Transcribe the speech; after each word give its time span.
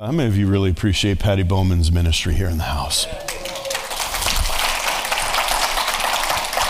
How 0.00 0.12
many 0.12 0.30
of 0.30 0.36
you 0.38 0.46
really 0.46 0.70
appreciate 0.70 1.18
Patty 1.18 1.42
Bowman's 1.42 1.92
ministry 1.92 2.32
here 2.32 2.48
in 2.48 2.56
the 2.56 2.64
house? 2.64 3.06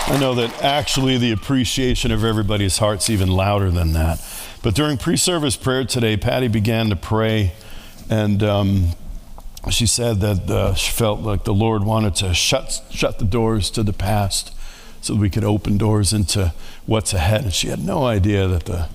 I 0.09 0.17
know 0.19 0.35
that 0.35 0.61
actually 0.61 1.17
the 1.17 1.31
appreciation 1.31 2.11
of 2.11 2.25
everybody's 2.25 2.79
heart's 2.79 3.09
even 3.09 3.29
louder 3.29 3.71
than 3.71 3.93
that. 3.93 4.21
But 4.61 4.75
during 4.75 4.97
pre 4.97 5.15
service 5.15 5.55
prayer 5.55 5.85
today, 5.85 6.17
Patty 6.17 6.49
began 6.49 6.89
to 6.89 6.97
pray, 6.97 7.53
and 8.09 8.43
um, 8.43 8.87
she 9.69 9.87
said 9.87 10.19
that 10.19 10.49
uh, 10.49 10.73
she 10.73 10.91
felt 10.91 11.21
like 11.21 11.45
the 11.45 11.53
Lord 11.53 11.85
wanted 11.85 12.15
to 12.15 12.33
shut, 12.33 12.81
shut 12.89 13.17
the 13.17 13.23
doors 13.23 13.71
to 13.71 13.81
the 13.81 13.93
past 13.93 14.53
so 14.99 15.13
that 15.13 15.21
we 15.21 15.29
could 15.29 15.45
open 15.45 15.77
doors 15.77 16.11
into 16.11 16.53
what's 16.85 17.13
ahead. 17.13 17.45
And 17.45 17.53
she 17.53 17.69
had 17.69 17.79
no 17.79 18.03
idea 18.03 18.45
that 18.49 18.65
the 18.65 18.89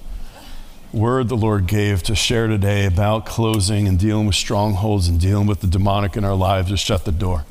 word 0.96 1.28
the 1.28 1.36
Lord 1.36 1.66
gave 1.66 2.02
to 2.04 2.14
share 2.14 2.46
today 2.46 2.86
about 2.86 3.26
closing 3.26 3.86
and 3.86 3.98
dealing 3.98 4.26
with 4.26 4.34
strongholds 4.34 5.08
and 5.08 5.20
dealing 5.20 5.46
with 5.46 5.60
the 5.60 5.66
demonic 5.66 6.16
in 6.16 6.24
our 6.24 6.34
lives 6.34 6.70
to 6.70 6.76
shut 6.76 7.04
the 7.04 7.12
door. 7.12 7.44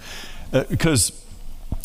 Uh, 0.52 0.64
because, 0.70 1.24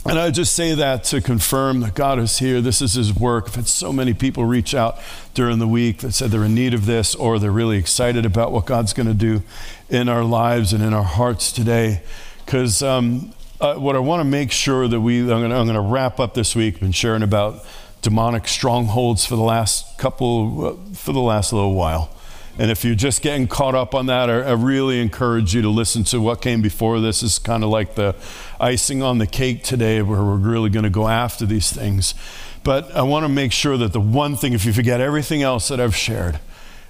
and 0.06 0.18
I 0.18 0.30
just 0.30 0.56
say 0.56 0.74
that 0.74 1.04
to 1.04 1.20
confirm 1.20 1.80
that 1.80 1.95
God 1.95 2.18
is 2.18 2.38
here. 2.38 2.60
This 2.60 2.80
is 2.80 2.95
His 2.95 3.15
work. 3.15 3.48
I've 3.48 3.56
had 3.56 3.66
so 3.66 3.92
many 3.92 4.15
people 4.15 4.45
reach 4.46 4.74
out 4.74 4.98
during 5.34 5.59
the 5.59 5.68
week 5.68 5.98
that 5.98 6.12
said 6.12 6.30
they're 6.30 6.45
in 6.45 6.54
need 6.54 6.73
of 6.73 6.87
this 6.87 7.15
or 7.15 7.38
they're 7.38 7.51
really 7.51 7.77
excited 7.77 8.24
about 8.24 8.52
what 8.52 8.65
God's 8.65 8.92
going 8.95 9.09
to 9.09 9.15
do 9.15 9.42
in 9.90 10.09
our 10.09 10.24
lives 10.24 10.73
and 10.73 10.82
in 10.82 10.95
our 10.95 11.04
hearts 11.04 11.52
today. 11.52 12.02
Because 12.46 12.82
um, 12.82 13.34
uh, 13.60 13.74
what 13.74 13.96
I 13.96 13.98
want 13.98 14.20
to 14.20 14.24
make 14.24 14.51
sure 14.51 14.88
that 14.88 15.01
we, 15.01 15.20
I'm 15.20 15.48
going 15.48 15.74
to 15.74 15.80
wrap 15.80 16.18
up 16.18 16.32
this 16.32 16.56
week, 16.56 16.80
been 16.80 16.92
sharing 16.92 17.23
about 17.23 17.65
demonic 18.02 18.48
strongholds 18.48 19.27
for 19.27 19.36
the 19.36 19.42
last 19.42 19.98
couple, 19.98 20.66
uh, 20.66 20.95
for 20.95 21.12
the 21.12 21.20
last 21.20 21.52
little 21.52 21.74
while. 21.74 22.14
And 22.59 22.70
if 22.70 22.84
you're 22.84 22.95
just 22.95 23.23
getting 23.23 23.46
caught 23.46 23.74
up 23.74 23.95
on 23.95 24.06
that, 24.06 24.28
I, 24.28 24.52
really 24.52 25.00
encourage 25.00 25.54
you 25.54 25.62
to 25.62 25.70
listen 25.70 26.04
to 26.04 26.20
what 26.20 26.42
came 26.42 26.60
before 26.60 27.00
this. 27.00 27.23
Is 27.23 27.38
kind 27.38 27.64
of 27.64 27.70
like 27.70 27.95
the 27.95 28.14
icing 28.59 29.02
on 29.02 29.18
the 29.18 29.26
cake 29.26 29.65
today, 29.65 30.02
where 30.02 30.23
we're 30.23 30.37
really 30.37 30.68
going 30.68 30.82
to 30.82 30.90
go 30.90 31.09
after 31.09 31.46
these 31.46 31.73
things. 31.73 32.15
But 32.62 32.95
I 32.95 33.02
want 33.02 33.24
to 33.24 33.28
make 33.28 33.52
sure 33.52 33.78
that 33.78 33.93
the 33.93 34.01
one 34.01 34.37
thing, 34.37 34.52
if 34.52 34.66
you 34.66 34.73
forget 34.73 35.01
everything 35.01 35.43
else 35.43 35.68
that 35.68 35.80
I've 35.80 35.96
shared, 35.96 36.38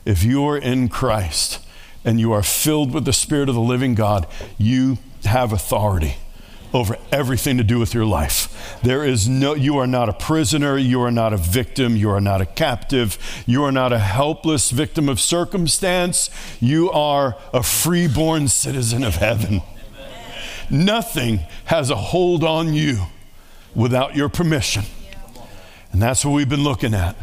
if 0.05 0.25
you 0.25 0.45
are 0.47 0.59
in 0.59 0.89
Christ 0.89 1.61
and 2.05 2.19
you 2.19 2.33
are 2.33 2.43
filled 2.43 2.93
with 2.93 3.05
the 3.05 3.13
Spirit 3.13 3.49
of 3.49 3.55
the 3.55 3.61
living 3.61 3.95
God, 3.95 4.27
you 4.59 4.99
have 5.25 5.53
authority 5.53 6.17
over 6.73 6.97
everything 7.11 7.57
to 7.57 7.65
do 7.65 7.79
with 7.79 7.95
your 7.95 8.05
life. 8.05 8.79
There 8.83 9.05
is 9.05 9.29
no, 9.29 9.55
you 9.55 9.79
are 9.79 9.87
not 9.87 10.09
a 10.09 10.13
prisoner, 10.13 10.77
you 10.77 11.01
are 11.03 11.11
not 11.11 11.33
a 11.33 11.37
victim, 11.37 11.97
you 11.97 12.11
are 12.11 12.21
not 12.21 12.41
a 12.41 12.47
captive, 12.47 13.19
you 13.47 13.65
are 13.65 13.73
not 13.73 13.93
a 13.93 13.99
helpless 13.99 14.71
victim 14.71 15.09
of 15.09 15.21
circumstance, 15.21 16.31
you 16.61 16.91
are 16.91 17.37
a 17.53 17.63
freeborn 17.63 18.49
citizen 18.49 19.03
of 19.03 19.17
heaven. 19.17 19.63
Nothing 20.71 21.41
has 21.65 21.91
a 21.91 21.97
hold 21.97 22.45
on 22.45 22.75
you 22.75 23.07
without 23.75 24.15
your 24.15 24.29
permission. 24.29 24.85
And 25.93 26.01
that's 26.01 26.25
what 26.25 26.33
we've 26.33 26.49
been 26.49 26.63
looking 26.63 26.95
at. 26.95 27.17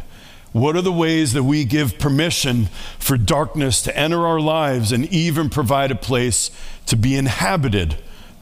What 0.52 0.76
are 0.76 0.82
the 0.82 0.92
ways 0.92 1.32
that 1.34 1.44
we 1.44 1.64
give 1.64 1.98
permission 1.98 2.66
for 2.98 3.16
darkness 3.16 3.82
to 3.82 3.96
enter 3.96 4.26
our 4.26 4.40
lives 4.40 4.92
and 4.92 5.06
even 5.06 5.50
provide 5.50 5.90
a 5.90 5.94
place 5.94 6.50
to 6.86 6.96
be 6.96 7.16
inhabited? 7.16 7.96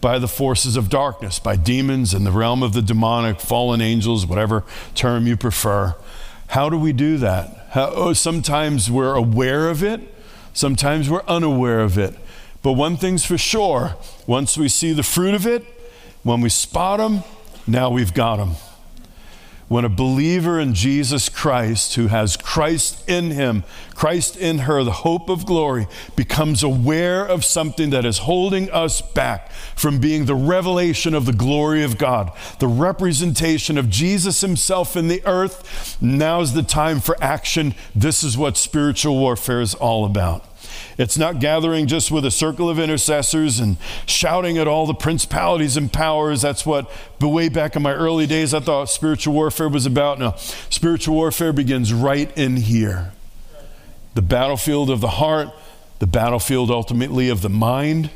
By 0.07 0.21
the 0.21 0.29
forces 0.29 0.77
of 0.77 0.89
darkness, 0.89 1.41
by 1.41 1.57
demons 1.57 2.15
in 2.15 2.23
the 2.23 2.31
realm 2.31 2.63
of 2.63 2.73
the 2.73 2.81
demonic, 2.81 3.41
fallen 3.41 3.81
angels, 3.81 4.25
whatever 4.25 4.63
term 4.95 5.27
you 5.27 5.37
prefer. 5.37 5.97
How 6.47 6.71
do 6.71 6.79
we 6.79 6.93
do 6.93 7.17
that? 7.17 7.67
How, 7.71 7.91
oh, 7.93 8.13
sometimes 8.13 8.89
we're 8.89 9.17
aware 9.17 9.69
of 9.69 9.83
it, 9.83 10.01
sometimes 10.53 11.11
we're 11.11 11.25
unaware 11.27 11.81
of 11.81 11.99
it. 11.99 12.15
But 12.63 12.75
one 12.75 12.97
thing's 12.97 13.25
for 13.25 13.37
sure 13.37 13.97
once 14.29 14.57
we 14.57 14.69
see 14.69 14.93
the 14.93 15.03
fruit 15.03 15.35
of 15.35 15.45
it, 15.45 15.65
when 16.23 16.41
we 16.41 16.51
spot 16.51 17.01
them, 17.01 17.25
now 17.67 17.91
we've 17.91 18.15
got 18.15 18.37
them 18.37 18.53
when 19.69 19.85
a 19.85 19.89
believer 19.89 20.61
in 20.61 20.75
Jesus 20.75 21.29
Christ, 21.29 21.95
who 21.97 22.07
has 22.07 22.37
Christ 22.37 23.09
in 23.09 23.33
him, 23.33 23.65
Christ 23.95 24.37
in 24.37 24.61
her, 24.61 24.85
the 24.85 24.93
hope 24.93 25.29
of 25.29 25.45
glory, 25.45 25.89
becomes 26.15 26.63
aware 26.63 27.27
of 27.27 27.45
something 27.45 27.91
that 27.91 28.05
is 28.05 28.19
holding 28.19 28.71
us 28.71 29.01
back 29.01 29.51
from 29.75 29.99
being 29.99 30.27
the 30.27 30.35
revelation 30.37 31.15
of 31.15 31.27
the 31.27 31.33
glory 31.33 31.83
of 31.83 31.99
God, 31.99 32.31
the 32.61 32.69
representation 32.69 33.77
of 33.77 33.91
Jesus 33.91 34.41
himself 34.41 34.97
in 34.97 35.09
the 35.09 35.25
earth, 35.27 35.97
now's 36.01 36.53
the 36.53 36.63
time 36.63 37.01
for 37.01 37.17
action. 37.21 37.75
This 37.95 38.23
is 38.23 38.39
what 38.39 38.57
spiritual 38.57 39.19
warfare 39.19 39.61
is 39.61 39.75
all 39.75 40.05
about. 40.05 40.45
It's 40.99 41.19
not 41.19 41.41
gathering 41.41 41.87
just 41.87 42.11
with 42.11 42.25
a 42.25 42.31
circle 42.31 42.71
of 42.71 42.79
intercessors 42.79 43.61
and 43.61 43.77
shouting 44.07 44.57
at 44.57 44.67
all 44.67 44.87
the 44.87 44.95
principalities 44.95 45.77
and 45.77 45.93
powers. 45.93 46.41
That's 46.43 46.65
what, 46.65 46.91
way 47.21 47.49
back 47.51 47.77
in 47.77 47.83
my 47.83 47.93
early 47.93 48.27
days, 48.27 48.55
I 48.55 48.61
thought 48.61 48.89
spiritual 48.89 49.35
warfare 49.35 49.69
was 49.69 49.85
about. 49.85 50.19
No, 50.19 50.35
spiritual 50.71 51.15
warfare 51.15 51.53
begins 51.53 51.93
right 51.93 52.37
in 52.37 52.57
here 52.57 53.13
the 54.17 54.23
battlefield 54.23 54.89
of 54.89 55.03
the 55.03 55.09
heart, 55.09 55.51
the 55.99 56.07
battlefield 56.07 56.71
ultimately 56.71 57.29
of 57.29 57.43
the 57.43 57.51
mind. 57.51 58.11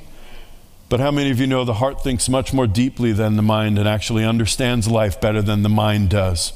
But 0.88 0.98
how 0.98 1.10
many 1.10 1.30
of 1.30 1.38
you 1.38 1.46
know 1.46 1.62
the 1.62 1.74
heart 1.74 2.02
thinks 2.02 2.26
much 2.26 2.54
more 2.54 2.66
deeply 2.66 3.12
than 3.12 3.36
the 3.36 3.42
mind 3.42 3.78
and 3.78 3.86
actually 3.86 4.24
understands 4.24 4.88
life 4.88 5.20
better 5.20 5.42
than 5.42 5.62
the 5.62 5.68
mind 5.68 6.08
does? 6.08 6.54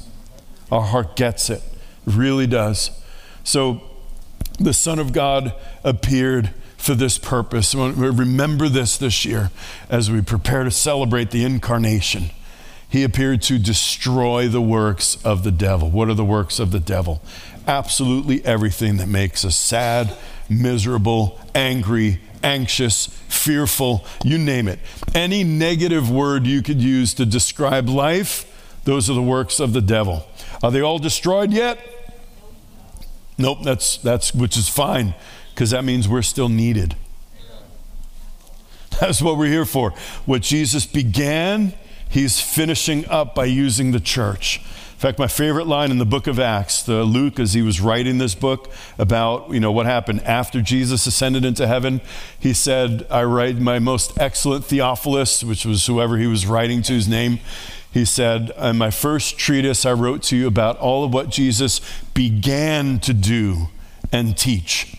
Our 0.71 0.81
heart 0.81 1.15
gets 1.15 1.51
it, 1.51 1.61
really 2.05 2.47
does. 2.47 2.89
So, 3.43 3.83
the 4.59 4.73
Son 4.73 4.99
of 4.99 5.13
God 5.13 5.53
appeared 5.83 6.51
for 6.77 6.93
this 6.95 7.17
purpose. 7.17 7.73
Remember 7.73 8.69
this 8.69 8.97
this 8.97 9.25
year 9.25 9.51
as 9.89 10.11
we 10.11 10.21
prepare 10.21 10.63
to 10.63 10.71
celebrate 10.71 11.31
the 11.31 11.43
incarnation. 11.43 12.31
He 12.87 13.03
appeared 13.03 13.41
to 13.43 13.57
destroy 13.57 14.47
the 14.47 14.61
works 14.61 15.17
of 15.25 15.43
the 15.43 15.51
devil. 15.51 15.89
What 15.89 16.07
are 16.09 16.13
the 16.13 16.23
works 16.23 16.59
of 16.59 16.71
the 16.71 16.79
devil? 16.79 17.21
Absolutely 17.67 18.45
everything 18.45 18.97
that 18.97 19.07
makes 19.07 19.43
us 19.43 19.55
sad, 19.55 20.15
miserable, 20.47 21.39
angry, 21.55 22.19
anxious, 22.43 23.07
fearful, 23.27 24.05
you 24.23 24.37
name 24.37 24.67
it. 24.67 24.79
Any 25.15 25.43
negative 25.43 26.11
word 26.11 26.45
you 26.45 26.61
could 26.61 26.81
use 26.81 27.15
to 27.15 27.25
describe 27.25 27.89
life, 27.89 28.45
those 28.83 29.09
are 29.09 29.15
the 29.15 29.21
works 29.21 29.59
of 29.59 29.73
the 29.73 29.81
devil. 29.81 30.27
Are 30.61 30.69
they 30.69 30.81
all 30.81 30.99
destroyed 30.99 31.51
yet? 31.51 31.79
Nope, 33.37 33.59
that's, 33.63 33.97
that's 33.97 34.33
which 34.33 34.57
is 34.57 34.69
fine 34.69 35.13
because 35.53 35.71
that 35.71 35.83
means 35.83 36.07
we're 36.07 36.21
still 36.21 36.49
needed. 36.49 36.95
That's 38.99 39.21
what 39.21 39.37
we're 39.37 39.47
here 39.47 39.65
for. 39.65 39.91
What 40.25 40.41
Jesus 40.41 40.85
began, 40.85 41.73
he's 42.09 42.39
finishing 42.39 43.05
up 43.07 43.35
by 43.35 43.45
using 43.45 43.91
the 43.91 43.99
church. 43.99 44.61
In 44.95 44.99
fact, 44.99 45.19
my 45.19 45.27
favorite 45.27 45.67
line 45.67 45.91
in 45.91 45.97
the 45.97 46.05
book 46.05 46.27
of 46.27 46.39
Acts, 46.39 46.81
the 46.81 47.03
Luke, 47.03 47.37
as 47.37 47.53
he 47.53 47.61
was 47.61 47.81
writing 47.81 48.17
this 48.17 48.33
book 48.33 48.71
about, 48.97 49.51
you 49.51 49.59
know, 49.59 49.71
what 49.71 49.85
happened 49.85 50.21
after 50.21 50.61
Jesus 50.61 51.05
ascended 51.05 51.43
into 51.43 51.67
heaven, 51.67 51.99
he 52.39 52.53
said, 52.53 53.05
I 53.09 53.23
write 53.25 53.57
my 53.57 53.79
most 53.79 54.17
excellent 54.17 54.63
Theophilus, 54.63 55.43
which 55.43 55.65
was 55.65 55.85
whoever 55.85 56.17
he 56.17 56.27
was 56.27 56.47
writing 56.47 56.81
to 56.83 56.93
his 56.93 57.09
name. 57.09 57.39
He 57.95 58.03
said, 58.03 58.51
In 58.57 58.77
my 58.77 58.91
first 58.91 59.37
treatise, 59.37 59.85
I 59.85 59.93
wrote 59.93 60.21
to 60.23 60.35
you 60.35 60.47
about 60.47 60.77
all 60.79 61.05
of 61.05 61.13
what 61.13 61.29
Jesus 61.29 61.79
began 62.13 62.99
to 62.99 63.13
do 63.13 63.69
and 64.11 64.37
teach. 64.37 64.97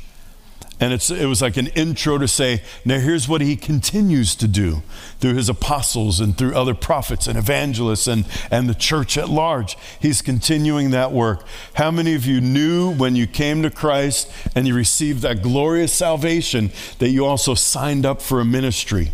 And 0.81 0.95
it 0.95 1.27
was 1.27 1.43
like 1.43 1.59
an 1.59 1.67
intro 1.69 2.17
to 2.17 2.27
say, 2.27 2.63
now 2.87 2.99
here's 2.99 3.29
what 3.29 3.43
he 3.43 3.55
continues 3.55 4.35
to 4.37 4.49
do 4.49 4.83
through 5.21 5.35
his 5.35 5.51
apostles 5.51 6.21
and 6.21 6.39
through 6.39 6.55
other 6.55 6.73
prophets 6.73 7.27
and 7.27 7.37
evangelists 7.37 8.07
and, 8.07 8.25
and 8.51 8.67
the 8.67 8.75
church 8.75 9.19
at 9.19 9.29
large. 9.29 9.77
He's 10.01 10.23
continuing 10.23 10.91
that 10.93 11.13
work. 11.13 11.45
How 11.75 11.91
many 11.91 12.15
of 12.15 12.25
you 12.25 12.41
knew 12.41 12.95
when 12.95 13.15
you 13.15 13.27
came 13.27 13.63
to 13.63 13.71
Christ 13.71 14.33
and 14.55 14.67
you 14.67 14.75
received 14.75 15.21
that 15.21 15.43
glorious 15.43 15.93
salvation 15.93 16.73
that 16.99 17.11
you 17.11 17.27
also 17.27 17.53
signed 17.53 18.07
up 18.07 18.23
for 18.23 18.41
a 18.41 18.45
ministry? 18.45 19.13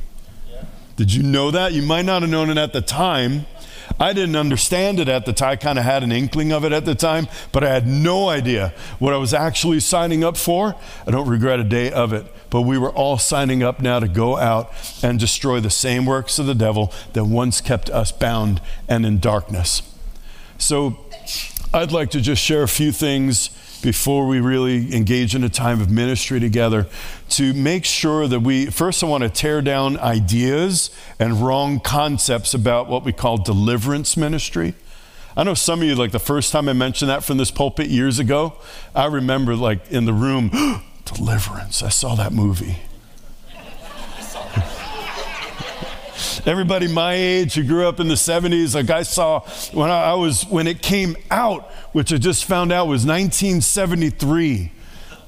Yeah. 0.49 0.67
Did 0.95 1.13
you 1.13 1.25
know 1.25 1.51
that? 1.51 1.73
You 1.73 1.83
might 1.83 2.05
not 2.05 2.23
have 2.23 2.31
known 2.31 2.49
it 2.49 2.59
at 2.59 2.73
the 2.73 2.81
time, 2.81 3.47
I 4.03 4.13
didn't 4.15 4.35
understand 4.35 4.99
it 4.99 5.09
at 5.09 5.27
the 5.27 5.33
time. 5.33 5.51
I 5.53 5.57
kind 5.57 5.79
of 5.79 5.85
had 5.85 6.03
an 6.03 6.11
inkling 6.11 6.51
of 6.51 6.65
it 6.65 6.73
at 6.73 6.85
the 6.85 6.97
time, 6.97 7.29
but 7.53 7.63
I 7.63 7.69
had 7.69 7.87
no 7.87 8.29
idea 8.29 8.75
what 8.99 9.15
I 9.15 9.17
was 9.17 9.33
actually 9.33 9.79
signing 9.79 10.25
up 10.25 10.37
for. 10.37 10.75
I 11.07 11.13
don't 11.13 11.29
regret 11.29 11.61
a 11.61 11.65
day 11.65 11.93
of 11.93 12.13
it. 12.13 12.27
But 12.51 12.63
we 12.63 12.79
were 12.79 12.91
all 12.91 13.17
signing 13.17 13.63
up 13.63 13.81
now 13.81 14.01
to 14.01 14.09
go 14.09 14.37
out 14.37 14.73
and 15.05 15.21
destroy 15.21 15.61
the 15.61 15.71
same 15.71 16.05
works 16.05 16.41
of 16.41 16.47
the 16.47 16.55
devil 16.55 16.93
that 17.13 17.27
once 17.27 17.61
kept 17.61 17.91
us 17.91 18.11
bound 18.11 18.61
and 18.89 19.07
in 19.07 19.21
darkness. 19.21 19.83
So 20.59 20.99
I'd 21.73 21.93
like 21.93 22.11
to 22.11 22.21
just 22.21 22.43
share 22.43 22.65
a 22.65 22.69
few 22.69 22.91
things 22.91 23.51
before 23.83 24.27
we 24.27 24.41
really 24.41 24.95
engage 24.95 25.35
in 25.35 25.45
a 25.45 25.49
time 25.49 25.81
of 25.81 25.91
ministry 25.91 26.41
together 26.41 26.87
to 27.31 27.53
make 27.53 27.85
sure 27.85 28.27
that 28.27 28.41
we, 28.41 28.67
first, 28.67 29.03
I 29.03 29.07
want 29.07 29.25
to 29.25 29.29
tear 29.29 29.61
down 29.61 29.99
ideas 29.99 30.91
and 31.19 31.43
wrong 31.43 31.81
concepts 31.81 32.55
about 32.55 32.89
what 32.89 33.05
we 33.05 33.13
call 33.13 33.39
deliverance 33.39 34.17
ministry. 34.17 34.75
I 35.37 35.45
know 35.45 35.55
some 35.55 35.81
of 35.81 35.89
you, 35.89 35.95
like 35.95 36.13
the 36.13 36.19
first 36.19 36.53
time 36.53 36.69
I 36.69 36.73
mentioned 36.73 37.11
that 37.11 37.25
from 37.25 37.39
this 37.39 37.51
pulpit 37.51 37.89
years 37.89 38.19
ago, 38.19 38.55
I 38.95 39.07
remember 39.07 39.57
like 39.57 39.91
in 39.91 40.05
the 40.05 40.13
room, 40.13 40.51
deliverance. 41.05 41.83
I 41.83 41.89
saw 41.89 42.15
that 42.15 42.33
movie. 42.33 42.79
Everybody 46.45 46.89
my 46.89 47.15
age 47.15 47.55
who 47.55 47.63
grew 47.63 47.87
up 47.87 48.01
in 48.01 48.09
the 48.09 48.17
70s, 48.17 48.75
like 48.75 48.91
I 48.91 49.05
saw 49.05 49.41
when 49.73 49.91
I, 49.91 50.15
was, 50.15 50.43
when 50.47 50.67
it 50.67 50.83
came 50.83 51.17
out, 51.31 51.71
which 51.93 52.13
I 52.13 52.17
just 52.17 52.47
found 52.47 52.73
out 52.73 52.89
was 52.89 53.07
1973, 53.07 54.73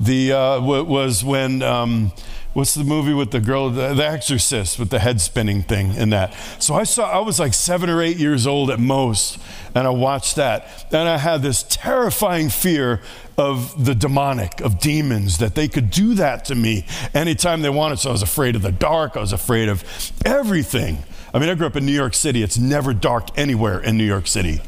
the, 0.01 0.33
uh, 0.33 0.61
was 0.61 1.23
when, 1.23 1.63
um, 1.63 2.11
what's 2.53 2.75
the 2.75 2.83
movie 2.83 3.15
with 3.15 3.31
the 3.31 3.39
girl, 3.39 3.71
the, 3.71 3.95
the, 3.95 4.05
Exorcist, 4.05 4.77
with 4.77 4.91
the 4.91 4.99
head 4.99 5.21
spinning 5.21 5.63
thing 5.63 5.95
in 5.95 6.11
that. 6.11 6.35
So 6.59 6.75
I 6.75 6.83
saw, 6.83 7.09
I 7.09 7.21
was 7.21 7.39
like 7.39 7.55
seven 7.55 7.91
or 7.91 8.03
eight 8.03 8.17
years 8.17 8.45
old 8.45 8.69
at 8.71 8.81
most, 8.81 9.39
and 9.73 9.87
I 9.87 9.91
watched 9.91 10.35
that. 10.35 10.87
And 10.91 11.09
I 11.09 11.19
had 11.19 11.43
this 11.43 11.63
terrifying 11.63 12.49
fear 12.49 13.01
of 13.37 13.85
the 13.85 13.95
demonic, 13.95 14.61
of 14.61 14.79
demons, 14.79 15.39
that 15.39 15.55
they 15.55 15.69
could 15.69 15.91
do 15.91 16.15
that 16.15 16.45
to 16.47 16.55
me 16.55 16.87
anytime 17.13 17.63
they 17.63 17.71
wanted. 17.71 17.99
So 17.99 18.11
I 18.11 18.13
was 18.13 18.23
afraid 18.23 18.57
of 18.57 18.63
the 18.63 18.73
dark, 18.73 19.17
I 19.17 19.21
was 19.21 19.33
afraid 19.33 19.69
of 19.69 19.85
everything. 20.25 20.99
I 21.33 21.41
mean, 21.41 21.49
I 21.49 21.55
grew 21.55 21.67
up 21.67 21.75
in 21.75 21.85
New 21.85 21.93
York 21.93 22.15
City. 22.15 22.45
It's 22.45 22.59
never 22.59 22.95
dark 22.95 23.37
anywhere 23.37 23.81
in 23.81 23.99
New 23.99 24.05
York 24.05 24.29
City 24.29 24.61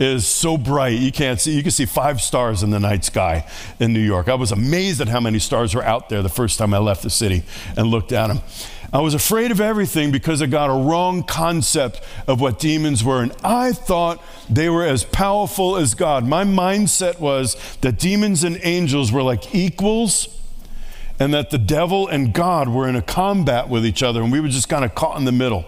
It 0.00 0.06
is 0.06 0.26
so 0.26 0.58
bright 0.58 0.98
you 0.98 1.12
can't 1.12 1.40
see 1.40 1.52
you 1.52 1.62
can 1.62 1.70
see 1.70 1.86
five 1.86 2.20
stars 2.20 2.64
in 2.64 2.70
the 2.70 2.80
night 2.80 3.04
sky 3.04 3.46
in 3.78 3.92
New 3.92 4.00
York. 4.00 4.28
I 4.28 4.34
was 4.34 4.50
amazed 4.50 5.00
at 5.00 5.08
how 5.08 5.20
many 5.20 5.38
stars 5.38 5.76
were 5.76 5.84
out 5.84 6.08
there 6.08 6.22
the 6.22 6.28
first 6.28 6.58
time 6.58 6.74
I 6.74 6.78
left 6.78 7.02
the 7.02 7.10
city 7.10 7.44
and 7.76 7.86
looked 7.86 8.10
at 8.10 8.26
them. 8.26 8.40
I 8.90 9.00
was 9.00 9.12
afraid 9.12 9.50
of 9.50 9.60
everything 9.60 10.10
because 10.12 10.40
I 10.40 10.46
got 10.46 10.70
a 10.70 10.88
wrong 10.88 11.22
concept 11.22 12.00
of 12.26 12.40
what 12.40 12.58
demons 12.58 13.04
were 13.04 13.22
and 13.22 13.32
I 13.44 13.72
thought 13.72 14.22
they 14.48 14.70
were 14.70 14.84
as 14.84 15.04
powerful 15.04 15.76
as 15.76 15.94
God. 15.94 16.26
My 16.26 16.44
mindset 16.44 17.20
was 17.20 17.56
that 17.82 17.98
demons 17.98 18.44
and 18.44 18.58
angels 18.62 19.12
were 19.12 19.22
like 19.22 19.54
equals 19.54 20.28
and 21.20 21.34
that 21.34 21.50
the 21.50 21.58
devil 21.58 22.08
and 22.08 22.32
God 22.32 22.70
were 22.70 22.88
in 22.88 22.96
a 22.96 23.02
combat 23.02 23.68
with 23.68 23.84
each 23.84 24.02
other 24.02 24.22
and 24.22 24.32
we 24.32 24.40
were 24.40 24.48
just 24.48 24.70
kind 24.70 24.86
of 24.86 24.94
caught 24.94 25.18
in 25.18 25.26
the 25.26 25.32
middle. 25.32 25.66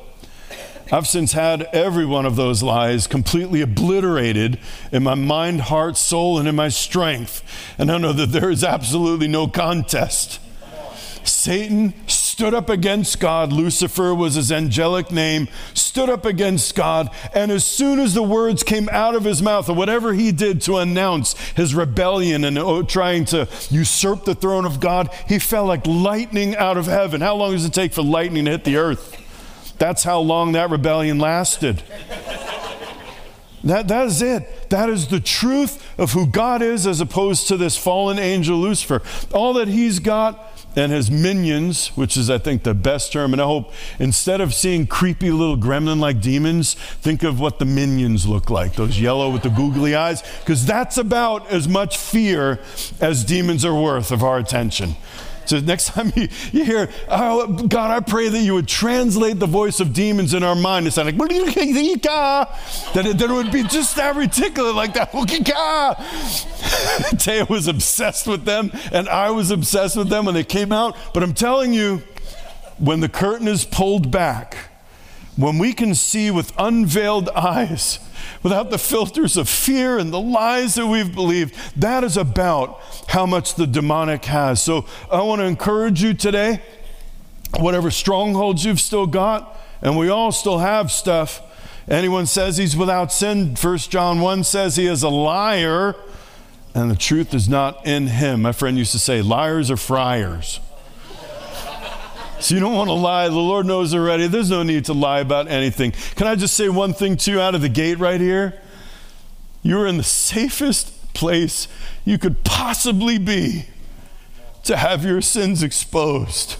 I've 0.90 1.06
since 1.06 1.34
had 1.34 1.64
every 1.74 2.06
one 2.06 2.24
of 2.24 2.36
those 2.36 2.62
lies 2.62 3.06
completely 3.06 3.60
obliterated 3.60 4.58
in 4.90 5.02
my 5.02 5.14
mind, 5.14 5.60
heart, 5.62 5.96
soul, 5.98 6.38
and 6.38 6.48
in 6.48 6.56
my 6.56 6.68
strength. 6.68 7.44
And 7.78 7.92
I 7.92 7.98
know 7.98 8.12
that 8.12 8.32
there 8.32 8.50
is 8.50 8.64
absolutely 8.64 9.28
no 9.28 9.46
contest. 9.46 10.40
Satan 11.24 11.94
stood 12.06 12.54
up 12.54 12.68
against 12.68 13.20
God. 13.20 13.52
Lucifer 13.52 14.14
was 14.14 14.34
his 14.34 14.50
angelic 14.50 15.10
name, 15.10 15.48
stood 15.74 16.08
up 16.08 16.24
against 16.24 16.74
God. 16.74 17.10
And 17.34 17.50
as 17.50 17.64
soon 17.64 17.98
as 17.98 18.14
the 18.14 18.22
words 18.22 18.62
came 18.62 18.88
out 18.90 19.14
of 19.14 19.24
his 19.24 19.42
mouth, 19.42 19.68
or 19.68 19.74
whatever 19.74 20.12
he 20.12 20.32
did 20.32 20.60
to 20.62 20.78
announce 20.78 21.38
his 21.50 21.74
rebellion 21.74 22.44
and 22.44 22.58
oh, 22.58 22.82
trying 22.82 23.24
to 23.26 23.48
usurp 23.70 24.24
the 24.24 24.34
throne 24.34 24.64
of 24.64 24.80
God, 24.80 25.10
he 25.28 25.38
fell 25.38 25.66
like 25.66 25.86
lightning 25.86 26.56
out 26.56 26.76
of 26.76 26.86
heaven. 26.86 27.20
How 27.20 27.36
long 27.36 27.52
does 27.52 27.64
it 27.64 27.74
take 27.74 27.92
for 27.92 28.02
lightning 28.02 28.46
to 28.46 28.52
hit 28.52 28.64
the 28.64 28.76
earth? 28.76 29.16
That's 29.78 30.04
how 30.04 30.20
long 30.20 30.52
that 30.52 30.70
rebellion 30.70 31.18
lasted. 31.18 31.82
That, 33.64 33.88
that 33.88 34.06
is 34.06 34.22
it. 34.22 34.70
That 34.70 34.88
is 34.88 35.08
the 35.08 35.20
truth 35.20 35.84
of 35.98 36.12
who 36.12 36.26
God 36.26 36.62
is 36.62 36.86
as 36.86 37.00
opposed 37.00 37.48
to 37.48 37.56
this 37.56 37.76
fallen 37.76 38.18
angel 38.18 38.56
Lucifer. 38.58 39.02
All 39.32 39.54
that 39.54 39.68
he's 39.68 39.98
got 39.98 40.59
and 40.76 40.92
his 40.92 41.10
minions, 41.10 41.88
which 41.96 42.16
is, 42.16 42.30
I 42.30 42.38
think, 42.38 42.62
the 42.62 42.74
best 42.74 43.12
term. 43.12 43.32
And 43.32 43.42
I 43.42 43.44
hope 43.44 43.72
instead 43.98 44.40
of 44.40 44.54
seeing 44.54 44.86
creepy 44.86 45.30
little 45.30 45.56
gremlin 45.56 46.00
like 46.00 46.20
demons, 46.20 46.74
think 46.74 47.22
of 47.22 47.40
what 47.40 47.58
the 47.58 47.64
minions 47.64 48.26
look 48.26 48.50
like 48.50 48.74
those 48.74 49.00
yellow 49.00 49.30
with 49.30 49.42
the 49.42 49.50
googly 49.50 49.94
eyes, 49.94 50.22
because 50.40 50.64
that's 50.66 50.96
about 50.98 51.46
as 51.48 51.68
much 51.68 51.98
fear 51.98 52.60
as 53.00 53.24
demons 53.24 53.64
are 53.64 53.74
worth 53.74 54.10
of 54.12 54.22
our 54.22 54.38
attention. 54.38 54.96
So 55.50 55.58
next 55.58 55.88
time 55.88 56.12
you, 56.14 56.28
you 56.52 56.64
hear, 56.64 56.88
oh, 57.08 57.48
God, 57.66 57.90
I 57.90 57.98
pray 57.98 58.28
that 58.28 58.38
you 58.38 58.54
would 58.54 58.68
translate 58.68 59.40
the 59.40 59.48
voice 59.48 59.80
of 59.80 59.92
demons 59.92 60.32
in 60.32 60.44
our 60.44 60.54
mind 60.54 60.86
to 60.86 60.92
sound 60.92 61.06
like, 61.06 61.16
that 62.94 63.04
it, 63.04 63.18
that 63.18 63.28
it 63.28 63.32
would 63.32 63.50
be 63.50 63.64
just 63.64 63.96
that 63.96 64.14
ridiculous, 64.14 64.76
like 64.76 64.94
that. 64.94 65.10
Taya 67.16 67.48
was 67.48 67.66
obsessed 67.66 68.28
with 68.28 68.44
them, 68.44 68.70
and 68.92 69.08
I 69.08 69.32
was 69.32 69.50
obsessed 69.50 69.96
with 69.96 70.08
them 70.08 70.24
when 70.24 70.36
they 70.36 70.44
came 70.44 70.70
out. 70.70 70.96
But 71.12 71.24
I'm 71.24 71.34
telling 71.34 71.72
you, 71.72 72.04
when 72.78 73.00
the 73.00 73.08
curtain 73.08 73.48
is 73.48 73.64
pulled 73.64 74.12
back, 74.12 74.69
when 75.40 75.58
we 75.58 75.72
can 75.72 75.94
see 75.94 76.30
with 76.30 76.52
unveiled 76.58 77.28
eyes, 77.36 77.98
without 78.42 78.70
the 78.70 78.78
filters 78.78 79.36
of 79.36 79.48
fear 79.48 79.98
and 79.98 80.12
the 80.12 80.20
lies 80.20 80.74
that 80.74 80.86
we've 80.86 81.14
believed. 81.14 81.54
That 81.80 82.04
is 82.04 82.16
about 82.16 82.80
how 83.08 83.26
much 83.26 83.54
the 83.54 83.66
demonic 83.66 84.24
has. 84.26 84.62
So 84.62 84.86
I 85.10 85.22
want 85.22 85.40
to 85.40 85.46
encourage 85.46 86.02
you 86.02 86.14
today, 86.14 86.62
whatever 87.58 87.90
strongholds 87.90 88.64
you've 88.64 88.80
still 88.80 89.06
got, 89.06 89.58
and 89.82 89.98
we 89.98 90.08
all 90.08 90.32
still 90.32 90.58
have 90.58 90.90
stuff. 90.90 91.42
Anyone 91.88 92.26
says 92.26 92.56
he's 92.56 92.76
without 92.76 93.12
sin, 93.12 93.56
1 93.56 93.78
John 93.78 94.20
1 94.20 94.44
says 94.44 94.76
he 94.76 94.86
is 94.86 95.02
a 95.02 95.08
liar 95.08 95.96
and 96.74 96.90
the 96.90 96.96
truth 96.96 97.34
is 97.34 97.48
not 97.48 97.84
in 97.86 98.06
him. 98.06 98.42
My 98.42 98.52
friend 98.52 98.78
used 98.78 98.92
to 98.92 98.98
say, 98.98 99.22
liars 99.22 99.70
are 99.70 99.76
friars. 99.76 100.60
So 102.40 102.54
you 102.54 102.60
don't 102.60 102.74
want 102.74 102.88
to 102.88 102.94
lie. 102.94 103.28
The 103.28 103.34
Lord 103.34 103.66
knows 103.66 103.94
already. 103.94 104.26
There's 104.26 104.50
no 104.50 104.62
need 104.62 104.86
to 104.86 104.94
lie 104.94 105.20
about 105.20 105.48
anything. 105.48 105.92
Can 106.16 106.26
I 106.26 106.34
just 106.34 106.54
say 106.54 106.68
one 106.68 106.94
thing 106.94 107.16
to 107.18 107.30
you 107.30 107.40
out 107.40 107.54
of 107.54 107.60
the 107.60 107.68
gate 107.68 107.98
right 107.98 108.20
here? 108.20 108.58
You're 109.62 109.86
in 109.86 109.98
the 109.98 110.02
safest 110.02 111.12
place 111.12 111.68
you 112.04 112.16
could 112.16 112.44
possibly 112.44 113.18
be 113.18 113.66
to 114.64 114.76
have 114.76 115.04
your 115.04 115.20
sins 115.20 115.62
exposed. 115.62 116.56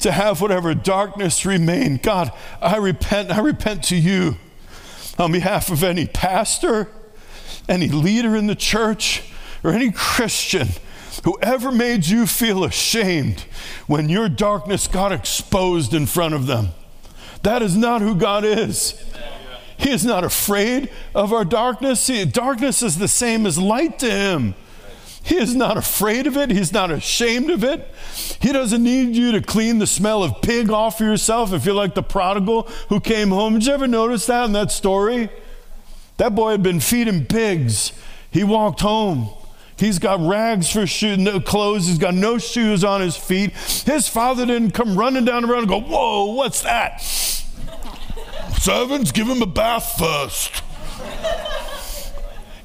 To 0.00 0.12
have 0.12 0.40
whatever 0.40 0.74
darkness 0.74 1.44
remain. 1.44 1.98
God, 1.98 2.32
I 2.60 2.76
repent. 2.76 3.30
I 3.30 3.40
repent 3.40 3.84
to 3.84 3.96
you 3.96 4.36
on 5.18 5.32
behalf 5.32 5.70
of 5.70 5.82
any 5.82 6.06
pastor, 6.06 6.88
any 7.68 7.88
leader 7.88 8.34
in 8.34 8.46
the 8.46 8.54
church, 8.54 9.22
or 9.62 9.70
any 9.70 9.90
Christian 9.90 10.68
Whoever 11.22 11.70
made 11.70 12.06
you 12.06 12.26
feel 12.26 12.64
ashamed 12.64 13.42
when 13.86 14.08
your 14.08 14.28
darkness 14.28 14.88
got 14.88 15.12
exposed 15.12 15.94
in 15.94 16.06
front 16.06 16.34
of 16.34 16.46
them, 16.46 16.70
that 17.42 17.62
is 17.62 17.76
not 17.76 18.02
who 18.02 18.14
God 18.14 18.44
is. 18.44 19.00
He 19.76 19.90
is 19.90 20.04
not 20.04 20.24
afraid 20.24 20.90
of 21.14 21.32
our 21.32 21.44
darkness. 21.44 22.10
Darkness 22.32 22.82
is 22.82 22.98
the 22.98 23.08
same 23.08 23.46
as 23.46 23.58
light 23.58 23.98
to 24.00 24.10
him. 24.10 24.54
He 25.22 25.36
is 25.36 25.54
not 25.54 25.76
afraid 25.76 26.26
of 26.26 26.36
it. 26.36 26.50
He's 26.50 26.72
not 26.72 26.90
ashamed 26.90 27.50
of 27.50 27.64
it. 27.64 27.88
He 28.40 28.52
doesn't 28.52 28.82
need 28.82 29.16
you 29.16 29.32
to 29.32 29.40
clean 29.40 29.78
the 29.78 29.86
smell 29.86 30.22
of 30.22 30.42
pig 30.42 30.70
off 30.70 31.00
of 31.00 31.06
yourself 31.06 31.52
if 31.52 31.64
you're 31.64 31.74
like 31.74 31.94
the 31.94 32.02
prodigal 32.02 32.64
who 32.90 33.00
came 33.00 33.30
home. 33.30 33.54
Did 33.54 33.66
you 33.66 33.72
ever 33.72 33.86
notice 33.86 34.26
that 34.26 34.44
in 34.44 34.52
that 34.52 34.70
story? 34.70 35.30
That 36.18 36.34
boy 36.34 36.50
had 36.50 36.62
been 36.62 36.80
feeding 36.80 37.24
pigs. 37.24 37.92
He 38.30 38.44
walked 38.44 38.80
home. 38.80 39.30
He's 39.76 39.98
got 39.98 40.20
rags 40.20 40.70
for 40.70 40.86
shoes, 40.86 41.18
no 41.18 41.40
clothes. 41.40 41.86
He's 41.86 41.98
got 41.98 42.14
no 42.14 42.38
shoes 42.38 42.84
on 42.84 43.00
his 43.00 43.16
feet. 43.16 43.52
His 43.52 44.08
father 44.08 44.46
didn't 44.46 44.70
come 44.70 44.96
running 44.96 45.24
down 45.24 45.42
the 45.42 45.48
road 45.48 45.60
and 45.60 45.68
go, 45.68 45.80
Whoa, 45.80 46.32
what's 46.34 46.62
that? 46.62 47.00
Servants, 48.60 49.12
give 49.12 49.26
him 49.26 49.42
a 49.42 49.46
bath 49.46 49.96
first. 49.98 50.62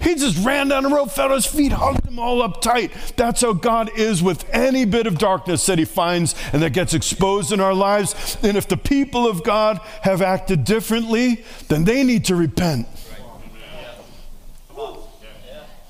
He 0.01 0.15
just 0.15 0.45
ran 0.45 0.69
down 0.69 0.83
the 0.83 0.89
road, 0.89 1.11
fell 1.11 1.25
on 1.25 1.33
his 1.33 1.45
feet, 1.45 1.73
hugged 1.73 2.05
them 2.05 2.19
all 2.19 2.41
up 2.41 2.61
tight. 2.61 2.91
That's 3.17 3.41
how 3.41 3.53
God 3.53 3.91
is 3.97 4.23
with 4.23 4.47
any 4.53 4.85
bit 4.85 5.07
of 5.07 5.17
darkness 5.17 5.65
that 5.65 5.77
he 5.77 5.85
finds 5.85 6.35
and 6.53 6.61
that 6.61 6.71
gets 6.71 6.93
exposed 6.93 7.51
in 7.51 7.59
our 7.59 7.73
lives. 7.73 8.37
And 8.41 8.55
if 8.55 8.67
the 8.67 8.77
people 8.77 9.27
of 9.27 9.43
God 9.43 9.79
have 10.03 10.21
acted 10.21 10.63
differently, 10.63 11.43
then 11.67 11.83
they 11.83 12.03
need 12.03 12.25
to 12.25 12.35
repent. 12.35 12.87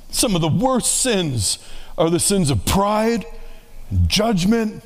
Some 0.10 0.36
of 0.36 0.42
the 0.42 0.48
worst 0.48 1.02
sins 1.02 1.60
are 1.98 2.10
the 2.10 2.20
sins 2.20 2.50
of 2.50 2.66
pride, 2.66 3.26
judgment, 4.08 4.84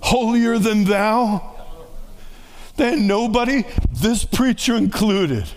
holier 0.00 0.58
than 0.58 0.84
thou. 0.84 1.56
Then 2.76 3.06
nobody, 3.06 3.64
this 3.92 4.24
preacher 4.24 4.74
included, 4.74 5.48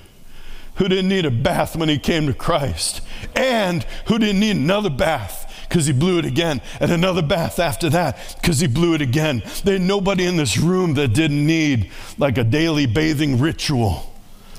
who 0.75 0.87
didn't 0.87 1.09
need 1.09 1.25
a 1.25 1.31
bath 1.31 1.75
when 1.75 1.89
he 1.89 1.99
came 1.99 2.27
to 2.27 2.33
Christ, 2.33 3.01
and 3.35 3.83
who 4.07 4.17
didn't 4.17 4.39
need 4.39 4.57
another 4.57 4.89
bath 4.89 5.49
because 5.69 5.85
he 5.85 5.93
blew 5.93 6.19
it 6.19 6.25
again, 6.25 6.61
and 6.79 6.91
another 6.91 7.21
bath 7.21 7.59
after 7.59 7.89
that 7.89 8.37
because 8.41 8.59
he 8.59 8.67
blew 8.67 8.93
it 8.93 9.01
again. 9.01 9.41
There's 9.63 9.79
nobody 9.79 10.25
in 10.25 10.37
this 10.37 10.57
room 10.57 10.95
that 10.95 11.13
didn't 11.13 11.45
need 11.45 11.91
like 12.17 12.37
a 12.37 12.43
daily 12.43 12.85
bathing 12.85 13.39
ritual 13.39 14.13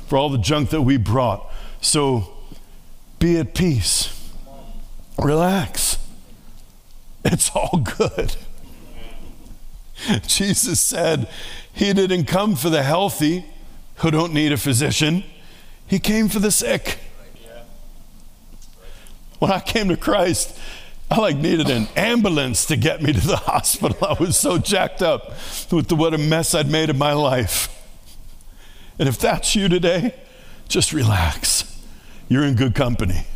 for 0.09 0.17
all 0.17 0.29
the 0.29 0.39
junk 0.39 0.71
that 0.71 0.83
we 0.83 0.97
brought. 0.97 1.53
So 1.81 2.33
be 3.19 3.39
at 3.39 3.55
peace. 3.55 4.24
Relax. 5.19 5.99
It's 7.25 7.51
all 7.55 7.79
good. 7.79 8.37
Jesus 10.27 10.81
said 10.81 11.29
he 11.73 11.93
didn't 11.93 12.27
come 12.27 12.57
for 12.57 12.69
the 12.69 12.83
healthy 12.83 13.47
who 13.97 14.11
don't 14.11 14.35
need 14.35 14.53
a 14.53 14.57
physician, 14.57 15.25
he 15.87 15.99
came 15.99 16.29
for 16.29 16.39
the 16.39 16.51
sick. 16.51 16.99
When 19.39 19.51
I 19.51 19.61
came 19.61 19.89
to 19.89 19.97
Christ, 19.97 20.59
I 21.11 21.19
like 21.19 21.37
needed 21.37 21.69
an 21.69 21.89
ambulance 21.97 22.65
to 22.67 22.77
get 22.77 23.03
me 23.03 23.13
to 23.13 23.21
the 23.21 23.37
hospital. 23.45 23.97
I 24.07 24.15
was 24.15 24.39
so 24.39 24.59
jacked 24.59 25.03
up 25.03 25.31
with 25.71 25.89
the, 25.89 25.97
what 25.97 26.15
a 26.15 26.19
mess 26.19 26.55
I'd 26.55 26.71
made 26.71 26.91
of 26.91 26.97
my 26.97 27.13
life. 27.13 27.71
And 28.99 29.09
if 29.09 29.19
that's 29.19 29.55
you 29.55 29.69
today, 29.69 30.15
just 30.69 30.93
relax. 30.93 31.71
You're 32.29 32.45
in 32.45 32.55
good 32.55 32.75
company. 32.75 33.27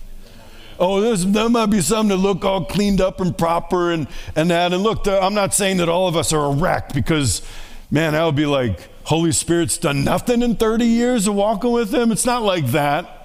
Oh, 0.78 1.14
there 1.14 1.48
might 1.48 1.66
be 1.66 1.80
some 1.80 2.08
that 2.08 2.16
look 2.16 2.44
all 2.44 2.64
cleaned 2.64 3.00
up 3.00 3.20
and 3.20 3.36
proper 3.36 3.90
and, 3.90 4.06
and 4.36 4.50
that. 4.50 4.72
And 4.72 4.82
look, 4.82 5.06
I'm 5.06 5.34
not 5.34 5.52
saying 5.54 5.78
that 5.78 5.88
all 5.88 6.06
of 6.08 6.16
us 6.16 6.32
are 6.32 6.52
a 6.52 6.54
wreck 6.54 6.92
because, 6.92 7.42
man, 7.90 8.12
that 8.12 8.24
would 8.24 8.36
be 8.36 8.46
like, 8.46 8.88
Holy 9.04 9.32
Spirit's 9.32 9.78
done 9.78 10.04
nothing 10.04 10.42
in 10.42 10.54
30 10.54 10.84
years 10.84 11.26
of 11.26 11.34
walking 11.34 11.72
with 11.72 11.92
Him. 11.92 12.12
It's 12.12 12.26
not 12.26 12.42
like 12.42 12.66
that. 12.68 13.18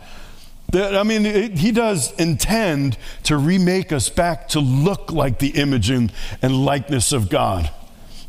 I 0.73 1.03
mean, 1.03 1.25
it, 1.25 1.57
he 1.59 1.71
does 1.71 2.11
intend 2.13 2.97
to 3.23 3.37
remake 3.37 3.91
us 3.91 4.09
back 4.09 4.47
to 4.49 4.59
look 4.59 5.11
like 5.11 5.39
the 5.39 5.49
image 5.49 5.89
and, 5.89 6.11
and 6.41 6.65
likeness 6.65 7.11
of 7.11 7.29
God. 7.29 7.69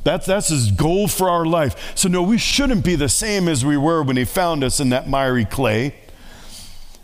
That's, 0.02 0.26
that's 0.26 0.48
his 0.48 0.70
goal 0.70 1.08
for 1.08 1.30
our 1.30 1.46
life. 1.46 1.96
So, 1.96 2.10
no, 2.10 2.22
we 2.22 2.36
shouldn't 2.36 2.84
be 2.84 2.94
the 2.94 3.08
same 3.08 3.48
as 3.48 3.64
we 3.64 3.78
were 3.78 4.02
when 4.02 4.18
he 4.18 4.26
found 4.26 4.62
us 4.62 4.78
in 4.78 4.90
that 4.90 5.08
miry 5.08 5.46
clay. 5.46 5.94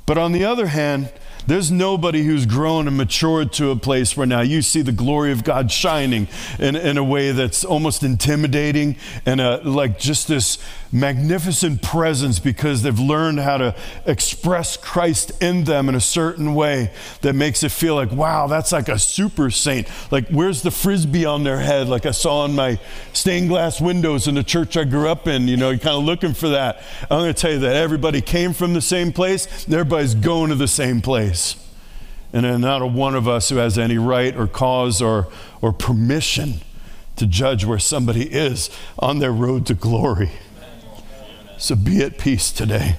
But 0.05 0.19
on 0.19 0.33
the 0.33 0.45
other 0.45 0.67
hand, 0.67 1.11
there's 1.47 1.71
nobody 1.71 2.23
who's 2.25 2.47
grown 2.47 2.87
and 2.87 2.97
matured 2.97 3.53
to 3.55 3.71
a 3.71 3.77
place 3.77 4.17
where 4.17 4.27
now 4.27 4.41
you 4.41 4.63
see 4.63 4.83
the 4.83 4.93
glory 4.93 5.33
of 5.33 5.45
God 5.45 5.71
shining 5.71 6.29
in, 6.59 6.77
in 6.77 6.99
a 6.99 7.05
way 7.05 7.33
that's 7.33 7.65
almost 7.65 8.03
intimidating 8.03 8.97
and 9.27 9.41
a, 9.41 9.59
like 9.59 9.99
just 9.99 10.29
this 10.29 10.59
magnificent 10.93 11.83
presence 11.83 12.39
because 12.39 12.83
they've 12.83 12.99
learned 12.99 13.39
how 13.39 13.57
to 13.57 13.75
express 14.07 14.77
Christ 14.77 15.31
in 15.43 15.65
them 15.65 15.89
in 15.89 15.95
a 15.95 16.01
certain 16.01 16.55
way 16.55 16.93
that 17.21 17.35
makes 17.35 17.63
it 17.63 17.71
feel 17.71 17.95
like, 17.95 18.11
wow, 18.11 18.49
that's 18.49 18.73
like 18.73 18.89
a 18.89 18.99
super 18.99 19.51
saint. 19.51 19.89
Like, 20.11 20.29
where's 20.29 20.63
the 20.63 20.71
frisbee 20.71 21.25
on 21.25 21.45
their 21.45 21.61
head? 21.61 21.89
Like 21.89 22.07
I 22.07 22.11
saw 22.11 22.45
in 22.45 22.55
my 22.55 22.81
stained 23.13 23.49
glass 23.49 23.81
windows 23.81 24.27
in 24.27 24.35
the 24.35 24.43
church 24.43 24.77
I 24.77 24.85
grew 24.85 25.09
up 25.09 25.29
in. 25.29 25.47
You 25.47 25.57
know, 25.57 25.71
you're 25.71 25.79
kind 25.79 25.97
of 25.97 26.05
looking 26.05 26.35
for 26.35 26.49
that. 26.49 26.83
I'm 27.03 27.21
going 27.21 27.33
to 27.33 27.41
tell 27.41 27.53
you 27.53 27.61
that 27.61 27.77
everybody 27.77 28.21
came 28.21 28.53
from 28.53 28.75
the 28.75 28.83
same 28.83 29.13
place, 29.13 29.69
everybody's 29.69 30.15
going 30.15 30.51
to 30.51 30.57
the 30.57 30.69
same 30.69 31.01
place. 31.01 31.57
And 32.33 32.61
not 32.61 32.81
a 32.81 32.87
one 32.87 33.17
of 33.17 33.27
us 33.27 33.49
who 33.49 33.57
has 33.57 33.77
any 33.77 33.99
right 33.99 34.37
or 34.37 34.47
cause 34.47 35.03
or, 35.03 35.27
or 35.61 35.73
permission 35.73 36.61
to 37.17 37.27
judge 37.27 37.65
where 37.65 37.79
somebody 37.79 38.23
is 38.23 38.71
on 38.99 39.19
their 39.19 39.33
road 39.33 39.67
to 39.67 39.75
glory. 39.75 40.31
So 41.61 41.75
be 41.75 42.03
at 42.03 42.17
peace 42.17 42.51
today. 42.51 42.97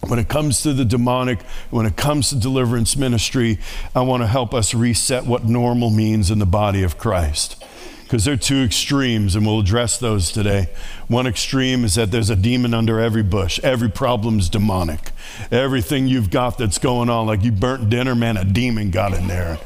When 0.00 0.18
it 0.18 0.28
comes 0.28 0.62
to 0.62 0.72
the 0.72 0.84
demonic, 0.84 1.40
when 1.70 1.86
it 1.86 1.96
comes 1.96 2.30
to 2.30 2.34
deliverance 2.34 2.96
ministry, 2.96 3.60
I 3.94 4.00
want 4.00 4.24
to 4.24 4.26
help 4.26 4.52
us 4.52 4.74
reset 4.74 5.24
what 5.24 5.44
normal 5.44 5.88
means 5.90 6.32
in 6.32 6.40
the 6.40 6.46
body 6.46 6.82
of 6.82 6.98
Christ. 6.98 7.64
Because 8.02 8.24
there 8.24 8.34
are 8.34 8.38
two 8.38 8.64
extremes, 8.64 9.36
and 9.36 9.46
we'll 9.46 9.60
address 9.60 9.98
those 9.98 10.32
today. 10.32 10.68
One 11.06 11.28
extreme 11.28 11.84
is 11.84 11.94
that 11.94 12.10
there's 12.10 12.28
a 12.28 12.34
demon 12.34 12.74
under 12.74 12.98
every 12.98 13.22
bush. 13.22 13.60
Every 13.62 13.88
problem's 13.88 14.48
demonic. 14.48 15.12
Everything 15.52 16.08
you've 16.08 16.30
got 16.30 16.58
that's 16.58 16.78
going 16.78 17.08
on, 17.08 17.28
like 17.28 17.44
you 17.44 17.52
burnt 17.52 17.88
dinner, 17.88 18.16
man, 18.16 18.36
a 18.36 18.44
demon 18.44 18.90
got 18.90 19.14
in 19.14 19.28
there. 19.28 19.58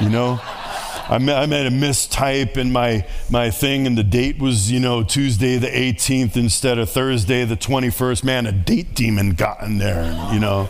You 0.00 0.08
know? 0.08 0.40
I 1.08 1.16
I 1.16 1.46
made 1.46 1.66
a 1.66 1.70
mistype 1.70 2.56
in 2.56 2.72
my, 2.72 3.06
my 3.28 3.50
thing, 3.50 3.86
and 3.86 3.98
the 3.98 4.04
date 4.04 4.38
was, 4.38 4.70
you 4.70 4.80
know, 4.80 5.02
Tuesday 5.02 5.56
the 5.58 5.68
18th 5.68 6.36
instead 6.36 6.78
of 6.78 6.90
Thursday 6.90 7.44
the 7.44 7.56
21st. 7.56 8.24
Man, 8.24 8.46
a 8.46 8.52
date 8.52 8.94
demon 8.94 9.34
got 9.34 9.62
in 9.62 9.78
there, 9.78 10.30
you 10.32 10.40
know. 10.40 10.68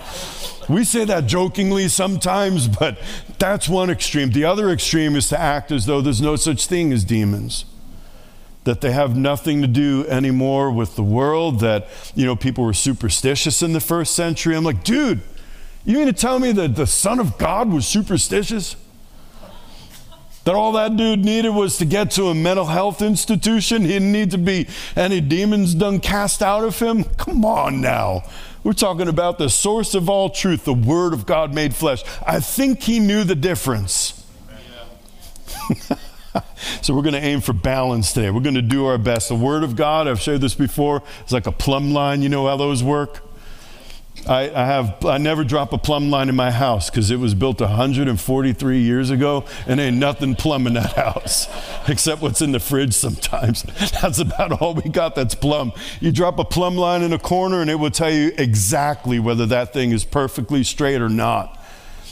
We 0.69 0.85
say 0.85 1.05
that 1.05 1.27
jokingly 1.27 1.89
sometimes, 1.89 2.69
but 2.69 2.99
that's 3.39 3.69
one 3.69 3.91
extreme. 3.91 4.31
The 4.31 4.45
other 4.45 4.71
extreme 4.71 5.17
is 5.17 5.29
to 5.29 5.39
act 5.39 5.71
as 5.73 5.87
though 5.87 6.01
there's 6.01 6.23
no 6.23 6.37
such 6.37 6.67
thing 6.67 6.93
as 6.93 7.05
demons. 7.05 7.65
That 8.65 8.81
they 8.81 8.93
have 8.93 9.17
nothing 9.17 9.61
to 9.63 9.67
do 9.67 10.07
anymore 10.07 10.71
with 10.71 10.95
the 10.95 11.03
world, 11.03 11.61
that, 11.61 11.89
you 12.15 12.25
know, 12.25 12.37
people 12.37 12.65
were 12.65 12.73
superstitious 12.73 13.61
in 13.61 13.73
the 13.73 13.81
first 13.81 14.15
century. 14.15 14.57
I'm 14.57 14.63
like, 14.65 14.85
dude, 14.85 15.21
you 15.85 15.99
mean 15.99 16.07
to 16.07 16.13
tell 16.13 16.39
me 16.39 16.53
that 16.53 16.77
the 16.77 16.87
Son 16.87 17.19
of 17.19 17.39
God 17.39 17.73
was 17.73 17.87
superstitious? 17.87 18.77
That 20.45 20.55
all 20.57 20.73
that 20.73 20.97
dude 20.97 21.25
needed 21.25 21.51
was 21.51 21.79
to 21.79 21.85
get 21.85 22.11
to 22.13 22.27
a 22.27 22.35
mental 22.35 22.67
health 22.67 23.01
institution. 23.01 23.83
He 23.83 23.89
didn't 23.89 24.11
need 24.11 24.33
to 24.33 24.39
be 24.39 24.67
any 24.97 25.21
demons 25.21 25.75
done 25.75 26.01
cast 26.01 26.43
out 26.43 26.65
of 26.65 26.79
him. 26.81 27.05
Come 27.05 27.45
on 27.45 27.81
now. 27.81 28.25
We're 28.65 28.73
talking 28.73 29.09
about 29.09 29.39
the 29.39 29.49
source 29.49 29.95
of 29.95 30.09
all 30.09 30.31
truth, 30.31 30.65
the 30.65 30.75
Word 30.75 31.13
of 31.13 31.27
God 31.27 31.55
made 31.55 31.75
flesh. 31.75 32.03
I 32.27 32.41
think 32.41 32.83
he 32.83 32.99
knew 32.99 33.25
the 33.25 33.35
difference. 33.35 34.25
so 36.83 36.95
we're 36.95 37.03
going 37.03 37.15
to 37.15 37.21
aim 37.21 37.41
for 37.41 37.53
balance 37.53 38.13
today. 38.13 38.31
We're 38.31 38.41
going 38.41 38.55
to 38.55 38.63
do 38.63 38.87
our 38.87 38.99
best. 38.99 39.29
The 39.29 39.35
Word 39.35 39.65
of 39.65 39.77
God, 39.77 40.07
I've 40.07 40.21
shared 40.21 40.41
this 40.41 40.55
before, 40.55 41.03
is 41.27 41.33
like 41.33 41.47
a 41.47 41.53
plumb 41.53 41.93
line. 41.93 42.23
You 42.23 42.29
know 42.29 42.47
how 42.47 42.57
those 42.57 42.83
work? 42.83 43.23
I, 44.29 44.51
I, 44.51 44.65
have 44.67 45.05
I 45.05 45.19
never 45.19 45.43
drop 45.43 45.73
a 45.73 45.79
plumb 45.79 46.11
line 46.11 46.29
in 46.29 46.37
my 46.37 46.53
house 46.53 46.89
because 46.89 47.11
it 47.11 47.19
was 47.19 47.35
built 47.35 47.61
143 47.61 48.79
years 48.79 49.11
ago 49.11 49.45
and 49.67 49.81
ain't 49.81 49.97
nothing 49.97 50.37
plumb 50.37 50.67
in 50.69 50.75
that 50.75 50.93
house 50.97 51.49
except 51.89 52.23
what's 52.23 52.41
in 52.41 52.53
the 52.53 52.61
fridge 52.61 52.95
sometimes. 52.95 53.63
That's 54.01 54.21
about 54.21 54.61
all 54.61 54.75
we 54.75 54.91
got 54.91 55.17
that's 55.17 55.35
plumb. 55.35 55.73
You 56.01 56.13
drop 56.13 56.39
a 56.39 56.45
plumb 56.45 56.77
line 56.77 57.03
in 57.03 57.13
a 57.13 57.19
corner 57.19 57.61
and 57.61 57.71
it 57.71 57.75
will 57.77 57.91
tell 57.91 58.13
you 58.13 58.33
exactly 58.39 59.19
whether 59.19 59.47
that 59.47 59.73
thing 59.73 59.91
is 59.91 60.05
perfectly 60.05 60.63
straight 60.63 61.01
or 61.01 61.09
not. 61.09 61.59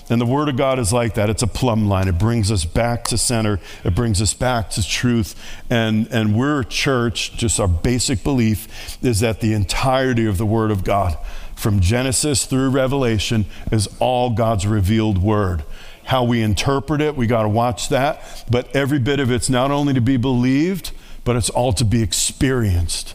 And 0.08 0.20
the 0.20 0.26
Word 0.26 0.48
of 0.48 0.56
God 0.56 0.80
is 0.80 0.92
like 0.92 1.14
that. 1.14 1.30
It's 1.30 1.42
a 1.42 1.46
plumb 1.46 1.86
line. 1.86 2.08
It 2.08 2.18
brings 2.18 2.50
us 2.50 2.64
back 2.64 3.04
to 3.04 3.18
center. 3.18 3.60
It 3.84 3.94
brings 3.94 4.20
us 4.20 4.34
back 4.34 4.70
to 4.70 4.86
truth. 4.86 5.40
And, 5.70 6.08
and 6.08 6.34
we're 6.34 6.62
a 6.62 6.64
church, 6.64 7.36
just 7.36 7.60
our 7.60 7.68
basic 7.68 8.24
belief 8.24 8.98
is 9.04 9.20
that 9.20 9.40
the 9.40 9.52
entirety 9.52 10.26
of 10.26 10.36
the 10.36 10.46
Word 10.46 10.72
of 10.72 10.82
God 10.82 11.16
from 11.60 11.80
Genesis 11.80 12.46
through 12.46 12.70
Revelation 12.70 13.44
is 13.70 13.88
all 14.00 14.30
God's 14.30 14.66
revealed 14.66 15.18
word. 15.18 15.62
How 16.04 16.24
we 16.24 16.42
interpret 16.42 17.00
it, 17.02 17.14
we 17.14 17.26
got 17.26 17.42
to 17.42 17.48
watch 17.48 17.90
that. 17.90 18.44
But 18.50 18.74
every 18.74 18.98
bit 18.98 19.20
of 19.20 19.30
it's 19.30 19.50
not 19.50 19.70
only 19.70 19.92
to 19.94 20.00
be 20.00 20.16
believed, 20.16 20.92
but 21.22 21.36
it's 21.36 21.50
all 21.50 21.72
to 21.74 21.84
be 21.84 22.02
experienced. 22.02 23.14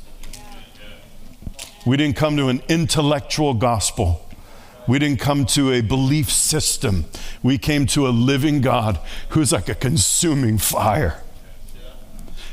We 1.86 1.98
didn't 1.98 2.16
come 2.16 2.38
to 2.38 2.48
an 2.48 2.62
intellectual 2.70 3.56
gospel. 3.56 4.22
We 4.88 5.00
didn't 5.00 5.20
come 5.20 5.46
to 5.48 5.72
a 5.72 5.82
belief 5.82 6.32
system. 6.32 7.06
We 7.42 7.58
came 7.58 7.88
to 7.88 8.08
a 8.08 8.10
living 8.10 8.62
God 8.62 9.00
who's 9.30 9.52
like 9.52 9.70
a 9.70 9.76
consuming 9.76 10.60
fire. 10.60 11.24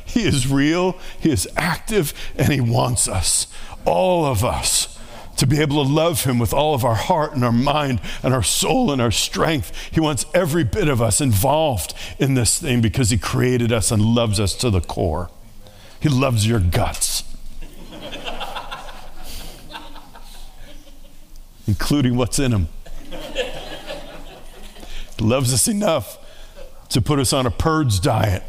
He 0.04 0.25
is 0.25 0.49
real, 0.49 0.99
He 1.20 1.30
is 1.30 1.49
active, 1.56 2.14
and 2.37 2.52
He 2.52 2.61
wants 2.61 3.08
us, 3.08 3.46
all 3.84 4.25
of 4.26 4.44
us 4.44 4.91
to 5.42 5.46
be 5.49 5.61
able 5.61 5.84
to 5.84 5.92
love 5.92 6.22
Him 6.22 6.38
with 6.38 6.54
all 6.54 6.72
of 6.72 6.84
our 6.84 6.94
heart 6.94 7.34
and 7.34 7.44
our 7.44 7.50
mind 7.50 8.00
and 8.22 8.32
our 8.32 8.44
soul 8.44 8.92
and 8.92 9.02
our 9.02 9.11
strength. 9.11 9.72
He 9.90 9.99
wants 9.99 10.25
every 10.32 10.62
bit 10.62 10.87
of 10.87 11.02
us 11.02 11.20
involved 11.20 11.94
in 12.20 12.34
this 12.34 12.61
thing 12.61 12.80
because 12.80 13.11
He 13.11 13.18
created 13.18 13.72
us 13.72 13.90
and 13.90 14.00
loves 14.00 14.38
us 14.38 14.54
to 14.58 14.70
the 14.70 14.80
core. 14.80 15.30
He 15.99 16.08
loves 16.08 16.46
your 16.46 16.61
guts, 16.61 17.25
including 21.66 22.16
what's 22.16 22.38
in 22.38 22.52
them. 22.52 22.68
He 25.18 25.25
loves 25.25 25.52
us 25.52 25.66
enough 25.66 26.18
to 26.90 27.02
put 27.02 27.18
us 27.18 27.32
on 27.32 27.46
a 27.46 27.50
purge 27.50 28.00
diet 28.00 28.44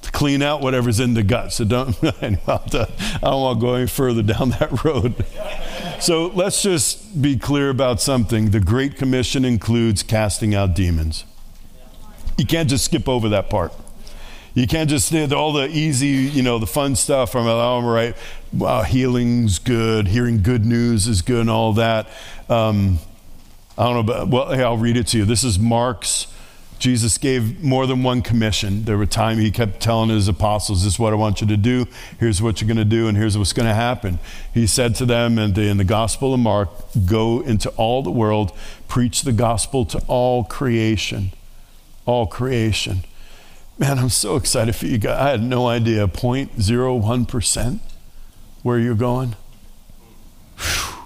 to 0.00 0.10
clean 0.10 0.40
out 0.40 0.62
whatever's 0.62 1.00
in 1.00 1.12
the 1.12 1.22
gut. 1.22 1.52
So 1.52 1.66
don't, 1.66 2.02
uh, 2.04 2.12
I 2.18 2.30
don't 2.30 2.46
want 2.46 3.60
to 3.60 3.66
go 3.66 3.74
any 3.74 3.86
further 3.86 4.22
down 4.22 4.50
that 4.50 4.82
road. 4.84 5.22
So 6.00 6.28
let's 6.28 6.62
just 6.62 7.20
be 7.20 7.36
clear 7.36 7.68
about 7.68 8.00
something. 8.00 8.52
The 8.52 8.60
Great 8.60 8.96
Commission 8.96 9.44
includes 9.44 10.02
casting 10.02 10.54
out 10.54 10.74
demons. 10.74 11.26
You 12.38 12.46
can't 12.46 12.70
just 12.70 12.86
skip 12.86 13.06
over 13.06 13.28
that 13.28 13.50
part. 13.50 13.74
You 14.54 14.66
can't 14.66 14.88
just 14.88 15.08
say 15.08 15.30
all 15.30 15.52
the 15.52 15.68
easy, 15.68 16.08
you 16.08 16.42
know, 16.42 16.58
the 16.58 16.66
fun 16.66 16.96
stuff 16.96 17.30
from 17.30 17.46
oh, 17.46 17.82
right. 17.82 18.16
Wow, 18.50 18.82
healing's 18.82 19.58
good. 19.58 20.08
Hearing 20.08 20.42
good 20.42 20.64
news 20.64 21.06
is 21.06 21.20
good, 21.20 21.42
and 21.42 21.50
all 21.50 21.74
that. 21.74 22.08
Um, 22.48 22.98
I 23.76 23.84
don't 23.84 23.94
know, 23.94 24.02
but 24.02 24.28
well, 24.28 24.50
hey, 24.52 24.62
I'll 24.62 24.78
read 24.78 24.96
it 24.96 25.06
to 25.08 25.18
you. 25.18 25.26
This 25.26 25.44
is 25.44 25.58
Mark's 25.58 26.26
Jesus 26.80 27.18
gave 27.18 27.62
more 27.62 27.86
than 27.86 28.02
one 28.02 28.22
commission. 28.22 28.84
There 28.84 28.96
were 28.96 29.04
times 29.04 29.40
he 29.40 29.50
kept 29.50 29.80
telling 29.80 30.08
his 30.08 30.28
apostles, 30.28 30.82
This 30.82 30.94
is 30.94 30.98
what 30.98 31.12
I 31.12 31.16
want 31.16 31.42
you 31.42 31.46
to 31.46 31.56
do. 31.58 31.86
Here's 32.18 32.40
what 32.40 32.60
you're 32.60 32.66
going 32.66 32.78
to 32.78 32.86
do, 32.86 33.06
and 33.06 33.18
here's 33.18 33.36
what's 33.36 33.52
going 33.52 33.68
to 33.68 33.74
happen. 33.74 34.18
He 34.52 34.66
said 34.66 34.94
to 34.96 35.04
them 35.04 35.38
in 35.38 35.52
the, 35.52 35.68
in 35.68 35.76
the 35.76 35.84
Gospel 35.84 36.32
of 36.32 36.40
Mark, 36.40 36.70
Go 37.04 37.40
into 37.42 37.68
all 37.72 38.02
the 38.02 38.10
world, 38.10 38.56
preach 38.88 39.22
the 39.22 39.32
gospel 39.32 39.84
to 39.84 40.02
all 40.08 40.42
creation. 40.42 41.32
All 42.06 42.26
creation. 42.26 43.04
Man, 43.78 43.98
I'm 43.98 44.08
so 44.08 44.36
excited 44.36 44.74
for 44.74 44.86
you 44.86 44.96
guys. 44.96 45.18
I 45.20 45.30
had 45.32 45.42
no 45.42 45.68
idea 45.68 46.08
0.01% 46.08 47.80
where 48.62 48.78
you're 48.78 48.94
going. 48.94 49.36
Whew. 50.56 50.96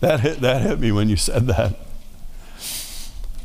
That 0.00 0.20
hit, 0.20 0.40
that 0.40 0.62
hit 0.62 0.80
me 0.80 0.92
when 0.92 1.10
you 1.10 1.16
said 1.16 1.46
that. 1.48 1.83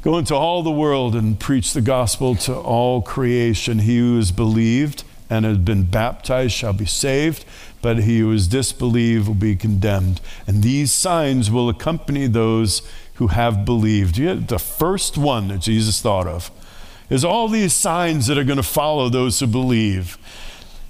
Go 0.01 0.17
into 0.17 0.33
all 0.33 0.63
the 0.63 0.71
world 0.71 1.13
and 1.13 1.37
preach 1.37 1.73
the 1.73 1.81
gospel 1.81 2.35
to 2.35 2.55
all 2.55 3.01
creation. 3.01 3.79
He 3.79 3.97
who 3.97 4.17
is 4.17 4.31
believed 4.31 5.03
and 5.29 5.43
has 5.43 5.57
been 5.57 5.83
baptized 5.83 6.53
shall 6.53 6.71
be 6.71 6.85
saved, 6.85 7.43
but 7.81 7.99
he 7.99 8.19
who 8.19 8.31
is 8.31 8.47
disbelieved 8.47 9.27
will 9.27 9.35
be 9.35 9.57
condemned. 9.57 10.21
And 10.47 10.63
these 10.63 10.91
signs 10.91 11.51
will 11.51 11.67
accompany 11.67 12.27
those 12.27 12.81
who 13.15 13.27
have 13.27 13.65
believed. 13.65 14.15
The 14.15 14.57
first 14.57 15.17
one 15.17 15.49
that 15.49 15.59
Jesus 15.59 16.01
thought 16.01 16.27
of 16.27 16.49
is 17.09 17.25
all 17.25 17.49
these 17.49 17.73
signs 17.73 18.27
that 18.27 18.37
are 18.37 18.45
going 18.45 18.57
to 18.57 18.63
follow 18.63 19.09
those 19.09 19.39
who 19.39 19.47
believe. 19.47 20.17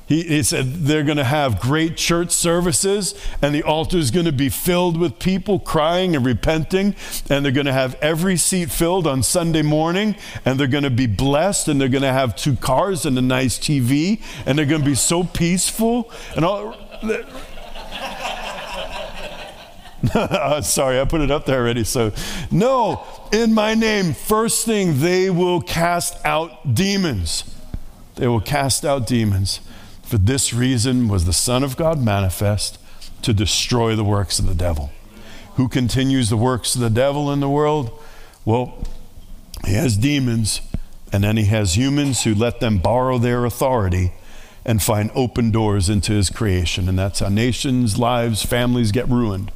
He, 0.10 0.24
he, 0.24 0.42
said 0.42 0.74
they're 0.74 1.04
going 1.04 1.20
to 1.20 1.24
have 1.24 1.62
great 1.62 1.96
church 1.96 2.32
services, 2.32 3.13
and 3.44 3.54
the 3.54 3.62
altar 3.62 3.98
is 3.98 4.10
going 4.10 4.25
to 4.25 4.32
be 4.32 4.50
filled 4.50 4.98
with 4.98 5.20
people 5.20 5.60
crying 5.60 6.16
and 6.16 6.25
repenting, 6.25 6.96
and 7.30 7.46
they're 7.46 7.51
going 7.51 7.68
to 7.68 7.74
have 7.74 7.94
every 8.01 8.36
seat 8.36 8.72
filled 8.72 9.06
on 9.06 9.22
Sunday 9.22 9.62
morning, 9.62 10.16
and 10.46 10.60
they're 10.60 10.66
going 10.66 10.84
to 10.84 10.89
be 10.89 11.06
blessed, 11.06 11.68
and 11.68 11.80
they're 11.80 11.88
going 11.88 12.01
to 12.01 12.12
have 12.12 12.36
two 12.36 12.56
cars 12.56 13.06
and 13.06 13.20
a 13.20 13.22
nice 13.22 13.60
TV, 13.60 14.20
and 14.48 14.58
they're 14.58 14.66
going 14.66 14.82
to 14.82 14.89
be 14.89 14.96
so 14.96 15.24
peaceful, 15.24 16.12
and 16.36 16.44
all. 16.44 16.75
Uh, 20.16 20.62
sorry, 20.62 20.98
I 20.98 21.04
put 21.04 21.20
it 21.20 21.30
up 21.30 21.46
there 21.46 21.60
already. 21.60 21.84
So, 21.84 22.13
no, 22.51 23.06
in 23.34 23.54
my 23.54 23.75
name, 23.75 24.13
first 24.13 24.66
thing, 24.66 25.01
they 25.01 25.30
will 25.30 25.60
cast 25.60 26.25
out 26.25 26.74
demons. 26.74 27.44
They 28.16 28.25
will 28.25 28.39
cast 28.39 28.86
out 28.86 29.08
demons. 29.08 29.60
For 30.10 30.18
this 30.18 30.51
reason 30.56 31.08
was 31.08 31.25
the 31.25 31.34
Son 31.34 31.63
of 31.63 31.78
God 31.78 32.04
manifest 32.04 32.80
to 33.22 33.32
destroy 33.32 33.96
the 33.96 34.04
works 34.04 34.39
of 34.39 34.48
the 34.48 34.56
devil. 34.56 34.89
Who 35.54 35.68
continues 35.68 36.32
the 36.32 36.36
works 36.36 36.74
of 36.74 36.82
the 36.82 36.89
devil 36.89 37.32
in 37.32 37.42
the 37.42 37.48
world? 37.50 37.92
Well, 38.44 38.84
he 39.68 39.75
has 39.75 39.96
demons, 39.96 40.62
and 41.13 41.24
then 41.24 41.38
he 41.38 41.46
has 41.46 41.78
humans 41.78 42.24
who 42.24 42.34
let 42.34 42.60
them 42.60 42.80
borrow 42.80 43.20
their 43.20 43.46
authority 43.46 44.12
and 44.66 44.82
find 44.82 45.12
open 45.13 45.51
doors 45.51 45.89
into 45.89 46.13
his 46.13 46.32
creation. 46.32 46.89
And 46.89 46.98
that's 46.98 47.20
how 47.20 47.30
nations, 47.30 48.00
lives, 48.00 48.44
families 48.44 48.92
get 48.92 49.08
ruined, 49.08 49.51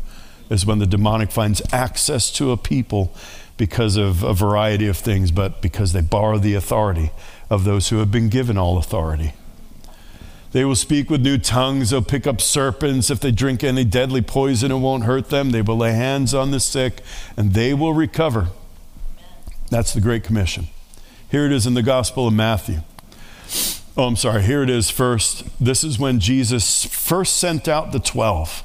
is 0.52 0.68
when 0.68 0.78
the 0.78 0.86
demonic 0.86 1.32
finds 1.32 1.64
access 1.74 2.32
to 2.34 2.52
a 2.52 2.58
people 2.58 3.12
because 3.58 3.98
of 3.98 4.22
a 4.22 4.36
variety 4.36 4.86
of 4.86 4.98
things, 4.98 5.32
but 5.32 5.64
because 5.64 5.94
they 5.94 6.02
borrow 6.02 6.38
the 6.38 6.54
authority 6.54 7.10
of 7.50 7.64
those 7.64 7.90
who 7.90 7.98
have 7.98 8.12
been 8.12 8.30
given 8.30 8.56
all 8.56 8.78
authority. 8.78 9.34
They 10.54 10.64
will 10.64 10.76
speak 10.76 11.10
with 11.10 11.22
new 11.22 11.40
tongues. 11.40 11.90
They'll 11.90 12.04
pick 12.04 12.28
up 12.28 12.40
serpents. 12.40 13.10
If 13.10 13.20
they 13.20 13.32
drink 13.32 13.64
any 13.64 13.84
deadly 13.84 14.22
poison, 14.22 14.72
it 14.72 14.78
won't 14.78 15.04
hurt 15.04 15.30
them. 15.30 15.50
They 15.50 15.64
will 15.64 15.78
lay 15.78 15.94
hands 15.94 16.34
on 16.34 16.52
the 16.52 16.60
sick 16.60 17.02
and 17.36 17.54
they 17.54 17.74
will 17.74 17.94
recover. 17.94 18.50
That's 19.72 19.94
the 19.94 20.02
Great 20.02 20.24
Commission. 20.24 20.68
Here 21.32 21.48
it 21.48 21.52
is 21.52 21.66
in 21.66 21.74
the 21.74 21.82
Gospel 21.82 22.28
of 22.28 22.34
Matthew. 22.36 22.82
Oh, 23.98 24.06
I'm 24.06 24.16
sorry. 24.16 24.44
Here 24.44 24.62
it 24.62 24.70
is 24.70 24.92
first. 24.92 25.44
This 25.60 25.84
is 25.84 25.98
when 25.98 26.20
Jesus 26.20 26.86
first 26.86 27.38
sent 27.38 27.68
out 27.68 27.92
the 27.92 28.00
12. 28.00 28.64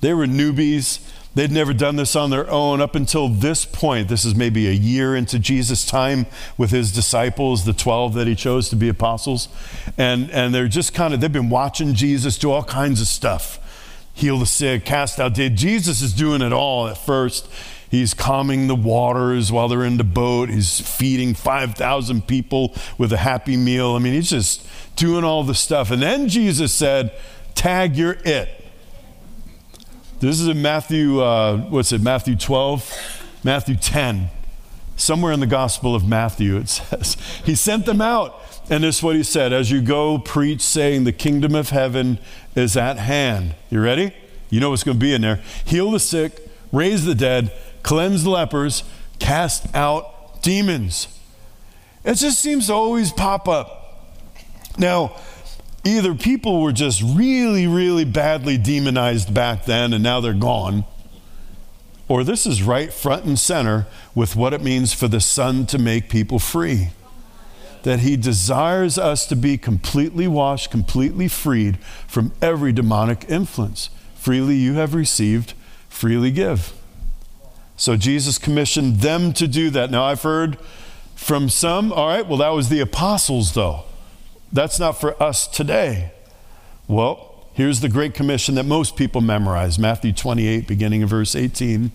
They 0.00 0.12
were 0.12 0.26
newbies. 0.26 1.00
They'd 1.34 1.50
never 1.50 1.72
done 1.72 1.96
this 1.96 2.14
on 2.14 2.30
their 2.30 2.50
own 2.50 2.80
up 2.80 2.94
until 2.94 3.28
this 3.28 3.64
point. 3.64 4.08
This 4.08 4.24
is 4.24 4.34
maybe 4.34 4.68
a 4.68 4.72
year 4.72 5.16
into 5.16 5.38
Jesus' 5.38 5.86
time 5.86 6.26
with 6.58 6.70
his 6.70 6.92
disciples, 6.92 7.64
the 7.64 7.72
12 7.72 8.14
that 8.14 8.26
he 8.26 8.34
chose 8.34 8.68
to 8.68 8.76
be 8.76 8.88
apostles. 8.88 9.48
And, 9.96 10.30
and 10.30 10.54
they're 10.54 10.68
just 10.68 10.92
kind 10.92 11.14
of, 11.14 11.20
they've 11.20 11.32
been 11.32 11.48
watching 11.48 11.94
Jesus 11.94 12.36
do 12.36 12.50
all 12.50 12.64
kinds 12.64 13.00
of 13.00 13.06
stuff 13.06 13.58
heal 14.14 14.38
the 14.38 14.46
sick, 14.46 14.84
cast 14.84 15.18
out 15.18 15.34
dead. 15.34 15.56
Jesus 15.56 16.02
is 16.02 16.12
doing 16.12 16.42
it 16.42 16.52
all 16.52 16.88
at 16.88 16.98
first. 16.98 17.48
He's 17.90 18.14
calming 18.14 18.68
the 18.68 18.74
waters 18.74 19.52
while 19.52 19.68
they're 19.68 19.84
in 19.84 19.98
the 19.98 20.04
boat. 20.04 20.48
He's 20.48 20.80
feeding 20.80 21.34
5,000 21.34 22.26
people 22.26 22.74
with 22.96 23.12
a 23.12 23.18
happy 23.18 23.56
meal. 23.56 23.92
I 23.92 23.98
mean, 23.98 24.14
he's 24.14 24.30
just 24.30 24.66
doing 24.96 25.24
all 25.24 25.44
the 25.44 25.54
stuff. 25.54 25.90
And 25.90 26.00
then 26.00 26.28
Jesus 26.28 26.72
said, 26.72 27.12
Tag, 27.54 27.96
you're 27.96 28.16
it. 28.24 28.61
This 30.22 30.38
is 30.38 30.46
in 30.46 30.62
Matthew, 30.62 31.20
uh, 31.20 31.56
what's 31.62 31.90
it, 31.90 32.00
Matthew 32.00 32.36
12, 32.36 33.40
Matthew 33.42 33.74
10. 33.74 34.28
Somewhere 34.94 35.32
in 35.32 35.40
the 35.40 35.48
Gospel 35.48 35.96
of 35.96 36.06
Matthew, 36.06 36.58
it 36.58 36.68
says, 36.68 37.16
He 37.44 37.56
sent 37.56 37.86
them 37.86 38.00
out. 38.00 38.40
And 38.70 38.84
this 38.84 38.98
is 38.98 39.02
what 39.02 39.16
He 39.16 39.24
said 39.24 39.52
As 39.52 39.72
you 39.72 39.82
go, 39.82 40.18
preach, 40.18 40.60
saying, 40.60 41.02
The 41.02 41.12
kingdom 41.12 41.56
of 41.56 41.70
heaven 41.70 42.20
is 42.54 42.76
at 42.76 42.98
hand. 42.98 43.56
You 43.68 43.82
ready? 43.82 44.14
You 44.48 44.60
know 44.60 44.70
what's 44.70 44.84
going 44.84 44.96
to 44.96 45.04
be 45.04 45.12
in 45.12 45.22
there. 45.22 45.40
Heal 45.64 45.90
the 45.90 45.98
sick, 45.98 46.48
raise 46.70 47.04
the 47.04 47.16
dead, 47.16 47.50
cleanse 47.82 48.22
the 48.22 48.30
lepers, 48.30 48.84
cast 49.18 49.74
out 49.74 50.40
demons. 50.40 51.18
It 52.04 52.14
just 52.14 52.38
seems 52.38 52.68
to 52.68 52.74
always 52.74 53.10
pop 53.10 53.48
up. 53.48 54.04
Now, 54.78 55.16
either 55.84 56.14
people 56.14 56.60
were 56.60 56.72
just 56.72 57.02
really, 57.02 57.66
really 57.66 58.04
badly 58.04 58.56
demonized 58.56 59.32
back 59.32 59.64
then 59.64 59.92
and 59.92 60.02
now 60.02 60.20
they're 60.20 60.32
gone, 60.32 60.84
or 62.08 62.24
this 62.24 62.46
is 62.46 62.62
right 62.62 62.92
front 62.92 63.24
and 63.24 63.38
center 63.38 63.86
with 64.14 64.36
what 64.36 64.52
it 64.52 64.62
means 64.62 64.92
for 64.92 65.08
the 65.08 65.20
Son 65.20 65.66
to 65.66 65.78
make 65.78 66.08
people 66.08 66.38
free. 66.38 66.90
That 67.84 68.00
He 68.00 68.16
desires 68.16 68.98
us 68.98 69.26
to 69.26 69.36
be 69.36 69.58
completely 69.58 70.28
washed, 70.28 70.70
completely 70.70 71.26
freed 71.26 71.78
from 72.06 72.32
every 72.40 72.72
demonic 72.72 73.24
influence. 73.28 73.90
Freely 74.14 74.54
you 74.54 74.74
have 74.74 74.94
received, 74.94 75.54
freely 75.88 76.30
give. 76.30 76.72
So 77.76 77.96
Jesus 77.96 78.38
commissioned 78.38 78.96
them 78.96 79.32
to 79.32 79.48
do 79.48 79.70
that. 79.70 79.90
Now 79.90 80.04
I've 80.04 80.22
heard 80.22 80.58
from 81.16 81.48
some, 81.48 81.92
all 81.92 82.06
right, 82.06 82.26
well, 82.26 82.38
that 82.38 82.50
was 82.50 82.68
the 82.68 82.80
apostles, 82.80 83.54
though. 83.54 83.84
That's 84.52 84.78
not 84.78 85.00
for 85.00 85.20
us 85.22 85.46
today. 85.46 86.12
Well, 86.86 87.46
here's 87.54 87.80
the 87.80 87.88
Great 87.88 88.12
Commission 88.12 88.56
that 88.56 88.64
most 88.64 88.96
people 88.96 89.20
memorize 89.20 89.78
Matthew 89.78 90.12
28, 90.12 90.68
beginning 90.68 91.00
in 91.00 91.08
verse 91.08 91.34
18. 91.34 91.90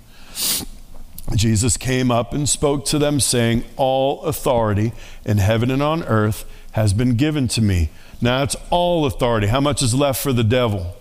Jesus 1.36 1.78
came 1.78 2.10
up 2.10 2.34
and 2.34 2.48
spoke 2.48 2.86
to 2.86 2.98
them, 2.98 3.20
saying, 3.20 3.66
All 3.76 4.24
authority 4.24 4.94
in 5.26 5.38
heaven 5.38 5.70
and 5.70 5.84
on 5.84 6.04
earth 6.04 6.46
has 6.72 6.94
been 6.94 7.16
given 7.16 7.48
to 7.50 7.62
me. 7.62 7.90
Now 8.22 8.44
it's 8.44 8.56
all 8.70 9.06
authority. 9.06 9.48
How 9.48 9.60
much 9.60 9.84
is 9.84 9.94
left 9.94 10.22
for 10.22 10.34
the 10.34 10.44
devil? 10.44 10.96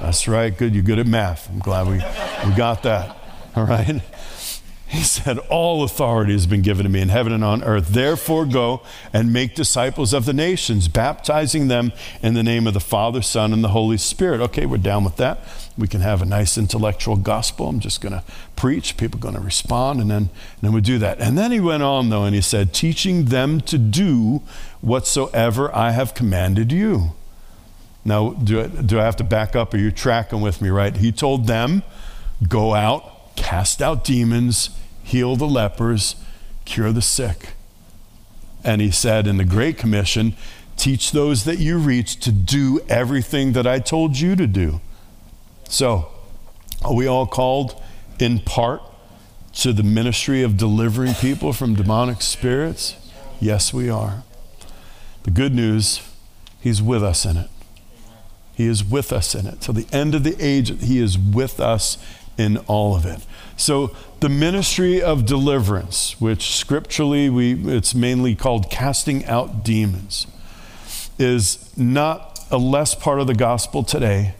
That's 0.00 0.28
right. 0.28 0.56
Good. 0.56 0.74
You're 0.74 0.84
good 0.84 0.98
at 0.98 1.06
math. 1.06 1.48
I'm 1.48 1.60
glad 1.60 1.86
we, 1.86 1.94
we 2.48 2.56
got 2.56 2.82
that. 2.82 3.16
All 3.56 3.64
right. 3.64 4.02
He 4.88 5.02
said, 5.02 5.38
All 5.50 5.84
authority 5.84 6.32
has 6.32 6.46
been 6.46 6.62
given 6.62 6.84
to 6.84 6.88
me 6.88 7.02
in 7.02 7.10
heaven 7.10 7.30
and 7.30 7.44
on 7.44 7.62
earth. 7.62 7.88
Therefore, 7.88 8.46
go 8.46 8.80
and 9.12 9.30
make 9.30 9.54
disciples 9.54 10.14
of 10.14 10.24
the 10.24 10.32
nations, 10.32 10.88
baptizing 10.88 11.68
them 11.68 11.92
in 12.22 12.32
the 12.32 12.42
name 12.42 12.66
of 12.66 12.72
the 12.72 12.80
Father, 12.80 13.20
Son, 13.20 13.52
and 13.52 13.62
the 13.62 13.68
Holy 13.68 13.98
Spirit. 13.98 14.40
Okay, 14.40 14.64
we're 14.64 14.78
down 14.78 15.04
with 15.04 15.16
that. 15.16 15.40
We 15.76 15.88
can 15.88 16.00
have 16.00 16.22
a 16.22 16.24
nice 16.24 16.56
intellectual 16.56 17.16
gospel. 17.16 17.68
I'm 17.68 17.80
just 17.80 18.00
going 18.00 18.14
to 18.14 18.24
preach. 18.56 18.96
People 18.96 19.20
are 19.20 19.22
going 19.22 19.34
to 19.34 19.42
respond, 19.42 20.00
and 20.00 20.10
then, 20.10 20.22
and 20.22 20.62
then 20.62 20.72
we 20.72 20.80
do 20.80 20.98
that. 20.98 21.20
And 21.20 21.36
then 21.36 21.52
he 21.52 21.60
went 21.60 21.82
on, 21.82 22.08
though, 22.08 22.24
and 22.24 22.34
he 22.34 22.40
said, 22.40 22.72
Teaching 22.72 23.26
them 23.26 23.60
to 23.62 23.76
do 23.76 24.42
whatsoever 24.80 25.74
I 25.76 25.90
have 25.90 26.14
commanded 26.14 26.72
you. 26.72 27.12
Now, 28.06 28.30
do 28.30 28.62
I, 28.62 28.66
do 28.68 28.98
I 28.98 29.04
have 29.04 29.16
to 29.16 29.24
back 29.24 29.54
up? 29.54 29.74
Are 29.74 29.78
you 29.78 29.90
tracking 29.90 30.40
with 30.40 30.62
me, 30.62 30.70
right? 30.70 30.96
He 30.96 31.12
told 31.12 31.46
them, 31.46 31.82
Go 32.48 32.72
out 32.72 33.17
cast 33.38 33.80
out 33.80 34.04
demons, 34.04 34.70
heal 35.02 35.36
the 35.36 35.46
lepers, 35.46 36.16
cure 36.64 36.92
the 36.92 37.00
sick. 37.00 37.50
And 38.64 38.80
he 38.80 38.90
said 38.90 39.26
in 39.26 39.36
the 39.36 39.44
Great 39.44 39.78
Commission, 39.78 40.34
teach 40.76 41.12
those 41.12 41.44
that 41.44 41.58
you 41.58 41.78
reach 41.78 42.20
to 42.20 42.32
do 42.32 42.80
everything 42.88 43.52
that 43.52 43.66
I 43.66 43.78
told 43.78 44.18
you 44.18 44.36
to 44.36 44.46
do. 44.46 44.80
So, 45.68 46.08
are 46.84 46.94
we 46.94 47.06
all 47.06 47.26
called 47.26 47.80
in 48.18 48.40
part 48.40 48.82
to 49.54 49.72
the 49.72 49.82
ministry 49.82 50.42
of 50.42 50.56
delivering 50.56 51.14
people 51.14 51.52
from 51.52 51.74
demonic 51.74 52.20
spirits? 52.20 52.96
Yes, 53.40 53.72
we 53.72 53.88
are. 53.88 54.24
The 55.22 55.30
good 55.30 55.54
news, 55.54 56.02
He's 56.60 56.82
with 56.82 57.04
us 57.04 57.24
in 57.24 57.36
it. 57.36 57.50
He 58.54 58.66
is 58.66 58.84
with 58.84 59.12
us 59.12 59.36
in 59.36 59.46
it. 59.46 59.60
Till 59.60 59.74
the 59.74 59.86
end 59.92 60.16
of 60.16 60.24
the 60.24 60.36
age, 60.40 60.82
He 60.82 60.98
is 60.98 61.16
with 61.16 61.60
us 61.60 61.96
in 62.38 62.56
all 62.68 62.96
of 62.96 63.04
it. 63.04 63.20
So, 63.56 63.94
the 64.20 64.28
ministry 64.28 65.02
of 65.02 65.26
deliverance, 65.26 66.20
which 66.20 66.56
scripturally 66.56 67.28
we, 67.28 67.54
it's 67.76 67.94
mainly 67.94 68.34
called 68.34 68.70
casting 68.70 69.24
out 69.26 69.64
demons, 69.64 70.26
is 71.18 71.76
not 71.76 72.40
a 72.50 72.58
less 72.58 72.94
part 72.94 73.20
of 73.20 73.26
the 73.26 73.34
gospel 73.34 73.82
today 73.82 74.34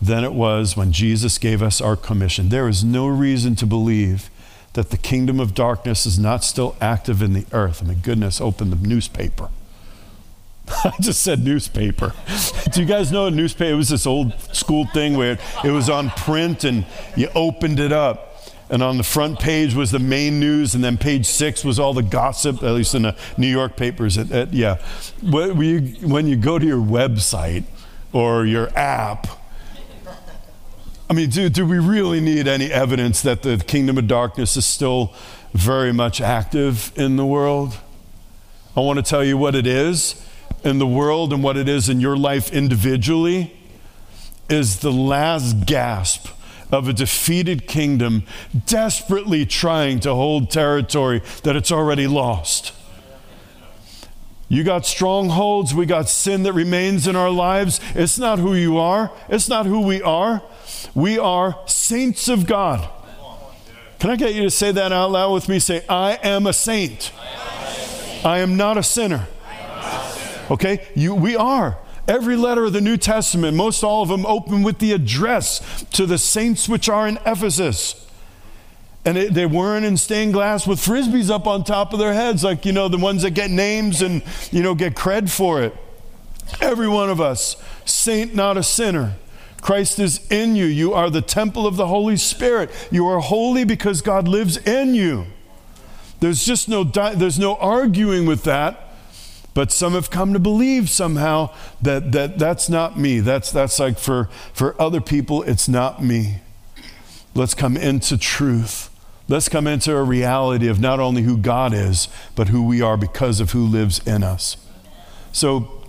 than 0.00 0.24
it 0.24 0.32
was 0.32 0.76
when 0.76 0.90
Jesus 0.90 1.38
gave 1.38 1.62
us 1.62 1.80
our 1.80 1.96
commission. 1.96 2.48
There 2.48 2.68
is 2.68 2.82
no 2.82 3.06
reason 3.06 3.54
to 3.56 3.66
believe 3.66 4.30
that 4.72 4.90
the 4.90 4.96
kingdom 4.96 5.38
of 5.38 5.54
darkness 5.54 6.06
is 6.06 6.18
not 6.18 6.42
still 6.42 6.74
active 6.80 7.22
in 7.22 7.34
the 7.34 7.46
earth. 7.52 7.82
I 7.82 7.86
mean, 7.86 7.98
goodness, 8.02 8.40
open 8.40 8.70
the 8.70 8.76
newspaper. 8.76 9.50
I 10.84 10.92
just 11.00 11.22
said 11.22 11.44
newspaper. 11.44 12.12
Do 12.72 12.80
you 12.80 12.86
guys 12.86 13.10
know 13.12 13.26
a 13.26 13.30
newspaper? 13.30 13.72
It 13.72 13.76
was 13.76 13.88
this 13.88 14.06
old 14.06 14.38
school 14.54 14.86
thing 14.86 15.16
where 15.16 15.38
it 15.64 15.70
was 15.70 15.88
on 15.88 16.10
print 16.10 16.64
and 16.64 16.86
you 17.16 17.28
opened 17.34 17.80
it 17.80 17.92
up. 17.92 18.28
and 18.70 18.82
on 18.82 18.96
the 18.96 19.02
front 19.02 19.38
page 19.38 19.74
was 19.74 19.90
the 19.90 19.98
main 19.98 20.40
news, 20.40 20.74
and 20.74 20.82
then 20.82 20.96
page 20.96 21.26
six 21.26 21.62
was 21.62 21.78
all 21.78 21.92
the 21.92 22.02
gossip, 22.02 22.62
at 22.62 22.72
least 22.72 22.94
in 22.94 23.02
the 23.02 23.14
New 23.36 23.48
York 23.48 23.76
papers. 23.76 24.16
At, 24.16 24.30
at, 24.30 24.54
yeah. 24.54 24.78
When 25.22 25.60
you, 25.60 25.80
when 26.08 26.26
you 26.26 26.36
go 26.36 26.58
to 26.58 26.64
your 26.64 26.80
website 26.80 27.64
or 28.14 28.46
your 28.46 28.70
app, 28.76 29.26
I 31.10 31.12
mean, 31.12 31.28
do, 31.28 31.50
do 31.50 31.66
we 31.66 31.78
really 31.78 32.20
need 32.20 32.48
any 32.48 32.72
evidence 32.72 33.20
that 33.22 33.42
the 33.42 33.58
kingdom 33.58 33.98
of 33.98 34.06
darkness 34.06 34.56
is 34.56 34.64
still 34.64 35.12
very 35.52 35.92
much 35.92 36.22
active 36.22 36.92
in 36.96 37.16
the 37.16 37.26
world? 37.26 37.76
I 38.74 38.80
want 38.80 38.96
to 38.98 39.02
tell 39.02 39.22
you 39.22 39.36
what 39.36 39.54
it 39.54 39.66
is 39.66 40.26
in 40.64 40.78
the 40.78 40.86
world 40.86 41.32
and 41.32 41.42
what 41.42 41.56
it 41.56 41.68
is 41.68 41.88
in 41.88 42.00
your 42.00 42.16
life 42.16 42.52
individually 42.52 43.56
is 44.48 44.80
the 44.80 44.92
last 44.92 45.66
gasp 45.66 46.28
of 46.70 46.88
a 46.88 46.92
defeated 46.92 47.66
kingdom 47.66 48.24
desperately 48.66 49.44
trying 49.44 50.00
to 50.00 50.14
hold 50.14 50.50
territory 50.50 51.20
that 51.42 51.54
it's 51.54 51.70
already 51.70 52.06
lost. 52.06 52.72
You 54.48 54.64
got 54.64 54.84
strongholds, 54.84 55.74
we 55.74 55.86
got 55.86 56.08
sin 56.08 56.42
that 56.42 56.52
remains 56.52 57.06
in 57.06 57.16
our 57.16 57.30
lives. 57.30 57.80
It's 57.94 58.18
not 58.18 58.38
who 58.38 58.54
you 58.54 58.78
are, 58.78 59.10
it's 59.28 59.48
not 59.48 59.66
who 59.66 59.80
we 59.80 60.02
are. 60.02 60.42
We 60.94 61.18
are 61.18 61.58
saints 61.66 62.28
of 62.28 62.46
God. 62.46 62.88
Can 63.98 64.10
I 64.10 64.16
get 64.16 64.34
you 64.34 64.42
to 64.42 64.50
say 64.50 64.72
that 64.72 64.92
out 64.92 65.12
loud 65.12 65.32
with 65.32 65.48
me? 65.48 65.58
Say, 65.58 65.84
I 65.88 66.18
am 66.22 66.46
a 66.46 66.52
saint. 66.52 67.12
I 68.24 68.40
am 68.40 68.56
not 68.56 68.76
a 68.76 68.82
sinner. 68.82 69.26
Okay? 70.52 70.86
You, 70.94 71.14
we 71.14 71.34
are. 71.34 71.78
Every 72.06 72.36
letter 72.36 72.64
of 72.66 72.74
the 72.74 72.80
New 72.82 72.98
Testament, 72.98 73.56
most 73.56 73.82
all 73.82 74.02
of 74.02 74.10
them 74.10 74.26
open 74.26 74.62
with 74.62 74.80
the 74.80 74.92
address 74.92 75.84
to 75.92 76.04
the 76.04 76.18
saints 76.18 76.68
which 76.68 76.90
are 76.90 77.08
in 77.08 77.18
Ephesus. 77.24 78.06
And 79.04 79.16
it, 79.16 79.34
they 79.34 79.46
weren't 79.46 79.86
in 79.86 79.96
stained 79.96 80.34
glass 80.34 80.66
with 80.66 80.78
frisbees 80.78 81.30
up 81.30 81.46
on 81.46 81.64
top 81.64 81.92
of 81.92 81.98
their 81.98 82.12
heads, 82.12 82.44
like, 82.44 82.66
you 82.66 82.72
know, 82.72 82.88
the 82.88 82.98
ones 82.98 83.22
that 83.22 83.30
get 83.30 83.50
names 83.50 84.02
and, 84.02 84.22
you 84.50 84.62
know, 84.62 84.74
get 84.74 84.94
cred 84.94 85.30
for 85.30 85.62
it. 85.62 85.74
Every 86.60 86.88
one 86.88 87.08
of 87.08 87.20
us, 87.20 87.56
saint, 87.86 88.34
not 88.34 88.58
a 88.58 88.62
sinner. 88.62 89.14
Christ 89.62 89.98
is 89.98 90.30
in 90.30 90.54
you. 90.54 90.66
You 90.66 90.92
are 90.92 91.08
the 91.08 91.22
temple 91.22 91.66
of 91.66 91.76
the 91.76 91.86
Holy 91.86 92.18
Spirit. 92.18 92.70
You 92.90 93.06
are 93.08 93.20
holy 93.20 93.64
because 93.64 94.02
God 94.02 94.28
lives 94.28 94.58
in 94.58 94.94
you. 94.94 95.26
There's 96.20 96.44
just 96.44 96.68
no, 96.68 96.84
there's 96.84 97.38
no 97.38 97.56
arguing 97.56 98.26
with 98.26 98.44
that. 98.44 98.91
But 99.54 99.70
some 99.70 99.92
have 99.92 100.10
come 100.10 100.32
to 100.32 100.38
believe 100.38 100.88
somehow 100.88 101.54
that, 101.80 102.12
that 102.12 102.38
that's 102.38 102.68
not 102.68 102.98
me. 102.98 103.20
That's, 103.20 103.50
that's 103.50 103.78
like 103.78 103.98
for, 103.98 104.30
for 104.54 104.80
other 104.80 105.00
people, 105.00 105.42
it's 105.42 105.68
not 105.68 106.02
me. 106.02 106.40
Let's 107.34 107.54
come 107.54 107.76
into 107.76 108.16
truth. 108.16 108.88
Let's 109.28 109.48
come 109.48 109.66
into 109.66 109.94
a 109.94 110.02
reality 110.02 110.68
of 110.68 110.80
not 110.80 111.00
only 111.00 111.22
who 111.22 111.36
God 111.36 111.72
is, 111.72 112.08
but 112.34 112.48
who 112.48 112.66
we 112.66 112.82
are 112.82 112.96
because 112.96 113.40
of 113.40 113.52
who 113.52 113.64
lives 113.64 114.00
in 114.06 114.22
us. 114.22 114.56
So, 115.32 115.82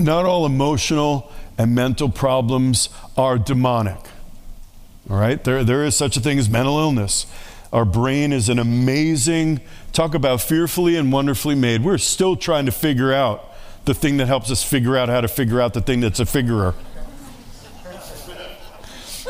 not 0.00 0.26
all 0.26 0.44
emotional 0.44 1.32
and 1.58 1.74
mental 1.74 2.08
problems 2.08 2.88
are 3.16 3.38
demonic. 3.38 3.98
All 5.08 5.16
right? 5.16 5.42
There, 5.42 5.64
there 5.64 5.84
is 5.84 5.96
such 5.96 6.16
a 6.16 6.20
thing 6.20 6.38
as 6.38 6.48
mental 6.48 6.78
illness. 6.78 7.26
Our 7.72 7.84
brain 7.84 8.32
is 8.32 8.48
an 8.48 8.58
amazing, 8.58 9.60
talk 9.96 10.14
about 10.14 10.42
fearfully 10.42 10.94
and 10.94 11.10
wonderfully 11.10 11.54
made. 11.54 11.82
We're 11.82 11.96
still 11.96 12.36
trying 12.36 12.66
to 12.66 12.72
figure 12.72 13.14
out 13.14 13.54
the 13.86 13.94
thing 13.94 14.18
that 14.18 14.26
helps 14.26 14.50
us 14.50 14.62
figure 14.62 14.94
out 14.94 15.08
how 15.08 15.22
to 15.22 15.28
figure 15.28 15.58
out 15.58 15.72
the 15.72 15.80
thing 15.80 16.00
that's 16.00 16.20
a 16.20 16.26
figurer. 16.26 16.74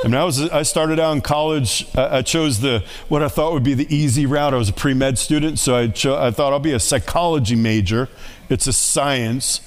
I 0.05 0.09
mean, 0.09 0.17
I 0.17 0.25
was 0.25 0.41
I 0.51 0.63
started 0.63 0.99
out 0.99 1.13
in 1.13 1.21
college. 1.21 1.87
I 1.97 2.21
chose 2.23 2.61
the 2.61 2.85
what 3.09 3.23
I 3.23 3.29
thought 3.29 3.53
would 3.53 3.63
be 3.63 3.75
the 3.75 3.87
easy 3.95 4.27
route. 4.27 4.53
I 4.53 4.57
was 4.57 4.69
a 4.69 4.73
pre 4.73 4.93
med 4.93 5.19
student, 5.19 5.59
so 5.59 5.77
I, 5.77 5.87
cho- 5.87 6.21
I 6.21 6.33
thought 6.33 6.53
I'll 6.53 6.59
be 6.59 6.73
a 6.73 6.81
psychology 6.81 7.57
major. 7.57 8.09
It's 8.49 8.67
a 8.67 8.73
science. 8.73 9.67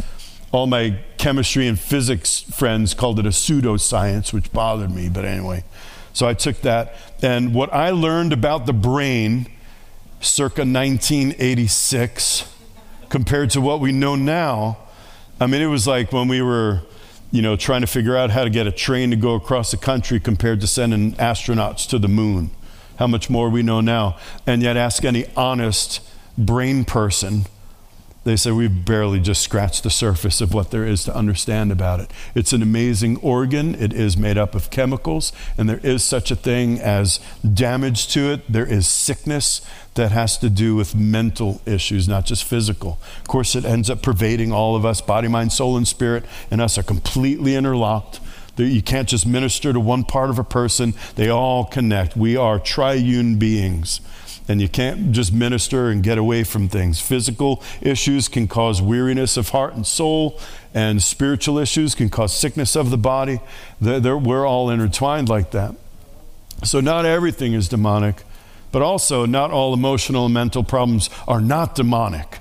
All 0.51 0.67
my 0.67 0.99
chemistry 1.17 1.67
and 1.67 1.79
physics 1.79 2.41
friends 2.41 2.93
called 2.93 3.19
it 3.19 3.25
a 3.25 3.29
pseudoscience, 3.29 4.33
which 4.33 4.51
bothered 4.51 4.93
me. 4.93 5.07
But 5.09 5.25
anyway, 5.25 5.63
so 6.11 6.27
I 6.27 6.33
took 6.33 6.61
that. 6.61 6.95
And 7.21 7.55
what 7.55 7.73
I 7.73 7.91
learned 7.91 8.33
about 8.33 8.65
the 8.65 8.73
brain 8.73 9.47
circa 10.19 10.61
1986 10.61 12.55
compared 13.09 13.49
to 13.51 13.61
what 13.61 13.79
we 13.79 13.91
know 13.91 14.15
now, 14.15 14.77
I 15.39 15.47
mean, 15.47 15.61
it 15.61 15.67
was 15.67 15.87
like 15.87 16.11
when 16.11 16.27
we 16.27 16.41
were, 16.41 16.81
you 17.31 17.41
know, 17.41 17.55
trying 17.55 17.81
to 17.81 17.87
figure 17.87 18.15
out 18.15 18.29
how 18.31 18.43
to 18.43 18.49
get 18.49 18.67
a 18.67 18.71
train 18.71 19.09
to 19.11 19.15
go 19.15 19.35
across 19.35 19.71
the 19.71 19.77
country 19.77 20.19
compared 20.19 20.61
to 20.61 20.67
sending 20.67 21.13
astronauts 21.13 21.87
to 21.89 21.99
the 21.99 22.07
moon. 22.07 22.51
How 22.97 23.07
much 23.07 23.29
more 23.29 23.49
we 23.49 23.63
know 23.63 23.79
now. 23.79 24.17
And 24.45 24.61
yet, 24.61 24.75
ask 24.75 25.05
any 25.05 25.25
honest 25.35 26.01
brain 26.37 26.83
person 26.83 27.45
they 28.29 28.35
say 28.35 28.51
we've 28.51 28.85
barely 28.85 29.19
just 29.19 29.41
scratched 29.41 29.83
the 29.83 29.89
surface 29.89 30.39
of 30.41 30.53
what 30.53 30.71
there 30.71 30.85
is 30.85 31.03
to 31.05 31.15
understand 31.15 31.71
about 31.71 31.99
it. 31.99 32.11
It's 32.35 32.53
an 32.53 32.61
amazing 32.61 33.17
organ. 33.17 33.75
It 33.75 33.91
is 33.91 34.15
made 34.15 34.37
up 34.37 34.55
of 34.55 34.69
chemicals, 34.69 35.33
and 35.57 35.67
there 35.67 35.79
is 35.83 36.03
such 36.03 36.29
a 36.29 36.35
thing 36.35 36.79
as 36.79 37.19
damage 37.41 38.07
to 38.09 38.31
it. 38.31 38.51
There 38.51 38.65
is 38.65 38.87
sickness 38.87 39.61
that 39.95 40.11
has 40.11 40.37
to 40.37 40.49
do 40.49 40.75
with 40.75 40.95
mental 40.95 41.61
issues, 41.65 42.07
not 42.07 42.25
just 42.25 42.43
physical. 42.43 42.99
Of 43.21 43.27
course, 43.27 43.55
it 43.55 43.65
ends 43.65 43.89
up 43.89 44.01
pervading 44.01 44.51
all 44.51 44.75
of 44.75 44.85
us. 44.85 45.01
Body, 45.01 45.27
mind, 45.27 45.51
soul, 45.51 45.75
and 45.75 45.87
spirit 45.87 46.23
and 46.51 46.61
us 46.61 46.77
are 46.77 46.83
completely 46.83 47.55
interlocked. 47.55 48.19
You 48.57 48.81
can't 48.81 49.07
just 49.07 49.25
minister 49.25 49.71
to 49.71 49.79
one 49.79 50.03
part 50.03 50.29
of 50.29 50.37
a 50.37 50.43
person, 50.43 50.93
they 51.15 51.29
all 51.29 51.63
connect. 51.63 52.17
We 52.17 52.35
are 52.35 52.59
triune 52.59 53.39
beings 53.39 54.01
and 54.49 54.59
you 54.59 54.67
can't 54.67 55.11
just 55.11 55.31
minister 55.31 55.89
and 55.89 56.01
get 56.01 56.17
away 56.17 56.43
from 56.43 56.67
things. 56.67 56.99
Physical 56.99 57.63
issues 57.81 58.27
can 58.27 58.47
cause 58.47 58.81
weariness 58.81 59.37
of 59.37 59.49
heart 59.49 59.75
and 59.75 59.85
soul, 59.85 60.39
and 60.73 61.03
spiritual 61.03 61.59
issues 61.59 61.93
can 61.93 62.09
cause 62.09 62.35
sickness 62.35 62.75
of 62.75 62.89
the 62.89 62.97
body. 62.97 63.39
They're, 63.79 63.99
they're, 63.99 64.17
we're 64.17 64.47
all 64.47 64.71
intertwined 64.71 65.29
like 65.29 65.51
that. 65.51 65.75
So, 66.63 66.81
not 66.81 67.05
everything 67.05 67.53
is 67.53 67.69
demonic, 67.69 68.23
but 68.71 68.81
also 68.81 69.27
not 69.27 69.51
all 69.51 69.71
emotional 69.71 70.25
and 70.25 70.33
mental 70.33 70.63
problems 70.63 71.11
are 71.27 71.39
not 71.39 71.75
demonic. 71.75 72.39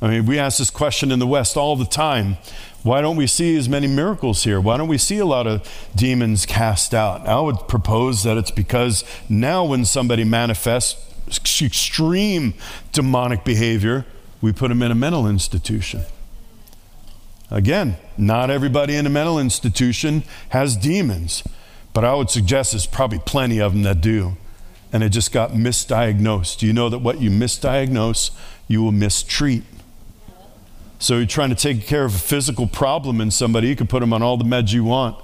I 0.00 0.08
mean, 0.08 0.26
we 0.26 0.38
ask 0.38 0.58
this 0.58 0.70
question 0.70 1.12
in 1.12 1.18
the 1.18 1.26
West 1.26 1.58
all 1.58 1.76
the 1.76 1.84
time. 1.84 2.38
Why 2.82 3.02
don't 3.02 3.16
we 3.16 3.26
see 3.26 3.56
as 3.56 3.68
many 3.68 3.86
miracles 3.86 4.44
here? 4.44 4.60
Why 4.60 4.78
don't 4.78 4.88
we 4.88 4.98
see 4.98 5.18
a 5.18 5.26
lot 5.26 5.46
of 5.46 5.66
demons 5.94 6.46
cast 6.46 6.94
out? 6.94 7.26
I 7.26 7.38
would 7.40 7.68
propose 7.68 8.22
that 8.24 8.38
it's 8.38 8.50
because 8.50 9.04
now 9.28 9.64
when 9.64 9.84
somebody 9.84 10.24
manifests 10.24 11.13
extreme 11.28 12.54
demonic 12.92 13.44
behavior, 13.44 14.04
we 14.40 14.52
put 14.52 14.68
them 14.68 14.82
in 14.82 14.90
a 14.90 14.94
mental 14.94 15.26
institution. 15.26 16.02
Again, 17.50 17.96
not 18.16 18.50
everybody 18.50 18.96
in 18.96 19.06
a 19.06 19.10
mental 19.10 19.38
institution 19.38 20.24
has 20.50 20.76
demons, 20.76 21.42
but 21.92 22.04
I 22.04 22.14
would 22.14 22.30
suggest 22.30 22.72
there's 22.72 22.86
probably 22.86 23.20
plenty 23.20 23.60
of 23.60 23.72
them 23.72 23.82
that 23.82 24.00
do. 24.00 24.36
And 24.92 25.02
it 25.02 25.10
just 25.10 25.32
got 25.32 25.52
misdiagnosed. 25.52 26.62
You 26.62 26.72
know 26.72 26.88
that 26.88 26.98
what 26.98 27.20
you 27.20 27.30
misdiagnose, 27.30 28.30
you 28.68 28.82
will 28.82 28.92
mistreat? 28.92 29.64
So 30.98 31.16
you're 31.16 31.26
trying 31.26 31.50
to 31.50 31.56
take 31.56 31.86
care 31.86 32.04
of 32.04 32.14
a 32.14 32.18
physical 32.18 32.66
problem 32.66 33.20
in 33.20 33.30
somebody, 33.30 33.68
you 33.68 33.76
can 33.76 33.86
put 33.86 34.00
them 34.00 34.12
on 34.12 34.22
all 34.22 34.36
the 34.36 34.44
meds 34.44 34.72
you 34.72 34.84
want. 34.84 35.16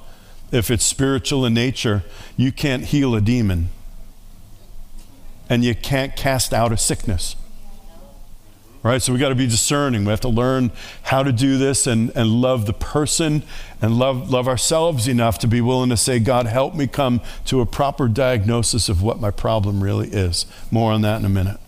If 0.52 0.70
it's 0.70 0.84
spiritual 0.84 1.44
in 1.44 1.54
nature, 1.54 2.02
you 2.36 2.52
can't 2.52 2.84
heal 2.84 3.14
a 3.14 3.20
demon 3.20 3.70
and 5.50 5.64
you 5.64 5.74
can't 5.74 6.16
cast 6.16 6.54
out 6.54 6.72
a 6.72 6.78
sickness. 6.78 7.36
Right? 8.82 9.02
So 9.02 9.12
we 9.12 9.18
got 9.18 9.28
to 9.28 9.34
be 9.34 9.46
discerning. 9.46 10.06
We 10.06 10.10
have 10.10 10.22
to 10.22 10.28
learn 10.28 10.70
how 11.02 11.22
to 11.22 11.32
do 11.32 11.58
this 11.58 11.86
and, 11.86 12.10
and 12.16 12.40
love 12.40 12.64
the 12.64 12.72
person 12.72 13.42
and 13.82 13.98
love, 13.98 14.30
love 14.30 14.48
ourselves 14.48 15.06
enough 15.06 15.38
to 15.40 15.46
be 15.46 15.60
willing 15.60 15.90
to 15.90 15.98
say, 15.98 16.18
God, 16.18 16.46
help 16.46 16.74
me 16.74 16.86
come 16.86 17.20
to 17.46 17.60
a 17.60 17.66
proper 17.66 18.08
diagnosis 18.08 18.88
of 18.88 19.02
what 19.02 19.20
my 19.20 19.30
problem 19.30 19.84
really 19.84 20.08
is. 20.08 20.46
More 20.70 20.92
on 20.92 21.02
that 21.02 21.18
in 21.18 21.26
a 21.26 21.28
minute. 21.28 21.60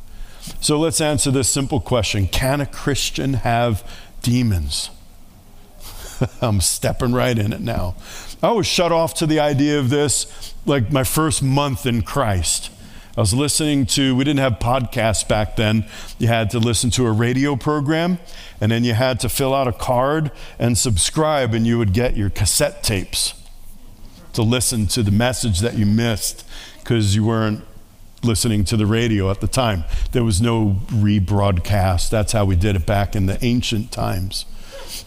So 0.61 0.79
let's 0.79 1.03
answer 1.03 1.31
this 1.31 1.51
simple 1.51 1.81
question 1.81 2.29
Can 2.29 2.62
a 2.62 2.66
Christian 2.66 3.35
have 3.35 3.87
demons? 4.23 4.88
I'm 6.40 6.62
stepping 6.62 7.12
right 7.12 7.38
in 7.38 7.53
it 7.53 7.61
now. 7.61 7.97
I 8.42 8.53
was 8.53 8.66
shut 8.66 8.90
off 8.90 9.12
to 9.14 9.27
the 9.27 9.38
idea 9.38 9.79
of 9.79 9.90
this 9.90 10.55
like 10.64 10.90
my 10.90 11.05
first 11.05 11.42
month 11.42 11.85
in 11.85 12.03
Christ. 12.03 12.71
I 13.14 13.20
was 13.20 13.35
listening 13.35 13.85
to, 13.87 14.16
we 14.16 14.25
didn't 14.25 14.40
have 14.40 14.55
podcasts 14.55 15.27
back 15.27 15.57
then. 15.57 15.85
You 16.18 16.29
had 16.29 16.48
to 16.51 16.59
listen 16.59 16.88
to 16.92 17.07
a 17.07 17.12
radio 17.12 17.57
program, 17.57 18.18
and 18.59 18.72
then 18.72 18.85
you 18.85 18.94
had 18.94 19.20
to 19.20 19.29
fill 19.29 19.55
out 19.55 19.68
a 19.68 19.72
card 19.72 20.31
and 20.59 20.79
subscribe, 20.79 21.53
and 21.53 21.66
you 21.66 21.77
would 21.77 21.92
get 21.92 22.16
your 22.16 22.31
cassette 22.31 22.83
tapes 22.83 23.35
to 24.33 24.42
listen 24.42 24.87
to 24.87 25.03
the 25.03 25.11
message 25.11 25.61
that 25.61 25.75
you 25.75 25.85
missed 25.85 26.48
because 26.79 27.14
you 27.14 27.25
weren't 27.25 27.62
listening 28.22 28.64
to 28.64 28.79
the 28.79 28.87
radio 28.87 29.31
at 29.31 29.40
the 29.42 29.48
time. 29.48 29.85
There 30.12 30.25
was 30.25 30.40
no 30.40 30.79
rebroadcast. 30.87 32.09
That's 32.09 32.33
how 32.33 32.46
we 32.46 32.57
did 32.57 32.77
it 32.77 32.87
back 32.87 33.14
in 33.14 33.27
the 33.27 33.44
ancient 33.44 33.92
times. 33.92 34.46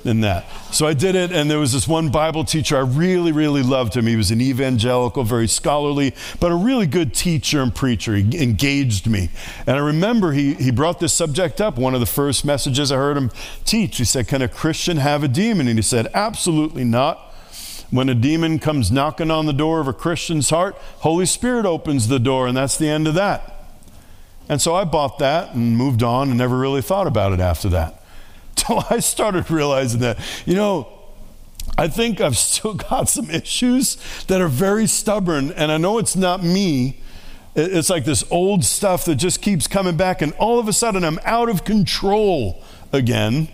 In 0.04 0.22
that. 0.22 0.46
So 0.72 0.88
I 0.88 0.94
did 0.94 1.16
it, 1.16 1.32
and 1.32 1.50
there 1.50 1.60
was 1.60 1.74
this 1.74 1.88
one 1.88 2.10
Bible 2.10 2.44
teacher. 2.44 2.78
I 2.78 2.82
really, 2.82 3.32
really 3.32 3.64
loved 3.64 3.96
him. 3.96 4.08
He 4.08 4.16
was 4.16 4.32
an 4.32 4.42
evangelical, 4.42 5.24
very 5.24 5.48
scholarly, 5.48 6.14
but 6.40 6.52
a 6.52 6.56
really 6.56 6.88
good 6.88 7.14
teacher 7.14 7.62
and 7.62 7.74
preacher. 7.74 8.16
He 8.16 8.42
engaged 8.42 9.08
me. 9.08 9.30
And 9.66 9.76
I 9.78 9.80
remember 9.80 10.32
he, 10.32 10.56
he 10.56 10.72
brought 10.72 11.00
this 11.00 11.14
subject 11.14 11.62
up, 11.62 11.78
one 11.78 11.94
of 11.94 12.00
the 12.00 12.06
first 12.06 12.46
messages 12.46 12.92
I 12.92 12.98
heard 12.98 13.18
him 13.18 13.32
teach. 13.64 13.98
He 13.98 14.06
said, 14.06 14.28
Can 14.28 14.42
a 14.42 14.48
Christian 14.48 14.98
have 14.98 15.24
a 15.24 15.28
demon? 15.28 15.68
And 15.68 15.78
he 15.78 15.84
said, 15.84 16.08
Absolutely 16.14 16.84
not. 16.84 17.20
When 17.92 18.10
a 18.10 18.16
demon 18.16 18.60
comes 18.60 18.92
knocking 18.92 19.30
on 19.32 19.46
the 19.46 19.54
door 19.54 19.80
of 19.80 19.88
a 19.88 19.94
Christian's 19.94 20.50
heart, 20.50 20.76
Holy 21.00 21.26
Spirit 21.26 21.66
opens 21.66 22.08
the 22.08 22.20
door, 22.20 22.48
and 22.48 22.58
that's 22.58 22.78
the 22.78 22.90
end 22.90 23.08
of 23.08 23.14
that. 23.14 23.54
And 24.50 24.62
so 24.62 24.76
I 24.76 24.84
bought 24.84 25.20
that 25.20 25.54
and 25.54 25.78
moved 25.78 26.04
on 26.04 26.30
and 26.30 26.38
never 26.38 26.58
really 26.58 26.82
thought 26.82 27.08
about 27.08 27.34
it 27.34 27.40
after 27.40 27.70
that. 27.70 28.02
Till 28.65 28.84
I 28.89 29.00
started 29.00 29.50
realizing 29.52 30.00
that, 30.02 30.18
you 30.46 30.56
know, 30.56 30.88
I 31.78 31.88
think 31.88 32.22
I've 32.22 32.38
still 32.38 32.74
got 32.89 33.10
some 33.10 33.30
issues 33.30 33.98
that 34.28 34.41
are 34.41 34.48
very 34.48 34.88
stubborn, 34.88 35.52
and 35.52 35.72
I 35.72 35.78
know 35.78 35.98
it's 35.98 36.15
not 36.15 36.44
me. 36.44 37.02
It's 37.56 37.89
like 37.89 38.04
this 38.04 38.24
old 38.32 38.65
stuff 38.65 39.06
that 39.06 39.15
just 39.15 39.41
keeps 39.41 39.68
coming 39.68 39.96
back, 39.96 40.22
and 40.22 40.34
all 40.34 40.60
of 40.60 40.68
a 40.68 40.74
sudden 40.74 41.04
I'm 41.04 41.20
out 41.24 41.50
of 41.50 41.63
control 41.63 42.62
again. 42.91 43.48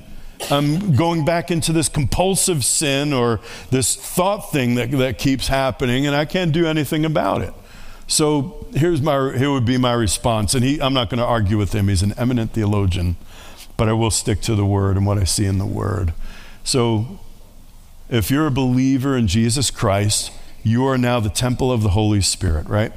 I'm 0.49 0.95
going 0.95 1.23
back 1.23 1.51
into 1.51 1.71
this 1.71 1.87
compulsive 1.87 2.65
sin 2.65 3.13
or 3.13 3.39
this 3.69 3.95
thought 3.95 4.51
thing 4.51 4.75
that, 4.75 4.89
that 4.91 5.19
keeps 5.19 5.47
happening, 5.47 6.07
and 6.07 6.15
I 6.15 6.25
can't 6.25 6.51
do 6.51 6.65
anything 6.65 7.05
about 7.05 7.41
it. 7.41 7.53
So 8.07 8.67
here's 8.73 9.01
my, 9.01 9.37
here 9.37 9.51
would 9.51 9.65
be 9.65 9.77
my 9.77 9.93
response. 9.93 10.53
And 10.53 10.65
he, 10.65 10.81
I'm 10.81 10.93
not 10.93 11.09
going 11.09 11.19
to 11.19 11.25
argue 11.25 11.57
with 11.57 11.73
him, 11.73 11.87
he's 11.87 12.03
an 12.03 12.13
eminent 12.17 12.51
theologian, 12.51 13.15
but 13.81 13.89
I 13.89 13.93
will 13.93 14.11
stick 14.11 14.41
to 14.41 14.53
the 14.53 14.63
word 14.63 14.95
and 14.95 15.07
what 15.07 15.17
I 15.17 15.23
see 15.23 15.47
in 15.47 15.57
the 15.57 15.65
word. 15.65 16.13
So 16.63 17.19
if 18.11 18.29
you're 18.29 18.45
a 18.45 18.51
believer 18.51 19.17
in 19.17 19.25
Jesus 19.25 19.71
Christ, 19.71 20.31
you 20.61 20.85
are 20.85 20.99
now 20.99 21.19
the 21.19 21.31
temple 21.31 21.71
of 21.71 21.81
the 21.81 21.89
Holy 21.89 22.21
Spirit, 22.21 22.67
right? 22.67 22.93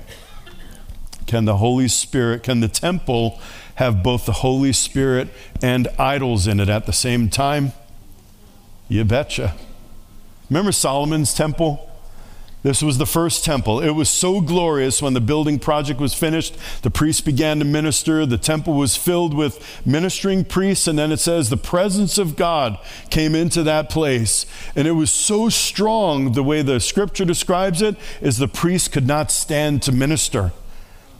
Can 1.26 1.46
the 1.46 1.56
Holy 1.56 1.88
Spirit, 1.88 2.42
can 2.42 2.60
the 2.60 2.68
temple 2.68 3.40
have 3.76 4.02
both 4.02 4.26
the 4.26 4.32
Holy 4.32 4.74
Spirit 4.74 5.30
and 5.62 5.88
idols 5.98 6.46
in 6.46 6.60
it 6.60 6.68
at 6.68 6.84
the 6.84 6.92
same 6.92 7.30
time? 7.30 7.72
You 8.86 9.06
betcha. 9.06 9.54
Remember 10.50 10.70
Solomon's 10.70 11.32
temple? 11.32 11.93
This 12.64 12.82
was 12.82 12.96
the 12.96 13.04
first 13.04 13.44
temple. 13.44 13.80
It 13.80 13.90
was 13.90 14.08
so 14.08 14.40
glorious 14.40 15.02
when 15.02 15.12
the 15.12 15.20
building 15.20 15.58
project 15.58 16.00
was 16.00 16.14
finished. 16.14 16.56
The 16.80 16.90
priests 16.90 17.20
began 17.20 17.58
to 17.58 17.64
minister. 17.66 18.24
The 18.24 18.38
temple 18.38 18.72
was 18.72 18.96
filled 18.96 19.34
with 19.34 19.62
ministering 19.84 20.46
priests. 20.46 20.88
And 20.88 20.98
then 20.98 21.12
it 21.12 21.20
says 21.20 21.50
the 21.50 21.58
presence 21.58 22.16
of 22.16 22.36
God 22.36 22.78
came 23.10 23.34
into 23.34 23.62
that 23.64 23.90
place. 23.90 24.46
And 24.74 24.88
it 24.88 24.92
was 24.92 25.12
so 25.12 25.50
strong, 25.50 26.32
the 26.32 26.42
way 26.42 26.62
the 26.62 26.80
scripture 26.80 27.26
describes 27.26 27.82
it, 27.82 27.96
is 28.22 28.38
the 28.38 28.48
priests 28.48 28.88
could 28.88 29.06
not 29.06 29.30
stand 29.30 29.82
to 29.82 29.92
minister. 29.92 30.52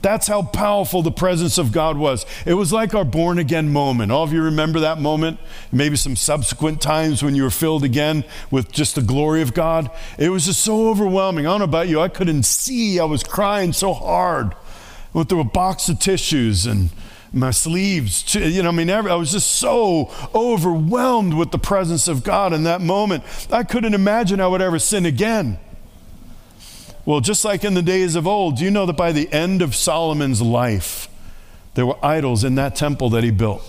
That's 0.05 0.27
how 0.27 0.43
powerful 0.43 1.01
the 1.01 1.09
presence 1.09 1.57
of 1.57 1.71
God 1.71 1.97
was. 1.97 2.27
It 2.45 2.53
was 2.53 2.71
like 2.71 2.93
our 2.93 3.03
born 3.03 3.39
again 3.39 3.73
moment. 3.73 4.11
All 4.11 4.23
of 4.23 4.31
you 4.31 4.43
remember 4.43 4.81
that 4.81 5.01
moment? 5.01 5.39
Maybe 5.71 5.95
some 5.95 6.15
subsequent 6.15 6.79
times 6.79 7.23
when 7.23 7.33
you 7.33 7.41
were 7.41 7.49
filled 7.49 7.83
again 7.83 8.23
with 8.51 8.71
just 8.71 8.93
the 8.93 9.01
glory 9.01 9.41
of 9.41 9.55
God. 9.55 9.89
It 10.19 10.29
was 10.29 10.45
just 10.45 10.61
so 10.61 10.89
overwhelming. 10.89 11.47
I 11.47 11.49
don't 11.49 11.57
know 11.57 11.63
about 11.63 11.87
you. 11.87 12.01
I 12.01 12.09
couldn't 12.09 12.43
see. 12.43 12.99
I 12.99 13.05
was 13.05 13.23
crying 13.23 13.73
so 13.73 13.93
hard 13.93 14.53
with 15.11 15.31
a 15.31 15.43
box 15.43 15.89
of 15.89 15.97
tissues 15.97 16.67
and 16.67 16.91
my 17.33 17.49
sleeves. 17.49 18.35
You 18.35 18.61
know, 18.61 18.69
I 18.69 18.73
mean, 18.73 18.91
I 18.91 19.15
was 19.15 19.31
just 19.31 19.53
so 19.53 20.11
overwhelmed 20.35 21.33
with 21.33 21.49
the 21.49 21.57
presence 21.57 22.07
of 22.07 22.23
God 22.23 22.53
in 22.53 22.61
that 22.65 22.79
moment. 22.79 23.23
I 23.51 23.63
couldn't 23.63 23.95
imagine 23.95 24.39
I 24.39 24.45
would 24.45 24.61
ever 24.61 24.77
sin 24.77 25.07
again. 25.07 25.57
Well, 27.05 27.19
just 27.19 27.45
like 27.45 27.63
in 27.63 27.75
the 27.75 27.83
days 27.83 28.15
of 28.15 28.25
old, 28.25 28.57
do 28.57 28.63
you 28.63 28.71
know 28.71 28.87
that 28.87 28.97
by 28.97 29.11
the 29.11 29.31
end 29.31 29.61
of 29.61 29.75
Solomon's 29.75 30.41
life, 30.41 31.07
there 31.75 31.85
were 31.85 32.03
idols 32.03 32.43
in 32.43 32.55
that 32.55 32.75
temple 32.75 33.11
that 33.11 33.23
he 33.23 33.29
built? 33.29 33.61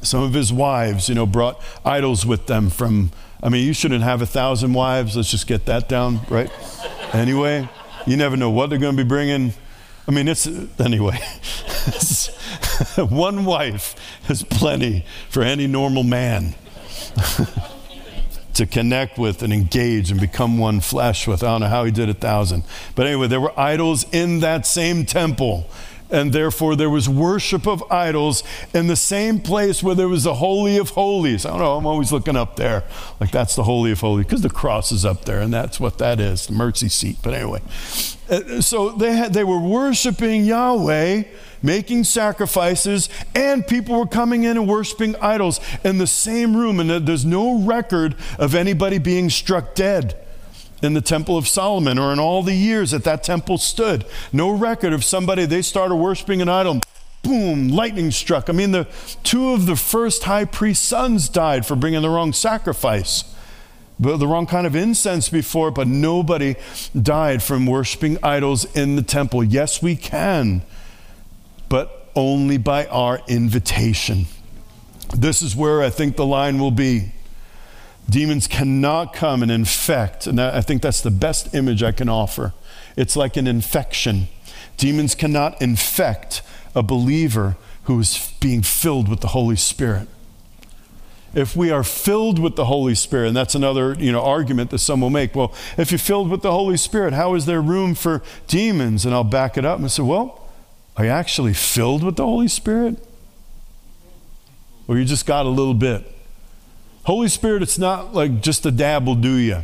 Some 0.00 0.22
of 0.22 0.32
his 0.32 0.50
wives, 0.50 1.08
you 1.08 1.14
know, 1.14 1.26
brought 1.26 1.62
idols 1.84 2.24
with 2.24 2.46
them 2.46 2.70
from, 2.70 3.10
I 3.42 3.50
mean, 3.50 3.66
you 3.66 3.74
shouldn't 3.74 4.04
have 4.04 4.22
a 4.22 4.26
thousand 4.26 4.72
wives. 4.72 5.16
Let's 5.16 5.30
just 5.30 5.46
get 5.46 5.66
that 5.66 5.86
down, 5.86 6.20
right? 6.30 6.50
anyway, 7.12 7.68
you 8.06 8.16
never 8.16 8.38
know 8.38 8.50
what 8.50 8.70
they're 8.70 8.78
going 8.78 8.96
to 8.96 9.04
be 9.04 9.08
bringing. 9.08 9.52
I 10.08 10.10
mean, 10.10 10.26
it's, 10.26 10.46
anyway, 10.80 11.18
one 12.96 13.44
wife 13.44 13.94
is 14.30 14.42
plenty 14.42 15.04
for 15.28 15.42
any 15.42 15.66
normal 15.66 16.04
man. 16.04 16.54
to 18.54 18.66
connect 18.66 19.18
with 19.18 19.42
and 19.42 19.52
engage 19.52 20.10
and 20.10 20.20
become 20.20 20.58
one 20.58 20.80
flesh 20.80 21.26
with. 21.26 21.42
I 21.42 21.46
don't 21.46 21.60
know 21.62 21.68
how 21.68 21.84
he 21.84 21.90
did 21.90 22.08
a 22.08 22.14
thousand. 22.14 22.64
But 22.94 23.06
anyway, 23.06 23.28
there 23.28 23.40
were 23.40 23.58
idols 23.58 24.06
in 24.12 24.40
that 24.40 24.66
same 24.66 25.04
temple. 25.04 25.68
And 26.10 26.32
therefore, 26.32 26.76
there 26.76 26.90
was 26.90 27.08
worship 27.08 27.66
of 27.66 27.82
idols 27.90 28.44
in 28.72 28.86
the 28.86 28.94
same 28.94 29.40
place 29.40 29.82
where 29.82 29.94
there 29.94 30.06
was 30.06 30.24
the 30.24 30.34
Holy 30.34 30.76
of 30.76 30.90
Holies. 30.90 31.44
I 31.46 31.50
don't 31.50 31.58
know, 31.58 31.76
I'm 31.76 31.86
always 31.86 32.12
looking 32.12 32.36
up 32.36 32.56
there. 32.56 32.84
Like, 33.18 33.30
that's 33.30 33.56
the 33.56 33.64
Holy 33.64 33.90
of 33.90 34.00
Holies, 34.00 34.26
because 34.26 34.42
the 34.42 34.50
cross 34.50 34.92
is 34.92 35.04
up 35.04 35.24
there, 35.24 35.40
and 35.40 35.52
that's 35.52 35.80
what 35.80 35.98
that 35.98 36.20
is 36.20 36.46
the 36.46 36.52
mercy 36.52 36.90
seat. 36.90 37.16
But 37.22 37.34
anyway, 37.34 37.62
uh, 38.28 38.60
so 38.60 38.90
they, 38.90 39.16
had, 39.16 39.32
they 39.32 39.44
were 39.44 39.58
worshiping 39.58 40.44
Yahweh 40.44 41.24
making 41.64 42.04
sacrifices, 42.04 43.08
and 43.34 43.66
people 43.66 43.98
were 43.98 44.06
coming 44.06 44.44
in 44.44 44.58
and 44.58 44.68
worshiping 44.68 45.16
idols 45.16 45.58
in 45.82 45.98
the 45.98 46.06
same 46.06 46.56
room. 46.56 46.78
And 46.78 47.06
there's 47.06 47.24
no 47.24 47.58
record 47.62 48.14
of 48.38 48.54
anybody 48.54 48.98
being 48.98 49.30
struck 49.30 49.74
dead 49.74 50.14
in 50.82 50.92
the 50.92 51.00
Temple 51.00 51.38
of 51.38 51.48
Solomon 51.48 51.98
or 51.98 52.12
in 52.12 52.20
all 52.20 52.42
the 52.42 52.54
years 52.54 52.90
that 52.90 53.04
that 53.04 53.24
temple 53.24 53.56
stood. 53.56 54.04
No 54.32 54.50
record 54.50 54.92
of 54.92 55.02
somebody, 55.02 55.46
they 55.46 55.62
started 55.62 55.96
worshiping 55.96 56.42
an 56.42 56.48
idol. 56.50 56.80
Boom, 57.22 57.70
lightning 57.70 58.10
struck. 58.10 58.50
I 58.50 58.52
mean, 58.52 58.72
the 58.72 58.86
two 59.22 59.52
of 59.52 59.64
the 59.64 59.76
first 59.76 60.24
high 60.24 60.44
priest's 60.44 60.86
sons 60.86 61.30
died 61.30 61.64
for 61.64 61.74
bringing 61.74 62.02
the 62.02 62.10
wrong 62.10 62.34
sacrifice 62.34 63.24
the 63.96 64.26
wrong 64.26 64.44
kind 64.44 64.66
of 64.66 64.74
incense 64.74 65.28
before, 65.28 65.70
but 65.70 65.86
nobody 65.86 66.56
died 67.00 67.40
from 67.42 67.64
worshiping 67.64 68.18
idols 68.24 68.64
in 68.76 68.96
the 68.96 69.02
temple. 69.02 69.44
Yes, 69.44 69.80
we 69.80 69.94
can 69.94 70.62
but 71.68 72.08
only 72.14 72.56
by 72.56 72.86
our 72.86 73.20
invitation. 73.26 74.26
This 75.16 75.42
is 75.42 75.54
where 75.54 75.82
I 75.82 75.90
think 75.90 76.16
the 76.16 76.26
line 76.26 76.58
will 76.58 76.70
be. 76.70 77.12
Demons 78.08 78.46
cannot 78.46 79.14
come 79.14 79.42
and 79.42 79.50
infect, 79.50 80.26
and 80.26 80.40
I 80.40 80.60
think 80.60 80.82
that's 80.82 81.00
the 81.00 81.10
best 81.10 81.54
image 81.54 81.82
I 81.82 81.92
can 81.92 82.08
offer. 82.08 82.52
It's 82.96 83.16
like 83.16 83.36
an 83.36 83.46
infection. 83.46 84.28
Demons 84.76 85.14
cannot 85.14 85.60
infect 85.62 86.42
a 86.74 86.82
believer 86.82 87.56
who 87.84 87.98
is 88.00 88.32
being 88.40 88.62
filled 88.62 89.08
with 89.08 89.20
the 89.20 89.28
Holy 89.28 89.56
Spirit. 89.56 90.08
If 91.34 91.56
we 91.56 91.70
are 91.70 91.82
filled 91.82 92.38
with 92.38 92.56
the 92.56 92.66
Holy 92.66 92.94
Spirit, 92.94 93.28
and 93.28 93.36
that's 93.36 93.54
another 93.54 93.94
you 93.94 94.12
know, 94.12 94.22
argument 94.22 94.70
that 94.70 94.78
some 94.78 95.00
will 95.00 95.10
make, 95.10 95.34
well, 95.34 95.52
if 95.76 95.90
you're 95.90 95.98
filled 95.98 96.30
with 96.30 96.42
the 96.42 96.52
Holy 96.52 96.76
Spirit, 96.76 97.12
how 97.12 97.34
is 97.34 97.46
there 97.46 97.60
room 97.60 97.94
for 97.94 98.22
demons? 98.46 99.04
And 99.04 99.14
I'll 99.14 99.24
back 99.24 99.56
it 99.56 99.64
up 99.64 99.78
and 99.78 99.90
say, 99.90 100.02
well, 100.02 100.43
are 100.96 101.04
you 101.04 101.10
actually 101.10 101.54
filled 101.54 102.04
with 102.04 102.16
the 102.16 102.24
Holy 102.24 102.48
Spirit? 102.48 102.96
Or 104.86 104.98
you 104.98 105.04
just 105.04 105.26
got 105.26 105.46
a 105.46 105.48
little 105.48 105.74
bit? 105.74 106.04
Holy 107.04 107.28
Spirit, 107.28 107.62
it's 107.62 107.78
not 107.78 108.14
like 108.14 108.40
just 108.40 108.64
a 108.64 108.70
dab 108.70 109.06
will 109.06 109.14
do 109.14 109.34
you. 109.34 109.62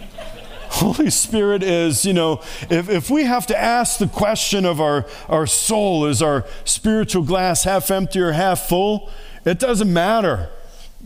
Holy 0.68 1.10
Spirit 1.10 1.62
is, 1.62 2.04
you 2.04 2.12
know, 2.12 2.40
if, 2.70 2.88
if 2.88 3.10
we 3.10 3.24
have 3.24 3.46
to 3.48 3.58
ask 3.58 3.98
the 3.98 4.08
question 4.08 4.64
of 4.64 4.80
our, 4.80 5.06
our 5.28 5.46
soul, 5.46 6.06
is 6.06 6.22
our 6.22 6.44
spiritual 6.64 7.22
glass 7.22 7.64
half 7.64 7.90
empty 7.90 8.20
or 8.20 8.32
half 8.32 8.68
full? 8.68 9.10
It 9.44 9.58
doesn't 9.58 9.92
matter. 9.92 10.50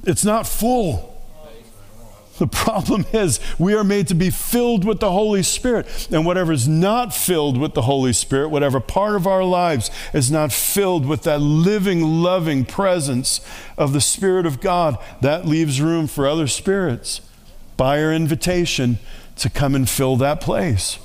It's 0.05 0.25
not 0.25 0.47
full. 0.47 1.18
The 2.39 2.47
problem 2.47 3.05
is, 3.13 3.41
we 3.59 3.75
are 3.75 3.83
made 3.83 4.09
to 4.09 4.15
be 4.15 4.31
filled 4.31 4.85
with 4.85 5.01
the 5.01 5.11
Holy 5.11 5.43
Spirit. 5.43 6.09
And 6.11 6.25
whatever 6.25 6.53
is 6.53 6.69
not 6.69 7.15
filled 7.15 7.59
with 7.59 7.75
the 7.75 7.83
Holy 7.83 8.13
Spirit, 8.13 8.49
whatever 8.49 8.79
part 8.81 9.17
of 9.17 9.27
our 9.27 9.43
lives 9.45 9.91
is 10.15 10.31
not 10.31 10.53
filled 10.53 11.05
with 11.05 11.25
that 11.25 11.41
living, 11.41 12.03
loving 12.03 12.65
presence 12.65 13.41
of 13.77 13.93
the 13.93 14.01
Spirit 14.01 14.47
of 14.47 14.61
God, 14.61 14.99
that 15.21 15.47
leaves 15.47 15.81
room 15.81 16.07
for 16.07 16.29
other 16.29 16.47
spirits 16.47 17.21
by 17.77 18.03
our 18.03 18.13
invitation 18.13 18.99
to 19.37 19.51
come 19.51 19.75
and 19.75 19.89
fill 19.89 20.17
that 20.17 20.41
place. 20.41 20.99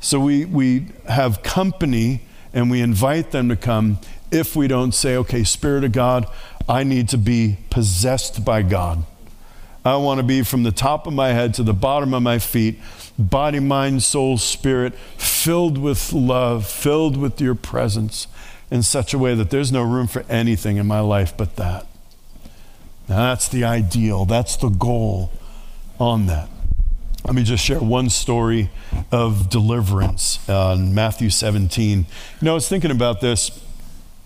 So 0.00 0.20
we, 0.20 0.44
we 0.44 0.86
have 1.08 1.42
company 1.42 2.22
and 2.52 2.70
we 2.70 2.80
invite 2.80 3.32
them 3.32 3.48
to 3.48 3.56
come 3.56 3.98
if 4.30 4.54
we 4.54 4.68
don't 4.68 4.92
say, 4.92 5.16
okay, 5.16 5.42
Spirit 5.44 5.84
of 5.84 5.92
God, 5.92 6.28
I 6.68 6.84
need 6.84 7.08
to 7.10 7.18
be 7.18 7.58
possessed 7.70 8.44
by 8.44 8.62
God. 8.62 9.04
I 9.86 9.96
want 9.96 10.18
to 10.18 10.24
be 10.24 10.42
from 10.42 10.64
the 10.64 10.72
top 10.72 11.06
of 11.06 11.12
my 11.12 11.28
head 11.28 11.54
to 11.54 11.62
the 11.62 11.72
bottom 11.72 12.12
of 12.12 12.22
my 12.22 12.38
feet, 12.38 12.80
body, 13.18 13.60
mind, 13.60 14.02
soul, 14.02 14.36
spirit, 14.36 14.94
filled 15.16 15.78
with 15.78 16.12
love, 16.12 16.66
filled 16.66 17.16
with 17.16 17.40
your 17.40 17.54
presence 17.54 18.26
in 18.70 18.82
such 18.82 19.14
a 19.14 19.18
way 19.18 19.34
that 19.34 19.50
there's 19.50 19.70
no 19.70 19.82
room 19.82 20.08
for 20.08 20.24
anything 20.28 20.76
in 20.76 20.86
my 20.86 21.00
life 21.00 21.36
but 21.36 21.54
that. 21.56 21.86
Now, 23.08 23.28
that's 23.28 23.48
the 23.48 23.62
ideal, 23.62 24.24
that's 24.24 24.56
the 24.56 24.70
goal 24.70 25.30
on 26.00 26.26
that. 26.26 26.48
Let 27.24 27.34
me 27.34 27.44
just 27.44 27.64
share 27.64 27.78
one 27.78 28.10
story 28.10 28.70
of 29.12 29.50
deliverance 29.50 30.48
uh, 30.48 30.76
in 30.76 30.94
Matthew 30.94 31.30
17. 31.30 31.98
You 32.00 32.06
know, 32.42 32.52
I 32.52 32.54
was 32.54 32.68
thinking 32.68 32.90
about 32.90 33.20
this. 33.20 33.50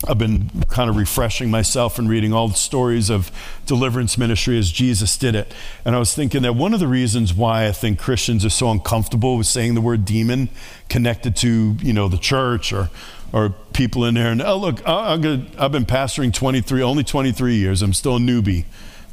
I've 0.09 0.17
been 0.17 0.49
kind 0.69 0.89
of 0.89 0.97
refreshing 0.97 1.51
myself 1.51 1.99
and 1.99 2.09
reading 2.09 2.33
all 2.33 2.49
the 2.49 2.55
stories 2.55 3.11
of 3.11 3.31
deliverance 3.67 4.17
ministry 4.17 4.59
as 4.59 4.73
Jesus 4.73 5.19
did 5.19 5.35
it. 5.35 5.53
And 5.85 5.95
I 5.95 5.99
was 5.99 6.15
thinking 6.15 6.41
that 6.43 6.55
one 6.55 6.73
of 6.73 6.81
the 6.81 6.87
reasons 6.87 7.35
why 7.35 7.67
I 7.67 7.73
think 7.73 7.99
Christians 7.99 8.43
are 8.45 8.51
so 8.51 8.71
uncomfortable 8.71 9.37
with 9.37 9.47
saying 9.47 9.75
the 9.75 9.83
word 9.83 10.07
demon 10.07 10.49
connected 10.89 11.37
to, 11.37 11.77
you 11.83 11.93
know, 11.93 12.09
the 12.09 12.19
church 12.19 12.73
or 12.73 12.89
or 13.33 13.51
people 13.73 14.05
in 14.05 14.15
there. 14.15 14.33
And 14.33 14.43
oh, 14.43 14.57
look, 14.57 14.87
I, 14.89 15.11
have 15.13 15.73
been 15.73 15.87
pastoring 15.87 16.33
23, 16.33 16.83
only 16.83 17.05
23 17.05 17.55
years. 17.55 17.83
I'm 17.83 17.93
still 17.93 18.17
a 18.17 18.19
newbie 18.19 18.65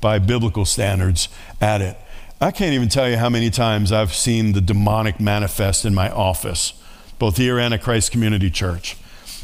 by 0.01 0.19
biblical 0.19 0.65
standards 0.65 1.29
at 1.61 1.81
it. 1.81 1.97
I 2.39 2.51
can't 2.51 2.73
even 2.73 2.89
tell 2.89 3.09
you 3.09 3.17
how 3.17 3.29
many 3.29 3.49
times 3.49 3.91
I've 3.91 4.13
seen 4.13 4.53
the 4.53 4.61
demonic 4.61 5.19
manifest 5.19 5.85
in 5.85 5.93
my 5.93 6.09
office, 6.09 6.73
both 7.19 7.37
here 7.37 7.59
and 7.59 7.73
at 7.73 7.81
Christ 7.81 8.11
Community 8.11 8.49
Church. 8.49 8.97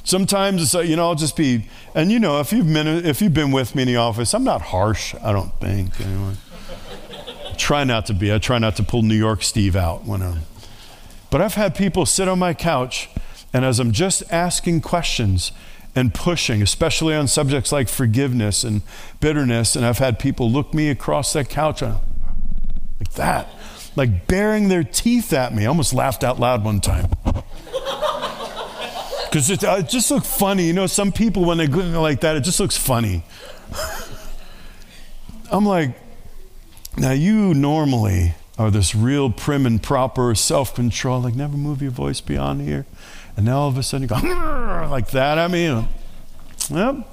Sometimes 0.04 0.62
it's, 0.62 0.74
like, 0.74 0.88
you 0.88 0.96
know, 0.96 1.08
I'll 1.08 1.16
just 1.16 1.38
be, 1.38 1.70
and 1.96 2.12
you 2.12 2.20
know, 2.20 2.40
if 2.40 2.52
you've 2.52 2.72
been, 2.72 2.88
if 2.88 3.22
you've 3.22 3.34
been 3.34 3.52
with 3.52 3.74
me 3.74 3.84
in 3.84 3.88
the 3.88 3.96
office, 3.96 4.34
I'm 4.34 4.44
not 4.44 4.62
harsh, 4.62 5.16
I 5.24 5.32
don't 5.32 5.58
think, 5.60 6.00
anyway. 6.02 6.34
try 7.58 7.84
not 7.84 8.06
to 8.08 8.14
be. 8.14 8.34
I 8.34 8.38
try 8.38 8.60
not 8.60 8.76
to 8.78 8.84
pull 8.84 9.02
New 9.02 9.16
York 9.16 9.44
Steve 9.44 9.76
out 9.76 10.04
when 10.06 10.22
I'm, 10.22 10.42
but 11.30 11.42
I've 11.42 11.54
had 11.54 11.74
people 11.74 12.06
sit 12.06 12.28
on 12.28 12.38
my 12.38 12.54
couch 12.54 13.10
and 13.54 13.64
as 13.64 13.80
I'm 13.80 13.92
just 13.92 14.24
asking 14.32 14.82
questions 14.82 15.52
and 15.96 16.12
pushing, 16.12 16.64
especially 16.64 17.14
on 17.14 17.28
subjects 17.28 17.72
like 17.72 17.88
forgiveness 17.88 18.64
and 18.64 18.82
bitterness, 19.20 19.76
and 19.76 19.86
I've 19.86 20.00
had 20.00 20.18
people 20.18 20.50
look 20.50 20.74
me 20.74 20.90
across 20.90 21.34
that 21.34 21.50
couch 21.50 21.84
uh, 21.84 22.00
like 23.00 23.14
that, 23.14 23.48
like 23.96 24.26
baring 24.26 24.70
their 24.70 24.84
teeth 24.84 25.32
at 25.34 25.54
me. 25.54 25.64
I 25.64 25.68
almost 25.68 25.94
laughed 25.94 26.24
out 26.24 26.40
loud 26.40 26.66
one 26.66 26.82
time. 26.82 27.12
Because 29.34 29.50
it, 29.50 29.64
uh, 29.64 29.78
it, 29.80 29.90
just 29.90 30.12
looks 30.12 30.28
funny. 30.28 30.68
You 30.68 30.74
know, 30.74 30.86
some 30.86 31.12
people, 31.12 31.44
when 31.44 31.58
they 31.58 31.66
go 31.66 31.80
like 32.00 32.22
that, 32.22 32.36
it 32.36 32.42
just 32.42 32.60
looks 32.60 32.78
funny. 32.78 33.24
I'm 35.52 35.66
like, 35.66 35.96
now 36.98 37.14
you 37.14 37.56
normally 37.56 38.36
are 38.60 38.70
this 38.70 38.94
real 38.94 39.32
prim 39.32 39.66
and 39.66 39.82
proper 39.82 40.36
self 40.36 40.76
control, 40.76 41.22
like 41.22 41.34
never 41.34 41.58
move 41.58 41.82
your 41.82 41.90
voice 41.90 42.22
beyond 42.22 42.62
here. 42.62 42.86
And 43.36 43.48
now 43.48 43.62
all 43.62 43.70
of 43.70 43.78
a 43.80 43.82
sudden 43.82 44.04
you 44.04 44.08
go 44.08 44.18
like 44.92 45.10
that. 45.10 45.40
I 45.40 45.48
mean, 45.48 45.88
well, 46.70 47.04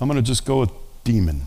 I'm 0.00 0.08
going 0.08 0.16
to 0.16 0.22
just 0.22 0.44
go 0.44 0.58
with 0.58 0.72
demon. 1.04 1.42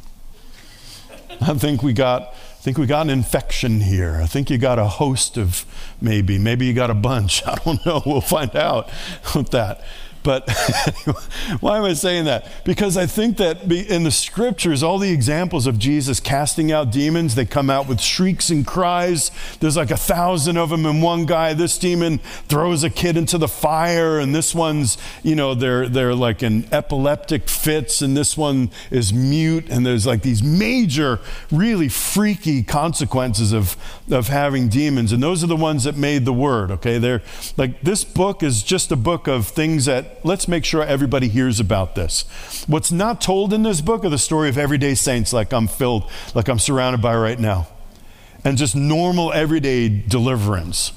I 1.41 1.55
think 1.55 1.83
we 1.83 1.91
got 1.91 2.33
I 2.61 2.63
think 2.63 2.77
we 2.77 2.85
got 2.85 3.01
an 3.01 3.09
infection 3.09 3.81
here. 3.81 4.19
I 4.21 4.27
think 4.27 4.51
you 4.51 4.59
got 4.59 4.77
a 4.77 4.85
host 4.85 5.35
of 5.35 5.65
maybe. 5.99 6.37
Maybe 6.37 6.67
you 6.67 6.73
got 6.73 6.91
a 6.91 6.93
bunch. 6.93 7.43
I 7.47 7.55
don't 7.55 7.83
know. 7.87 8.03
We'll 8.05 8.21
find 8.21 8.55
out 8.55 8.87
with 9.35 9.49
that. 9.49 9.83
But 10.23 10.49
why 11.61 11.77
am 11.77 11.83
I 11.83 11.93
saying 11.93 12.25
that? 12.25 12.45
Because 12.63 12.95
I 12.95 13.05
think 13.05 13.37
that 13.37 13.71
in 13.71 14.03
the 14.03 14.11
scriptures, 14.11 14.83
all 14.83 14.99
the 14.99 15.11
examples 15.11 15.65
of 15.65 15.79
Jesus 15.79 16.19
casting 16.19 16.71
out 16.71 16.91
demons, 16.91 17.35
they 17.35 17.45
come 17.45 17.69
out 17.69 17.87
with 17.87 17.99
shrieks 17.99 18.49
and 18.49 18.65
cries. 18.65 19.31
There's 19.59 19.77
like 19.77 19.91
a 19.91 19.97
thousand 19.97 20.57
of 20.57 20.69
them 20.69 20.85
in 20.85 21.01
one 21.01 21.25
guy. 21.25 21.53
This 21.53 21.77
demon 21.77 22.19
throws 22.47 22.83
a 22.83 22.89
kid 22.89 23.17
into 23.17 23.37
the 23.37 23.47
fire, 23.47 24.19
and 24.19 24.35
this 24.35 24.53
one's, 24.53 24.97
you 25.23 25.35
know, 25.35 25.55
they're, 25.55 25.89
they're 25.89 26.15
like 26.15 26.43
in 26.43 26.71
epileptic 26.71 27.49
fits, 27.49 28.01
and 28.01 28.15
this 28.15 28.37
one 28.37 28.69
is 28.91 29.11
mute. 29.11 29.69
And 29.69 29.85
there's 29.85 30.05
like 30.05 30.21
these 30.21 30.43
major, 30.43 31.19
really 31.51 31.89
freaky 31.89 32.61
consequences 32.61 33.53
of, 33.53 33.75
of 34.11 34.27
having 34.27 34.69
demons. 34.69 35.11
And 35.11 35.23
those 35.23 35.43
are 35.43 35.47
the 35.47 35.55
ones 35.55 35.83
that 35.85 35.97
made 35.97 36.25
the 36.25 36.33
word, 36.33 36.69
okay? 36.71 36.99
They're 36.99 37.21
like, 37.57 37.81
this 37.81 38.03
book 38.03 38.43
is 38.43 38.61
just 38.61 38.91
a 38.91 38.95
book 38.95 39.27
of 39.27 39.47
things 39.47 39.85
that 39.85 40.10
let's 40.23 40.47
make 40.47 40.65
sure 40.65 40.83
everybody 40.83 41.27
hears 41.27 41.59
about 41.59 41.95
this. 41.95 42.25
What's 42.67 42.91
not 42.91 43.21
told 43.21 43.53
in 43.53 43.63
this 43.63 43.81
book 43.81 44.05
are 44.05 44.09
the 44.09 44.17
story 44.17 44.49
of 44.49 44.57
everyday 44.57 44.95
saints 44.95 45.33
like 45.33 45.51
I'm 45.53 45.67
filled, 45.67 46.09
like 46.33 46.47
I'm 46.47 46.59
surrounded 46.59 47.01
by 47.01 47.15
right 47.15 47.39
now, 47.39 47.67
and 48.43 48.57
just 48.57 48.75
normal 48.75 49.33
everyday 49.33 49.89
deliverance. 49.89 50.93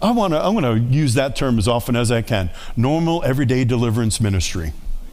I 0.00 0.12
want 0.12 0.32
to 0.32 0.38
I 0.38 0.48
want 0.48 0.64
to 0.64 0.78
use 0.78 1.14
that 1.14 1.34
term 1.34 1.58
as 1.58 1.66
often 1.66 1.96
as 1.96 2.12
I 2.12 2.22
can. 2.22 2.50
Normal 2.76 3.24
everyday 3.24 3.64
deliverance 3.64 4.20
ministry. 4.20 4.72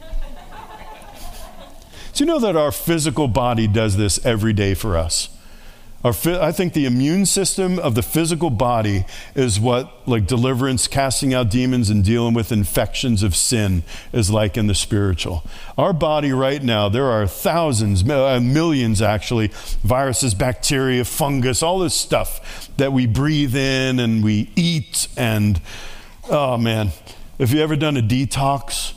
Do 2.14 2.24
you 2.24 2.26
know 2.26 2.38
that 2.38 2.56
our 2.56 2.70
physical 2.70 3.26
body 3.28 3.66
does 3.66 3.96
this 3.96 4.24
every 4.24 4.52
day 4.52 4.74
for 4.74 4.96
us? 4.96 5.35
Our, 6.06 6.14
I 6.40 6.52
think 6.52 6.72
the 6.72 6.86
immune 6.86 7.26
system 7.26 7.80
of 7.80 7.96
the 7.96 8.02
physical 8.02 8.48
body 8.48 9.06
is 9.34 9.58
what, 9.58 9.92
like 10.06 10.28
deliverance, 10.28 10.86
casting 10.86 11.34
out 11.34 11.50
demons, 11.50 11.90
and 11.90 12.04
dealing 12.04 12.32
with 12.32 12.52
infections 12.52 13.24
of 13.24 13.34
sin 13.34 13.82
is 14.12 14.30
like 14.30 14.56
in 14.56 14.68
the 14.68 14.74
spiritual. 14.76 15.42
Our 15.76 15.92
body 15.92 16.30
right 16.30 16.62
now, 16.62 16.88
there 16.88 17.06
are 17.06 17.26
thousands, 17.26 18.08
uh, 18.08 18.38
millions 18.40 19.02
actually, 19.02 19.48
viruses, 19.82 20.32
bacteria, 20.32 21.04
fungus, 21.04 21.60
all 21.60 21.80
this 21.80 21.94
stuff 21.94 22.70
that 22.76 22.92
we 22.92 23.06
breathe 23.06 23.56
in 23.56 23.98
and 23.98 24.22
we 24.22 24.48
eat. 24.54 25.08
And 25.16 25.60
oh 26.30 26.56
man, 26.56 26.92
have 27.40 27.50
you 27.50 27.60
ever 27.60 27.74
done 27.74 27.96
a 27.96 28.02
detox? 28.02 28.95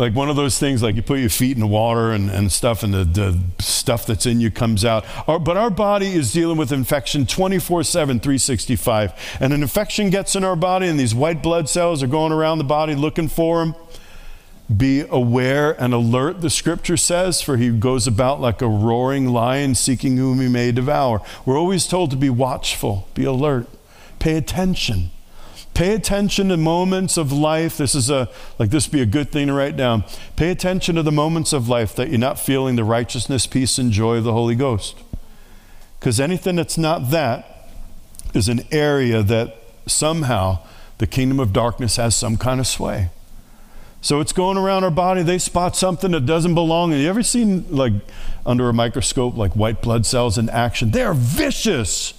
Like 0.00 0.14
one 0.14 0.30
of 0.30 0.36
those 0.36 0.58
things 0.58 0.82
like 0.82 0.96
you 0.96 1.02
put 1.02 1.20
your 1.20 1.28
feet 1.28 1.52
in 1.52 1.60
the 1.60 1.66
water 1.66 2.10
and, 2.10 2.30
and 2.30 2.50
stuff 2.50 2.82
and 2.82 2.94
the, 2.94 3.04
the 3.04 3.38
stuff 3.62 4.06
that's 4.06 4.24
in 4.24 4.40
you 4.40 4.50
comes 4.50 4.84
out. 4.84 5.04
Our, 5.28 5.38
but 5.38 5.56
our 5.56 5.70
body 5.70 6.08
is 6.08 6.32
dealing 6.32 6.56
with 6.56 6.72
infection 6.72 7.26
24-7 7.26 7.92
365 7.92 9.36
and 9.40 9.52
an 9.52 9.62
infection 9.62 10.10
gets 10.10 10.34
in 10.34 10.42
our 10.42 10.56
body 10.56 10.88
and 10.88 10.98
these 10.98 11.14
white 11.14 11.42
blood 11.42 11.68
cells 11.68 12.02
are 12.02 12.06
going 12.06 12.32
around 12.32 12.58
the 12.58 12.64
body 12.64 12.94
looking 12.94 13.28
for 13.28 13.58
them 13.60 13.74
be 14.74 15.00
aware 15.10 15.72
and 15.82 15.92
alert 15.92 16.40
the 16.40 16.50
scripture 16.50 16.96
says 16.96 17.42
for 17.42 17.56
he 17.56 17.70
goes 17.70 18.06
about 18.06 18.40
like 18.40 18.62
a 18.62 18.68
roaring 18.68 19.26
lion 19.28 19.74
seeking 19.74 20.16
whom 20.16 20.40
he 20.40 20.48
may 20.48 20.72
devour. 20.72 21.20
We're 21.44 21.58
always 21.58 21.86
told 21.86 22.10
to 22.12 22.16
be 22.16 22.30
watchful 22.30 23.08
be 23.14 23.24
alert 23.24 23.68
pay 24.18 24.36
attention 24.36 25.10
Pay 25.74 25.94
attention 25.94 26.48
to 26.48 26.56
moments 26.56 27.16
of 27.16 27.32
life. 27.32 27.78
This 27.78 27.94
is 27.94 28.10
a, 28.10 28.28
like, 28.58 28.70
this 28.70 28.86
be 28.86 29.00
a 29.00 29.06
good 29.06 29.30
thing 29.32 29.46
to 29.46 29.52
write 29.54 29.76
down. 29.76 30.04
Pay 30.36 30.50
attention 30.50 30.96
to 30.96 31.02
the 31.02 31.12
moments 31.12 31.52
of 31.52 31.68
life 31.68 31.94
that 31.96 32.10
you're 32.10 32.18
not 32.18 32.38
feeling 32.38 32.76
the 32.76 32.84
righteousness, 32.84 33.46
peace, 33.46 33.78
and 33.78 33.90
joy 33.90 34.16
of 34.16 34.24
the 34.24 34.32
Holy 34.32 34.54
Ghost. 34.54 34.96
Because 35.98 36.20
anything 36.20 36.56
that's 36.56 36.76
not 36.76 37.10
that 37.10 37.68
is 38.34 38.48
an 38.48 38.66
area 38.70 39.22
that 39.22 39.56
somehow 39.86 40.58
the 40.98 41.06
kingdom 41.06 41.40
of 41.40 41.52
darkness 41.52 41.96
has 41.96 42.14
some 42.14 42.36
kind 42.36 42.60
of 42.60 42.66
sway. 42.66 43.10
So 44.02 44.20
it's 44.20 44.32
going 44.32 44.56
around 44.56 44.84
our 44.84 44.90
body. 44.90 45.22
They 45.22 45.38
spot 45.38 45.76
something 45.76 46.10
that 46.12 46.26
doesn't 46.26 46.54
belong. 46.54 46.90
Have 46.92 47.00
you 47.00 47.08
ever 47.08 47.22
seen, 47.22 47.66
like, 47.70 47.92
under 48.46 48.68
a 48.68 48.72
microscope, 48.72 49.36
like 49.36 49.52
white 49.52 49.82
blood 49.82 50.06
cells 50.06 50.38
in 50.38 50.48
action? 50.48 50.90
They're 50.90 51.14
vicious. 51.14 52.14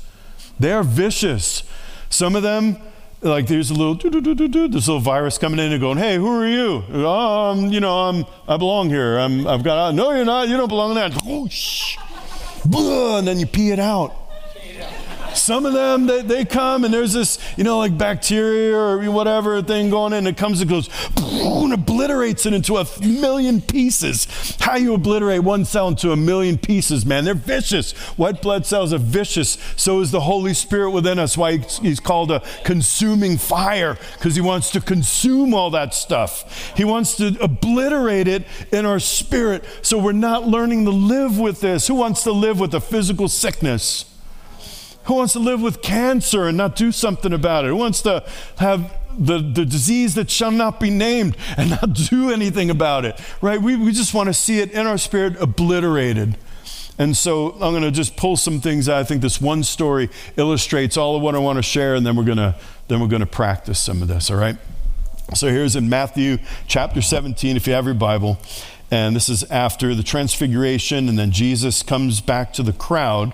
They're 0.60 0.84
vicious. 0.84 1.64
Some 2.10 2.36
of 2.36 2.44
them, 2.44 2.78
like 3.22 3.48
there's 3.48 3.70
a 3.70 3.74
little 3.74 3.96
this 3.96 4.88
little 4.88 5.00
virus 5.00 5.38
coming 5.38 5.60
in 5.60 5.72
and 5.72 5.80
going, 5.80 5.98
hey, 5.98 6.16
who 6.16 6.28
are 6.28 6.48
you? 6.48 6.84
Um, 7.06 7.72
you 7.72 7.80
know, 7.80 8.00
I'm 8.00 8.26
I 8.48 8.58
belong 8.58 8.90
here. 8.90 9.18
I'm 9.18 9.48
I've 9.48 9.64
got 9.64 9.94
no, 9.96 10.12
you're 10.12 10.26
not. 10.26 10.48
You 10.48 10.58
don't 10.58 10.68
belong 10.68 10.96
there. 10.96 11.10
And 13.18 13.28
then 13.28 13.40
you 13.40 13.46
pee 13.46 13.72
it 13.72 13.80
out. 13.80 14.16
Some 15.34 15.66
of 15.66 15.74
them, 15.74 16.08
they, 16.08 16.22
they 16.22 16.46
come 16.46 16.84
and 16.84 16.94
there's 16.94 17.14
this, 17.14 17.40
you 17.58 17.64
know, 17.64 17.80
like 17.80 17.98
bacteria 17.98 18.78
or 18.78 19.10
whatever 19.12 19.62
thing 19.62 19.90
going 19.90 20.14
in. 20.14 20.28
It 20.28 20.38
comes 20.38 20.62
and 20.62 20.70
goes, 20.70 20.90
and 21.18 21.74
obliterates 21.74 22.46
it 22.46 22.54
into 22.54 22.78
a 22.78 22.86
million 23.02 23.62
pieces. 23.62 24.58
How 24.60 24.76
you 24.76 24.94
obliterate 24.94 25.44
one 25.44 25.66
cell 25.66 25.88
into 25.88 26.12
a 26.12 26.16
million 26.16 26.58
pieces, 26.58 27.06
man? 27.06 27.26
They're 27.26 27.34
vicious. 27.34 27.92
White 28.18 28.42
blood 28.42 28.66
cells 28.66 28.94
are 28.94 28.98
vicious. 28.98 29.58
So 29.76 30.02
is 30.02 30.12
the 30.12 30.22
Holy 30.22 30.54
Spirit 30.54 30.92
within 30.92 31.20
us. 31.20 31.38
Why 31.38 31.58
he's 31.58 32.00
called 32.00 32.32
a 32.32 32.42
consuming 32.64 33.38
fire, 33.38 33.98
because 34.14 34.36
he 34.36 34.42
wants 34.42 34.72
to 34.72 34.82
consume 34.82 35.54
all 35.54 35.70
that 35.72 35.94
stuff. 35.94 36.76
He 36.76 36.84
wants 36.84 37.16
to 37.18 37.38
obliterate 37.42 38.28
it 38.28 38.46
in 38.72 38.86
our 38.86 39.00
spirit. 39.00 39.64
So 39.82 39.98
we're 39.98 40.12
not 40.12 40.48
learning 40.48 40.86
to 40.86 40.92
live 40.92 41.40
with 41.40 41.62
this. 41.62 41.88
Who 41.88 41.96
wants 41.96 42.24
to 42.24 42.32
live 42.32 42.60
with 42.60 42.74
a 42.74 42.82
physical 42.82 43.30
sickness? 43.30 44.11
Who 45.06 45.16
wants 45.16 45.34
to 45.34 45.40
live 45.40 45.62
with 45.62 45.82
cancer 45.82 46.48
and 46.48 46.58
not 46.58 46.76
do 46.76 46.92
something 46.92 47.34
about 47.34 47.66
it? 47.66 47.70
Who 47.70 47.78
wants 47.78 48.02
to 48.04 48.24
have 48.58 48.96
the, 49.18 49.40
the 49.40 49.66
disease 49.66 50.16
that 50.16 50.30
shall 50.30 50.52
not 50.52 50.80
be 50.80 50.90
named 50.90 51.36
and 51.58 51.72
not 51.72 51.94
do 52.10 52.32
anything 52.32 52.70
about 52.70 53.06
it? 53.06 53.20
Right? 53.42 53.62
We, 53.62 53.76
we 53.76 53.92
just 53.92 54.14
want 54.14 54.28
to 54.28 54.34
see 54.34 54.60
it 54.60 54.72
in 54.72 54.86
our 54.88 54.98
spirit 54.98 55.36
obliterated. 55.42 56.38
And 56.98 57.18
so 57.18 57.54
I'm 57.54 57.72
going 57.72 57.82
to 57.82 57.92
just 57.92 58.16
pull 58.16 58.38
some 58.38 58.62
things 58.62 58.88
out. 58.88 59.00
I 59.00 59.04
think 59.04 59.22
this 59.22 59.42
one 59.42 59.64
story 59.64 60.10
illustrates 60.38 60.98
all 60.98 61.16
of 61.16 61.22
what 61.24 61.34
I 61.34 61.40
want 61.40 61.58
to 61.58 61.64
share, 61.64 61.96
and 61.96 62.06
then 62.06 62.16
we're 62.16 62.26
going 62.26 62.38
to 62.38 62.56
then 62.90 63.00
we're 63.00 63.08
going 63.08 63.22
to 63.22 63.26
practice 63.26 63.80
some 63.80 64.02
of 64.02 64.08
this. 64.08 64.30
All 64.30 64.38
right. 64.38 64.58
So 65.34 65.48
here's 65.48 65.78
in 65.78 65.88
Matthew 65.88 66.40
chapter 66.68 67.02
17, 67.02 67.56
if 67.56 67.66
you 67.66 67.74
have 67.74 67.86
your 67.86 67.94
Bible, 67.94 68.38
And 68.92 69.16
this 69.16 69.30
is 69.30 69.44
after 69.46 69.96
the 69.96 70.04
transfiguration, 70.04 71.08
and 71.08 71.18
then 71.18 71.32
Jesus 71.32 71.84
comes 71.84 72.20
back 72.20 72.52
to 72.54 72.64
the 72.64 72.74
crowd. 72.74 73.32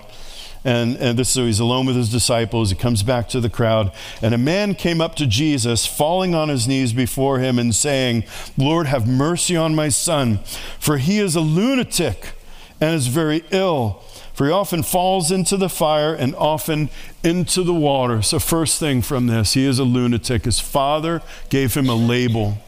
And, 0.68 0.98
and 0.98 1.18
this 1.18 1.30
so 1.30 1.46
he's 1.46 1.60
alone 1.60 1.86
with 1.86 1.96
his 1.96 2.10
disciples. 2.10 2.68
He 2.68 2.76
comes 2.76 3.02
back 3.02 3.30
to 3.30 3.40
the 3.40 3.48
crowd. 3.48 3.90
And 4.20 4.34
a 4.34 4.38
man 4.38 4.74
came 4.74 5.00
up 5.00 5.14
to 5.14 5.26
Jesus, 5.26 5.86
falling 5.86 6.34
on 6.34 6.50
his 6.50 6.68
knees 6.68 6.92
before 6.92 7.38
him 7.38 7.58
and 7.58 7.74
saying, 7.74 8.24
Lord, 8.58 8.86
have 8.86 9.08
mercy 9.08 9.56
on 9.56 9.74
my 9.74 9.88
son, 9.88 10.40
for 10.78 10.98
he 10.98 11.20
is 11.20 11.34
a 11.34 11.40
lunatic 11.40 12.34
and 12.82 12.94
is 12.94 13.06
very 13.06 13.44
ill. 13.50 14.04
For 14.34 14.44
he 14.44 14.52
often 14.52 14.82
falls 14.82 15.30
into 15.30 15.56
the 15.56 15.70
fire 15.70 16.14
and 16.14 16.34
often 16.34 16.90
into 17.24 17.62
the 17.62 17.72
water. 17.72 18.20
So, 18.20 18.38
first 18.38 18.78
thing 18.78 19.00
from 19.00 19.26
this, 19.26 19.54
he 19.54 19.64
is 19.64 19.78
a 19.78 19.84
lunatic. 19.84 20.44
His 20.44 20.60
father 20.60 21.22
gave 21.48 21.72
him 21.72 21.88
a 21.88 21.94
label. 21.94 22.58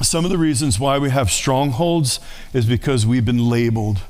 Some 0.00 0.24
of 0.24 0.30
the 0.30 0.38
reasons 0.38 0.80
why 0.80 0.98
we 0.98 1.10
have 1.10 1.30
strongholds 1.30 2.18
is 2.54 2.64
because 2.64 3.04
we've 3.04 3.26
been 3.26 3.50
labeled. 3.50 4.00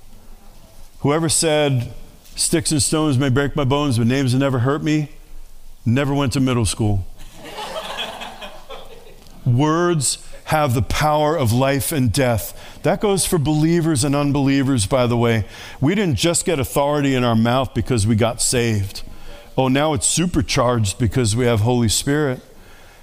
Whoever 1.05 1.29
said, 1.29 1.93
Sticks 2.35 2.73
and 2.73 2.83
stones 2.83 3.19
may 3.19 3.29
break 3.29 3.55
my 3.55 3.65
bones, 3.65 3.99
but 3.99 4.07
names 4.07 4.33
will 4.33 4.41
never 4.41 4.61
hurt 4.61 4.83
me, 4.83 5.11
never 5.85 6.15
went 6.15 6.33
to 6.33 6.41
middle 6.41 6.65
school. 6.65 7.05
Words 9.45 10.27
have 10.45 10.73
the 10.73 10.81
power 10.81 11.37
of 11.37 11.53
life 11.53 11.93
and 11.93 12.11
death. 12.11 12.81
That 12.85 13.03
goes 13.03 13.27
for 13.27 13.37
believers 13.37 14.03
and 14.03 14.17
unbelievers, 14.17 14.87
by 14.87 15.07
the 15.07 15.19
way. 15.19 15.45
We 15.79 15.95
didn't 15.95 16.17
just 16.17 16.47
get 16.47 16.59
authority 16.59 17.15
in 17.15 17.23
our 17.23 17.37
mouth 17.37 17.75
because 17.75 18.07
we 18.07 18.17
got 18.17 18.41
saved. 18.41 19.03
Oh, 19.59 19.69
now 19.69 19.93
it's 19.93 20.07
supercharged 20.07 20.99
because 20.99 21.37
we 21.37 21.45
have 21.45 21.61
Holy 21.61 21.91
Spirit. 21.91 22.41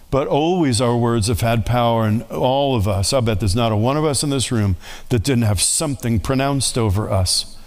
But 0.10 0.28
always 0.28 0.82
our 0.82 0.98
words 0.98 1.28
have 1.28 1.42
had 1.42 1.68
power, 1.68 2.08
and 2.08 2.24
all 2.32 2.76
of 2.76 2.88
us, 2.88 3.14
I 3.14 3.20
bet 3.20 3.42
there's 3.42 3.56
not 3.56 3.72
a 3.72 3.76
one 3.76 3.96
of 3.96 4.06
us 4.06 4.24
in 4.24 4.32
this 4.32 4.52
room 4.52 4.76
that 5.10 5.22
didn't 5.22 5.44
have 5.44 5.62
something 5.62 6.20
pronounced 6.20 6.80
over 6.80 7.08
us. 7.08 7.58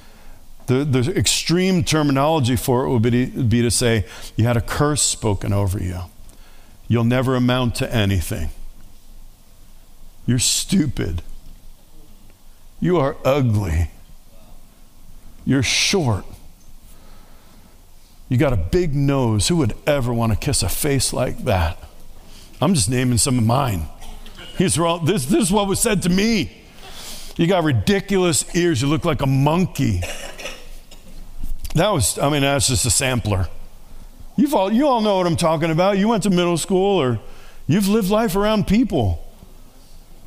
The, 0.67 0.85
the 0.85 1.17
extreme 1.17 1.85
terminology 1.85 2.57
for 2.57 2.85
it 2.85 2.91
would 2.91 3.03
be, 3.03 3.27
be 3.27 3.63
to 3.63 3.71
say, 3.71 4.07
you 4.37 4.45
had 4.45 4.57
a 4.57 4.63
curse 4.63 5.03
spoken 5.03 5.53
over 5.53 5.79
you. 5.79 6.01
You'll 6.89 7.05
never 7.05 7.35
amount 7.35 7.75
to 7.77 7.95
anything. 7.95 8.51
You're 10.27 10.39
stupid. 10.39 11.23
You 12.81 12.99
are 12.99 13.17
ugly. 13.25 13.91
You're 15.45 15.63
short. 15.63 16.25
You 18.29 18.39
got 18.39 18.53
a 18.53 18.57
big 18.57 18.95
nose. 18.95 19.49
Who 19.49 19.57
would 19.57 19.75
ever 19.87 20.13
want 20.13 20.33
to 20.33 20.39
kiss 20.39 20.63
a 20.63 20.69
face 20.69 21.13
like 21.13 21.45
that? 21.45 21.79
I'm 22.61 22.75
just 22.75 22.89
naming 22.89 23.19
some 23.19 23.39
of 23.39 23.45
mine. 23.45 23.83
He's 24.57 24.79
wrong. 24.79 25.05
This, 25.05 25.27
this 25.27 25.43
is 25.43 25.53
what 25.53 25.69
was 25.69 25.81
said 25.81 26.03
to 26.03 26.09
me. 26.09 26.63
You 27.37 27.47
got 27.47 27.65
ridiculous 27.65 28.55
ears. 28.55 28.81
You 28.81 28.89
look 28.89 29.05
like 29.05 29.21
a 29.21 29.27
monkey. 29.27 30.01
That 31.75 31.91
was, 31.91 32.19
I 32.19 32.31
mean, 32.31 32.43
that's 32.43 32.69
just 32.69 32.87
a 32.87 32.91
sampler. 32.91 33.49
You've 34.37 34.55
all, 34.55 34.73
you 34.73 34.87
all 34.87 35.01
know 35.01 35.19
what 35.19 35.27
I'm 35.27 35.37
talking 35.37 35.71
about. 35.71 35.99
You 35.99 36.09
went 36.09 36.23
to 36.23 36.31
middle 36.31 36.57
school 36.57 37.01
or 37.01 37.21
you've 37.67 37.89
lived 37.89 38.11
life 38.11 38.37
around 38.37 38.67
people. 38.67 39.25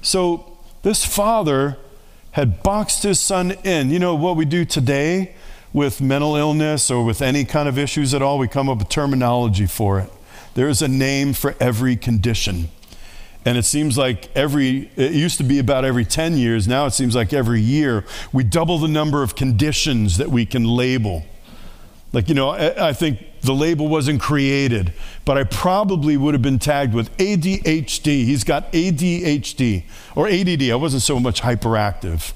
So 0.02 0.58
this 0.84 1.06
father 1.06 1.78
had 2.32 2.64
boxed 2.64 3.04
his 3.04 3.20
son 3.20 3.52
in. 3.64 3.90
You 3.90 4.00
know 4.00 4.16
what 4.16 4.36
we 4.36 4.46
do 4.46 4.66
today 4.66 5.36
with 5.74 6.02
mental 6.02 6.36
illness 6.36 6.92
or 6.92 7.04
with 7.04 7.22
any 7.22 7.46
kind 7.46 7.68
of 7.68 7.78
issues 7.78 8.14
at 8.14 8.22
all? 8.22 8.38
We 8.38 8.48
come 8.48 8.70
up 8.70 8.80
with 8.80 8.90
terminology 8.90 9.68
for 9.68 10.00
it. 10.00 10.10
There 10.54 10.68
is 10.68 10.82
a 10.82 10.88
name 10.88 11.34
for 11.34 11.56
every 11.60 11.96
condition. 11.96 12.70
And 13.46 13.58
it 13.58 13.64
seems 13.64 13.98
like 13.98 14.30
every, 14.36 14.92
it 14.98 15.14
used 15.14 15.38
to 15.38 15.44
be 15.44 15.60
about 15.60 15.86
every 15.86 16.04
10 16.04 16.38
years. 16.38 16.68
Now 16.68 16.86
it 16.86 16.92
seems 16.92 17.16
like 17.16 17.32
every 17.32 17.62
year 17.62 18.04
we 18.34 18.44
double 18.44 18.78
the 18.78 18.90
number 18.90 19.24
of 19.24 19.36
conditions 19.36 20.18
that 20.18 20.30
we 20.30 20.46
can 20.46 20.66
label. 20.66 21.24
Like, 22.18 22.30
you 22.30 22.34
know, 22.34 22.50
I, 22.50 22.88
I 22.88 22.94
think 22.94 23.20
the 23.42 23.54
label 23.54 23.88
wasn't 23.88 24.20
created, 24.20 24.92
but 25.24 25.38
I 25.38 25.44
probably 25.44 26.18
would 26.18 26.34
have 26.34 26.42
been 26.42 26.58
tagged 26.58 26.96
with 26.96 27.16
ADHD. 27.18 28.26
He's 28.26 28.44
got 28.44 28.72
ADHD 28.74 29.84
or 30.16 30.28
ADD. 30.28 30.64
I 30.64 30.74
wasn't 30.74 31.04
so 31.04 31.20
much 31.20 31.44
hyperactive 31.44 32.34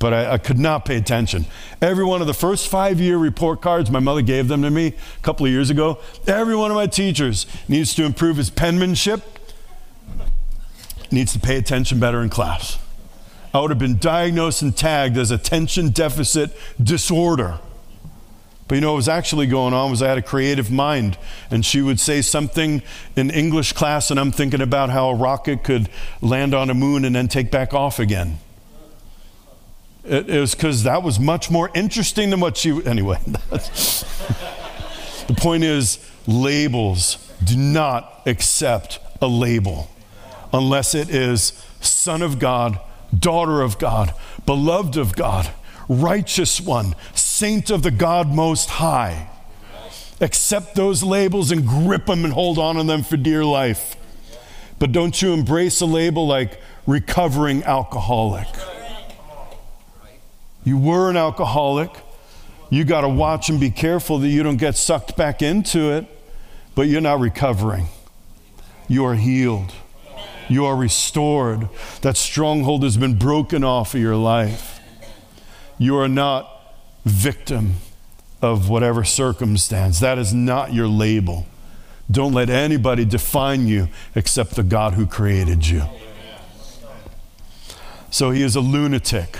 but 0.00 0.12
I, 0.12 0.32
I, 0.32 0.38
could 0.38 0.58
not 0.58 0.84
pay 0.84 0.96
attention. 0.96 1.46
Every 1.80 2.04
one 2.04 2.20
of 2.20 2.26
the 2.26 2.34
first 2.34 2.66
five 2.66 3.00
year 3.00 3.16
report 3.16 3.62
cards, 3.62 3.92
my 3.92 4.00
mother 4.00 4.22
gave 4.22 4.48
them 4.48 4.62
to 4.62 4.70
me 4.72 4.88
a 4.88 5.22
couple 5.22 5.46
of 5.46 5.52
years 5.52 5.70
ago. 5.70 6.00
Every 6.26 6.56
one 6.56 6.72
of 6.72 6.74
my 6.74 6.88
teachers 6.88 7.46
needs 7.68 7.94
to 7.94 8.04
improve 8.04 8.38
his 8.38 8.50
penmanship, 8.50 9.22
needs 11.12 11.32
to 11.34 11.38
pay 11.38 11.56
attention 11.56 12.00
better 12.00 12.20
in 12.20 12.30
class. 12.30 12.80
I 13.54 13.60
would 13.60 13.70
have 13.70 13.78
been 13.78 13.98
diagnosed 13.98 14.62
and 14.62 14.76
tagged 14.76 15.16
as 15.16 15.30
attention 15.30 15.90
deficit 15.90 16.50
disorder. 16.82 17.60
But 18.72 18.76
you 18.76 18.80
know 18.80 18.92
what 18.92 18.96
was 18.96 19.08
actually 19.10 19.48
going 19.48 19.74
on 19.74 19.90
was 19.90 20.00
I 20.00 20.08
had 20.08 20.16
a 20.16 20.22
creative 20.22 20.70
mind, 20.70 21.18
and 21.50 21.62
she 21.62 21.82
would 21.82 22.00
say 22.00 22.22
something 22.22 22.80
in 23.14 23.28
English 23.28 23.74
class, 23.74 24.10
and 24.10 24.18
I'm 24.18 24.32
thinking 24.32 24.62
about 24.62 24.88
how 24.88 25.10
a 25.10 25.14
rocket 25.14 25.62
could 25.62 25.90
land 26.22 26.54
on 26.54 26.70
a 26.70 26.74
moon 26.74 27.04
and 27.04 27.14
then 27.14 27.28
take 27.28 27.50
back 27.50 27.74
off 27.74 27.98
again. 27.98 28.38
It, 30.04 30.30
it 30.30 30.40
was 30.40 30.54
because 30.54 30.84
that 30.84 31.02
was 31.02 31.20
much 31.20 31.50
more 31.50 31.70
interesting 31.74 32.30
than 32.30 32.40
what 32.40 32.56
she. 32.56 32.70
Anyway, 32.86 33.18
the 33.26 34.06
point 35.36 35.64
is, 35.64 35.98
labels 36.26 37.30
do 37.44 37.58
not 37.58 38.22
accept 38.24 39.00
a 39.20 39.26
label 39.26 39.90
unless 40.50 40.94
it 40.94 41.10
is 41.10 41.62
Son 41.82 42.22
of 42.22 42.38
God, 42.38 42.80
daughter 43.18 43.60
of 43.60 43.78
God, 43.78 44.14
beloved 44.46 44.96
of 44.96 45.14
God, 45.14 45.50
righteous 45.92 46.60
one, 46.60 46.94
saint 47.14 47.70
of 47.70 47.82
the 47.82 47.90
God 47.90 48.28
Most 48.28 48.70
High. 48.70 49.28
Accept 50.20 50.74
those 50.74 51.02
labels 51.02 51.50
and 51.50 51.66
grip 51.66 52.06
them 52.06 52.24
and 52.24 52.32
hold 52.32 52.58
on 52.58 52.76
to 52.76 52.84
them 52.84 53.02
for 53.02 53.16
dear 53.16 53.44
life. 53.44 53.96
But 54.78 54.92
don't 54.92 55.20
you 55.20 55.32
embrace 55.32 55.80
a 55.80 55.86
label 55.86 56.26
like 56.26 56.60
recovering 56.86 57.64
alcoholic. 57.64 58.48
You 60.64 60.78
were 60.78 61.10
an 61.10 61.16
alcoholic. 61.16 61.90
You 62.70 62.84
got 62.84 63.02
to 63.02 63.08
watch 63.08 63.48
and 63.48 63.60
be 63.60 63.70
careful 63.70 64.18
that 64.20 64.28
you 64.28 64.42
don't 64.42 64.56
get 64.56 64.76
sucked 64.76 65.16
back 65.16 65.42
into 65.42 65.90
it, 65.92 66.06
but 66.74 66.82
you're 66.82 67.00
not 67.00 67.20
recovering. 67.20 67.86
You 68.88 69.04
are 69.04 69.14
healed. 69.14 69.72
You 70.48 70.64
are 70.66 70.76
restored. 70.76 71.68
That 72.02 72.16
stronghold 72.16 72.82
has 72.82 72.96
been 72.96 73.18
broken 73.18 73.64
off 73.64 73.94
of 73.94 74.00
your 74.00 74.16
life. 74.16 74.80
You 75.78 75.96
are 75.98 76.08
not 76.08 76.48
victim 77.04 77.74
of 78.40 78.68
whatever 78.68 79.04
circumstance. 79.04 80.00
That 80.00 80.18
is 80.18 80.34
not 80.34 80.72
your 80.72 80.88
label. 80.88 81.46
Don't 82.10 82.32
let 82.32 82.50
anybody 82.50 83.04
define 83.04 83.66
you 83.66 83.88
except 84.14 84.56
the 84.56 84.62
God 84.62 84.94
who 84.94 85.06
created 85.06 85.66
you. 85.66 85.84
So 88.10 88.30
he 88.30 88.42
is 88.42 88.56
a 88.56 88.60
lunatic. 88.60 89.38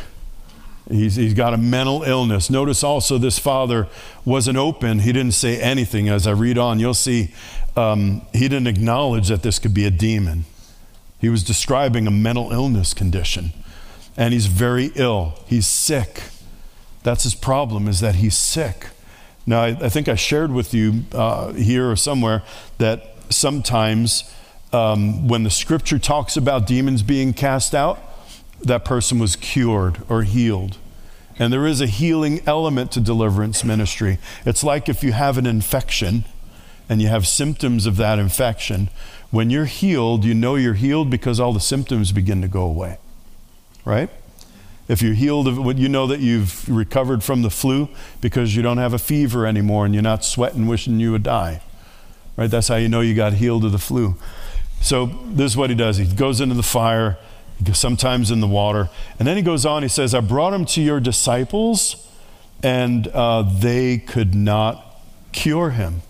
He's, 0.90 1.16
he's 1.16 1.34
got 1.34 1.52
a 1.52 1.56
mental 1.58 2.02
illness. 2.02 2.48
Notice 2.50 2.82
also 2.82 3.18
this 3.18 3.38
father 3.38 3.88
wasn't 4.24 4.56
open. 4.56 5.00
He 5.00 5.12
didn't 5.12 5.34
say 5.34 5.60
anything. 5.60 6.08
As 6.08 6.26
I 6.26 6.32
read 6.32 6.58
on, 6.58 6.80
you'll 6.80 6.94
see 6.94 7.32
um, 7.76 8.22
he 8.32 8.48
didn't 8.48 8.66
acknowledge 8.66 9.28
that 9.28 9.42
this 9.42 9.58
could 9.58 9.74
be 9.74 9.84
a 9.84 9.90
demon. 9.90 10.44
He 11.20 11.28
was 11.28 11.44
describing 11.44 12.06
a 12.06 12.10
mental 12.10 12.50
illness 12.50 12.94
condition. 12.94 13.52
And 14.16 14.32
he's 14.32 14.46
very 14.46 14.92
ill. 14.94 15.34
He's 15.46 15.66
sick. 15.66 16.22
That's 17.02 17.24
his 17.24 17.34
problem, 17.34 17.88
is 17.88 18.00
that 18.00 18.16
he's 18.16 18.36
sick. 18.36 18.88
Now, 19.46 19.62
I, 19.62 19.68
I 19.68 19.88
think 19.88 20.08
I 20.08 20.14
shared 20.14 20.52
with 20.52 20.72
you 20.72 21.04
uh, 21.12 21.52
here 21.52 21.90
or 21.90 21.96
somewhere 21.96 22.42
that 22.78 23.16
sometimes 23.30 24.32
um, 24.72 25.28
when 25.28 25.42
the 25.42 25.50
scripture 25.50 25.98
talks 25.98 26.36
about 26.36 26.66
demons 26.66 27.02
being 27.02 27.32
cast 27.32 27.74
out, 27.74 27.98
that 28.60 28.84
person 28.84 29.18
was 29.18 29.34
cured 29.36 30.02
or 30.08 30.22
healed. 30.22 30.78
And 31.38 31.52
there 31.52 31.66
is 31.66 31.80
a 31.80 31.86
healing 31.86 32.40
element 32.46 32.92
to 32.92 33.00
deliverance 33.00 33.64
ministry. 33.64 34.18
It's 34.46 34.62
like 34.62 34.88
if 34.88 35.02
you 35.02 35.12
have 35.12 35.38
an 35.38 35.46
infection 35.46 36.24
and 36.88 37.00
you 37.00 37.08
have 37.08 37.26
symptoms 37.26 37.86
of 37.86 37.96
that 37.96 38.18
infection. 38.18 38.90
When 39.30 39.50
you're 39.50 39.64
healed, 39.64 40.24
you 40.24 40.34
know 40.34 40.56
you're 40.56 40.74
healed 40.74 41.10
because 41.10 41.40
all 41.40 41.52
the 41.52 41.60
symptoms 41.60 42.12
begin 42.12 42.42
to 42.42 42.48
go 42.48 42.62
away. 42.62 42.98
Right? 43.84 44.10
If 44.88 45.00
you're 45.00 45.14
healed 45.14 45.48
of 45.48 45.78
you 45.78 45.88
know 45.88 46.06
that 46.06 46.20
you've 46.20 46.68
recovered 46.68 47.22
from 47.22 47.42
the 47.42 47.50
flu 47.50 47.88
because 48.20 48.54
you 48.56 48.62
don't 48.62 48.78
have 48.78 48.92
a 48.92 48.98
fever 48.98 49.46
anymore 49.46 49.84
and 49.86 49.94
you're 49.94 50.02
not 50.02 50.24
sweating 50.24 50.66
wishing 50.66 51.00
you 51.00 51.12
would 51.12 51.22
die. 51.22 51.62
Right? 52.36 52.50
That's 52.50 52.68
how 52.68 52.76
you 52.76 52.88
know 52.88 53.00
you 53.00 53.14
got 53.14 53.34
healed 53.34 53.64
of 53.64 53.72
the 53.72 53.78
flu. 53.78 54.16
So 54.80 55.06
this 55.06 55.52
is 55.52 55.56
what 55.56 55.70
he 55.70 55.76
does. 55.76 55.98
He 55.98 56.06
goes 56.06 56.40
into 56.40 56.54
the 56.54 56.62
fire 56.62 57.18
sometimes 57.72 58.30
in 58.30 58.40
the 58.40 58.48
water. 58.48 58.90
And 59.18 59.28
then 59.28 59.36
he 59.36 59.42
goes 59.42 59.64
on, 59.64 59.82
he 59.82 59.88
says, 59.88 60.14
I 60.14 60.20
brought 60.20 60.52
him 60.52 60.64
to 60.66 60.82
your 60.82 61.00
disciples, 61.00 62.08
and 62.62 63.06
uh, 63.08 63.42
they 63.42 63.98
could 63.98 64.34
not 64.34 65.00
cure 65.32 65.70
him. 65.70 66.02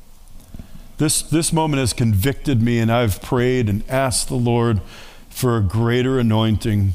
This, 0.98 1.22
this 1.22 1.52
moment 1.52 1.80
has 1.80 1.92
convicted 1.92 2.62
me, 2.62 2.78
and 2.78 2.90
I've 2.90 3.20
prayed 3.20 3.68
and 3.68 3.82
asked 3.88 4.28
the 4.28 4.36
Lord 4.36 4.80
for 5.28 5.56
a 5.56 5.60
greater 5.60 6.18
anointing 6.18 6.94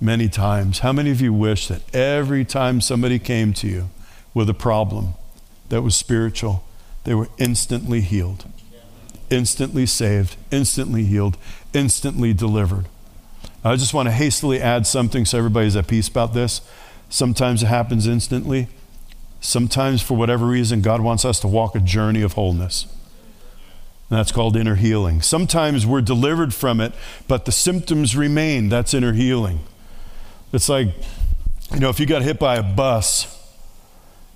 many 0.00 0.28
times. 0.28 0.80
How 0.80 0.92
many 0.92 1.10
of 1.10 1.20
you 1.20 1.32
wish 1.32 1.68
that 1.68 1.82
every 1.94 2.44
time 2.44 2.80
somebody 2.80 3.18
came 3.18 3.52
to 3.54 3.66
you 3.66 3.90
with 4.32 4.48
a 4.50 4.54
problem 4.54 5.14
that 5.68 5.82
was 5.82 5.94
spiritual, 5.94 6.64
they 7.04 7.14
were 7.14 7.28
instantly 7.38 8.00
healed, 8.00 8.44
instantly 9.30 9.86
saved, 9.86 10.36
instantly 10.50 11.04
healed, 11.04 11.36
instantly 11.72 12.32
delivered? 12.32 12.86
I 13.64 13.76
just 13.76 13.94
want 13.94 14.08
to 14.08 14.12
hastily 14.12 14.60
add 14.60 14.86
something 14.86 15.24
so 15.24 15.38
everybody's 15.38 15.74
at 15.76 15.86
peace 15.86 16.08
about 16.08 16.34
this. 16.34 16.60
Sometimes 17.08 17.62
it 17.62 17.66
happens 17.66 18.06
instantly. 18.06 18.68
Sometimes, 19.40 20.02
for 20.02 20.16
whatever 20.16 20.46
reason, 20.46 20.82
God 20.82 21.00
wants 21.00 21.24
us 21.24 21.40
to 21.40 21.48
walk 21.48 21.74
a 21.74 21.80
journey 21.80 22.22
of 22.22 22.32
wholeness. 22.32 22.86
And 24.10 24.18
that's 24.18 24.32
called 24.32 24.56
inner 24.56 24.74
healing. 24.74 25.22
Sometimes 25.22 25.86
we're 25.86 26.02
delivered 26.02 26.52
from 26.52 26.80
it, 26.80 26.92
but 27.26 27.44
the 27.44 27.52
symptoms 27.52 28.16
remain. 28.16 28.68
That's 28.68 28.92
inner 28.92 29.12
healing. 29.12 29.60
It's 30.54 30.68
like, 30.68 30.88
you 31.72 31.80
know, 31.80 31.88
if 31.88 31.98
you 31.98 32.06
got 32.06 32.22
hit 32.22 32.38
by 32.38 32.56
a 32.56 32.62
bus, 32.62 33.30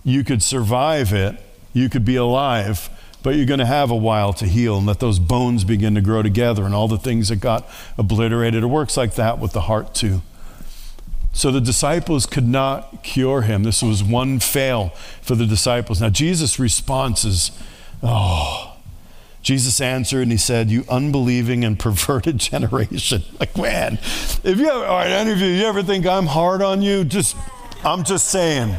you 0.05 0.25
could 0.25 0.43
survive 0.43 1.13
it, 1.13 1.41
you 1.73 1.89
could 1.89 2.05
be 2.05 2.17
alive, 2.17 2.91
but 3.23 3.37
you're 3.37 3.47
going 3.47 3.61
to 3.61 3.67
have 3.67 3.91
a 3.91 3.97
while 3.97 4.33
to 4.35 4.47
heal 4.47 4.79
and 4.79 4.87
let 4.87 5.01
those 5.01 5.19
bones 5.19 5.65
begin 5.65 5.95
to 5.95 6.01
grow 6.01 6.23
together 6.23 6.65
and 6.65 6.75
all 6.75 6.89
the 6.89 6.99
things 6.99 7.29
that 7.29 7.37
got 7.37 7.69
obliterated. 7.97 8.63
It 8.63 8.67
works 8.67 8.97
like 8.97 9.15
that 9.15 9.39
with 9.39 9.53
the 9.53 9.63
heart, 9.63 9.95
too. 9.95 10.23
So 11.33 11.53
the 11.53 11.61
disciples 11.61 12.27
could 12.27 12.49
not 12.49 13.05
cure 13.05 13.43
him. 13.43 13.63
This 13.63 13.83
was 13.83 14.03
one 14.03 14.41
fail 14.41 14.89
for 15.21 15.37
the 15.37 15.47
disciples. 15.47 16.01
Now, 16.01 16.11
Jesus' 16.11 16.59
response 16.59 17.25
is, 17.25 17.53
oh, 18.03 18.78
Jesus 19.43 19.81
answered 19.81 20.23
and 20.23 20.33
he 20.33 20.37
said, 20.37 20.71
You 20.71 20.85
unbelieving 20.89 21.65
and 21.65 21.79
perverted 21.79 22.39
generation. 22.39 23.23
Like, 23.41 23.57
man, 23.57 23.95
if 23.95 24.45
you 24.45 24.69
ever, 24.69 24.85
all 24.85 24.97
right, 24.97 25.11
any 25.11 25.31
of 25.31 25.39
you, 25.39 25.47
you 25.47 25.65
ever 25.67 25.83
think 25.83 26.07
I'm 26.07 26.27
hard 26.27 26.61
on 26.61 26.83
you? 26.83 27.05
Just, 27.05 27.37
I'm 27.85 28.03
just 28.03 28.29
saying. 28.29 28.75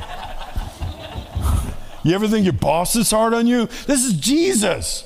You 2.04 2.16
ever 2.16 2.28
think 2.28 2.44
your 2.44 2.54
boss 2.54 2.96
is 2.96 3.10
hard 3.10 3.34
on 3.34 3.48
you? 3.48 3.68
This 3.88 4.04
is 4.04 4.14
Jesus. 4.14 5.06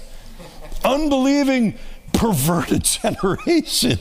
Unbelieving, 0.84 1.78
perverted 2.14 2.84
generation. 3.02 4.00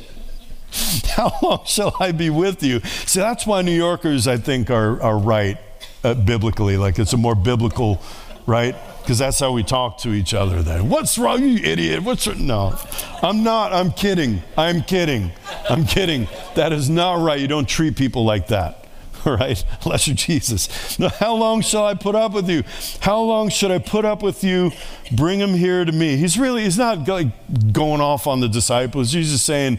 How 1.10 1.32
long 1.42 1.64
shall 1.66 1.94
I 2.00 2.12
be 2.12 2.30
with 2.30 2.62
you? 2.62 2.80
See, 2.80 3.20
that's 3.20 3.46
why 3.46 3.60
New 3.60 3.76
Yorkers, 3.76 4.26
I 4.26 4.38
think, 4.38 4.70
are, 4.70 5.02
are 5.02 5.18
right 5.18 5.58
uh, 6.02 6.14
biblically. 6.14 6.78
Like, 6.78 6.98
it's 6.98 7.12
a 7.12 7.18
more 7.18 7.34
biblical, 7.34 8.00
right? 8.46 8.74
Because 9.02 9.18
that's 9.18 9.40
how 9.40 9.52
we 9.52 9.62
talk 9.62 9.98
to 9.98 10.12
each 10.12 10.32
other 10.32 10.62
then. 10.62 10.88
What's 10.88 11.18
wrong, 11.18 11.42
you 11.42 11.58
idiot? 11.62 12.02
What's 12.02 12.26
wrong? 12.26 12.46
No, 12.46 12.78
I'm 13.22 13.42
not. 13.42 13.72
I'm 13.72 13.90
kidding. 13.90 14.42
I'm 14.56 14.82
kidding. 14.82 15.32
I'm 15.68 15.84
kidding. 15.84 16.28
That 16.54 16.72
is 16.72 16.88
not 16.88 17.20
right. 17.20 17.40
You 17.40 17.48
don't 17.48 17.68
treat 17.68 17.96
people 17.96 18.24
like 18.24 18.48
that. 18.48 18.82
All 19.24 19.36
right, 19.36 19.64
unless 19.84 20.08
you're 20.08 20.16
Jesus. 20.16 20.98
Now, 20.98 21.08
how 21.08 21.34
long 21.34 21.60
shall 21.60 21.86
I 21.86 21.94
put 21.94 22.14
up 22.14 22.32
with 22.32 22.48
you? 22.48 22.64
How 23.00 23.20
long 23.20 23.50
should 23.50 23.70
I 23.70 23.78
put 23.78 24.04
up 24.04 24.22
with 24.22 24.42
you? 24.42 24.72
Bring 25.12 25.38
him 25.38 25.54
here 25.54 25.84
to 25.84 25.92
me. 25.92 26.16
He's 26.16 26.38
really, 26.38 26.64
he's 26.64 26.78
not 26.78 27.06
like 27.06 27.72
going 27.72 28.00
off 28.00 28.26
on 28.26 28.40
the 28.40 28.48
disciples. 28.48 29.12
He's 29.12 29.30
just 29.30 29.46
saying, 29.46 29.78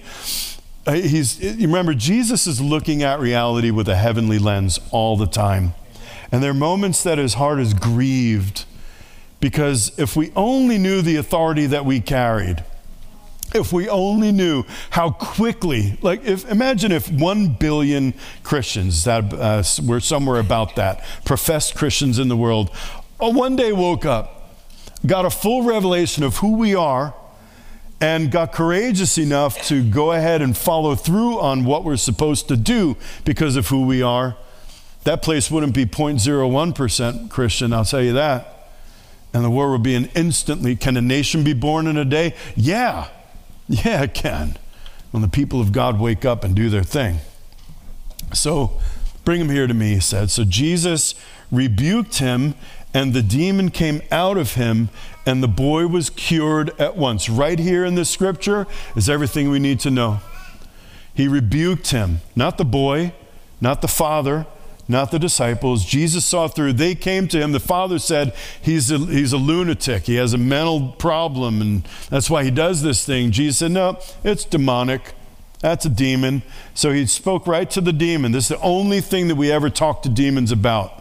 he's, 0.87 1.41
you 1.41 1.67
remember, 1.67 1.93
Jesus 1.93 2.47
is 2.47 2.61
looking 2.61 3.03
at 3.03 3.19
reality 3.19 3.71
with 3.71 3.89
a 3.89 3.95
heavenly 3.95 4.39
lens 4.39 4.79
all 4.91 5.17
the 5.17 5.27
time. 5.27 5.73
And 6.31 6.41
there 6.41 6.51
are 6.51 6.55
moments 6.55 7.03
that 7.03 7.17
his 7.17 7.35
heart 7.35 7.59
is 7.59 7.73
grieved 7.73 8.65
because 9.43 9.91
if 9.99 10.15
we 10.15 10.31
only 10.37 10.77
knew 10.77 11.01
the 11.01 11.17
authority 11.17 11.65
that 11.65 11.83
we 11.83 11.99
carried, 11.99 12.63
if 13.53 13.73
we 13.73 13.89
only 13.89 14.31
knew 14.31 14.63
how 14.89 15.09
quickly, 15.09 15.97
like, 16.01 16.23
if 16.23 16.49
imagine 16.49 16.93
if 16.93 17.11
one 17.11 17.49
billion 17.49 18.13
Christians 18.43 19.03
that 19.03 19.33
uh, 19.33 19.61
were 19.85 19.99
somewhere 19.99 20.39
about 20.39 20.77
that, 20.77 21.03
professed 21.25 21.75
Christians 21.75 22.19
in 22.19 22.29
the 22.29 22.37
world, 22.37 22.71
uh, 23.19 23.31
one 23.31 23.57
day 23.57 23.73
woke 23.73 24.05
up, 24.05 24.55
got 25.05 25.25
a 25.25 25.29
full 25.29 25.63
revelation 25.63 26.23
of 26.23 26.37
who 26.37 26.55
we 26.55 26.73
are, 26.73 27.13
and 27.99 28.31
got 28.31 28.53
courageous 28.53 29.17
enough 29.17 29.61
to 29.67 29.83
go 29.83 30.13
ahead 30.13 30.41
and 30.41 30.55
follow 30.55 30.95
through 30.95 31.37
on 31.37 31.65
what 31.65 31.83
we're 31.83 31.97
supposed 31.97 32.47
to 32.47 32.55
do 32.55 32.95
because 33.25 33.57
of 33.57 33.67
who 33.67 33.85
we 33.85 34.01
are, 34.01 34.37
that 35.03 35.21
place 35.21 35.51
wouldn't 35.51 35.73
be 35.73 35.85
0.01% 35.85 37.29
Christian, 37.29 37.73
I'll 37.73 37.83
tell 37.83 38.01
you 38.01 38.13
that. 38.13 38.62
And 39.33 39.43
the 39.43 39.49
world 39.49 39.71
would 39.71 39.83
be 39.83 39.95
an 39.95 40.09
instantly, 40.15 40.75
can 40.75 40.95
a 40.95 41.01
nation 41.01 41.43
be 41.43 41.53
born 41.53 41.87
in 41.87 41.97
a 41.97 42.05
day? 42.05 42.35
Yeah, 42.55 43.07
yeah, 43.67 44.03
it 44.03 44.13
can. 44.13 44.57
When 45.11 45.21
the 45.21 45.27
people 45.27 45.59
of 45.59 45.71
God 45.71 45.99
wake 45.99 46.23
up 46.23 46.43
and 46.43 46.55
do 46.55 46.69
their 46.69 46.83
thing. 46.83 47.17
So 48.33 48.79
bring 49.25 49.41
him 49.41 49.49
here 49.49 49.67
to 49.67 49.73
me, 49.73 49.95
he 49.95 49.99
said. 49.99 50.29
So 50.29 50.43
Jesus 50.43 51.15
rebuked 51.51 52.19
him, 52.19 52.55
and 52.93 53.13
the 53.13 53.23
demon 53.23 53.71
came 53.71 54.01
out 54.11 54.37
of 54.37 54.53
him, 54.53 54.89
and 55.25 55.41
the 55.41 55.47
boy 55.47 55.87
was 55.87 56.09
cured 56.11 56.79
at 56.79 56.95
once. 56.95 57.29
Right 57.29 57.57
here 57.57 57.85
in 57.85 57.95
this 57.95 58.09
scripture 58.09 58.67
is 58.95 59.09
everything 59.09 59.49
we 59.49 59.59
need 59.59 59.79
to 59.81 59.89
know. 59.89 60.19
He 61.13 61.27
rebuked 61.27 61.91
him, 61.91 62.21
not 62.35 62.57
the 62.57 62.65
boy, 62.65 63.13
not 63.61 63.81
the 63.81 63.87
father, 63.87 64.45
not 64.87 65.11
the 65.11 65.19
disciples. 65.19 65.85
Jesus 65.85 66.25
saw 66.25 66.47
through. 66.47 66.73
They 66.73 66.93
came 66.93 67.27
to 67.29 67.39
him. 67.39 67.53
The 67.53 67.59
father 67.59 67.99
said, 67.99 68.35
he's 68.61 68.91
a, 68.91 68.97
he's 68.97 69.31
a 69.31 69.37
lunatic. 69.37 70.03
He 70.03 70.15
has 70.15 70.33
a 70.33 70.37
mental 70.37 70.89
problem, 70.93 71.61
and 71.61 71.87
that's 72.09 72.29
why 72.29 72.43
he 72.43 72.51
does 72.51 72.81
this 72.81 73.05
thing. 73.05 73.31
Jesus 73.31 73.59
said, 73.59 73.71
No, 73.71 73.99
it's 74.23 74.43
demonic. 74.43 75.13
That's 75.61 75.85
a 75.85 75.89
demon. 75.89 76.43
So 76.73 76.91
he 76.91 77.05
spoke 77.05 77.47
right 77.47 77.69
to 77.71 77.79
the 77.79 77.93
demon. 77.93 78.33
This 78.33 78.51
is 78.51 78.57
the 78.57 78.61
only 78.61 78.99
thing 78.99 79.29
that 79.29 79.35
we 79.35 79.49
ever 79.49 79.69
talk 79.69 80.03
to 80.03 80.09
demons 80.09 80.51
about, 80.51 80.91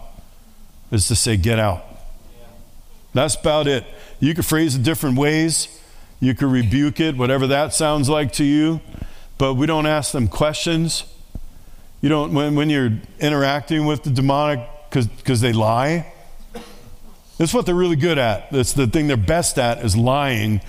is 0.93 1.09
to 1.09 1.16
say, 1.16 1.37
Get 1.37 1.59
out. 1.59 1.85
That's 3.14 3.35
about 3.35 3.66
it. 3.66 3.85
You 4.20 4.35
could 4.35 4.47
phrase 4.47 4.76
it 4.76 4.85
different 4.85 5.18
ways. 5.18 5.68
You 6.20 6.35
could 6.35 6.53
rebuke 6.53 7.01
it, 7.01 7.16
whatever 7.16 7.49
that 7.49 7.74
sounds 7.74 8.09
like 8.09 8.33
to 8.35 8.45
you. 8.45 8.80
But 9.39 9.55
we 9.55 9.66
don't 9.66 9.87
ask 9.87 10.12
them 10.12 10.28
questions. 10.28 11.05
You 12.03 12.09
don't, 12.09 12.34
when, 12.34 12.57
when 12.57 12.68
you're 12.68 12.92
interacting 13.20 13.86
with 13.86 14.03
the 14.03 14.11
demonic 14.11 14.68
because 14.90 15.40
they 15.40 15.53
lie, 15.53 16.12
that's 17.38 17.55
what 17.55 17.64
they're 17.64 17.74
really 17.74 17.96
good 17.96 18.18
at. 18.18 18.50
That's 18.50 18.72
the 18.72 18.86
thing 18.86 19.07
they're 19.07 19.16
best 19.16 19.59
at 19.59 19.78
is 19.78 19.96
lying. 19.96 20.61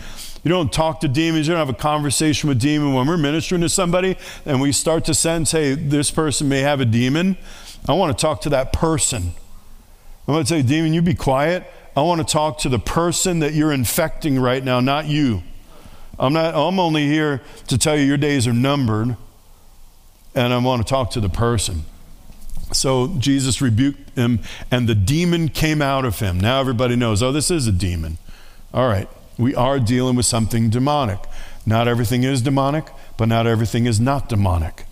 You 0.44 0.50
don't 0.50 0.72
talk 0.72 1.00
to 1.02 1.08
demons. 1.08 1.48
You 1.48 1.56
don't 1.56 1.66
have 1.66 1.74
a 1.74 1.78
conversation 1.78 2.50
with 2.50 2.60
demon. 2.60 2.94
When 2.94 3.08
we're 3.08 3.18
ministering 3.18 3.62
to 3.62 3.70
somebody 3.70 4.16
and 4.46 4.62
we 4.62 4.72
start 4.72 5.06
to 5.06 5.16
sense, 5.16 5.52
hey, 5.52 5.74
this 5.74 6.12
person 6.12 6.48
may 6.50 6.60
have 6.60 6.80
a 6.80 6.86
demon, 6.86 7.38
I 7.88 7.94
want 7.94 8.18
to 8.18 8.22
talk 8.22 8.42
to 8.42 8.50
that 8.50 8.72
person. 8.72 9.34
I'm 10.28 10.34
going 10.34 10.46
to 10.46 10.50
say, 10.50 10.62
demon, 10.62 10.94
you 10.94 11.02
be 11.02 11.16
quiet. 11.16 11.66
I 11.98 12.02
want 12.02 12.26
to 12.26 12.32
talk 12.32 12.60
to 12.60 12.70
the 12.70 12.80
person 12.80 13.40
that 13.40 13.54
you're 13.54 13.74
infecting 13.74 14.40
right 14.40 14.64
now, 14.64 14.80
not 14.80 15.08
you. 15.08 15.44
I'm 16.20 16.34
not. 16.34 16.54
I'm 16.54 16.80
only 16.80 17.08
here 17.08 17.42
to 17.68 17.78
tell 17.78 17.98
you 17.98 18.04
your 18.04 18.18
days 18.18 18.46
are 18.46 18.54
numbered 18.54 19.18
and 20.36 20.54
I 20.54 20.58
want 20.58 20.86
to 20.86 20.90
talk 20.90 21.12
to 21.12 21.20
the 21.20 21.30
person. 21.30 21.84
So 22.72 23.16
Jesus 23.20 23.62
rebuked 23.62 24.16
him, 24.16 24.40
and 24.72 24.88
the 24.88 24.96
demon 24.96 25.50
came 25.50 25.82
out 25.82 26.06
of 26.06 26.20
him. 26.20 26.40
Now 26.40 26.60
everybody 26.60 26.96
knows, 26.96 27.22
oh, 27.22 27.32
this 27.32 27.52
is 27.52 27.68
a 27.68 27.72
demon. 27.72 28.18
All 28.74 28.88
right, 28.88 29.08
we 29.38 29.54
are 29.54 29.80
dealing 29.80 30.16
with 30.16 30.26
something 30.26 30.70
demonic. 30.70 31.20
Not 31.66 31.88
everything 31.88 32.24
is 32.24 32.42
demonic, 32.42 32.88
but 33.18 33.28
not 33.28 33.46
everything 33.48 33.86
is 33.86 34.00
not 34.00 34.30
demonic. 34.30 34.86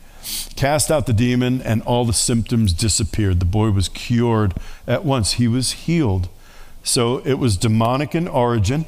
Cast 0.56 0.92
out 0.92 1.08
the 1.08 1.14
demon, 1.14 1.62
and 1.62 1.82
all 1.84 2.06
the 2.06 2.14
symptoms 2.14 2.74
disappeared. 2.74 3.40
The 3.40 3.46
boy 3.46 3.72
was 3.72 3.90
cured 3.90 4.54
at 4.88 5.04
once, 5.04 5.34
he 5.34 5.48
was 5.48 5.72
healed. 5.72 6.30
So 6.84 7.20
it 7.26 7.36
was 7.36 7.58
demonic 7.58 8.14
in 8.14 8.28
origin, 8.28 8.86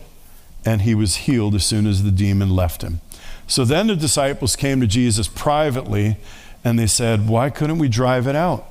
and 0.66 0.82
he 0.82 0.94
was 0.94 1.16
healed 1.16 1.56
as 1.56 1.66
soon 1.66 1.88
as 1.88 2.04
the 2.04 2.12
demon 2.12 2.52
left 2.52 2.84
him. 2.84 3.02
So 3.48 3.66
then 3.66 3.88
the 3.88 3.96
disciples 3.96 4.56
came 4.56 4.80
to 4.82 4.88
Jesus 4.88 5.28
privately 5.28 6.18
and 6.64 6.78
they 6.78 6.88
said, 6.88 7.28
Why 7.28 7.50
couldn't 7.50 7.80
we 7.80 7.90
drive 7.90 8.28
it 8.28 8.36
out? 8.36 8.66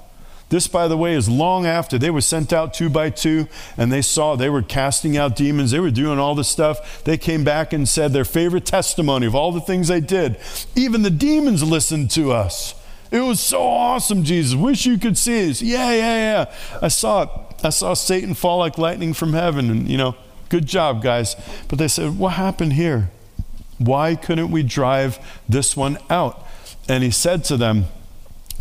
This, 0.53 0.69
by 0.69 0.87
the 0.87 0.99
way, 0.99 1.15
is 1.15 1.31
long 1.31 1.65
after 1.65 1.97
they 1.97 2.11
were 2.11 2.21
sent 2.21 2.53
out 2.53 2.75
two 2.75 2.91
by 2.91 3.09
two 3.09 3.49
and 3.79 3.91
they 3.91 4.03
saw 4.03 4.37
they 4.37 4.51
were 4.51 4.61
casting 4.61 5.17
out 5.17 5.35
demons. 5.35 5.71
They 5.71 5.81
were 5.81 5.91
doing 5.91 6.19
all 6.19 6.35
this 6.35 6.49
stuff. 6.49 7.03
They 7.05 7.17
came 7.17 7.43
back 7.43 7.73
and 7.73 7.89
said 7.89 8.13
their 8.13 8.27
favorite 8.27 8.67
testimony 8.67 9.27
of 9.27 9.35
all 9.35 9.51
the 9.53 9.63
things 9.63 9.89
they 9.89 10.01
did. 10.01 10.37
Even 10.77 11.03
the 11.03 11.11
demons 11.11 11.63
listened 11.63 12.11
to 12.11 12.33
us. 12.33 12.75
It 13.11 13.21
was 13.21 13.41
so 13.41 13.63
awesome, 13.63 14.25
Jesus. 14.25 14.55
Wish 14.55 14.85
you 14.85 14.99
could 14.99 15.17
see 15.17 15.47
this. 15.47 15.63
Yeah, 15.63 15.91
yeah, 15.93 16.17
yeah. 16.17 16.55
I 16.83 16.89
saw 16.89 17.23
it. 17.23 17.31
I 17.65 17.71
saw 17.71 17.95
Satan 17.95 18.35
fall 18.35 18.59
like 18.59 18.77
lightning 18.77 19.15
from 19.15 19.33
heaven. 19.33 19.71
And, 19.71 19.89
you 19.89 19.97
know, 19.97 20.17
good 20.51 20.67
job, 20.67 21.03
guys. 21.03 21.35
But 21.69 21.79
they 21.79 21.89
said, 21.89 22.19
What 22.19 22.35
happened 22.35 22.75
here? 22.75 23.11
Why 23.79 24.17
couldn't 24.17 24.51
we 24.51 24.63
drive 24.63 25.19
this 25.49 25.77
one 25.77 25.99
out? 26.11 26.47
And 26.93 27.03
he 27.03 27.11
said 27.11 27.43
to 27.45 27.57
them, 27.57 27.87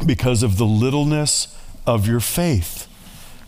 Because 0.06 0.42
of 0.42 0.58
the 0.58 0.64
littleness 0.64 1.54
of 1.86 2.08
your 2.08 2.22
faith. 2.22 2.88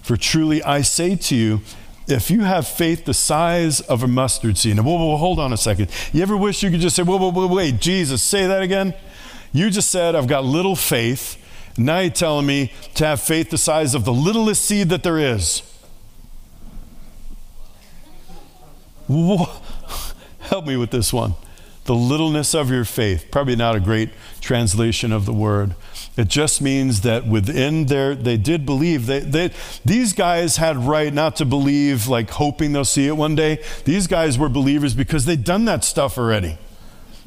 For 0.02 0.18
truly 0.18 0.62
I 0.62 0.82
say 0.82 1.16
to 1.16 1.36
you, 1.38 1.62
if 2.06 2.30
you 2.30 2.42
have 2.42 2.68
faith 2.68 3.06
the 3.06 3.14
size 3.14 3.80
of 3.80 4.04
a 4.04 4.10
mustard 4.10 4.58
seed. 4.58 4.76
Now, 4.76 4.84
whoa, 4.84 4.98
whoa, 4.98 5.16
hold 5.16 5.40
on 5.40 5.54
a 5.54 5.58
second. 5.58 5.90
You 6.12 6.22
ever 6.22 6.36
wish 6.36 6.62
you 6.64 6.70
could 6.70 6.82
just 6.82 6.98
say, 6.98 7.04
whoa, 7.04 7.16
whoa, 7.16 7.32
whoa, 7.32 7.48
wait, 7.48 7.80
Jesus, 7.80 8.22
say 8.22 8.46
that 8.46 8.62
again? 8.62 8.94
You 9.54 9.70
just 9.70 9.90
said, 9.90 10.16
I've 10.16 10.28
got 10.28 10.44
little 10.44 10.76
faith. 10.76 11.38
Now 11.78 12.00
you're 12.00 12.12
telling 12.12 12.46
me 12.46 12.74
to 12.96 13.06
have 13.06 13.22
faith 13.22 13.52
the 13.52 13.58
size 13.58 13.96
of 13.96 14.04
the 14.04 14.12
littlest 14.12 14.66
seed 14.66 14.90
that 14.90 15.04
there 15.04 15.18
is. 15.18 15.62
Help 19.08 20.68
me 20.68 20.76
with 20.76 20.92
this 20.92 21.14
one. 21.14 21.36
The 21.86 21.96
littleness 21.96 22.56
of 22.56 22.70
your 22.70 22.86
faith. 22.86 23.28
Probably 23.30 23.56
not 23.56 23.76
a 23.76 23.80
great 23.80 24.10
translation 24.40 25.12
of 25.12 25.26
the 25.26 25.34
word. 25.34 25.76
It 26.16 26.28
just 26.28 26.62
means 26.62 27.02
that 27.02 27.28
within 27.28 27.88
their, 27.88 28.16
they 28.16 28.38
did 28.38 28.66
believe. 28.66 29.08
They, 29.08 29.20
they, 29.20 29.52
these 29.84 30.14
guys 30.14 30.58
had 30.58 30.78
right 30.78 31.14
not 31.14 31.36
to 31.38 31.46
believe, 31.46 32.08
like 32.08 32.30
hoping 32.30 32.72
they'll 32.72 32.86
see 32.86 33.08
it 33.08 33.18
one 33.18 33.36
day. 33.36 33.62
These 33.84 34.08
guys 34.08 34.38
were 34.38 34.50
believers 34.50 34.94
because 34.94 35.26
they'd 35.26 35.44
done 35.44 35.66
that 35.66 35.84
stuff 35.84 36.18
already. 36.18 36.58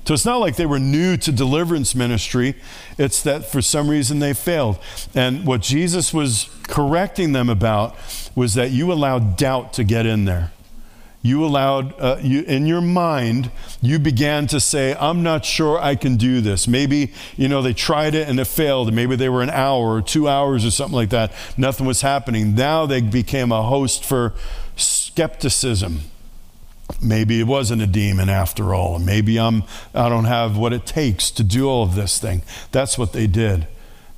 So 0.07 0.14
it's 0.14 0.24
not 0.24 0.36
like 0.36 0.54
they 0.54 0.66
were 0.66 0.78
new 0.78 1.16
to 1.16 1.32
deliverance 1.32 1.96
ministry. 1.96 2.54
It's 2.96 3.22
that 3.24 3.44
for 3.44 3.61
some 3.61 3.90
reason 3.90 4.20
they 4.20 4.34
failed. 4.34 4.78
And 5.16 5.44
what 5.44 5.62
Jesus 5.62 6.14
was 6.14 6.48
correcting 6.68 7.32
them 7.32 7.50
about 7.50 7.96
was 8.36 8.54
that 8.54 8.70
you 8.70 8.92
allowed 8.92 9.36
doubt 9.36 9.72
to 9.74 9.84
get 9.84 10.07
in 10.07 10.24
there 10.24 10.52
you 11.22 11.44
allowed, 11.44 11.98
uh, 11.98 12.18
you, 12.22 12.42
in 12.42 12.66
your 12.66 12.80
mind, 12.80 13.50
you 13.82 13.98
began 13.98 14.46
to 14.48 14.60
say, 14.60 14.94
I'm 14.94 15.22
not 15.22 15.44
sure 15.44 15.78
I 15.78 15.96
can 15.96 16.16
do 16.16 16.40
this. 16.40 16.68
Maybe, 16.68 17.12
you 17.36 17.48
know, 17.48 17.62
they 17.62 17.72
tried 17.72 18.14
it 18.14 18.28
and 18.28 18.38
it 18.38 18.46
failed. 18.46 18.92
Maybe 18.92 19.16
they 19.16 19.28
were 19.28 19.42
an 19.42 19.50
hour 19.50 19.94
or 19.94 20.02
two 20.02 20.28
hours 20.28 20.64
or 20.64 20.70
something 20.70 20.94
like 20.94 21.10
that. 21.10 21.32
Nothing 21.56 21.86
was 21.86 22.02
happening. 22.02 22.54
Now 22.54 22.86
they 22.86 23.00
became 23.00 23.50
a 23.50 23.62
host 23.62 24.04
for 24.04 24.34
skepticism. 24.76 26.02
Maybe 27.02 27.40
it 27.40 27.46
wasn't 27.46 27.82
a 27.82 27.86
demon 27.86 28.28
after 28.28 28.72
all. 28.72 28.98
Maybe 29.00 29.38
I'm, 29.38 29.64
I 29.94 30.08
don't 30.08 30.26
have 30.26 30.56
what 30.56 30.72
it 30.72 30.86
takes 30.86 31.30
to 31.32 31.42
do 31.42 31.68
all 31.68 31.82
of 31.82 31.96
this 31.96 32.20
thing. 32.20 32.42
That's 32.70 32.96
what 32.96 33.12
they 33.12 33.26
did. 33.26 33.66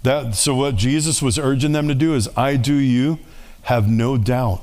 That, 0.03 0.35
so, 0.35 0.55
what 0.55 0.77
Jesus 0.77 1.23
was 1.23 1.39
urging 1.39 1.73
them 1.73 1.89
to 1.89 1.95
do 1.95 2.15
is, 2.15 2.29
I 2.37 2.57
do 2.57 2.75
you, 2.75 3.19
have 3.63 3.89
no 3.89 4.17
doubt. 4.17 4.63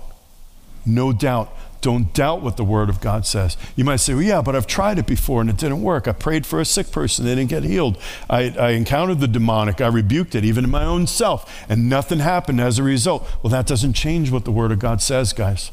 No 0.86 1.11
doubt. 1.11 1.53
Don't 1.86 2.15
doubt 2.15 2.41
what 2.41 2.57
the 2.57 2.63
Word 2.63 2.89
of 2.89 2.99
God 2.99 3.27
says. 3.27 3.57
You 3.75 3.83
might 3.83 3.97
say, 3.97 4.15
well, 4.15 4.23
yeah, 4.23 4.41
but 4.41 4.55
I've 4.55 4.65
tried 4.65 4.97
it 4.97 5.05
before 5.05 5.39
and 5.39 5.51
it 5.51 5.57
didn't 5.57 5.83
work. 5.83 6.07
I 6.07 6.13
prayed 6.13 6.43
for 6.43 6.59
a 6.59 6.65
sick 6.65 6.91
person, 6.91 7.25
they 7.25 7.36
didn't 7.36 7.51
get 7.51 7.61
healed. 7.61 7.99
I, 8.27 8.49
I 8.57 8.69
encountered 8.71 9.19
the 9.19 9.27
demonic, 9.27 9.79
I 9.81 9.86
rebuked 9.89 10.33
it, 10.33 10.43
even 10.43 10.63
in 10.63 10.71
my 10.71 10.83
own 10.83 11.05
self, 11.05 11.63
and 11.69 11.88
nothing 11.88 12.17
happened 12.17 12.59
as 12.59 12.79
a 12.79 12.83
result. 12.83 13.29
Well, 13.43 13.51
that 13.51 13.67
doesn't 13.67 13.93
change 13.93 14.31
what 14.31 14.45
the 14.45 14.51
Word 14.51 14.71
of 14.71 14.79
God 14.79 14.99
says, 14.99 15.31
guys. 15.31 15.69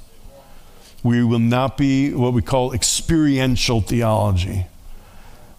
We 1.03 1.25
will 1.25 1.39
not 1.39 1.79
be 1.79 2.13
what 2.13 2.35
we 2.35 2.43
call 2.43 2.75
experiential 2.75 3.81
theology. 3.81 4.67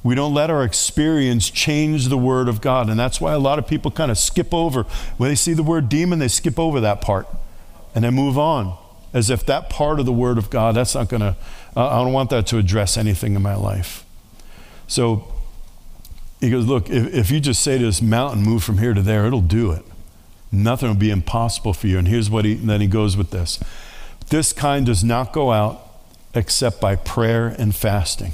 We 0.03 0.13
don't 0.13 0.35
let 0.35 0.51
our 0.51 0.63
experience 0.63 1.49
change 1.49 2.09
the 2.09 2.17
Word 2.17 2.47
of 2.47 2.61
God. 2.61 2.91
And 2.91 2.99
that's 2.99 3.19
why 3.19 3.33
a 3.33 3.39
lot 3.39 3.57
of 3.57 3.65
people 3.65 3.89
kind 3.89 4.11
of 4.11 4.19
skip 4.19 4.53
over. 4.53 4.83
When 5.17 5.29
they 5.29 5.35
see 5.35 5.53
the 5.53 5.63
word 5.63 5.89
demon, 5.89 6.19
they 6.19 6.27
skip 6.27 6.59
over 6.59 6.79
that 6.81 7.01
part 7.01 7.27
and 7.95 8.03
they 8.03 8.11
move 8.11 8.37
on 8.37 8.77
as 9.13 9.29
if 9.29 9.45
that 9.45 9.69
part 9.69 9.99
of 9.99 10.05
the 10.05 10.13
Word 10.13 10.37
of 10.37 10.49
God, 10.49 10.75
that's 10.75 10.95
not 10.95 11.07
going 11.07 11.21
to, 11.21 11.35
I 11.75 12.03
don't 12.03 12.13
want 12.13 12.29
that 12.31 12.47
to 12.47 12.57
address 12.57 12.97
anything 12.97 13.35
in 13.35 13.41
my 13.41 13.55
life. 13.55 14.03
So 14.87 15.31
he 16.39 16.49
goes, 16.49 16.65
Look, 16.65 16.89
if, 16.89 17.13
if 17.13 17.31
you 17.31 17.39
just 17.39 17.63
say 17.63 17.77
to 17.77 17.85
this 17.85 18.01
mountain, 18.01 18.43
move 18.43 18.63
from 18.63 18.79
here 18.79 18.93
to 18.93 19.01
there, 19.01 19.25
it'll 19.25 19.41
do 19.41 19.71
it. 19.71 19.83
Nothing 20.51 20.89
will 20.89 20.95
be 20.95 21.09
impossible 21.09 21.73
for 21.73 21.87
you. 21.87 21.97
And 21.97 22.07
here's 22.07 22.29
what 22.29 22.45
he, 22.45 22.55
then 22.55 22.81
he 22.81 22.87
goes 22.87 23.15
with 23.15 23.31
this 23.31 23.59
this 24.29 24.53
kind 24.53 24.85
does 24.85 25.03
not 25.03 25.33
go 25.33 25.51
out 25.51 25.81
except 26.33 26.81
by 26.81 26.95
prayer 26.95 27.47
and 27.47 27.75
fasting. 27.75 28.33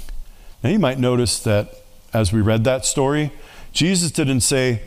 Now 0.64 0.70
you 0.70 0.80
might 0.80 1.00
notice 1.00 1.40
that 1.44 1.74
as 2.14 2.32
we 2.32 2.42
read 2.42 2.64
that 2.64 2.86
story, 2.86 3.32
Jesus 3.72 4.12
didn't 4.12 4.42
say, 4.42 4.82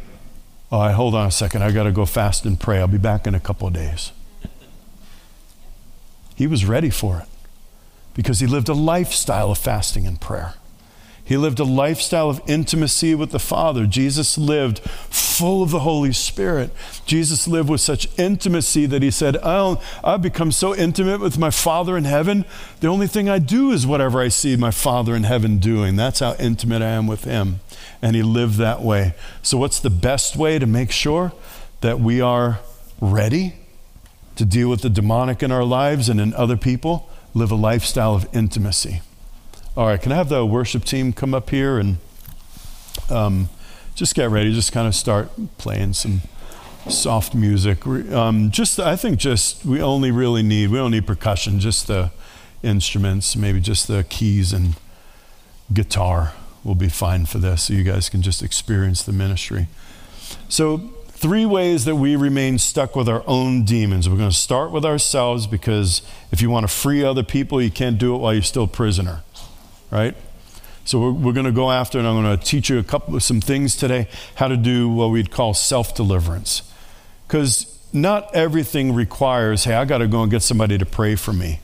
Oh, 0.70 0.88
hold 0.90 1.14
on 1.14 1.26
a 1.26 1.30
second, 1.30 1.62
I 1.62 1.70
got 1.70 1.82
to 1.84 1.92
go 1.92 2.06
fast 2.06 2.46
and 2.46 2.58
pray. 2.58 2.78
I'll 2.78 2.88
be 2.88 2.98
back 2.98 3.26
in 3.26 3.34
a 3.34 3.40
couple 3.40 3.68
of 3.68 3.74
days. 3.74 4.10
He 6.42 6.48
was 6.48 6.64
ready 6.64 6.90
for 6.90 7.18
it 7.20 7.28
because 8.14 8.40
he 8.40 8.48
lived 8.48 8.68
a 8.68 8.74
lifestyle 8.74 9.52
of 9.52 9.58
fasting 9.58 10.08
and 10.08 10.20
prayer. 10.20 10.54
He 11.24 11.36
lived 11.36 11.60
a 11.60 11.64
lifestyle 11.64 12.28
of 12.28 12.42
intimacy 12.48 13.14
with 13.14 13.30
the 13.30 13.38
Father. 13.38 13.86
Jesus 13.86 14.36
lived 14.36 14.80
full 14.80 15.62
of 15.62 15.70
the 15.70 15.78
Holy 15.78 16.12
Spirit. 16.12 16.72
Jesus 17.06 17.46
lived 17.46 17.70
with 17.70 17.80
such 17.80 18.08
intimacy 18.18 18.86
that 18.86 19.04
he 19.04 19.10
said, 19.12 19.36
oh, 19.40 19.80
i 20.02 20.10
have 20.10 20.22
become 20.22 20.50
so 20.50 20.74
intimate 20.74 21.20
with 21.20 21.38
my 21.38 21.50
Father 21.50 21.96
in 21.96 22.06
heaven. 22.06 22.44
The 22.80 22.88
only 22.88 23.06
thing 23.06 23.28
I 23.28 23.38
do 23.38 23.70
is 23.70 23.86
whatever 23.86 24.20
I 24.20 24.26
see 24.26 24.56
my 24.56 24.72
Father 24.72 25.14
in 25.14 25.22
heaven 25.22 25.58
doing. 25.58 25.94
That's 25.94 26.18
how 26.18 26.34
intimate 26.40 26.82
I 26.82 26.86
am 26.86 27.06
with 27.06 27.22
him. 27.22 27.60
And 28.02 28.16
he 28.16 28.24
lived 28.24 28.56
that 28.56 28.82
way. 28.82 29.14
So, 29.44 29.58
what's 29.58 29.78
the 29.78 29.90
best 29.90 30.34
way 30.34 30.58
to 30.58 30.66
make 30.66 30.90
sure 30.90 31.30
that 31.82 32.00
we 32.00 32.20
are 32.20 32.58
ready 33.00 33.61
to 34.42 34.48
deal 34.48 34.68
with 34.68 34.82
the 34.82 34.90
demonic 34.90 35.40
in 35.40 35.52
our 35.52 35.62
lives 35.62 36.08
and 36.08 36.20
in 36.20 36.34
other 36.34 36.56
people, 36.56 37.08
live 37.32 37.52
a 37.52 37.54
lifestyle 37.54 38.16
of 38.16 38.28
intimacy. 38.34 39.00
All 39.76 39.86
right, 39.86 40.02
can 40.02 40.10
I 40.10 40.16
have 40.16 40.28
the 40.28 40.44
worship 40.44 40.84
team 40.84 41.12
come 41.12 41.32
up 41.32 41.50
here 41.50 41.78
and 41.78 41.98
um, 43.08 43.48
just 43.94 44.16
get 44.16 44.30
ready? 44.30 44.52
Just 44.52 44.72
kind 44.72 44.88
of 44.88 44.96
start 44.96 45.30
playing 45.58 45.92
some 45.92 46.22
soft 46.88 47.36
music. 47.36 47.86
Um, 47.86 48.50
just, 48.50 48.80
I 48.80 48.96
think, 48.96 49.20
just 49.20 49.64
we 49.64 49.80
only 49.80 50.10
really 50.10 50.42
need 50.42 50.70
we 50.70 50.78
don't 50.78 50.90
need 50.90 51.06
percussion, 51.06 51.60
just 51.60 51.86
the 51.86 52.10
instruments, 52.64 53.36
maybe 53.36 53.60
just 53.60 53.86
the 53.86 54.02
keys 54.02 54.52
and 54.52 54.74
guitar 55.72 56.32
will 56.64 56.74
be 56.74 56.88
fine 56.88 57.26
for 57.26 57.38
this. 57.38 57.64
So 57.64 57.74
you 57.74 57.84
guys 57.84 58.08
can 58.08 58.22
just 58.22 58.42
experience 58.42 59.04
the 59.04 59.12
ministry. 59.12 59.68
So 60.48 60.90
three 61.22 61.46
ways 61.46 61.84
that 61.84 61.94
we 61.94 62.16
remain 62.16 62.58
stuck 62.58 62.96
with 62.96 63.08
our 63.08 63.22
own 63.28 63.62
demons. 63.64 64.10
We're 64.10 64.16
going 64.16 64.30
to 64.30 64.36
start 64.36 64.72
with 64.72 64.84
ourselves 64.84 65.46
because 65.46 66.02
if 66.32 66.42
you 66.42 66.50
want 66.50 66.64
to 66.64 66.68
free 66.68 67.04
other 67.04 67.22
people, 67.22 67.62
you 67.62 67.70
can't 67.70 67.96
do 67.96 68.16
it 68.16 68.18
while 68.18 68.34
you're 68.34 68.42
still 68.42 68.64
a 68.64 68.68
prisoner, 68.68 69.22
right? 69.92 70.16
So 70.84 70.98
we're, 70.98 71.12
we're 71.12 71.32
going 71.32 71.46
to 71.46 71.52
go 71.52 71.70
after, 71.70 72.00
and 72.00 72.08
I'm 72.08 72.20
going 72.20 72.36
to 72.36 72.44
teach 72.44 72.68
you 72.68 72.80
a 72.80 72.82
couple 72.82 73.14
of 73.14 73.22
some 73.22 73.40
things 73.40 73.76
today 73.76 74.08
how 74.34 74.48
to 74.48 74.56
do 74.56 74.88
what 74.88 75.10
we'd 75.10 75.30
call 75.30 75.54
self 75.54 75.94
deliverance. 75.94 76.68
Because 77.28 77.78
not 77.92 78.34
everything 78.34 78.92
requires, 78.92 79.62
hey, 79.62 79.74
I 79.74 79.84
got 79.84 79.98
to 79.98 80.08
go 80.08 80.22
and 80.22 80.30
get 80.30 80.42
somebody 80.42 80.76
to 80.76 80.84
pray 80.84 81.14
for 81.14 81.32
me. 81.32 81.60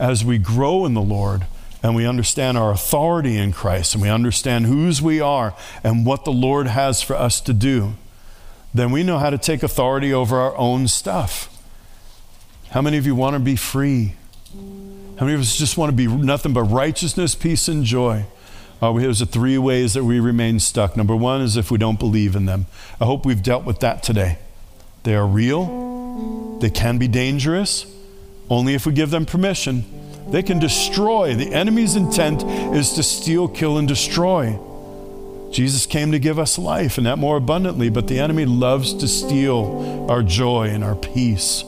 As 0.00 0.24
we 0.24 0.38
grow 0.38 0.84
in 0.86 0.94
the 0.94 1.00
Lord, 1.00 1.46
and 1.84 1.94
we 1.94 2.04
understand 2.04 2.58
our 2.58 2.72
authority 2.72 3.36
in 3.38 3.52
Christ 3.52 3.94
and 3.94 4.02
we 4.02 4.08
understand 4.08 4.66
whose 4.66 5.00
we 5.00 5.20
are 5.20 5.54
and 5.84 6.04
what 6.04 6.24
the 6.24 6.32
Lord 6.32 6.66
has 6.66 7.00
for 7.00 7.14
us 7.14 7.40
to 7.42 7.52
do, 7.52 7.94
then 8.74 8.90
we 8.90 9.02
know 9.02 9.18
how 9.18 9.30
to 9.30 9.38
take 9.38 9.62
authority 9.62 10.12
over 10.12 10.38
our 10.38 10.56
own 10.56 10.88
stuff. 10.88 11.54
How 12.70 12.82
many 12.82 12.98
of 12.98 13.06
you 13.06 13.14
want 13.14 13.34
to 13.34 13.40
be 13.40 13.56
free? 13.56 14.14
How 15.18 15.24
many 15.24 15.34
of 15.34 15.40
us 15.40 15.56
just 15.56 15.76
want 15.76 15.90
to 15.90 15.96
be 15.96 16.06
nothing 16.06 16.52
but 16.52 16.64
righteousness, 16.64 17.34
peace, 17.34 17.66
and 17.66 17.84
joy? 17.84 18.26
Uh, 18.80 18.92
here's 18.94 19.18
the 19.18 19.26
three 19.26 19.58
ways 19.58 19.94
that 19.94 20.04
we 20.04 20.20
remain 20.20 20.60
stuck. 20.60 20.96
Number 20.96 21.16
one 21.16 21.40
is 21.40 21.56
if 21.56 21.70
we 21.70 21.78
don't 21.78 21.98
believe 21.98 22.36
in 22.36 22.46
them. 22.46 22.66
I 23.00 23.06
hope 23.06 23.26
we've 23.26 23.42
dealt 23.42 23.64
with 23.64 23.80
that 23.80 24.02
today. 24.02 24.38
They 25.02 25.14
are 25.14 25.26
real, 25.26 26.58
they 26.60 26.70
can 26.70 26.98
be 26.98 27.08
dangerous, 27.08 27.86
only 28.50 28.74
if 28.74 28.86
we 28.86 28.92
give 28.92 29.10
them 29.10 29.26
permission. 29.26 29.84
They 30.30 30.42
can 30.42 30.58
destroy. 30.58 31.34
The 31.34 31.54
enemy's 31.54 31.96
intent 31.96 32.42
is 32.76 32.92
to 32.92 33.02
steal, 33.02 33.48
kill, 33.48 33.78
and 33.78 33.88
destroy. 33.88 34.58
Jesus 35.50 35.86
came 35.86 36.12
to 36.12 36.18
give 36.18 36.38
us 36.38 36.58
life 36.58 36.98
and 36.98 37.06
that 37.06 37.18
more 37.18 37.36
abundantly, 37.36 37.88
but 37.88 38.06
the 38.06 38.18
enemy 38.18 38.44
loves 38.44 38.94
to 38.94 39.08
steal 39.08 40.06
our 40.10 40.22
joy 40.22 40.68
and 40.68 40.84
our 40.84 40.94
peace. 40.94 41.64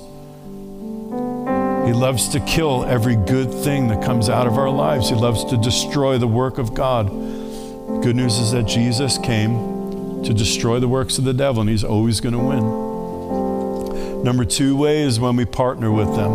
He 1.86 1.94
loves 1.94 2.28
to 2.28 2.40
kill 2.40 2.84
every 2.84 3.16
good 3.16 3.52
thing 3.52 3.88
that 3.88 4.04
comes 4.04 4.28
out 4.28 4.46
of 4.46 4.58
our 4.58 4.68
lives. 4.68 5.08
He 5.08 5.14
loves 5.14 5.44
to 5.46 5.56
destroy 5.56 6.18
the 6.18 6.28
work 6.28 6.58
of 6.58 6.74
God. 6.74 7.08
Good 7.08 8.16
news 8.16 8.38
is 8.38 8.52
that 8.52 8.66
Jesus 8.66 9.18
came 9.18 10.22
to 10.22 10.34
destroy 10.34 10.78
the 10.78 10.88
works 10.88 11.18
of 11.18 11.24
the 11.24 11.32
devil, 11.32 11.62
and 11.62 11.70
he's 11.70 11.82
always 11.82 12.20
going 12.20 12.34
to 12.34 12.38
win. 12.38 14.22
Number 14.22 14.44
two 14.44 14.76
way 14.76 15.00
is 15.00 15.18
when 15.18 15.36
we 15.36 15.46
partner 15.46 15.90
with 15.90 16.14
them. 16.14 16.30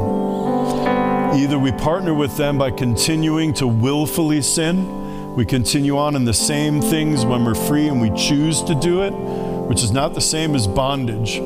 Either 1.35 1.59
we 1.59 1.71
partner 1.71 2.13
with 2.13 2.35
them 2.37 2.57
by 2.57 2.71
continuing 2.71 3.53
to 3.53 3.67
willfully 3.67 4.41
sin 4.41 5.04
we 5.35 5.45
continue 5.45 5.97
on 5.97 6.15
in 6.15 6.23
the 6.23 6.33
same 6.33 6.81
things 6.81 7.25
when 7.25 7.43
we're 7.43 7.55
free 7.55 7.89
and 7.89 7.99
we 7.99 8.09
choose 8.17 8.63
to 8.63 8.75
do 8.75 9.03
it, 9.03 9.11
which 9.11 9.83
is 9.83 9.91
not 9.91 10.13
the 10.13 10.21
same 10.21 10.55
as 10.55 10.65
bondage. 10.65 11.39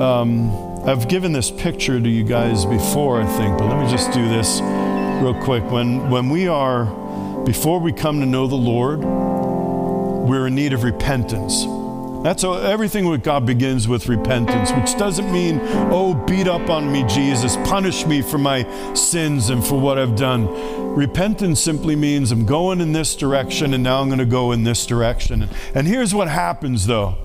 Um, 0.00 0.50
I've 0.84 1.08
given 1.08 1.32
this 1.32 1.50
picture 1.50 2.00
to 2.00 2.08
you 2.08 2.24
guys 2.24 2.64
before, 2.64 3.22
I 3.22 3.26
think, 3.26 3.56
but 3.56 3.68
let 3.68 3.84
me 3.84 3.90
just 3.90 4.12
do 4.12 4.28
this 4.28 4.60
real 5.22 5.40
quick. 5.44 5.62
When, 5.70 6.10
when 6.10 6.28
we 6.28 6.48
are, 6.48 6.86
before 7.44 7.78
we 7.78 7.92
come 7.92 8.18
to 8.18 8.26
know 8.26 8.48
the 8.48 8.56
Lord, 8.56 9.00
we're 9.00 10.48
in 10.48 10.56
need 10.56 10.72
of 10.72 10.82
repentance. 10.82 11.77
That's 12.28 12.44
everything 12.44 13.06
with 13.06 13.22
God 13.22 13.46
begins 13.46 13.88
with 13.88 14.06
repentance, 14.06 14.70
which 14.72 14.98
doesn't 14.98 15.32
mean, 15.32 15.60
oh, 15.90 16.12
beat 16.12 16.46
up 16.46 16.68
on 16.68 16.92
me, 16.92 17.02
Jesus, 17.04 17.56
punish 17.64 18.04
me 18.04 18.20
for 18.20 18.36
my 18.36 18.66
sins 18.92 19.48
and 19.48 19.64
for 19.64 19.80
what 19.80 19.98
I've 19.98 20.14
done. 20.14 20.46
Repentance 20.94 21.58
simply 21.58 21.96
means 21.96 22.30
I'm 22.30 22.44
going 22.44 22.82
in 22.82 22.92
this 22.92 23.16
direction 23.16 23.72
and 23.72 23.82
now 23.82 24.02
I'm 24.02 24.08
going 24.08 24.18
to 24.18 24.26
go 24.26 24.52
in 24.52 24.62
this 24.62 24.84
direction. 24.84 25.48
And 25.74 25.86
here's 25.86 26.14
what 26.14 26.28
happens 26.28 26.86
though 26.86 27.16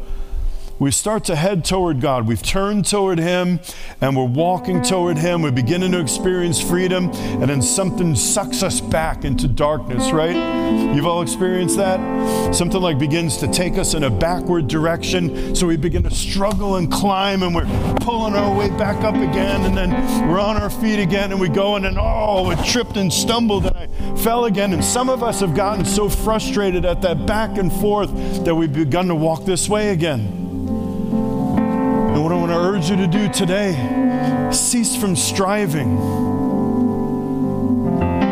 we 0.83 0.91
start 0.91 1.23
to 1.23 1.35
head 1.35 1.63
toward 1.63 2.01
God. 2.01 2.27
We've 2.27 2.41
turned 2.41 2.85
toward 2.85 3.17
Him 3.17 3.61
and 4.01 4.17
we're 4.17 4.25
walking 4.25 4.81
toward 4.81 5.17
Him. 5.17 5.41
We're 5.41 5.51
beginning 5.51 5.93
to 5.93 6.01
experience 6.01 6.61
freedom, 6.61 7.09
and 7.11 7.43
then 7.43 7.61
something 7.61 8.15
sucks 8.15 8.63
us 8.63 8.81
back 8.81 9.23
into 9.23 9.47
darkness, 9.47 10.11
right? 10.11 10.35
You've 10.93 11.05
all 11.05 11.21
experienced 11.21 11.77
that? 11.77 12.53
Something 12.53 12.81
like 12.81 12.99
begins 12.99 13.37
to 13.37 13.47
take 13.47 13.77
us 13.77 13.93
in 13.93 14.03
a 14.03 14.09
backward 14.09 14.67
direction, 14.67 15.55
so 15.55 15.67
we 15.67 15.77
begin 15.77 16.03
to 16.03 16.11
struggle 16.11 16.75
and 16.75 16.91
climb, 16.91 17.43
and 17.43 17.55
we're 17.55 17.95
pulling 18.01 18.33
our 18.33 18.53
way 18.53 18.69
back 18.71 19.01
up 19.05 19.15
again, 19.15 19.63
and 19.63 19.77
then 19.77 19.91
we're 20.27 20.39
on 20.39 20.57
our 20.57 20.69
feet 20.69 20.99
again, 20.99 21.31
and 21.31 21.39
we 21.39 21.47
go, 21.47 21.77
and 21.77 21.85
then, 21.85 21.97
oh, 21.97 22.49
we 22.49 22.55
tripped 22.67 22.97
and 22.97 23.11
stumbled, 23.11 23.67
and 23.67 23.77
I 23.77 24.15
fell 24.17 24.45
again. 24.45 24.73
And 24.73 24.83
some 24.83 25.09
of 25.09 25.23
us 25.23 25.39
have 25.39 25.55
gotten 25.55 25.85
so 25.85 26.09
frustrated 26.09 26.83
at 26.83 27.01
that 27.03 27.25
back 27.25 27.57
and 27.57 27.71
forth 27.71 28.11
that 28.43 28.53
we've 28.53 28.73
begun 28.73 29.07
to 29.07 29.15
walk 29.15 29.45
this 29.45 29.69
way 29.69 29.91
again. 29.91 30.42
To 32.83 32.89
you 32.89 32.97
to 32.97 33.07
do 33.07 33.29
today, 33.29 34.49
cease 34.51 34.93
from 34.93 35.15
striving. 35.15 35.95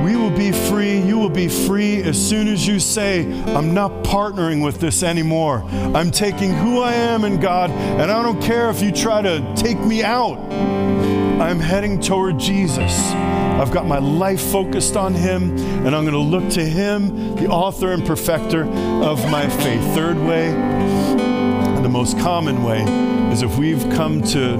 We 0.04 0.18
will 0.18 0.30
be 0.30 0.52
free. 0.52 1.00
You 1.00 1.18
will 1.20 1.30
be 1.30 1.48
free 1.48 2.04
as 2.04 2.20
soon 2.20 2.50
as 2.50 2.68
you 2.68 2.78
say, 2.82 3.32
I'm 3.54 3.74
not 3.74 4.04
partnering 4.04 4.62
with 4.62 4.82
this 4.82 5.04
anymore. 5.04 5.64
I'm 5.96 6.12
taking 6.12 6.54
who 6.54 6.82
I 6.82 6.94
am 6.96 7.24
in 7.24 7.40
God, 7.40 7.72
and 7.72 8.12
I 8.12 8.22
don't 8.22 8.42
care 8.42 8.70
if 8.70 8.82
you 8.82 8.92
try 8.92 9.22
to 9.22 9.54
take 9.56 9.80
me 9.80 10.04
out. 10.04 10.38
I'm 11.42 11.60
heading 11.60 12.02
toward 12.02 12.38
Jesus. 12.38 12.92
I've 13.12 13.72
got 13.72 13.86
my 13.86 14.00
life 14.00 14.42
focused 14.42 14.98
on 14.98 15.14
Him, 15.14 15.58
and 15.86 15.96
I'm 15.96 16.04
going 16.04 16.12
to 16.12 16.18
look 16.18 16.50
to 16.56 16.66
Him, 16.66 17.36
the 17.36 17.48
author 17.48 17.94
and 17.94 18.06
perfecter 18.06 18.66
of 18.66 19.32
my 19.32 19.48
faith. 19.48 19.82
Third 19.96 20.18
way, 20.18 20.50
the 21.84 21.90
most 21.90 22.18
common 22.20 22.64
way, 22.64 22.82
is 23.32 23.42
if 23.42 23.58
we've 23.58 23.82
come 23.92 24.22
to, 24.22 24.58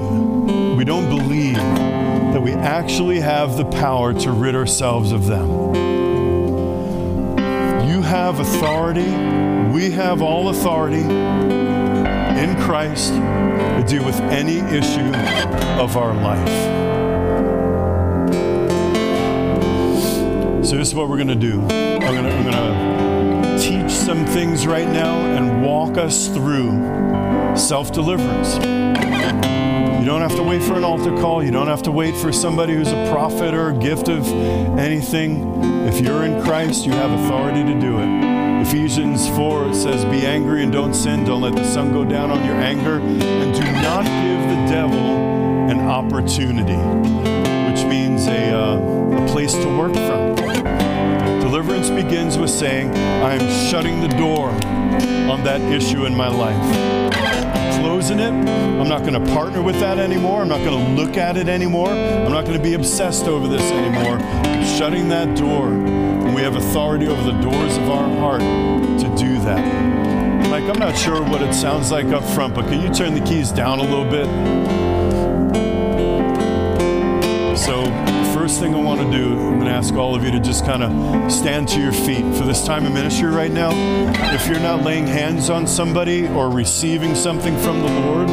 we 0.76 0.84
don't 0.84 1.08
believe 1.08 1.54
that 1.54 2.40
we 2.40 2.52
actually 2.52 3.20
have 3.20 3.56
the 3.56 3.64
power 3.64 4.12
to 4.12 4.32
rid 4.32 4.54
ourselves 4.54 5.12
of 5.12 5.26
them. 5.26 5.74
You 7.88 8.02
have 8.02 8.40
authority, 8.40 9.10
we 9.72 9.90
have 9.92 10.22
all 10.22 10.48
authority 10.48 11.02
in 11.02 12.56
Christ 12.60 13.12
to 13.12 13.84
deal 13.86 14.04
with 14.04 14.18
any 14.20 14.58
issue 14.76 15.12
of 15.80 15.96
our 15.96 16.14
life. 16.14 16.82
So, 20.64 20.76
this 20.76 20.88
is 20.88 20.94
what 20.94 21.08
we're 21.08 21.16
going 21.16 21.28
to 21.28 21.34
do. 21.34 21.60
I'm 21.60 22.00
going 22.00 22.24
to, 22.24 23.02
teach 23.58 23.92
some 23.92 24.26
things 24.26 24.66
right 24.66 24.88
now 24.88 25.14
and 25.36 25.62
walk 25.62 25.96
us 25.96 26.26
through 26.28 26.70
self 27.56 27.92
deliverance. 27.92 28.54
You 30.02 30.08
don't 30.08 30.20
have 30.20 30.34
to 30.34 30.42
wait 30.42 30.62
for 30.62 30.74
an 30.74 30.82
altar 30.82 31.16
call. 31.18 31.44
You 31.44 31.52
don't 31.52 31.68
have 31.68 31.84
to 31.84 31.92
wait 31.92 32.16
for 32.16 32.32
somebody 32.32 32.74
who's 32.74 32.88
a 32.88 33.08
prophet 33.12 33.54
or 33.54 33.68
a 33.68 33.72
gift 33.72 34.08
of 34.08 34.26
anything. 34.76 35.62
If 35.86 36.00
you're 36.00 36.24
in 36.24 36.42
Christ, 36.42 36.84
you 36.84 36.92
have 36.92 37.10
authority 37.20 37.62
to 37.62 37.80
do 37.80 38.00
it. 38.00 38.62
Ephesians 38.62 39.28
4 39.28 39.68
it 39.68 39.74
says, 39.74 40.04
Be 40.06 40.26
angry 40.26 40.64
and 40.64 40.72
don't 40.72 40.94
sin. 40.94 41.24
Don't 41.24 41.42
let 41.42 41.54
the 41.54 41.64
sun 41.64 41.92
go 41.92 42.04
down 42.04 42.30
on 42.30 42.44
your 42.44 42.56
anger. 42.56 42.98
And 42.98 43.54
do 43.54 43.62
not 43.62 44.04
give 44.04 44.48
the 44.48 44.72
devil 44.72 44.98
an 45.70 45.80
opportunity, 45.80 46.76
which 47.70 47.84
means 47.86 48.26
a, 48.26 48.50
uh, 48.50 49.24
a 49.24 49.28
place 49.28 49.52
to 49.52 49.78
work 49.78 49.92
from. 49.92 50.34
Deliverance 51.40 51.90
begins 51.90 52.38
with 52.38 52.50
saying, 52.50 52.90
I 53.22 53.34
am 53.34 53.70
shutting 53.70 54.00
the 54.00 54.08
door 54.16 54.48
on 55.30 55.44
that 55.44 55.60
issue 55.60 56.06
in 56.06 56.14
my 56.16 56.28
life 56.28 57.01
closing 58.02 58.18
it. 58.18 58.32
I'm 58.32 58.88
not 58.88 59.02
going 59.02 59.12
to 59.12 59.32
partner 59.32 59.62
with 59.62 59.78
that 59.78 59.98
anymore. 59.98 60.42
I'm 60.42 60.48
not 60.48 60.64
going 60.64 60.76
to 60.76 61.00
look 61.00 61.16
at 61.16 61.36
it 61.36 61.48
anymore. 61.48 61.90
I'm 61.90 62.32
not 62.32 62.44
going 62.44 62.56
to 62.56 62.62
be 62.62 62.74
obsessed 62.74 63.26
over 63.26 63.46
this 63.46 63.62
anymore. 63.70 64.18
I'm 64.18 64.76
shutting 64.76 65.08
that 65.10 65.36
door. 65.36 65.68
And 65.68 66.34
we 66.34 66.42
have 66.42 66.56
authority 66.56 67.06
over 67.06 67.22
the 67.22 67.40
doors 67.40 67.76
of 67.76 67.88
our 67.90 68.08
heart 68.16 68.40
to 68.40 69.14
do 69.16 69.38
that. 69.42 70.50
Like, 70.50 70.64
I'm 70.64 70.80
not 70.80 70.98
sure 70.98 71.22
what 71.22 71.42
it 71.42 71.54
sounds 71.54 71.92
like 71.92 72.06
up 72.06 72.24
front, 72.24 72.56
but 72.56 72.64
can 72.64 72.82
you 72.82 72.92
turn 72.92 73.14
the 73.14 73.24
keys 73.24 73.52
down 73.52 73.78
a 73.78 73.82
little 73.82 74.10
bit? 74.10 74.91
Thing 78.62 78.74
I 78.76 78.78
want 78.78 79.00
to 79.00 79.10
do, 79.10 79.32
I'm 79.32 79.54
going 79.54 79.64
to 79.64 79.72
ask 79.72 79.94
all 79.94 80.14
of 80.14 80.22
you 80.22 80.30
to 80.30 80.38
just 80.38 80.64
kind 80.64 80.84
of 80.84 81.32
stand 81.32 81.66
to 81.70 81.80
your 81.80 81.90
feet 81.90 82.22
for 82.36 82.44
this 82.44 82.64
time 82.64 82.86
of 82.86 82.92
ministry 82.92 83.28
right 83.28 83.50
now. 83.50 83.72
If 84.32 84.46
you're 84.46 84.60
not 84.60 84.84
laying 84.84 85.04
hands 85.04 85.50
on 85.50 85.66
somebody 85.66 86.28
or 86.28 86.48
receiving 86.48 87.16
something 87.16 87.58
from 87.58 87.80
the 87.80 87.88
Lord, 87.88 88.30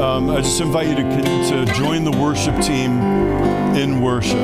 um, 0.00 0.30
I 0.30 0.40
just 0.40 0.58
invite 0.62 0.88
you 0.88 0.94
to, 0.94 1.66
to 1.66 1.74
join 1.74 2.02
the 2.02 2.12
worship 2.12 2.58
team 2.62 2.98
in 3.76 4.00
worship 4.00 4.38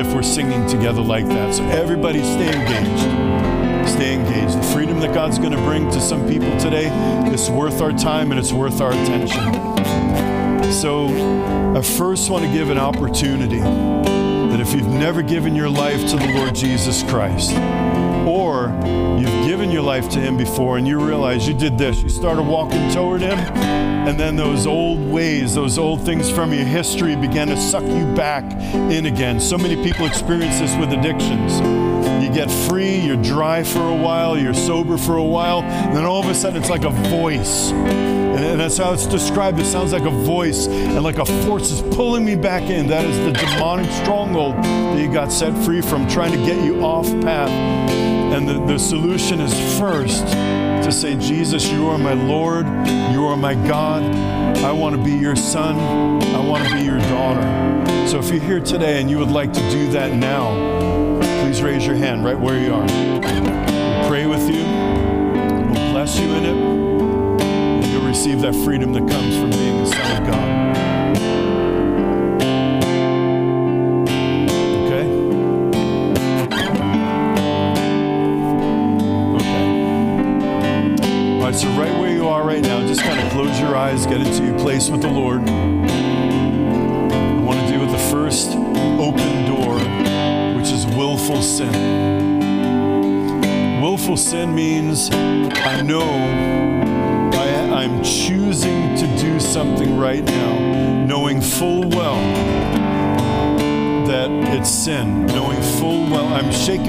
if 0.00 0.14
we're 0.14 0.22
singing 0.22 0.66
together 0.66 1.02
like 1.02 1.26
that. 1.26 1.54
So, 1.54 1.64
everybody 1.64 2.22
stay 2.22 2.48
engaged. 2.48 3.90
Stay 3.90 4.14
engaged. 4.14 4.56
The 4.56 4.72
freedom 4.72 5.00
that 5.00 5.12
God's 5.12 5.38
going 5.38 5.52
to 5.52 5.58
bring 5.58 5.90
to 5.90 6.00
some 6.00 6.26
people 6.26 6.56
today 6.58 6.86
is 7.30 7.50
worth 7.50 7.82
our 7.82 7.92
time 7.92 8.30
and 8.30 8.40
it's 8.40 8.52
worth 8.52 8.80
our 8.80 8.92
attention. 8.92 10.72
So, 10.72 11.08
I 11.76 11.82
first 11.82 12.30
want 12.30 12.46
to 12.46 12.50
give 12.50 12.70
an 12.70 12.78
opportunity 12.78 13.60
that 14.50 14.60
if 14.60 14.72
you've 14.72 14.88
never 14.88 15.22
given 15.22 15.54
your 15.54 15.68
life 15.68 16.00
to 16.10 16.16
the 16.16 16.32
Lord 16.34 16.54
Jesus 16.54 17.02
Christ, 17.02 17.52
or 18.26 18.68
you've 19.18 19.46
given 19.46 19.70
your 19.70 19.82
life 19.82 20.08
to 20.10 20.20
Him 20.20 20.36
before 20.36 20.78
and 20.78 20.86
you 20.86 20.98
realize 21.04 21.46
you 21.46 21.54
did 21.54 21.78
this, 21.78 22.02
you 22.02 22.08
started 22.08 22.42
walking 22.42 22.90
toward 22.90 23.20
Him, 23.20 23.38
and 23.38 24.18
then 24.18 24.36
those 24.36 24.66
old 24.66 25.00
ways, 25.10 25.54
those 25.54 25.78
old 25.78 26.04
things 26.04 26.30
from 26.30 26.52
your 26.52 26.64
history 26.64 27.14
began 27.16 27.48
to 27.48 27.56
suck 27.56 27.84
you 27.84 28.04
back 28.14 28.44
in 28.90 29.06
again. 29.06 29.40
So 29.40 29.58
many 29.58 29.76
people 29.82 30.06
experience 30.06 30.58
this 30.58 30.74
with 30.76 30.92
addictions. 30.92 31.60
You 32.22 32.32
get 32.32 32.50
free, 32.68 32.98
you're 32.98 33.22
dry 33.22 33.62
for 33.62 33.80
a 33.80 33.96
while, 33.96 34.38
you're 34.38 34.54
sober 34.54 34.98
for 34.98 35.16
a 35.16 35.24
while, 35.24 35.62
and 35.62 35.96
then 35.96 36.04
all 36.04 36.22
of 36.22 36.28
a 36.28 36.34
sudden 36.34 36.60
it's 36.60 36.70
like 36.70 36.84
a 36.84 36.90
voice 36.90 37.72
and 38.36 38.60
that's 38.60 38.76
how 38.76 38.92
it's 38.92 39.06
described. 39.06 39.58
It 39.58 39.64
sounds 39.64 39.92
like 39.92 40.04
a 40.04 40.10
voice 40.10 40.66
and 40.66 41.02
like 41.02 41.18
a 41.18 41.24
force 41.44 41.70
is 41.70 41.82
pulling 41.94 42.24
me 42.24 42.36
back 42.36 42.62
in. 42.64 42.86
That 42.86 43.04
is 43.04 43.16
the 43.18 43.32
demonic 43.32 43.90
stronghold 44.02 44.54
that 44.56 45.00
you 45.00 45.12
got 45.12 45.32
set 45.32 45.56
free 45.64 45.80
from, 45.80 46.08
trying 46.08 46.32
to 46.32 46.38
get 46.38 46.64
you 46.64 46.82
off 46.82 47.06
path. 47.22 47.50
And 47.50 48.48
the, 48.48 48.64
the 48.66 48.78
solution 48.78 49.40
is 49.40 49.78
first 49.78 50.26
to 50.26 50.92
say, 50.92 51.16
Jesus, 51.16 51.70
you 51.70 51.88
are 51.88 51.98
my 51.98 52.12
Lord, 52.12 52.66
you 53.12 53.24
are 53.24 53.36
my 53.36 53.54
God. 53.66 54.02
I 54.58 54.72
want 54.72 54.96
to 54.96 55.02
be 55.02 55.12
your 55.12 55.36
son, 55.36 55.76
I 56.34 56.46
want 56.46 56.68
to 56.68 56.74
be 56.74 56.82
your 56.82 56.98
daughter. 56.98 58.08
So 58.08 58.18
if 58.18 58.30
you're 58.30 58.42
here 58.42 58.60
today 58.60 59.00
and 59.00 59.10
you 59.10 59.18
would 59.18 59.30
like 59.30 59.52
to 59.52 59.70
do 59.70 59.90
that 59.92 60.14
now, 60.14 61.20
please 61.42 61.62
raise 61.62 61.86
your 61.86 61.96
hand 61.96 62.24
right 62.24 62.38
where 62.38 62.58
you 62.58 62.74
are. 62.74 63.67
Receive 68.28 68.42
that 68.42 68.54
freedom 68.62 68.92
that 68.92 69.08
comes 69.08 69.36
from 69.38 69.48
being 69.50 69.77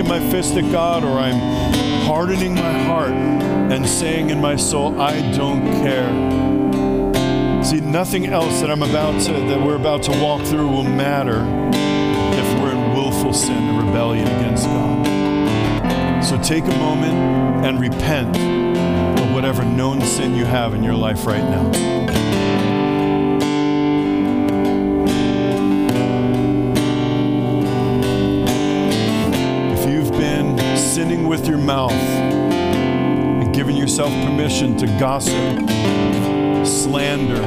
my 0.10 0.20
fist 0.32 0.56
at 0.56 0.72
God 0.72 1.04
or 1.04 1.20
I'm 1.20 1.40
hardening 2.08 2.56
my 2.56 2.84
heart 2.86 3.12
and 3.12 3.88
saying 3.88 4.32
in 4.32 4.42
my 4.42 4.56
soul, 4.56 5.00
I 5.00 5.14
don't 5.34 5.62
care. 5.84 7.64
See, 7.64 7.80
nothing 7.80 8.26
else 8.26 8.60
that 8.62 8.72
I'm 8.72 8.82
about 8.82 9.22
to, 9.26 9.34
that 9.34 9.64
we're 9.64 9.76
about 9.76 10.02
to 10.04 10.12
walk 10.20 10.44
through 10.48 10.68
will 10.68 10.84
matter 10.84 11.42
if 12.34 12.60
we're 12.60 12.72
in 12.72 12.94
willful 12.96 13.34
sin 13.34 13.56
and 13.56 13.86
rebellion 13.86 14.26
against 14.26 14.66
God. 14.66 16.24
So 16.24 16.42
take 16.42 16.64
a 16.64 16.78
moment 16.80 17.14
and 17.64 17.80
repent 17.80 18.36
of 19.20 19.32
whatever 19.36 19.64
known 19.64 20.02
sin 20.02 20.34
you 20.34 20.46
have 20.46 20.74
in 20.74 20.84
your 20.84 20.96
life 20.96 21.28
right 21.28 21.44
now. 21.44 21.99
Mouth 31.70 31.92
and 31.92 33.54
giving 33.54 33.78
yourself 33.78 34.10
permission 34.26 34.76
to 34.76 34.88
gossip, 35.00 35.36
slander, 36.66 37.44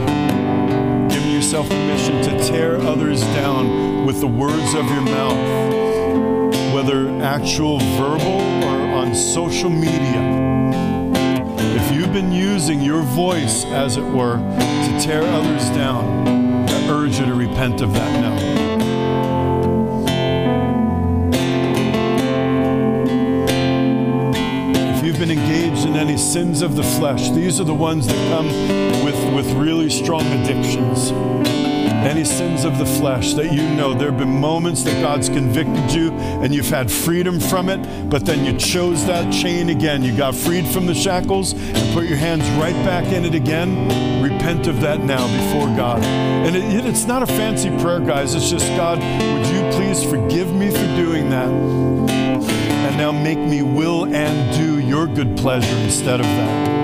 giving 1.12 1.33
yourself 1.33 1.68
permission 1.68 2.23
to 2.23 2.31
tear 2.47 2.77
others 2.83 3.23
down 3.35 4.07
with 4.07 4.20
the 4.20 4.27
words 4.29 4.75
of 4.75 4.89
your 4.91 5.01
mouth, 5.01 6.55
whether 6.73 7.09
actual 7.20 7.81
verbal 7.99 8.41
or 8.62 8.95
on 8.95 9.12
social 9.12 9.70
media, 9.70 10.70
if 11.75 11.93
you've 11.93 12.12
been 12.12 12.31
using 12.31 12.81
your 12.81 13.03
voice, 13.03 13.64
as 13.64 13.97
it 13.97 14.05
were, 14.05 14.37
to 14.37 15.01
tear 15.01 15.25
others 15.25 15.68
down, 15.70 16.68
I 16.68 16.89
urge 16.91 17.18
you 17.18 17.27
to 17.27 17.35
repent 17.35 17.81
of 17.81 17.93
that 17.93 18.20
now. 18.20 18.72
Sins 26.33 26.62
of 26.62 26.76
the 26.76 26.83
flesh, 26.83 27.28
these 27.30 27.61
are 27.61 27.64
the 27.64 27.74
ones 27.74 28.07
that 28.07 28.16
come 28.30 28.47
with, 29.05 29.35
with 29.35 29.51
really 29.53 29.91
strong 29.91 30.22
addictions. 30.41 31.11
Any 32.07 32.24
sins 32.24 32.64
of 32.64 32.78
the 32.78 32.87
flesh 32.87 33.35
that 33.35 33.53
you 33.53 33.62
know, 33.76 33.93
there 33.93 34.11
have 34.11 34.18
been 34.18 34.41
moments 34.41 34.83
that 34.85 35.01
God's 35.03 35.28
convicted 35.28 35.93
you 35.93 36.11
and 36.43 36.55
you've 36.55 36.70
had 36.70 36.91
freedom 36.91 37.39
from 37.39 37.68
it, 37.68 38.09
but 38.09 38.24
then 38.24 38.47
you 38.47 38.59
chose 38.59 39.05
that 39.07 39.30
chain 39.30 39.68
again. 39.68 40.03
You 40.03 40.16
got 40.16 40.35
freed 40.35 40.66
from 40.66 40.87
the 40.87 40.95
shackles 40.95 41.53
and 41.53 41.95
put 41.95 42.07
your 42.07 42.16
hands 42.18 42.49
right 42.53 42.74
back 42.87 43.05
in 43.12 43.24
it 43.26 43.35
again. 43.35 44.22
Repent 44.22 44.66
of 44.68 44.80
that 44.80 45.01
now 45.01 45.26
before 45.45 45.66
God. 45.76 46.03
And 46.03 46.57
it, 46.57 46.64
it- 46.64 46.87
it's 46.87 47.05
not 47.07 47.22
a 47.22 47.26
fancy 47.26 47.68
prayer, 47.78 48.01
guys. 48.01 48.35
It's 48.35 48.49
just, 48.51 48.66
God, 48.68 48.99
would 48.99 49.47
you 49.49 49.70
please 49.76 50.03
forgive 50.03 50.53
me 50.55 50.70
for 50.70 50.97
doing 50.97 51.28
that? 51.28 51.49
And 51.49 52.97
now 52.97 53.12
make 53.12 53.39
me 53.39 53.62
will 53.62 54.05
and 54.07 54.57
do 54.57 54.72
your 54.93 55.07
good 55.07 55.34
pleasure 55.38 55.78
instead 55.78 56.20
of 56.20 56.26
that. 56.26 56.82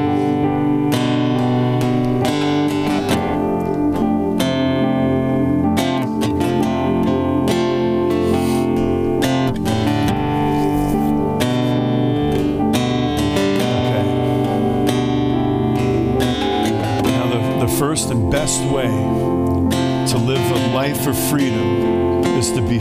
Best 18.31 18.63
way 18.65 18.87
to 18.87 20.19
live 20.19 20.51
a 20.51 20.75
life 20.75 21.07
of 21.07 21.19
freedom 21.31 22.23
is 22.39 22.53
to 22.53 22.61
be 22.61 22.79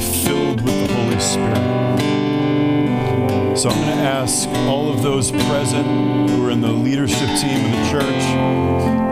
So 3.58 3.70
I'm 3.70 3.82
going 3.82 3.97
to 3.97 4.03
ask 4.03 4.47
all 4.70 4.93
of 4.93 5.01
those 5.01 5.32
present 5.32 6.30
who 6.30 6.45
are 6.45 6.51
in 6.51 6.62
the 6.62 6.72
leadership 6.72 7.28
team 7.41 7.66
of 7.66 7.72
the 7.72 7.89
church, 7.89 8.24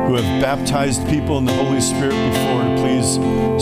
who 0.08 0.14
have 0.14 0.40
baptized 0.40 1.08
people 1.10 1.40
in 1.40 1.46
the 1.46 1.54
Holy 1.54 1.82
Spirit 1.82 2.12
before, 2.12 2.62
to 2.62 2.76
please 2.80 3.14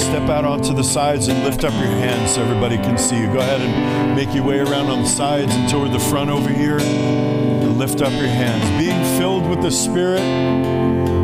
step 0.04 0.30
out 0.30 0.44
onto 0.44 0.74
the 0.74 0.84
sides 0.84 1.30
and 1.30 1.42
lift 1.46 1.64
up 1.64 1.72
your 1.76 1.84
hands 1.84 2.36
so 2.36 2.42
everybody 2.42 2.76
can 2.76 2.98
see 2.98 3.18
you. 3.18 3.28
Go 3.28 3.40
ahead 3.40 3.62
and 3.62 4.14
make 4.14 4.36
your 4.36 4.44
way 4.44 4.60
around 4.60 4.88
on 4.88 5.04
the 5.04 5.08
sides 5.08 5.56
and 5.56 5.70
toward 5.70 5.94
the 5.94 6.00
front 6.00 6.30
over 6.30 6.50
here 6.50 6.80
and 6.80 7.78
lift 7.78 8.02
up 8.02 8.12
your 8.12 8.28
hands. 8.28 8.62
Being 8.78 9.02
filled 9.18 9.50
with 9.50 9.62
the 9.62 9.72
Spirit 9.72 10.20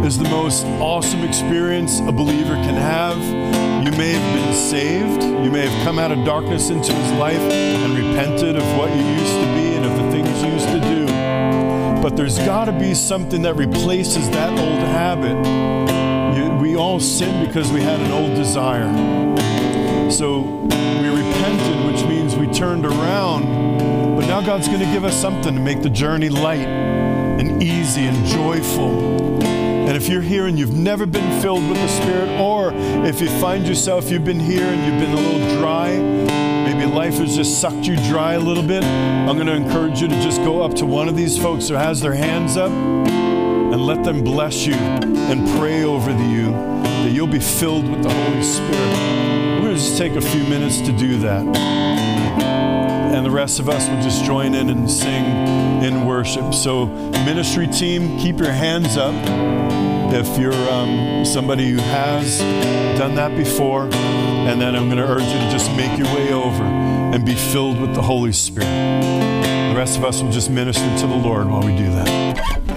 is 0.06 0.18
the 0.18 0.30
most 0.30 0.64
awesome 0.80 1.26
experience 1.26 2.00
a 2.00 2.14
believer 2.14 2.56
can 2.56 2.76
have. 2.76 3.69
You 3.90 3.98
may 3.98 4.12
have 4.12 4.36
been 4.36 4.54
saved. 4.54 5.24
You 5.24 5.50
may 5.50 5.66
have 5.68 5.84
come 5.84 5.98
out 5.98 6.12
of 6.12 6.24
darkness 6.24 6.70
into 6.70 6.94
his 6.94 7.12
life 7.14 7.40
and 7.40 7.98
repented 7.98 8.56
of 8.56 8.78
what 8.78 8.96
you 8.96 9.04
used 9.04 9.34
to 9.34 9.46
be 9.56 9.74
and 9.74 9.84
of 9.84 9.98
the 9.98 10.12
things 10.12 10.44
you 10.44 10.52
used 10.52 10.68
to 10.68 10.80
do. 10.80 11.08
But 12.00 12.16
there's 12.16 12.38
got 12.38 12.66
to 12.66 12.72
be 12.72 12.94
something 12.94 13.42
that 13.42 13.56
replaces 13.56 14.30
that 14.30 14.52
old 14.52 14.80
habit. 14.80 15.36
You, 16.38 16.52
we 16.62 16.76
all 16.76 17.00
sin 17.00 17.44
because 17.48 17.72
we 17.72 17.82
had 17.82 18.00
an 18.00 18.12
old 18.12 18.36
desire. 18.36 18.92
So 20.12 20.42
we 20.42 21.08
repented, 21.10 21.92
which 21.92 22.04
means 22.06 22.36
we 22.36 22.46
turned 22.54 22.86
around. 22.86 23.80
But 24.16 24.28
now 24.28 24.40
God's 24.42 24.68
going 24.68 24.82
to 24.82 24.92
give 24.94 25.04
us 25.04 25.20
something 25.20 25.56
to 25.56 25.60
make 25.60 25.82
the 25.82 25.90
journey 25.90 26.30
light 26.30 26.68
and 26.68 27.64
easy 27.64 28.06
and 28.06 28.24
joyful. 28.28 29.59
And 29.90 29.98
if 29.98 30.08
you're 30.08 30.22
here 30.22 30.46
and 30.46 30.60
you've 30.60 30.76
never 30.76 31.08
been 31.08 31.42
filled 31.42 31.68
with 31.68 31.80
the 31.80 31.88
Spirit, 31.88 32.30
or 32.40 32.72
if 33.08 33.20
you 33.20 33.28
find 33.42 33.68
yourself, 33.68 34.12
you've 34.12 34.24
been 34.24 34.40
here 34.40 34.62
and 34.62 34.86
you've 34.86 35.02
been 35.02 35.18
a 35.18 35.30
little 35.32 35.58
dry, 35.58 35.98
maybe 36.72 36.86
life 36.86 37.16
has 37.16 37.36
just 37.36 37.60
sucked 37.60 37.88
you 37.88 37.96
dry 38.08 38.34
a 38.34 38.40
little 38.40 38.62
bit, 38.62 38.84
I'm 38.84 39.36
going 39.36 39.48
to 39.48 39.56
encourage 39.56 40.00
you 40.00 40.08
to 40.08 40.22
just 40.22 40.44
go 40.44 40.62
up 40.62 40.76
to 40.76 40.86
one 40.86 41.10
of 41.10 41.18
these 41.18 41.42
folks 41.42 41.68
who 41.70 41.74
has 41.74 42.02
their 42.02 42.14
hands 42.14 42.56
up 42.56 42.70
and 42.70 43.84
let 43.84 44.04
them 44.04 44.24
bless 44.24 44.68
you 44.68 44.76
and 44.76 45.50
pray 45.60 45.84
over 45.84 46.12
you 46.12 46.52
that 46.52 47.12
you'll 47.12 47.26
be 47.26 47.40
filled 47.40 47.90
with 47.90 48.04
the 48.04 48.14
Holy 48.14 48.44
Spirit. 48.44 49.56
We're 49.56 49.62
going 49.62 49.76
to 49.76 49.82
just 49.82 49.98
take 49.98 50.14
a 50.14 50.22
few 50.22 50.44
minutes 50.44 50.82
to 50.82 50.92
do 50.92 51.18
that. 51.22 51.89
The 53.30 53.36
rest 53.36 53.60
of 53.60 53.70
us 53.70 53.88
will 53.88 54.02
just 54.02 54.26
join 54.26 54.56
in 54.56 54.72
and 54.72 54.90
sing 54.90 55.24
in 55.84 56.08
worship. 56.08 56.52
So, 56.52 56.88
ministry 56.88 57.68
team, 57.68 58.18
keep 58.18 58.40
your 58.40 58.52
hands 58.52 58.98
up 58.98 59.14
if 60.12 60.40
you're 60.40 60.52
um, 60.72 61.24
somebody 61.24 61.70
who 61.70 61.78
has 61.78 62.40
done 62.98 63.14
that 63.16 63.38
before. 63.38 63.84
And 63.84 64.60
then 64.60 64.76
I'm 64.76 64.90
going 64.90 64.98
to 64.98 65.08
urge 65.08 65.22
you 65.22 65.28
to 65.28 65.50
just 65.52 65.70
make 65.78 65.96
your 65.96 66.08
way 66.08 66.34
over 66.34 66.64
and 66.64 67.24
be 67.24 67.36
filled 67.36 67.80
with 67.80 67.94
the 67.94 68.02
Holy 68.02 68.32
Spirit. 68.32 68.66
The 68.66 69.76
rest 69.78 69.96
of 69.96 70.06
us 70.06 70.24
will 70.24 70.32
just 70.32 70.50
minister 70.50 70.90
to 70.98 71.06
the 71.06 71.16
Lord 71.16 71.48
while 71.48 71.62
we 71.62 71.76
do 71.76 71.86
that. 71.92 72.69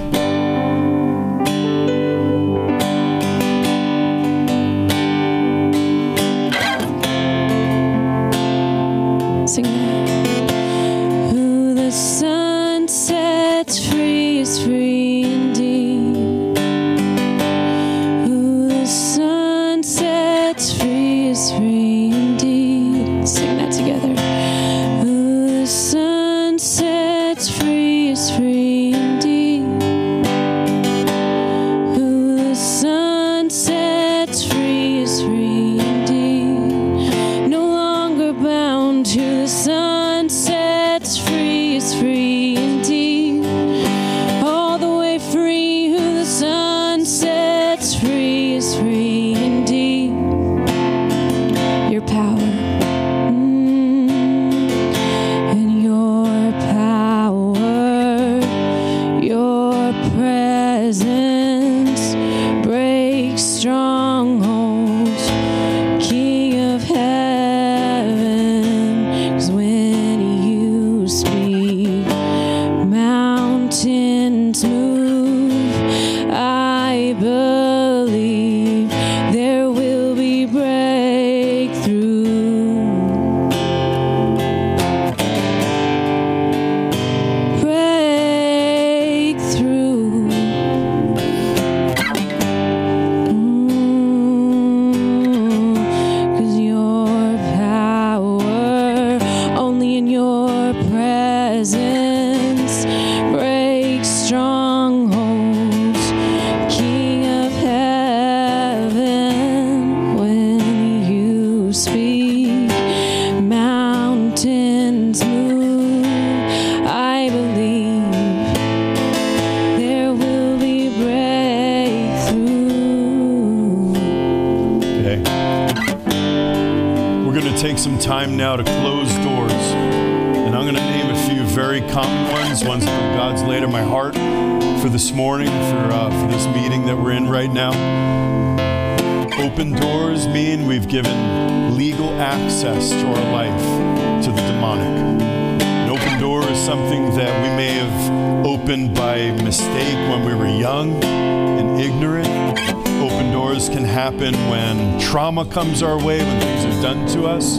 Comes 155.53 155.82
our 155.82 156.03
way, 156.03 156.18
when 156.18 156.40
things 156.40 156.64
are 156.64 156.82
done 156.82 157.07
to 157.07 157.26
us. 157.26 157.57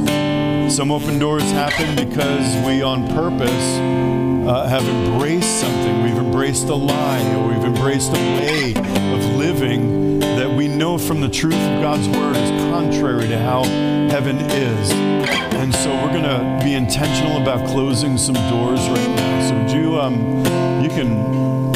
Some 0.76 0.92
open 0.92 1.20
doors 1.20 1.44
happen 1.52 1.96
because 1.96 2.56
we, 2.66 2.82
on 2.82 3.08
purpose, 3.10 3.52
uh, 3.52 4.68
have 4.68 4.84
embraced 4.88 5.62
something. 5.62 6.02
We've 6.02 6.18
embraced 6.18 6.70
a 6.70 6.76
lie, 6.76 7.36
or 7.36 7.50
we've 7.50 7.64
embraced 7.64 8.10
a 8.10 8.14
way 8.14 8.74
of 8.74 9.36
living 9.36 10.20
that 10.20 10.50
we 10.50 10.68
know 10.68 10.98
from 10.98 11.22
the 11.22 11.30
truth 11.30 11.54
of 11.54 11.82
God's 11.84 12.08
word 12.08 12.36
is 12.36 12.50
contrary 12.72 13.28
to 13.28 13.38
how 13.38 13.64
heaven 13.64 14.38
is. 14.40 14.92
And 14.92 15.72
so 15.76 15.94
we're 15.94 16.14
going 16.14 16.24
to 16.24 16.60
be 16.64 16.74
intentional 16.74 17.40
about 17.44 17.64
closing 17.68 18.18
some 18.18 18.36
doors 18.50 18.80
right 18.90 19.16
now. 19.16 19.50
So 19.50 19.58
would 19.60 19.72
you, 19.72 20.02
um, 20.02 20.44
you 20.84 20.90
can 20.90 21.72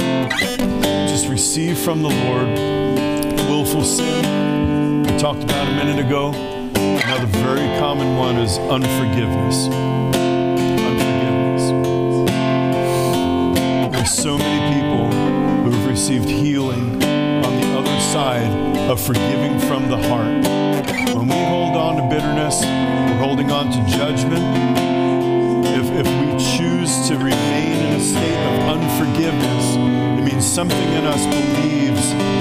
just 1.08 1.28
receive 1.28 1.78
from 1.78 2.02
the 2.02 2.10
Lord 2.10 2.58
willful 3.48 3.84
sin. 3.84 4.57
Talked 5.18 5.44
about 5.46 5.68
a 5.68 5.72
minute 5.72 6.06
ago. 6.06 6.30
Another 6.76 7.26
very 7.26 7.80
common 7.80 8.18
one 8.18 8.38
is 8.38 8.60
unforgiveness. 8.60 9.68
Unforgiveness. 10.86 11.72
There's 13.92 14.12
so 14.12 14.38
many 14.38 14.80
people 14.80 15.08
who 15.64 15.72
have 15.72 15.88
received 15.88 16.30
healing 16.30 17.04
on 17.04 17.60
the 17.60 17.68
other 17.80 18.00
side 18.00 18.52
of 18.92 19.02
forgiving 19.02 19.58
from 19.62 19.90
the 19.90 19.98
heart. 20.08 20.46
When 21.16 21.28
we 21.28 21.44
hold 21.46 21.76
on 21.76 21.96
to 21.96 22.04
bitterness, 22.16 22.62
we're 22.62 23.18
holding 23.18 23.50
on 23.50 23.72
to 23.72 23.84
judgment. 23.98 24.46
If, 25.66 26.06
if 26.06 26.08
we 26.22 26.38
choose 26.58 27.08
to 27.08 27.18
remain 27.18 27.86
in 27.88 27.94
a 27.96 28.00
state 28.00 28.38
of 28.38 28.78
unforgiveness, 28.78 29.76
it 30.20 30.32
means 30.32 30.46
something 30.46 30.90
in 30.94 31.06
us 31.06 31.26
believes 31.26 31.87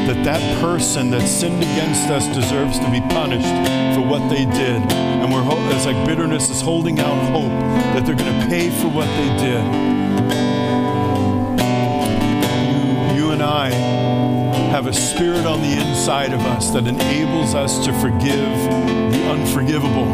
that 0.06 0.24
that 0.24 0.60
person 0.60 1.10
that 1.10 1.26
sinned 1.26 1.62
against 1.62 2.08
us 2.08 2.26
deserves 2.34 2.78
to 2.78 2.90
be 2.90 3.00
punished 3.12 3.46
for 3.94 4.06
what 4.06 4.28
they 4.28 4.44
did. 4.44 4.80
And 4.92 5.32
we're 5.32 5.44
it's 5.76 5.84
like 5.84 6.06
bitterness 6.06 6.48
is 6.48 6.60
holding 6.60 6.98
out 7.00 7.18
hope 7.32 7.50
that 7.94 8.06
they're 8.06 8.14
going 8.14 8.40
to 8.40 8.46
pay 8.46 8.70
for 8.70 8.88
what 8.88 9.06
they 9.06 9.28
did. 9.36 9.64
You, 13.16 13.24
you 13.24 13.30
and 13.32 13.42
I 13.42 13.70
have 14.70 14.86
a 14.86 14.92
spirit 14.92 15.44
on 15.44 15.60
the 15.60 15.72
inside 15.72 16.32
of 16.32 16.40
us 16.40 16.70
that 16.70 16.86
enables 16.86 17.54
us 17.54 17.84
to 17.84 17.92
forgive 17.94 18.70
the 19.12 19.28
unforgivable 19.28 20.06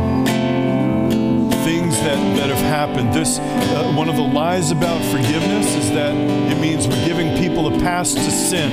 things 1.64 1.96
that, 2.00 2.36
that 2.36 2.48
have 2.48 2.58
happened. 2.58 3.12
This 3.12 3.38
uh, 3.38 3.92
one 3.94 4.08
of 4.08 4.16
the 4.16 4.22
lies 4.22 4.70
about 4.72 5.00
forgiveness 5.12 5.74
is 5.76 5.90
that 5.90 6.14
it 6.50 6.60
means 6.60 6.88
we're 6.88 7.04
giving 7.04 7.36
people 7.38 7.68
a 7.68 7.78
pass 7.80 8.14
to 8.14 8.30
sin, 8.30 8.72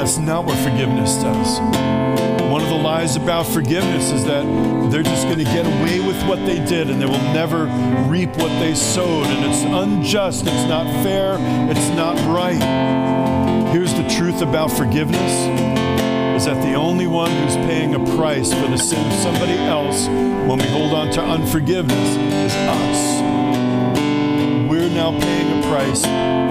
that's 0.00 0.16
not 0.16 0.46
what 0.46 0.56
forgiveness 0.60 1.16
does. 1.16 1.60
One 2.50 2.62
of 2.62 2.70
the 2.70 2.74
lies 2.74 3.16
about 3.16 3.46
forgiveness 3.46 4.10
is 4.10 4.24
that 4.24 4.44
they're 4.90 5.02
just 5.02 5.24
going 5.24 5.36
to 5.36 5.44
get 5.44 5.66
away 5.66 6.00
with 6.00 6.16
what 6.26 6.38
they 6.46 6.64
did 6.64 6.88
and 6.88 7.02
they 7.02 7.04
will 7.04 7.20
never 7.34 7.66
reap 8.08 8.30
what 8.38 8.48
they 8.60 8.74
sowed, 8.74 9.26
and 9.26 9.44
it's 9.44 9.62
unjust, 9.62 10.46
it's 10.46 10.68
not 10.70 10.86
fair, 11.04 11.36
it's 11.70 11.90
not 11.90 12.16
right. 12.34 13.74
Here's 13.74 13.92
the 13.92 14.08
truth 14.08 14.40
about 14.40 14.70
forgiveness 14.70 15.32
is 16.34 16.46
that 16.46 16.62
the 16.62 16.72
only 16.72 17.06
one 17.06 17.30
who's 17.30 17.56
paying 17.56 17.94
a 17.94 18.16
price 18.16 18.54
for 18.54 18.68
the 18.68 18.78
sin 18.78 19.06
of 19.06 19.12
somebody 19.18 19.52
else 19.52 20.06
when 20.48 20.56
we 20.56 20.66
hold 20.68 20.94
on 20.94 21.10
to 21.12 21.20
unforgiveness 21.20 22.16
is 22.46 22.54
us. 22.54 23.20
We're 24.66 24.88
now 24.88 25.10
paying 25.20 25.62
a 25.62 25.66
price 25.68 26.02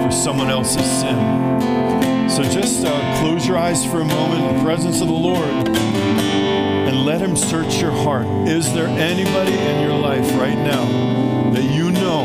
for 0.04 0.12
someone 0.12 0.50
else's 0.50 0.88
sin. 0.88 1.79
So 2.30 2.44
just 2.44 2.86
uh, 2.86 3.18
close 3.20 3.46
your 3.46 3.58
eyes 3.58 3.84
for 3.84 4.00
a 4.00 4.04
moment 4.04 4.44
in 4.44 4.56
the 4.56 4.62
presence 4.62 5.00
of 5.00 5.08
the 5.08 5.12
Lord 5.12 5.48
and 5.68 7.04
let 7.04 7.20
Him 7.20 7.34
search 7.34 7.80
your 7.80 7.90
heart. 7.90 8.24
Is 8.48 8.72
there 8.72 8.86
anybody 8.86 9.52
in 9.52 9.82
your 9.82 9.98
life 9.98 10.30
right 10.34 10.56
now 10.56 11.50
that 11.50 11.64
you 11.64 11.90
know 11.90 12.22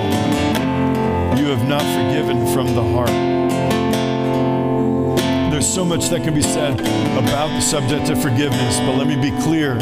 you 1.36 1.47
have 1.47 1.68
not 1.68 1.82
forgiven 1.82 2.45
from 2.53 2.68
the 2.76 2.84
heart? 2.84 3.10
There's 5.51 5.68
so 5.68 5.84
much 5.84 6.10
that 6.10 6.24
can 6.24 6.36
be 6.36 6.43
said 6.43 6.80
about 6.80 7.47
the 7.47 7.62
subject 7.62 8.10
of 8.10 8.22
forgiveness, 8.22 8.78
but 8.82 8.97
let 8.97 9.08
me 9.08 9.16
be 9.16 9.32
clear. 9.41 9.76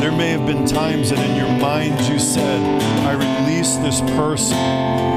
There 0.00 0.12
may 0.12 0.30
have 0.30 0.46
been 0.46 0.66
times 0.66 1.10
that 1.10 1.18
in 1.18 1.34
your 1.34 1.50
mind 1.60 1.98
you 2.08 2.20
said, 2.20 2.60
I 3.04 3.12
release 3.12 3.74
this 3.78 4.00
person. 4.16 5.15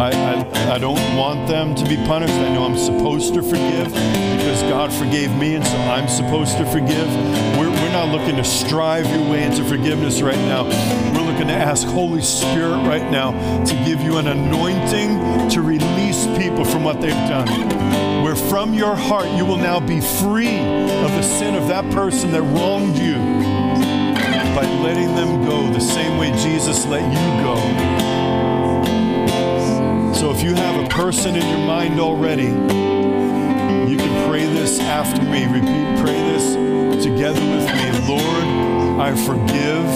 I, 0.00 0.12
I, 0.12 0.74
I, 0.76 0.78
don't 0.78 1.14
want 1.14 1.46
them 1.46 1.74
to 1.74 1.84
be 1.84 1.96
punished. 2.06 2.32
I 2.32 2.54
know 2.54 2.64
I'm 2.64 2.78
supposed 2.78 3.34
to 3.34 3.42
forgive 3.42 3.84
because 3.84 4.62
God 4.62 4.90
forgave 4.90 5.30
me, 5.36 5.56
and 5.56 5.66
so 5.66 5.76
I'm 5.76 6.08
supposed 6.08 6.56
to 6.56 6.64
forgive. 6.64 7.06
We're, 7.58 7.68
we're 7.68 7.92
not 7.92 8.08
looking 8.08 8.36
to 8.36 8.44
strive 8.44 9.06
your 9.10 9.30
way 9.30 9.44
into 9.44 9.62
forgiveness 9.62 10.22
right 10.22 10.38
now. 10.38 10.64
We're 11.12 11.30
looking 11.30 11.48
to 11.48 11.52
ask 11.52 11.86
Holy 11.86 12.22
Spirit 12.22 12.78
right 12.88 13.10
now 13.10 13.32
to 13.66 13.74
give 13.84 14.00
you 14.00 14.16
an 14.16 14.28
anointing 14.28 15.50
to 15.50 15.60
release 15.60 16.26
people 16.38 16.64
from 16.64 16.82
what 16.82 17.02
they've 17.02 17.28
done. 17.28 18.24
Where 18.24 18.36
from 18.36 18.72
your 18.72 18.96
heart 18.96 19.28
you 19.36 19.44
will 19.44 19.58
now 19.58 19.80
be 19.80 20.00
free 20.00 20.60
of 20.60 21.10
the 21.10 21.22
sin 21.22 21.54
of 21.54 21.68
that 21.68 21.84
person 21.92 22.32
that 22.32 22.40
wronged 22.40 22.96
you 22.96 23.16
by 24.56 24.64
letting 24.82 25.14
them 25.14 25.44
go 25.44 25.70
the 25.70 25.80
same 25.80 26.16
way 26.16 26.30
Jesus 26.38 26.86
let 26.86 27.02
you 27.02 27.44
go. 27.44 28.09
So 30.20 30.30
if 30.30 30.42
you 30.42 30.54
have 30.54 30.84
a 30.84 30.86
person 30.90 31.34
in 31.34 31.48
your 31.48 31.66
mind 31.66 31.98
already, 31.98 32.44
you 32.44 33.96
can 33.96 34.28
pray 34.28 34.44
this 34.44 34.78
after 34.78 35.22
me. 35.22 35.46
Repeat, 35.46 36.04
pray 36.04 36.12
this 36.12 37.02
together 37.02 37.40
with 37.40 37.64
me. 37.64 38.06
Lord, 38.06 39.00
I 39.00 39.16
forgive. 39.16 39.86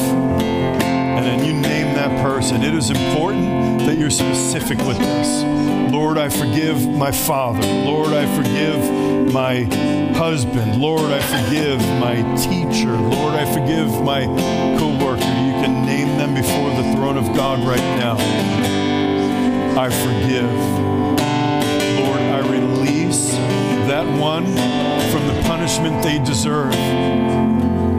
And 0.41 1.27
then 1.27 1.45
you 1.45 1.53
name 1.53 1.95
that 1.97 2.22
person. 2.22 2.62
It 2.62 2.72
is 2.72 2.89
important 2.89 3.81
that 3.81 3.99
you're 3.99 4.09
specific 4.09 4.79
with 4.79 4.97
this. 4.97 5.43
Lord, 5.93 6.16
I 6.16 6.31
forgive 6.31 6.89
my 6.89 7.12
father. 7.12 7.61
Lord, 7.85 8.14
I 8.14 8.25
forgive 8.35 9.31
my 9.31 9.64
husband. 10.14 10.81
Lord, 10.81 11.12
I 11.12 11.20
forgive 11.20 11.81
my 12.01 12.14
teacher. 12.37 12.97
Lord, 12.97 13.35
I 13.35 13.45
forgive 13.53 13.91
my 14.03 14.25
coworker. 14.79 15.20
You 15.20 15.53
can 15.61 15.85
name 15.85 16.16
them 16.16 16.33
before 16.33 16.70
the 16.70 16.95
throne 16.95 17.18
of 17.18 17.37
God 17.37 17.59
right 17.59 17.99
now. 17.99 18.84
I 19.77 19.91
forgive. 19.91 20.49
Lord, 21.99 22.20
I 22.20 22.49
release 22.49 23.31
that 23.89 24.07
one 24.20 24.45
from 25.11 25.27
the 25.27 25.43
punishment 25.49 26.01
they 26.01 26.20
deserve. 26.20 26.70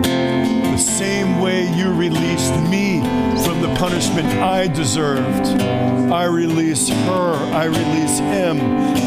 The 0.02 0.78
same 0.78 1.42
way 1.42 1.70
you 1.76 1.94
released 1.94 2.56
me 2.70 3.02
from 3.44 3.62
the 3.62 3.76
punishment 3.78 4.26
I 4.40 4.68
deserved. 4.68 5.48
I 6.14 6.24
release 6.24 6.88
her, 6.88 7.34
I 7.54 7.66
release 7.66 8.20
him 8.20 8.58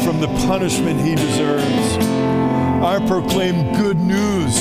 from 0.03 0.21
the 0.21 0.27
punishment 0.45 1.01
he 1.01 1.15
deserves. 1.15 1.97
I 2.83 3.03
proclaim 3.07 3.73
good 3.73 3.97
news 3.97 4.55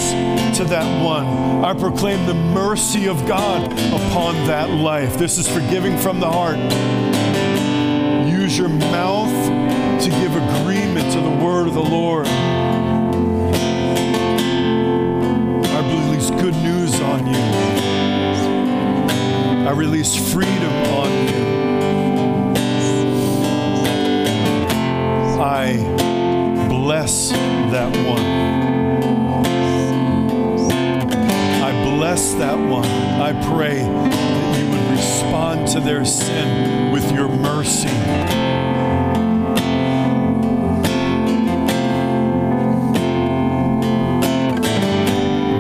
to 0.57 0.65
that 0.65 1.05
one. 1.05 1.27
I 1.63 1.75
proclaim 1.75 2.25
the 2.25 2.33
mercy 2.33 3.07
of 3.07 3.27
God 3.29 3.71
upon 3.71 4.35
that 4.47 4.71
life. 4.71 5.19
This 5.19 5.37
is 5.37 5.47
forgiving 5.47 5.99
from 5.99 6.21
the 6.21 6.31
heart 6.31 6.59
use 8.49 8.57
your 8.57 8.69
mouth 8.71 9.31
to 10.03 10.09
give 10.09 10.35
agreement 10.35 11.13
to 11.13 11.21
the 11.21 11.45
word 11.45 11.69
of 11.69 11.75
the 11.75 11.83
Lord. 11.83 12.27
I 15.67 15.81
release 15.93 16.31
good 16.31 16.55
news 16.55 16.99
on 17.03 17.27
you. 17.27 17.39
I 19.69 19.73
release 19.73 20.15
freedom 20.33 20.73
on 20.95 21.11
you. 21.29 21.45
I 25.43 25.77
bless 26.71 27.31
that 27.31 27.95
one. 28.07 28.27
I 31.63 31.73
bless 31.85 32.33
that 32.35 32.57
one. 32.59 32.87
I 33.21 33.33
pray 33.53 34.38
to 35.73 35.81
their 35.81 36.03
sin 36.03 36.91
with 36.93 37.13
your 37.13 37.29
mercy. 37.29 37.89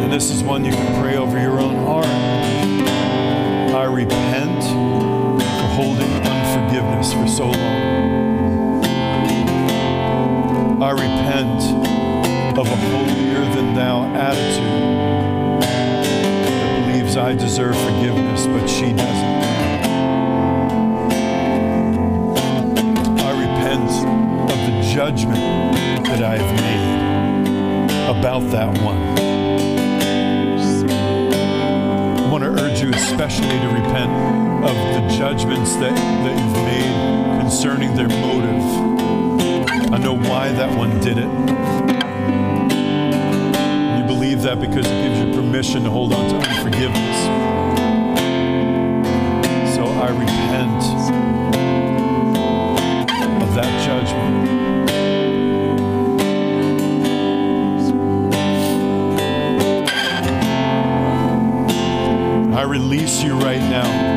And 0.01 0.11
this 0.11 0.31
is 0.31 0.43
one 0.43 0.65
you 0.65 0.73
can 0.73 0.98
especially 33.29 33.61
to 33.61 33.69
repent 33.69 34.11
of 34.65 34.75
the 34.75 35.17
judgments 35.19 35.77
that, 35.77 35.95
that 35.95 36.39
you've 36.39 36.65
made 36.65 37.41
concerning 37.41 37.95
their 37.95 38.09
motive. 38.09 39.93
I 39.93 39.99
know 39.99 40.15
why 40.15 40.51
that 40.53 40.77
one 40.77 40.99
did 41.01 41.19
it. 41.19 41.29
You 43.99 44.07
believe 44.07 44.41
that 44.43 44.61
because 44.61 44.87
it 44.87 45.03
gives 45.03 45.21
you 45.21 45.35
permission 45.35 45.85
to 45.85 45.91
hold 45.91 46.15
on 46.15 46.31
to 46.31 46.37
unforgiveness. 46.37 47.19
So 49.75 49.85
I 49.85 50.09
repent 50.09 50.98
Release 63.09 63.25
you 63.25 63.39
right 63.39 63.59
now 63.71 64.08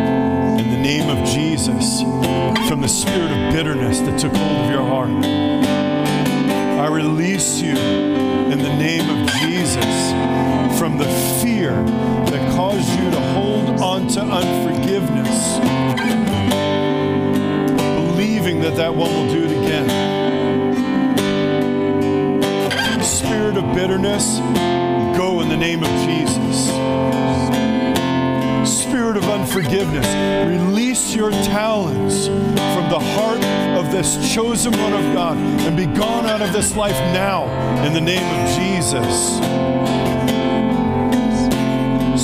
this 33.92 34.34
chosen 34.34 34.72
one 34.80 34.94
of 34.94 35.14
God 35.14 35.36
and 35.38 35.76
be 35.76 35.86
gone 35.86 36.26
out 36.26 36.42
of 36.42 36.54
this 36.54 36.78
life 36.78 36.98
now 37.14 37.44
in 37.86 37.94
the 37.94 38.00
name 38.00 38.24
of 38.24 38.48
Jesus. 38.56 39.36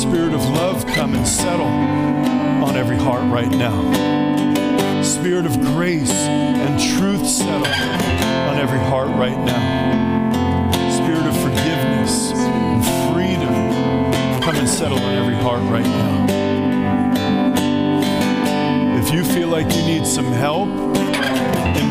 Spirit 0.02 0.34
of 0.34 0.42
love, 0.52 0.86
come 0.88 1.14
and 1.14 1.28
settle 1.28 1.66
on 1.66 2.78
every 2.78 2.96
heart 2.96 3.24
right 3.32 3.50
now. 3.50 5.04
Spirit 5.04 5.46
of 5.46 5.60
grace 5.60 6.12
and 6.12 6.80
truth, 6.80 7.28
settle 7.28 7.68
on 7.68 8.58
every 8.58 8.80
heart 8.80 9.10
right 9.10 9.38
now. 9.38 10.32
Spirit 10.90 11.28
of 11.28 11.36
forgiveness 11.36 12.32
and 12.32 12.84
freedom, 13.14 13.54
come 14.42 14.56
and 14.56 14.70
settle 14.70 15.00
on 15.00 15.16
every 15.16 15.36
heart 15.36 15.62
right 15.64 15.86
now. 15.86 16.26
If 19.02 19.14
you 19.14 19.26
feel 19.26 19.50
like 19.50 19.66
you 19.76 19.82
need 19.84 20.08
some 20.08 20.32
help 20.32 20.88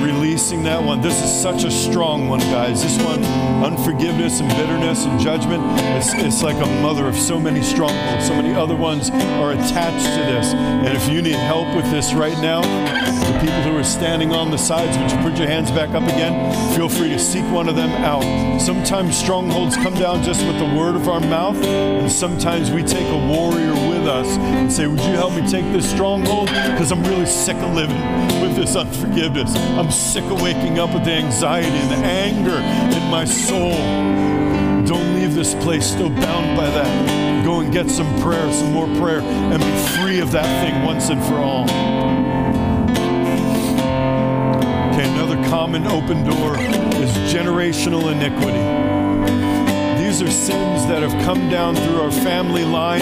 releasing 0.03 0.63
that 0.65 0.83
one, 0.83 1.01
this 1.01 1.23
is 1.23 1.43
such 1.43 1.65
a 1.65 1.71
strong 1.71 2.29
one, 2.29 2.41
guys. 2.41 2.83
This 2.83 3.03
one, 3.03 3.23
unforgiveness 3.65 4.41
and 4.41 4.49
bitterness 4.51 5.05
and 5.05 5.19
judgment, 5.21 5.63
it's, 5.97 6.13
it's 6.15 6.43
like 6.43 6.57
a 6.57 6.83
mother 6.83 7.07
of 7.07 7.17
so 7.17 7.39
many 7.41 7.63
strongholds. 7.63 8.27
So 8.27 8.35
many 8.35 8.55
other 8.55 8.77
ones 8.77 9.11
are 9.11 9.53
attached 9.53 10.07
to 10.07 10.23
this. 10.33 10.53
And 10.55 10.97
if 10.97 11.09
you 11.09 11.23
need 11.23 11.35
help 11.35 11.75
with 11.75 11.91
this 11.91 12.13
right 12.15 12.37
now, 12.43 12.63
the 12.63 13.39
people 13.41 13.63
who 13.63 13.77
are 13.77 13.85
standing 13.85 14.33
on 14.33 14.51
the 14.51 14.59
sides, 14.59 14.97
would 14.99 15.11
you 15.11 15.19
put 15.19 15.39
your 15.39 15.49
hands 15.49 15.71
back 15.71 15.91
up 15.91 16.05
again? 16.05 16.35
Feel 16.75 16.89
free 16.89 17.09
to 17.11 17.19
seek 17.19 17.45
one 17.53 17.69
of 17.69 17.77
them 17.77 17.91
out. 18.05 18.23
Sometimes 18.61 19.17
strongholds 19.17 19.77
come 19.77 19.95
down 19.95 20.23
just 20.23 20.45
with 20.47 20.59
the 20.59 20.77
word 20.77 20.97
of 20.97 21.09
our 21.09 21.21
mouth, 21.21 21.57
and 21.65 22.11
sometimes 22.11 22.71
we 22.71 22.83
take 22.83 23.07
a 23.07 23.29
warrior 23.29 23.75
with 23.89 23.96
us 24.07 24.27
and 24.39 24.73
say, 24.73 24.87
Would 24.87 25.01
you 25.01 25.13
help 25.13 25.35
me 25.35 25.47
take 25.49 25.65
this 25.73 25.89
stronghold? 25.91 26.49
Because 26.49 26.93
I'm 26.93 27.03
really 27.05 27.27
sick 27.27 27.57
of 27.57 27.75
living 27.75 28.01
with 28.41 28.57
this 28.57 28.77
unforgiveness. 28.77 29.55
I'm 29.57 29.91
sick 29.91 30.25
of 30.25 30.41
waking 30.41 30.79
up 30.79 30.95
with 30.95 31.05
the 31.05 31.13
anxiety 31.13 31.69
and 31.69 31.91
the 31.91 32.07
anger 32.07 32.57
in 32.97 33.11
my 33.11 33.25
soul. 33.25 33.73
Don't 34.87 35.15
leave 35.15 35.35
this 35.35 35.55
place 35.55 35.85
still 35.85 36.11
bound 36.11 36.57
by 36.57 36.71
that. 36.71 37.45
Go 37.45 37.61
and 37.61 37.73
get 37.73 37.91
some 37.91 38.07
prayer, 38.21 38.53
some 38.53 38.73
more 38.73 38.87
prayer, 38.99 39.21
and 39.21 39.61
be 39.61 39.99
free 39.99 40.21
of 40.21 40.31
that 40.33 40.47
thing 40.65 40.85
once 40.85 41.11
and 41.11 41.23
for 41.25 41.35
all. 41.35 41.65
Okay, 44.93 45.09
another 45.13 45.37
common 45.49 45.87
open 45.87 46.25
door 46.25 46.57
is 46.57 47.11
generational 47.33 48.13
iniquity. 48.13 48.86
Sins 50.31 50.87
that 50.87 51.03
have 51.03 51.24
come 51.24 51.49
down 51.49 51.77
through 51.77 52.01
our 52.01 52.11
family 52.11 52.64
line. 52.64 53.01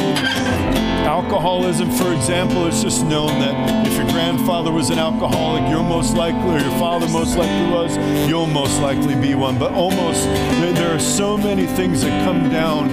Alcoholism, 1.05 1.91
for 1.91 2.12
example, 2.12 2.66
it's 2.66 2.83
just 2.83 3.05
known 3.07 3.39
that 3.41 3.87
if 3.87 3.95
your 3.97 4.07
grandfather 4.09 4.70
was 4.70 4.91
an 4.91 4.99
alcoholic, 4.99 5.68
you're 5.70 5.83
most 5.83 6.16
likely, 6.16 6.57
or 6.57 6.59
your 6.59 6.79
father 6.79 7.09
most 7.09 7.37
likely 7.37 7.70
was, 7.70 7.97
you'll 8.29 8.47
most 8.47 8.81
likely 8.81 9.14
be 9.14 9.35
one. 9.35 9.59
But 9.59 9.72
almost, 9.72 10.25
there 10.25 10.95
are 10.95 11.01
so 11.01 11.37
many 11.37 11.66
things 11.66 12.03
that 12.03 12.25
come 12.25 12.51
down 12.51 12.89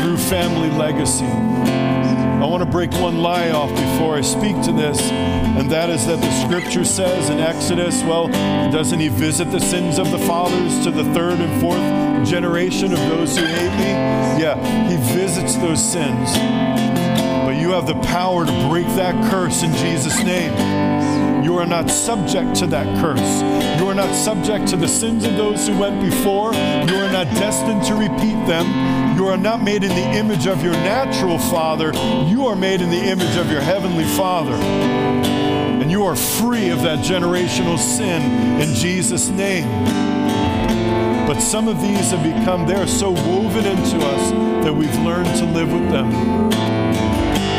through 0.00 0.16
family 0.16 0.70
legacy. 0.70 1.26
I 1.26 2.44
want 2.46 2.62
to 2.62 2.70
break 2.70 2.92
one 2.92 3.18
lie 3.18 3.50
off 3.50 3.70
before 3.70 4.16
I 4.16 4.20
speak 4.20 4.60
to 4.62 4.72
this, 4.72 5.00
and 5.10 5.70
that 5.70 5.90
is 5.90 6.06
that 6.06 6.20
the 6.20 6.44
scripture 6.46 6.84
says 6.84 7.30
in 7.30 7.40
Exodus, 7.40 8.02
well, 8.04 8.28
doesn't 8.70 9.00
he 9.00 9.08
visit 9.08 9.50
the 9.50 9.60
sins 9.60 9.98
of 9.98 10.10
the 10.10 10.18
fathers 10.18 10.84
to 10.84 10.90
the 10.90 11.04
third 11.12 11.40
and 11.40 11.60
fourth 11.60 12.07
generation 12.24 12.92
of 12.92 12.98
those 12.98 13.36
who 13.36 13.44
hate 13.44 13.76
me? 13.78 13.90
Yeah, 14.42 14.56
he 14.88 14.96
visits 15.14 15.56
those 15.56 15.82
sins. 15.82 16.32
But 17.44 17.56
you 17.56 17.70
have 17.70 17.86
the 17.86 17.98
power 18.06 18.44
to 18.44 18.68
break 18.68 18.86
that 18.96 19.30
curse 19.30 19.62
in 19.62 19.72
Jesus' 19.74 20.22
name. 20.22 20.52
You 21.42 21.56
are 21.56 21.66
not 21.66 21.90
subject 21.90 22.56
to 22.56 22.66
that 22.66 22.86
curse. 23.00 23.80
You 23.80 23.88
are 23.88 23.94
not 23.94 24.14
subject 24.14 24.68
to 24.68 24.76
the 24.76 24.86
sins 24.86 25.24
of 25.24 25.36
those 25.36 25.66
who 25.66 25.78
went 25.78 26.00
before. 26.02 26.52
You 26.52 26.96
are 26.96 27.10
not 27.10 27.26
destined 27.34 27.84
to 27.84 27.94
repeat 27.94 28.38
them. 28.46 29.16
You 29.16 29.26
are 29.26 29.36
not 29.36 29.62
made 29.62 29.82
in 29.82 29.90
the 29.90 30.18
image 30.18 30.46
of 30.46 30.62
your 30.62 30.74
natural 30.74 31.38
father. 31.38 31.92
You 32.28 32.46
are 32.46 32.56
made 32.56 32.80
in 32.80 32.90
the 32.90 33.02
image 33.02 33.36
of 33.36 33.50
your 33.50 33.60
heavenly 33.60 34.04
father. 34.04 34.52
And 34.52 35.90
you 35.90 36.04
are 36.04 36.16
free 36.16 36.68
of 36.68 36.82
that 36.82 37.04
generational 37.04 37.78
sin 37.78 38.60
in 38.60 38.74
Jesus' 38.74 39.28
name. 39.30 39.66
But 41.28 41.40
some 41.40 41.68
of 41.68 41.82
these 41.82 42.10
have 42.10 42.22
become, 42.22 42.66
they 42.66 42.74
are 42.74 42.86
so 42.86 43.10
woven 43.10 43.66
into 43.66 43.98
us 43.98 44.30
that 44.64 44.74
we've 44.74 44.98
learned 45.00 45.28
to 45.36 45.44
live 45.44 45.70
with 45.70 45.86
them. 45.90 46.10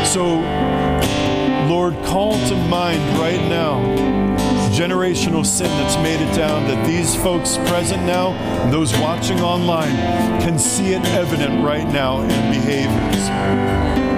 So, 0.04 0.40
Lord, 1.72 1.94
call 2.04 2.32
to 2.32 2.56
mind 2.68 3.00
right 3.16 3.40
now 3.48 3.78
generational 4.72 5.46
sin 5.46 5.68
that's 5.68 5.96
made 5.98 6.20
it 6.20 6.34
down 6.34 6.66
that 6.66 6.84
these 6.84 7.14
folks 7.14 7.58
present 7.68 8.02
now 8.06 8.32
and 8.32 8.72
those 8.72 8.92
watching 8.98 9.38
online 9.40 9.94
can 10.40 10.58
see 10.58 10.92
it 10.92 11.04
evident 11.06 11.64
right 11.64 11.86
now 11.92 12.22
in 12.22 12.28
behaviors. 12.50 14.09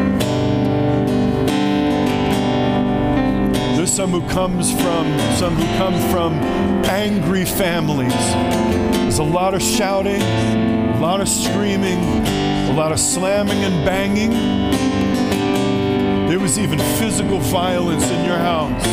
Some 3.93 4.11
who 4.11 4.27
comes 4.27 4.73
from 4.73 5.07
some 5.37 5.55
who 5.55 5.65
come 5.77 5.93
from 6.11 6.33
angry 6.87 7.45
families. 7.45 8.15
There's 9.03 9.19
a 9.19 9.23
lot 9.23 9.53
of 9.53 9.61
shouting, 9.61 10.23
a 10.23 10.99
lot 10.99 11.21
of 11.21 11.29
screaming, 11.29 11.99
a 12.71 12.73
lot 12.75 12.93
of 12.93 12.99
slamming 12.99 13.59
and 13.59 13.85
banging. 13.85 14.31
There 16.27 16.41
was 16.41 16.59
even 16.59 16.79
physical 16.79 17.39
violence 17.39 18.05
in 18.05 18.25
your 18.25 18.39
house 18.39 18.87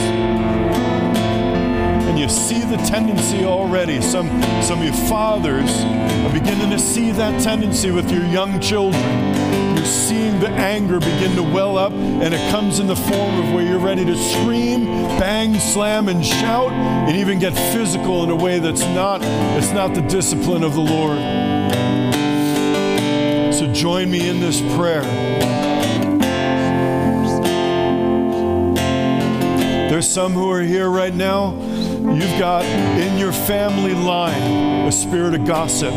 And 2.09 2.19
you 2.19 2.27
see 2.27 2.59
the 2.59 2.76
tendency 2.84 3.45
already. 3.45 4.01
Some, 4.01 4.27
some 4.61 4.80
of 4.80 4.85
you 4.85 4.91
fathers 5.07 5.71
are 6.26 6.34
beginning 6.34 6.71
to 6.71 6.80
see 6.80 7.11
that 7.11 7.41
tendency 7.41 7.91
with 7.91 8.11
your 8.11 8.26
young 8.26 8.59
children. 8.59 9.28
You're 9.80 9.88
seeing 9.88 10.41
the 10.41 10.49
anger 10.49 10.99
begin 10.99 11.38
to 11.38 11.41
well 11.41 11.77
up, 11.77 11.93
and 11.93 12.34
it 12.34 12.51
comes 12.51 12.80
in 12.80 12.88
the 12.88 12.97
form 12.97 13.39
of 13.39 13.53
where 13.53 13.65
you're 13.65 13.80
ready 13.80 14.03
to 14.03 14.18
scream, 14.18 14.84
bang, 15.18 15.57
slam, 15.57 16.10
and 16.10 16.26
shout, 16.26 16.73
and 16.73 17.15
even 17.15 17.39
get 17.39 17.53
physical 17.72 18.26
in 18.26 18.30
a 18.30 18.35
way 18.35 18.60
that's 18.60 18.81
not, 18.81 19.22
it's 19.57 19.72
not 19.72 19.95
the 19.95 20.01
discipline 20.01 20.64
of 20.64 20.73
the 20.73 20.81
Lord. 20.81 21.18
So 23.56 23.72
join 23.72 24.11
me 24.11 24.27
in 24.27 24.41
this 24.41 24.60
prayer. 24.76 25.03
There's 29.89 30.10
some 30.10 30.34
who 30.34 30.51
are 30.51 30.61
here 30.61 30.89
right 30.89 31.15
now. 31.15 31.53
You've 31.53 32.38
got 32.38 32.65
in 32.65 33.18
your 33.18 33.31
family 33.31 33.93
line 33.93 34.85
a 34.85 34.91
spirit 34.91 35.35
of 35.35 35.45
gossip. 35.45 35.93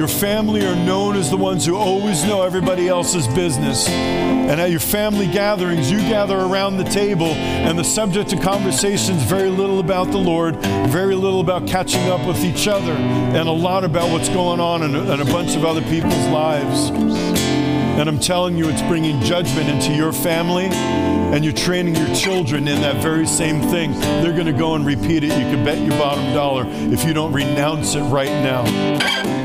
Your 0.00 0.08
family 0.08 0.64
are 0.64 0.74
known 0.74 1.14
as 1.14 1.28
the 1.28 1.36
ones 1.36 1.66
who 1.66 1.76
always 1.76 2.24
know 2.24 2.40
everybody 2.40 2.88
else's 2.88 3.28
business. 3.28 3.86
And 3.86 4.58
at 4.58 4.70
your 4.70 4.80
family 4.80 5.26
gatherings, 5.26 5.90
you 5.90 5.98
gather 5.98 6.38
around 6.38 6.78
the 6.78 6.84
table, 6.84 7.26
and 7.26 7.78
the 7.78 7.84
subject 7.84 8.32
of 8.32 8.40
conversation 8.40 9.16
is 9.16 9.22
very 9.24 9.50
little 9.50 9.78
about 9.78 10.10
the 10.10 10.16
Lord, 10.16 10.56
very 10.88 11.14
little 11.14 11.40
about 11.40 11.68
catching 11.68 12.08
up 12.08 12.26
with 12.26 12.42
each 12.46 12.66
other, 12.66 12.92
and 12.92 13.46
a 13.46 13.52
lot 13.52 13.84
about 13.84 14.10
what's 14.10 14.30
going 14.30 14.58
on 14.58 14.82
in 14.84 14.94
a, 14.94 15.12
in 15.12 15.20
a 15.20 15.24
bunch 15.26 15.54
of 15.54 15.66
other 15.66 15.82
people's 15.82 16.28
lives. 16.28 16.88
And 16.88 18.08
I'm 18.08 18.18
telling 18.18 18.56
you, 18.56 18.70
it's 18.70 18.80
bringing 18.80 19.20
judgment 19.20 19.68
into 19.68 19.92
your 19.92 20.14
family, 20.14 20.68
and 20.68 21.44
you're 21.44 21.52
training 21.52 21.94
your 21.94 22.14
children 22.14 22.68
in 22.68 22.80
that 22.80 23.02
very 23.02 23.26
same 23.26 23.60
thing. 23.60 23.92
They're 24.00 24.32
going 24.32 24.46
to 24.46 24.54
go 24.54 24.76
and 24.76 24.86
repeat 24.86 25.24
it. 25.24 25.32
You 25.32 25.54
can 25.54 25.62
bet 25.62 25.76
your 25.76 25.98
bottom 25.98 26.32
dollar 26.32 26.64
if 26.66 27.04
you 27.04 27.12
don't 27.12 27.34
renounce 27.34 27.94
it 27.96 28.02
right 28.04 28.30
now. 28.42 29.39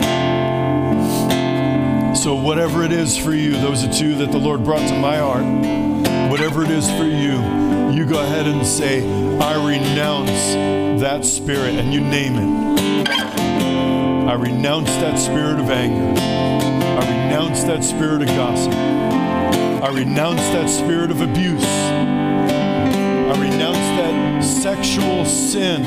So, 2.25 2.33
whatever 2.33 2.81
it 2.81 2.91
is 2.91 3.15
for 3.15 3.35
you, 3.35 3.51
those 3.51 3.83
are 3.83 3.93
two 3.93 4.15
that 4.15 4.31
the 4.31 4.39
Lord 4.39 4.63
brought 4.63 4.89
to 4.89 4.97
my 4.97 5.17
heart. 5.17 5.45
Whatever 6.31 6.63
it 6.63 6.71
is 6.71 6.89
for 6.89 7.03
you, 7.03 7.39
you 7.93 8.03
go 8.03 8.19
ahead 8.19 8.47
and 8.47 8.65
say, 8.65 9.03
I 9.37 9.63
renounce 9.63 10.55
that 11.03 11.23
spirit, 11.23 11.75
and 11.75 11.93
you 11.93 12.01
name 12.01 12.33
it. 12.33 13.07
I 14.27 14.33
renounce 14.33 14.89
that 14.95 15.19
spirit 15.19 15.59
of 15.59 15.69
anger. 15.69 16.19
I 16.19 17.27
renounce 17.27 17.63
that 17.65 17.83
spirit 17.83 18.23
of 18.23 18.27
gossip. 18.29 18.73
I 18.73 19.89
renounce 19.93 20.41
that 20.49 20.67
spirit 20.67 21.11
of 21.11 21.21
abuse. 21.21 21.63
I 21.63 23.35
renounce 23.39 23.77
that 24.01 24.43
sexual 24.43 25.25
sin. 25.25 25.83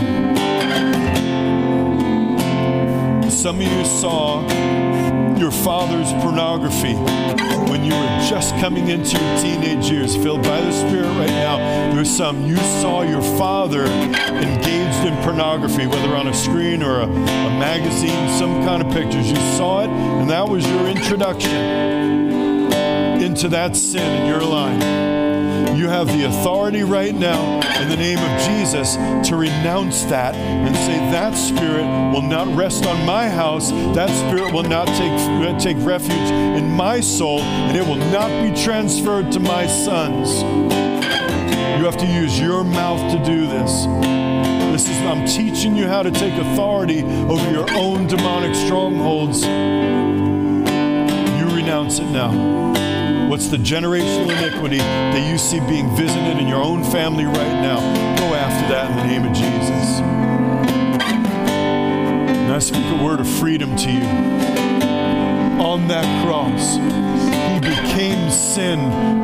Some 3.29 3.57
of 3.57 3.63
you 3.63 3.85
saw 3.85 4.47
your 5.39 5.51
father's 5.51 6.13
pornography 6.23 6.95
when 7.71 7.85
you 7.85 7.93
were 7.93 8.29
just 8.29 8.55
coming 8.57 8.89
into 8.89 9.17
your 9.17 9.39
teenage 9.39 9.91
years, 9.91 10.17
filled 10.17 10.43
by 10.43 10.61
the 10.61 10.73
Spirit 10.73 11.09
right 11.19 11.29
now. 11.29 11.59
There's 11.95 12.11
some 12.11 12.47
you 12.47 12.57
saw 12.57 13.03
your 13.03 13.23
father 13.39 13.85
engaged 13.85 15.07
in 15.07 15.17
pornography, 15.23 15.87
whether 15.87 16.15
on 16.15 16.29
a 16.29 16.35
screen 16.35 16.83
or 16.83 17.01
a, 17.01 17.05
a 17.05 17.51
magazine, 17.59 18.29
some 18.39 18.63
kind 18.65 18.83
of 18.83 18.93
pictures. 18.93 19.29
You 19.31 19.37
saw 19.57 19.85
it, 19.85 19.89
and 19.89 20.29
that 20.31 20.49
was 20.49 20.67
your 20.67 20.89
introduction 20.89 21.53
into 23.23 23.49
that 23.49 23.77
sin 23.77 24.23
in 24.23 24.27
your 24.27 24.43
life 24.43 25.08
you 25.79 25.89
have 25.89 26.09
the 26.09 26.25
authority 26.25 26.83
right 26.83 27.15
now 27.15 27.61
in 27.81 27.89
the 27.89 27.97
name 27.97 28.19
of 28.19 28.41
Jesus 28.43 28.97
to 29.29 29.37
renounce 29.37 30.03
that 30.07 30.35
and 30.35 30.75
say, 30.75 30.99
That 31.13 31.35
spirit 31.35 31.85
will 32.13 32.23
not 32.23 32.49
rest 32.57 32.85
on 32.85 33.07
my 33.07 33.29
house. 33.29 33.71
That 33.95 34.11
spirit 34.11 34.53
will 34.53 34.65
not 34.65 34.89
take, 34.89 35.59
take 35.61 35.77
refuge 35.87 36.31
in 36.59 36.69
my 36.69 36.99
soul, 36.99 37.41
and 37.43 37.77
it 37.77 37.87
will 37.87 38.05
not 38.11 38.29
be 38.43 38.61
transferred 38.61 39.31
to 39.33 39.39
my 39.39 39.69
sons. 39.69 40.43
You 40.43 41.85
have 41.85 41.97
to 41.99 42.07
use 42.07 42.41
your 42.41 42.65
mouth 42.65 43.13
to 43.13 43.25
do 43.25 43.47
this. 43.47 43.85
This 44.73 44.89
is, 44.89 44.97
I'm 45.03 45.25
teaching 45.27 45.77
you 45.77 45.87
how 45.87 46.03
to 46.03 46.11
take 46.11 46.35
authority 46.35 47.05
over 47.05 47.51
your 47.53 47.71
own 47.75 48.09
demonic 48.09 48.57
strongholds. 48.57 49.45
You 51.39 51.57
renounce 51.57 52.01
it 52.01 52.11
now. 52.11 52.98
What's 53.39 53.51
the 53.51 53.57
generational 53.57 54.37
iniquity 54.37 54.79
that 54.79 55.31
you 55.31 55.39
see 55.39 55.61
being 55.61 55.95
visited 55.95 56.39
in 56.39 56.49
your 56.49 56.61
own 56.61 56.83
family 56.83 57.25
right 57.25 57.63
now? 57.63 57.79
Go 58.19 58.35
after 58.35 58.67
that 58.75 58.91
in 58.91 58.97
the 58.97 59.05
name 59.05 59.25
of 59.25 59.33
Jesus. 59.33 60.01
And 62.35 62.53
I 62.53 62.59
speak 62.59 62.85
a 62.87 63.05
word 63.05 63.21
of 63.21 63.29
freedom 63.29 63.77
to 63.77 63.93
you. 63.93 64.03
On 65.63 65.87
that 65.87 66.27
cross, 66.27 66.79
he 67.53 67.61
became 67.61 68.29
sin 68.29 68.81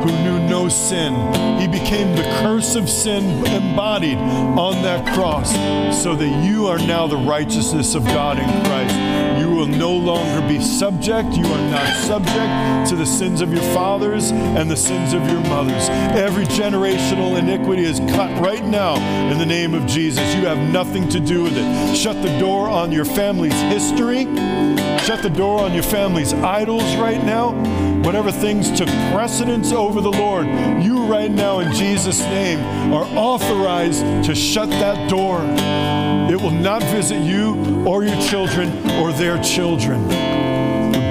who 0.07 0.13
knew 0.23 0.39
no 0.49 0.69
sin. 0.69 1.13
He 1.59 1.67
became 1.67 2.15
the 2.15 2.23
curse 2.41 2.77
of 2.77 2.89
sin 2.89 3.45
embodied 3.47 4.19
on 4.19 4.81
that 4.85 5.13
cross 5.13 5.53
so 6.01 6.15
that 6.15 6.45
you 6.45 6.69
are 6.69 6.79
now 6.79 7.09
the 7.09 7.17
righteousness 7.17 7.97
of 7.97 8.05
God 8.05 8.39
in 8.39 8.65
Christ. 8.65 9.04
Will 9.65 9.79
no 9.79 9.97
longer 9.97 10.47
be 10.47 10.61
subject. 10.61 11.33
You 11.33 11.47
are 11.47 11.71
not 11.71 11.97
subject 12.05 12.91
to 12.91 12.97
the 12.97 13.07
sins 13.07 13.41
of 13.41 13.51
your 13.51 13.63
fathers 13.73 14.31
and 14.31 14.71
the 14.71 14.77
sins 14.77 15.15
of 15.15 15.27
your 15.27 15.41
mothers. 15.41 15.89
Every 15.89 16.45
generational 16.45 17.39
iniquity 17.39 17.85
is 17.85 17.99
cut 18.01 18.39
right 18.43 18.63
now 18.63 18.97
in 19.33 19.39
the 19.39 19.47
name 19.47 19.73
of 19.73 19.87
Jesus. 19.87 20.35
You 20.35 20.45
have 20.45 20.59
nothing 20.71 21.09
to 21.09 21.19
do 21.19 21.45
with 21.45 21.55
it. 21.57 21.97
Shut 21.97 22.21
the 22.23 22.39
door 22.39 22.69
on 22.69 22.93
your 22.93 23.07
family's 23.07 23.59
history. 23.73 24.25
Shut 24.99 25.23
the 25.23 25.33
door 25.35 25.61
on 25.61 25.73
your 25.73 25.83
family's 25.83 26.35
idols 26.35 26.95
right 26.97 27.25
now. 27.25 27.53
Whatever 28.03 28.31
things 28.31 28.71
took 28.77 28.89
precedence 29.15 29.73
over 29.73 30.03
the 30.03 30.13
Lord, 30.13 30.47
you 30.85 31.07
right 31.07 31.31
now 31.31 31.61
in 31.61 31.73
Jesus' 31.73 32.21
name 32.21 32.93
are 32.93 33.07
authorized 33.17 34.03
to 34.27 34.35
shut 34.35 34.69
that 34.69 35.09
door. 35.09 35.41
It 36.35 36.41
will 36.41 36.51
not 36.51 36.83
visit 36.83 37.21
you 37.21 37.85
or 37.87 38.03
your 38.03 38.21
children 38.23 38.69
or 38.99 39.13
their 39.13 39.41
children. 39.41 40.03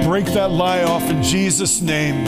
break 0.04 0.26
that 0.26 0.50
lie 0.50 0.82
off 0.82 1.02
in 1.04 1.22
Jesus' 1.22 1.80
name. 1.80 2.26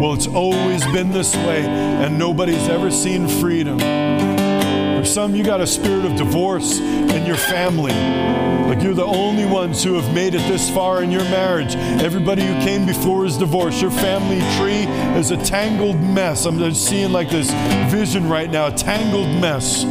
Well, 0.00 0.12
it's 0.12 0.28
always 0.28 0.86
been 0.92 1.10
this 1.10 1.34
way, 1.34 1.66
and 1.66 2.16
nobody's 2.16 2.68
ever 2.68 2.88
seen 2.92 3.26
freedom. 3.26 3.80
For 3.80 5.04
some, 5.04 5.34
you 5.34 5.42
got 5.42 5.60
a 5.60 5.66
spirit 5.66 6.04
of 6.04 6.14
divorce 6.14 6.78
in 6.78 7.26
your 7.26 7.36
family. 7.36 7.94
Like 8.68 8.80
you're 8.80 8.94
the 8.94 9.02
only 9.04 9.44
ones 9.44 9.82
who 9.82 9.94
have 9.94 10.14
made 10.14 10.36
it 10.36 10.48
this 10.48 10.70
far 10.70 11.02
in 11.02 11.10
your 11.10 11.24
marriage. 11.24 11.74
Everybody 12.00 12.46
who 12.46 12.54
came 12.60 12.86
before 12.86 13.26
is 13.26 13.38
divorced. 13.38 13.82
Your 13.82 13.90
family 13.90 14.38
tree 14.56 14.86
is 15.18 15.32
a 15.32 15.36
tangled 15.38 16.00
mess. 16.00 16.46
I'm 16.46 16.58
just 16.58 16.86
seeing 16.86 17.10
like 17.10 17.28
this 17.28 17.50
vision 17.92 18.28
right 18.28 18.48
now, 18.48 18.68
a 18.68 18.72
tangled 18.72 19.26
mess 19.40 19.84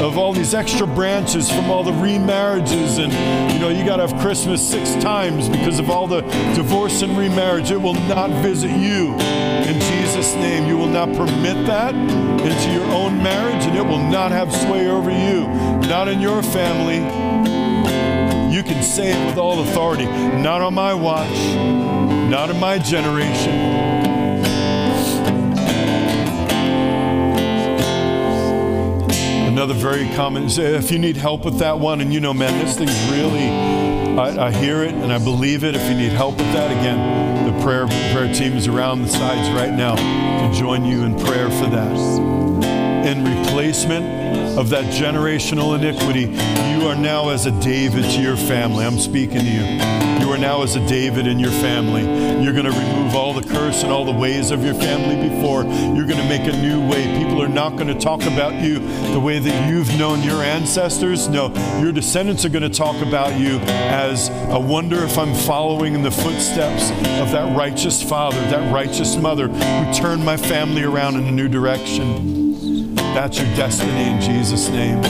of 0.00 0.16
all 0.16 0.32
these 0.32 0.54
extra 0.54 0.86
branches 0.86 1.50
from 1.50 1.70
all 1.70 1.84
the 1.84 1.92
remarriages. 1.92 2.98
And 2.98 3.12
you 3.52 3.58
know 3.58 3.68
you 3.68 3.84
got 3.84 3.96
to 3.96 4.06
have 4.06 4.20
christmas 4.20 4.66
six 4.66 4.94
times 4.94 5.48
because 5.48 5.78
of 5.78 5.90
all 5.90 6.06
the 6.06 6.22
divorce 6.54 7.02
and 7.02 7.16
remarriage. 7.16 7.70
It 7.70 7.80
will 7.80 7.94
not 7.94 8.30
visit 8.42 8.70
you. 8.70 9.12
In 9.14 9.78
jesus 9.78 10.34
name 10.36 10.66
you 10.66 10.76
will 10.76 10.88
not 10.88 11.08
permit 11.14 11.66
that 11.66 11.94
into 11.94 12.72
your 12.72 12.86
own 12.92 13.22
marriage 13.22 13.64
and 13.64 13.76
it 13.76 13.84
will 13.84 13.98
not 13.98 14.32
have 14.32 14.50
sway 14.52 14.88
over 14.88 15.10
you. 15.10 15.46
Not 15.88 16.08
in 16.08 16.20
your 16.20 16.42
family. 16.42 17.00
You 18.54 18.62
can 18.62 18.82
say 18.82 19.12
it 19.12 19.26
with 19.26 19.38
all 19.38 19.60
authority. 19.60 20.06
Not 20.06 20.62
on 20.62 20.74
my 20.74 20.94
watch. 20.94 21.38
Not 22.30 22.50
in 22.50 22.58
my 22.58 22.78
generation 22.78 23.89
Another 29.60 29.74
very 29.74 30.08
common, 30.16 30.46
if 30.48 30.90
you 30.90 30.98
need 30.98 31.18
help 31.18 31.44
with 31.44 31.58
that 31.58 31.78
one, 31.78 32.00
and 32.00 32.14
you 32.14 32.18
know, 32.18 32.32
man, 32.32 32.64
this 32.64 32.78
thing's 32.78 32.98
really, 33.10 33.46
I, 34.18 34.46
I 34.46 34.50
hear 34.52 34.82
it 34.82 34.94
and 34.94 35.12
I 35.12 35.18
believe 35.18 35.64
it. 35.64 35.76
If 35.76 35.86
you 35.86 35.94
need 35.94 36.12
help 36.12 36.38
with 36.38 36.50
that, 36.54 36.70
again, 36.70 37.44
the 37.44 37.62
prayer, 37.62 37.86
prayer 37.86 38.32
team 38.32 38.56
is 38.56 38.66
around 38.66 39.02
the 39.02 39.08
sides 39.08 39.50
right 39.50 39.70
now 39.70 39.96
to 39.96 40.58
join 40.58 40.86
you 40.86 41.02
in 41.02 41.14
prayer 41.14 41.50
for 41.50 41.66
that. 41.66 43.06
In 43.06 43.22
replacement 43.22 44.19
of 44.58 44.70
that 44.70 44.84
generational 44.92 45.78
iniquity, 45.78 46.26
you 46.72 46.86
are 46.88 46.96
now 46.96 47.30
as 47.30 47.46
a 47.46 47.52
David 47.60 48.04
to 48.04 48.22
your 48.22 48.36
family. 48.36 48.84
I'm 48.84 48.98
speaking 48.98 49.40
to 49.40 49.44
you. 49.44 50.20
You 50.20 50.30
are 50.32 50.38
now 50.38 50.62
as 50.62 50.76
a 50.76 50.86
David 50.86 51.26
in 51.26 51.38
your 51.38 51.50
family. 51.50 52.02
You're 52.42 52.52
going 52.52 52.64
to 52.64 52.70
remove 52.70 53.14
all 53.14 53.32
the 53.32 53.46
curse 53.46 53.82
and 53.82 53.92
all 53.92 54.04
the 54.04 54.12
ways 54.12 54.50
of 54.50 54.64
your 54.64 54.74
family 54.74 55.28
before. 55.28 55.64
You're 55.64 56.06
going 56.06 56.20
to 56.20 56.28
make 56.28 56.42
a 56.42 56.56
new 56.56 56.86
way. 56.88 57.04
People 57.18 57.42
are 57.42 57.48
not 57.48 57.70
going 57.70 57.88
to 57.88 57.98
talk 57.98 58.22
about 58.22 58.54
you 58.62 58.78
the 59.12 59.20
way 59.20 59.38
that 59.38 59.70
you've 59.70 59.98
known 59.98 60.22
your 60.22 60.42
ancestors. 60.42 61.28
No, 61.28 61.52
your 61.80 61.92
descendants 61.92 62.44
are 62.44 62.48
going 62.48 62.62
to 62.62 62.70
talk 62.70 63.00
about 63.04 63.38
you 63.38 63.58
as 63.58 64.28
a 64.50 64.60
wonder 64.60 65.02
if 65.02 65.18
I'm 65.18 65.34
following 65.34 65.94
in 65.94 66.02
the 66.02 66.10
footsteps 66.10 66.90
of 67.20 67.30
that 67.32 67.56
righteous 67.56 68.02
father, 68.02 68.40
that 68.50 68.72
righteous 68.72 69.16
mother 69.16 69.48
who 69.48 69.94
turned 69.94 70.24
my 70.24 70.36
family 70.36 70.84
around 70.84 71.16
in 71.16 71.24
a 71.24 71.32
new 71.32 71.48
direction. 71.48 72.49
That's 73.14 73.38
your 73.38 73.48
destiny 73.56 74.10
in 74.10 74.20
Jesus' 74.20 74.68
name 74.68 75.00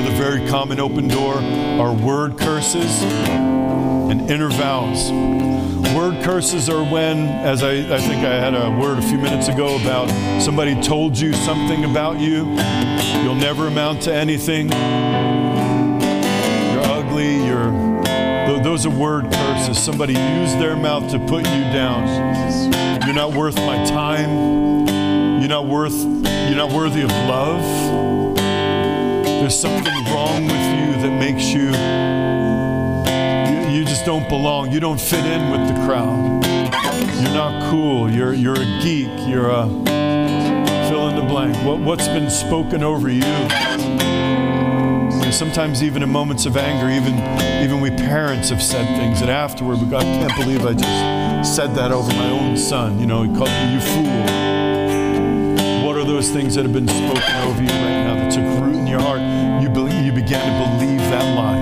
Another 0.00 0.10
very 0.16 0.48
common 0.48 0.80
open 0.80 1.08
door 1.08 1.34
are 1.34 1.92
word 1.92 2.38
curses 2.38 3.02
and 3.02 4.30
inner 4.30 4.48
vows. 4.48 5.10
Word 5.94 6.22
curses 6.24 6.68
are 6.68 6.82
when, 6.82 7.28
as 7.28 7.62
I, 7.62 7.72
I 7.72 7.98
think 7.98 8.24
I 8.24 8.34
had 8.34 8.54
a 8.54 8.70
word 8.80 8.98
a 8.98 9.02
few 9.02 9.18
minutes 9.18 9.48
ago 9.48 9.78
about 9.80 10.08
somebody 10.40 10.80
told 10.80 11.18
you 11.18 11.32
something 11.32 11.84
about 11.84 12.18
you, 12.18 12.46
you'll 13.22 13.34
never 13.34 13.66
amount 13.66 14.02
to 14.02 14.14
anything, 14.14 14.70
you're 14.70 14.78
ugly, 16.86 17.44
you're 17.44 17.90
those 18.62 18.84
are 18.86 18.90
word 18.90 19.30
curses. 19.32 19.78
Somebody 19.78 20.12
used 20.12 20.58
their 20.58 20.76
mouth 20.76 21.10
to 21.12 21.18
put 21.18 21.44
you 21.46 21.62
down. 21.72 22.06
You're 23.04 23.14
not 23.14 23.32
worth 23.34 23.56
my 23.56 23.84
time. 23.86 24.79
You 25.40 25.48
not 25.48 25.66
worth 25.66 25.94
you're 25.94 26.56
not 26.56 26.70
worthy 26.70 27.00
of 27.00 27.10
love. 27.10 27.64
There's 29.24 29.58
something 29.58 29.94
wrong 30.12 30.44
with 30.44 30.52
you 30.52 31.00
that 31.00 31.18
makes 31.18 31.44
you 31.44 31.70
you, 33.72 33.86
just 33.86 34.04
don't 34.04 34.28
belong. 34.28 34.70
You 34.70 34.80
don't 34.80 35.00
fit 35.00 35.24
in 35.24 35.50
with 35.50 35.66
the 35.66 35.74
crowd. 35.86 36.44
You're 37.22 37.32
not 37.32 37.70
cool. 37.70 38.10
You're 38.10 38.34
you're 38.34 38.60
a 38.60 38.80
geek. 38.82 39.08
You're 39.26 39.48
a 39.48 39.66
fill 40.90 41.08
in 41.08 41.16
the 41.16 41.24
blank. 41.26 41.56
What 41.64 41.80
what's 41.80 42.08
been 42.08 42.28
spoken 42.28 42.82
over 42.82 43.08
you? 43.08 43.24
And 45.22 45.32
sometimes 45.32 45.82
even 45.82 46.02
in 46.02 46.10
moments 46.10 46.44
of 46.44 46.58
anger, 46.58 46.90
even 46.90 47.14
even 47.64 47.80
we 47.80 47.88
parents 47.88 48.50
have 48.50 48.62
said 48.62 48.84
things 48.98 49.20
that 49.20 49.30
afterward, 49.30 49.78
but 49.78 49.88
God 49.88 50.02
can't 50.02 50.36
believe 50.36 50.66
I 50.66 50.74
just 50.74 51.56
said 51.56 51.74
that 51.76 51.92
over 51.92 52.12
my 52.12 52.30
own 52.30 52.58
son. 52.58 53.00
You 53.00 53.06
know, 53.06 53.22
he 53.22 53.34
called 53.34 53.48
me 53.48 53.72
you 53.72 53.80
fool 53.80 54.49
those 56.20 56.30
things 56.32 56.54
that 56.54 56.64
have 56.64 56.72
been 56.74 56.86
spoken 56.86 57.34
over 57.48 57.62
you 57.62 57.68
right 57.68 58.04
now 58.04 58.14
that 58.14 58.30
took 58.30 58.44
root 58.62 58.76
in 58.76 58.86
your 58.86 59.00
heart? 59.00 59.20
You, 59.62 59.70
be, 59.70 59.80
you 60.04 60.12
began 60.12 60.44
to 60.44 60.76
believe 60.76 60.98
that 60.98 61.34
lie. 61.34 61.56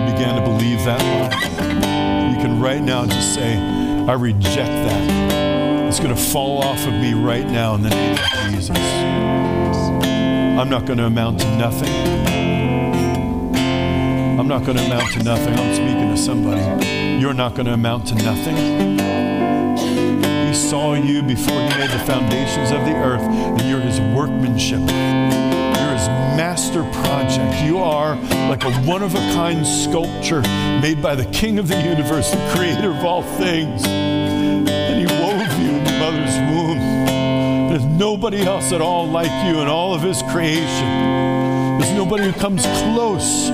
You 0.00 0.12
began 0.12 0.34
to 0.34 0.42
believe 0.42 0.84
that 0.84 1.00
lie. 1.00 2.32
You 2.32 2.36
can 2.42 2.60
right 2.60 2.82
now 2.82 3.06
just 3.06 3.34
say, 3.34 3.56
I 3.56 4.14
reject 4.14 4.56
that. 4.56 5.86
It's 5.86 6.00
going 6.00 6.12
to 6.12 6.20
fall 6.20 6.58
off 6.64 6.84
of 6.84 6.92
me 6.94 7.14
right 7.14 7.46
now 7.46 7.76
in 7.76 7.82
the 7.82 7.90
name 7.90 8.14
of 8.14 8.50
Jesus. 8.50 8.76
I'm 8.76 10.68
not 10.68 10.84
going 10.84 10.98
to 10.98 11.04
amount 11.04 11.38
to 11.38 11.58
nothing. 11.58 11.94
I'm 14.36 14.48
not 14.48 14.64
going 14.64 14.78
to 14.78 14.84
amount 14.84 15.12
to 15.12 15.22
nothing. 15.22 15.54
I'm 15.54 15.74
speaking 15.76 16.10
to 16.12 16.16
somebody. 16.16 17.20
You're 17.20 17.34
not 17.34 17.54
going 17.54 17.66
to 17.66 17.74
amount 17.74 18.08
to 18.08 18.16
nothing 18.16 18.98
saw 20.68 20.92
you 20.92 21.22
before 21.22 21.58
he 21.62 21.68
made 21.78 21.88
the 21.88 21.98
foundations 22.00 22.70
of 22.72 22.84
the 22.84 22.94
earth, 22.94 23.22
and 23.22 23.62
you're 23.62 23.80
his 23.80 23.98
workmanship. 24.14 24.80
You're 24.80 25.94
his 25.96 26.08
master 26.36 26.82
project. 27.00 27.62
You 27.64 27.78
are 27.78 28.16
like 28.50 28.64
a 28.64 28.72
one 28.82 29.02
of 29.02 29.14
a 29.14 29.32
kind 29.32 29.66
sculpture 29.66 30.42
made 30.82 31.00
by 31.00 31.14
the 31.14 31.24
King 31.30 31.58
of 31.58 31.68
the 31.68 31.80
universe, 31.80 32.32
the 32.32 32.52
creator 32.54 32.90
of 32.90 33.02
all 33.02 33.22
things. 33.22 33.82
And 33.86 34.68
he 34.98 35.06
wove 35.06 35.58
you 35.58 35.70
in 35.70 35.84
the 35.84 35.92
mother's 35.92 36.36
womb. 36.52 37.70
There's 37.70 37.86
nobody 37.86 38.42
else 38.42 38.70
at 38.70 38.82
all 38.82 39.08
like 39.08 39.32
you 39.46 39.62
in 39.62 39.68
all 39.68 39.94
of 39.94 40.02
his 40.02 40.20
creation. 40.24 41.78
There's 41.80 41.94
nobody 41.94 42.24
who 42.24 42.32
comes 42.32 42.60
close 42.82 43.48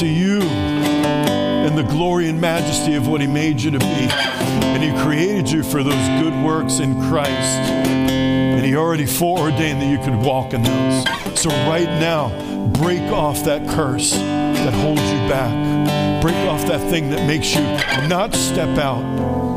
to 0.00 0.06
you 0.06 0.42
in 0.42 1.76
the 1.76 1.86
glory 1.88 2.28
and 2.28 2.38
majesty 2.38 2.92
of 2.94 3.08
what 3.08 3.22
he 3.22 3.26
made 3.26 3.62
you 3.62 3.70
to 3.70 3.78
be. 3.78 4.27
And 4.74 4.82
He 4.82 4.90
created 5.02 5.50
you 5.50 5.62
for 5.62 5.82
those 5.82 6.22
good 6.22 6.34
works 6.44 6.78
in 6.78 6.94
Christ. 7.08 7.30
And 7.30 8.64
He 8.64 8.76
already 8.76 9.06
foreordained 9.06 9.80
that 9.82 9.90
you 9.90 9.98
could 9.98 10.16
walk 10.24 10.54
in 10.54 10.62
those. 10.62 11.40
So, 11.40 11.50
right 11.68 11.88
now, 12.00 12.28
break 12.72 13.02
off 13.12 13.44
that 13.44 13.68
curse 13.68 14.12
that 14.12 14.74
holds 14.74 15.00
you 15.00 15.28
back. 15.28 16.22
Break 16.22 16.36
off 16.48 16.66
that 16.66 16.80
thing 16.90 17.10
that 17.10 17.26
makes 17.26 17.54
you 17.54 17.62
not 18.08 18.34
step 18.34 18.78
out 18.78 19.02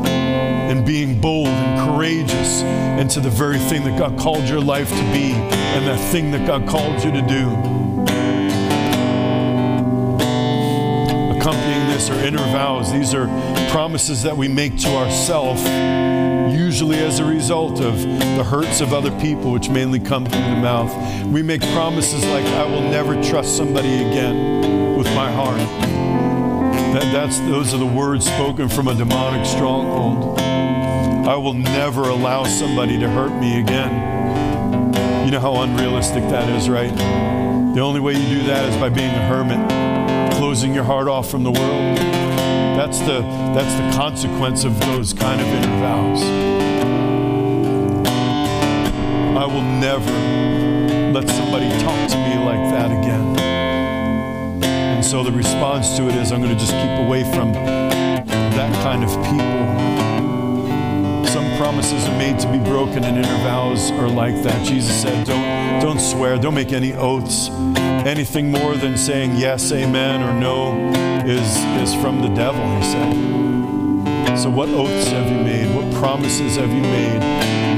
and 0.06 0.86
being 0.86 1.20
bold 1.20 1.48
and 1.48 1.90
courageous 1.90 2.62
into 3.00 3.20
the 3.20 3.30
very 3.30 3.58
thing 3.58 3.84
that 3.84 3.98
God 3.98 4.18
called 4.18 4.44
your 4.44 4.60
life 4.60 4.88
to 4.88 5.02
be 5.12 5.32
and 5.32 5.86
that 5.86 6.00
thing 6.12 6.30
that 6.30 6.46
God 6.46 6.68
called 6.68 7.02
you 7.04 7.10
to 7.12 7.22
do. 7.22 7.81
Accompanying 11.42 11.88
this 11.88 12.08
are 12.08 12.24
inner 12.24 12.38
vows. 12.38 12.92
These 12.92 13.14
are 13.14 13.26
promises 13.72 14.22
that 14.22 14.36
we 14.36 14.46
make 14.46 14.78
to 14.78 14.88
ourselves, 14.90 15.60
usually 16.56 16.98
as 16.98 17.18
a 17.18 17.24
result 17.24 17.80
of 17.80 18.00
the 18.00 18.44
hurts 18.44 18.80
of 18.80 18.92
other 18.92 19.10
people, 19.18 19.50
which 19.50 19.68
mainly 19.68 19.98
come 19.98 20.24
through 20.24 20.40
the 20.40 20.60
mouth. 20.62 21.26
We 21.26 21.42
make 21.42 21.60
promises 21.72 22.24
like, 22.26 22.44
I 22.44 22.64
will 22.64 22.82
never 22.82 23.20
trust 23.24 23.56
somebody 23.56 23.88
again 23.88 24.96
with 24.96 25.08
my 25.16 25.32
heart. 25.32 25.58
That, 26.94 27.10
that's, 27.12 27.40
those 27.40 27.74
are 27.74 27.78
the 27.78 27.86
words 27.86 28.24
spoken 28.24 28.68
from 28.68 28.86
a 28.86 28.94
demonic 28.94 29.44
stronghold. 29.44 30.38
I 30.38 31.34
will 31.34 31.54
never 31.54 32.02
allow 32.02 32.44
somebody 32.44 33.00
to 33.00 33.08
hurt 33.08 33.36
me 33.40 33.58
again. 33.58 33.90
You 35.24 35.32
know 35.32 35.40
how 35.40 35.62
unrealistic 35.62 36.22
that 36.24 36.48
is, 36.50 36.68
right? 36.68 36.94
The 37.74 37.80
only 37.80 37.98
way 37.98 38.12
you 38.12 38.28
do 38.28 38.46
that 38.46 38.68
is 38.68 38.76
by 38.76 38.90
being 38.90 39.10
a 39.10 39.26
hermit 39.26 39.81
closing 40.52 40.74
your 40.74 40.84
heart 40.84 41.08
off 41.08 41.30
from 41.30 41.42
the 41.42 41.50
world. 41.50 41.96
That's 42.76 42.98
the, 42.98 43.22
that's 43.54 43.74
the 43.74 43.96
consequence 43.96 44.64
of 44.64 44.78
those 44.80 45.14
kind 45.14 45.40
of 45.40 45.46
inner 45.46 45.80
vows. 45.80 46.22
I 49.34 49.46
will 49.46 49.62
never 49.62 50.12
let 51.18 51.26
somebody 51.30 51.70
talk 51.80 52.10
to 52.10 52.16
me 52.18 52.36
like 52.44 52.70
that 52.70 52.90
again. 52.90 53.38
And 54.62 55.02
so 55.02 55.24
the 55.24 55.32
response 55.32 55.96
to 55.96 56.06
it 56.08 56.16
is 56.16 56.32
I'm 56.32 56.42
going 56.42 56.52
to 56.52 56.60
just 56.60 56.72
keep 56.72 56.98
away 57.06 57.22
from 57.32 57.54
that 57.54 58.74
kind 58.82 59.02
of 59.04 59.10
people. 59.24 59.72
Some 61.32 61.56
promises 61.56 62.04
are 62.06 62.18
made 62.18 62.38
to 62.40 62.52
be 62.52 62.58
broken 62.58 63.04
and 63.04 63.16
inner 63.16 63.38
vows 63.38 63.90
are 63.92 64.06
like 64.06 64.34
that. 64.42 64.66
Jesus 64.66 65.00
said, 65.00 65.26
don't, 65.26 65.80
don't 65.80 65.98
swear, 65.98 66.36
don't 66.36 66.54
make 66.54 66.72
any 66.72 66.92
oaths 66.92 67.48
anything 68.06 68.50
more 68.50 68.74
than 68.74 68.96
saying 68.96 69.36
yes, 69.36 69.70
amen, 69.72 70.22
or 70.22 70.32
no 70.38 70.90
is, 71.26 71.56
is 71.80 71.94
from 71.94 72.20
the 72.20 72.28
devil, 72.28 72.62
he 72.76 72.82
said. 72.82 74.38
So, 74.38 74.50
what 74.50 74.68
oaths 74.70 75.08
have 75.08 75.30
you 75.30 75.38
made? 75.38 75.74
What 75.74 75.92
promises 75.94 76.56
have 76.56 76.70
you 76.70 76.82
made? 76.82 77.20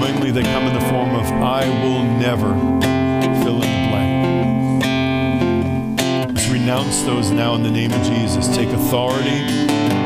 Mainly, 0.00 0.30
they 0.30 0.42
come 0.42 0.64
in 0.64 0.74
the 0.74 0.80
form 0.88 1.14
of, 1.14 1.26
I 1.26 1.66
will 1.82 2.02
never 2.02 2.54
fill 3.42 3.62
in 3.62 3.70
the 3.70 3.88
blank. 6.22 6.36
Just 6.36 6.50
renounce 6.50 7.02
those 7.02 7.30
now 7.30 7.54
in 7.54 7.62
the 7.62 7.70
name 7.70 7.92
of 7.92 8.02
Jesus. 8.02 8.48
Take 8.56 8.70
authority 8.70 9.44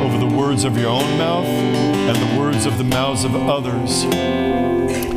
over 0.02 0.18
the 0.18 0.26
words 0.36 0.64
of 0.64 0.76
your 0.76 0.90
own 0.90 1.18
mouth 1.18 1.46
and 1.46 2.16
the 2.16 2.40
words 2.40 2.66
of 2.66 2.76
the 2.78 2.84
mouths 2.84 3.24
of 3.24 3.34
others 3.34 4.04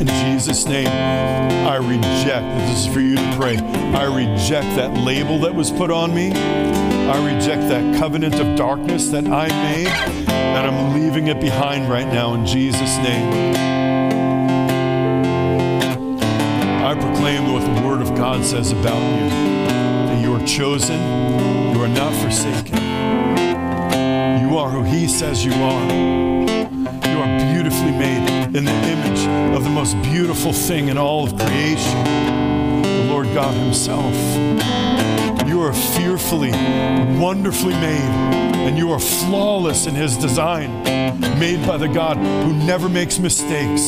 in 0.02 0.08
Jesus' 0.08 0.66
name, 0.66 0.88
I 0.88 1.76
reject, 1.76 2.46
this 2.58 2.80
is 2.80 2.92
for 2.92 3.02
you 3.02 3.16
to 3.16 3.36
pray, 3.38 3.58
I 3.94 4.06
reject 4.06 4.76
that 4.78 4.98
label 4.98 5.40
that 5.40 5.54
was 5.54 5.70
put 5.70 5.92
on 5.92 6.14
me. 6.16 6.32
I 6.32 7.34
reject 7.34 7.64
that 7.70 8.00
covenant 8.00 8.36
of 8.40 8.56
darkness 8.56 9.10
that 9.10 9.28
I 9.28 9.48
made, 9.48 9.88
and 9.88 10.68
I'm 10.68 10.94
leaving 10.94 11.28
it 11.28 11.42
behind 11.42 11.90
right 11.90 12.08
now 12.08 12.34
in 12.34 12.46
Jesus' 12.46 12.98
name. 12.98 13.56
I 16.86 16.96
proclaim 16.96 17.52
what 17.54 17.64
the 17.64 17.88
Word 17.88 18.02
of 18.02 18.16
God 18.16 18.44
says 18.46 18.72
about 18.72 19.02
you 19.02 19.30
that 19.30 20.22
you 20.24 20.34
are 20.34 20.46
chosen, 20.46 21.00
you 21.74 21.82
are 21.82 21.88
not 21.88 22.14
forsaken. 22.22 22.78
You 24.42 24.58
are 24.58 24.70
who 24.70 24.84
He 24.84 25.08
says 25.08 25.46
you 25.46 25.54
are 25.54 25.92
You 25.92 27.18
are 27.20 27.40
beautifully 27.54 27.92
made 27.92 28.56
in 28.56 28.66
the 28.66 28.72
image 28.72 29.56
of 29.56 29.64
the 29.64 29.70
most 29.70 29.96
beautiful 30.02 30.52
thing 30.52 30.90
in 30.90 30.98
all 30.98 31.24
of 31.24 31.38
creation, 31.38 31.98
Lord 33.22 33.36
God 33.36 33.54
Himself. 33.54 34.16
You 35.48 35.62
are 35.62 35.74
fearfully, 35.74 36.50
wonderfully 37.20 37.76
made, 37.76 38.10
and 38.66 38.76
you 38.80 38.92
are 38.92 39.00
flawless 39.00 39.86
in 39.86 39.94
His 39.94 40.18
design, 40.18 40.82
made 41.40 41.64
by 41.68 41.78
the 41.78 41.88
God 41.88 42.18
who 42.18 42.52
never 42.66 42.90
makes 42.90 43.20
mistakes. 43.20 43.82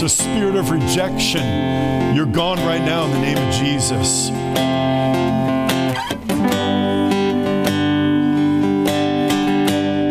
So, 0.00 0.08
spirit 0.08 0.56
of 0.56 0.70
rejection, 0.70 2.16
you're 2.16 2.26
gone 2.26 2.58
right 2.66 2.82
now 2.82 3.04
in 3.04 3.12
the 3.12 3.20
name 3.20 3.38
of 3.38 3.54
Jesus. 3.54 4.26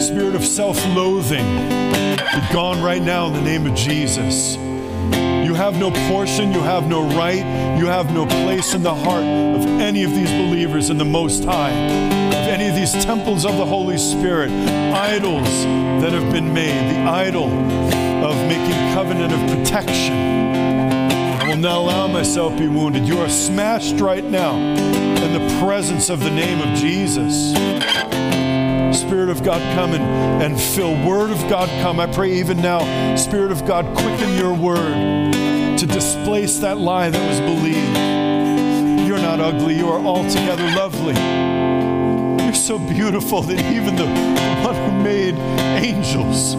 Spirit 0.08 0.36
of 0.36 0.46
self 0.46 0.78
loathing 0.96 1.46
be 2.16 2.54
gone 2.54 2.82
right 2.82 3.02
now 3.02 3.28
in 3.28 3.34
the 3.34 3.42
name 3.42 3.66
of 3.66 3.76
Jesus. 3.76 4.56
Have 5.62 5.78
no 5.78 5.92
portion, 6.10 6.52
you 6.52 6.60
have 6.60 6.88
no 6.88 7.04
right, 7.16 7.46
you 7.78 7.86
have 7.86 8.12
no 8.12 8.26
place 8.26 8.74
in 8.74 8.82
the 8.82 8.96
heart 8.96 9.24
of 9.24 9.64
any 9.80 10.04
of 10.04 10.10
these 10.16 10.32
believers 10.32 10.90
in 10.90 10.98
the 10.98 11.06
Most 11.06 11.44
High, 11.44 11.70
of 11.70 12.34
any 12.34 12.68
of 12.68 12.74
these 12.74 12.92
temples 13.06 13.46
of 13.46 13.56
the 13.58 13.66
Holy 13.66 14.00
Spirit, 14.00 14.50
idols 14.50 15.48
that 16.02 16.14
have 16.14 16.34
been 16.34 16.52
made, 16.52 16.96
the 16.96 17.02
idol 17.08 17.46
of 17.46 18.36
making 18.48 18.74
covenant 18.96 19.32
of 19.32 19.56
protection. 19.56 20.16
I 20.16 21.48
will 21.48 21.58
not 21.58 21.78
allow 21.78 22.08
myself 22.08 22.54
to 22.54 22.60
be 22.62 22.68
wounded. 22.68 23.08
You 23.08 23.20
are 23.20 23.30
smashed 23.30 24.00
right 24.00 24.26
now 24.26 24.56
in 24.56 25.32
the 25.32 25.60
presence 25.64 26.10
of 26.10 26.22
the 26.22 26.32
name 26.32 26.60
of 26.60 26.76
Jesus. 26.76 27.52
Spirit 29.00 29.30
of 29.30 29.44
God, 29.44 29.62
come 29.76 29.94
and, 29.94 30.42
and 30.42 30.60
fill. 30.60 30.96
Word 31.08 31.30
of 31.30 31.38
God, 31.48 31.70
come. 31.84 32.00
I 32.00 32.08
pray 32.08 32.34
even 32.40 32.58
now, 32.64 33.16
Spirit 33.16 33.52
of 33.52 33.64
God, 33.68 33.86
quicken 33.96 34.36
your 34.36 34.56
word 34.56 35.40
to 35.82 35.88
displace 35.88 36.60
that 36.60 36.78
lie 36.78 37.10
that 37.10 37.28
was 37.28 37.40
believed. 37.40 37.98
You're 39.08 39.18
not 39.18 39.40
ugly, 39.40 39.76
you 39.76 39.90
are 39.90 40.00
altogether 40.00 40.64
lovely. 40.76 41.16
You're 42.46 42.54
so 42.54 42.78
beautiful 42.78 43.42
that 43.42 43.60
even 43.74 43.96
the 43.96 44.06
one 44.64 44.76
who 44.76 45.04
made 45.04 45.34
angels, 45.84 46.54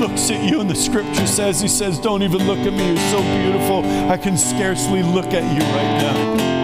looks 0.00 0.28
at 0.32 0.42
you, 0.42 0.60
and 0.60 0.68
the 0.68 0.74
scripture 0.74 1.26
says, 1.28 1.60
He 1.60 1.68
says, 1.68 2.00
Don't 2.00 2.24
even 2.24 2.44
look 2.48 2.58
at 2.58 2.72
me. 2.72 2.88
You're 2.88 3.10
so 3.12 3.22
beautiful. 3.22 3.84
I 4.10 4.16
can 4.16 4.36
scarcely 4.36 5.04
look 5.04 5.26
at 5.26 5.44
you 5.54 5.60
right 5.60 6.02
now. 6.02 6.55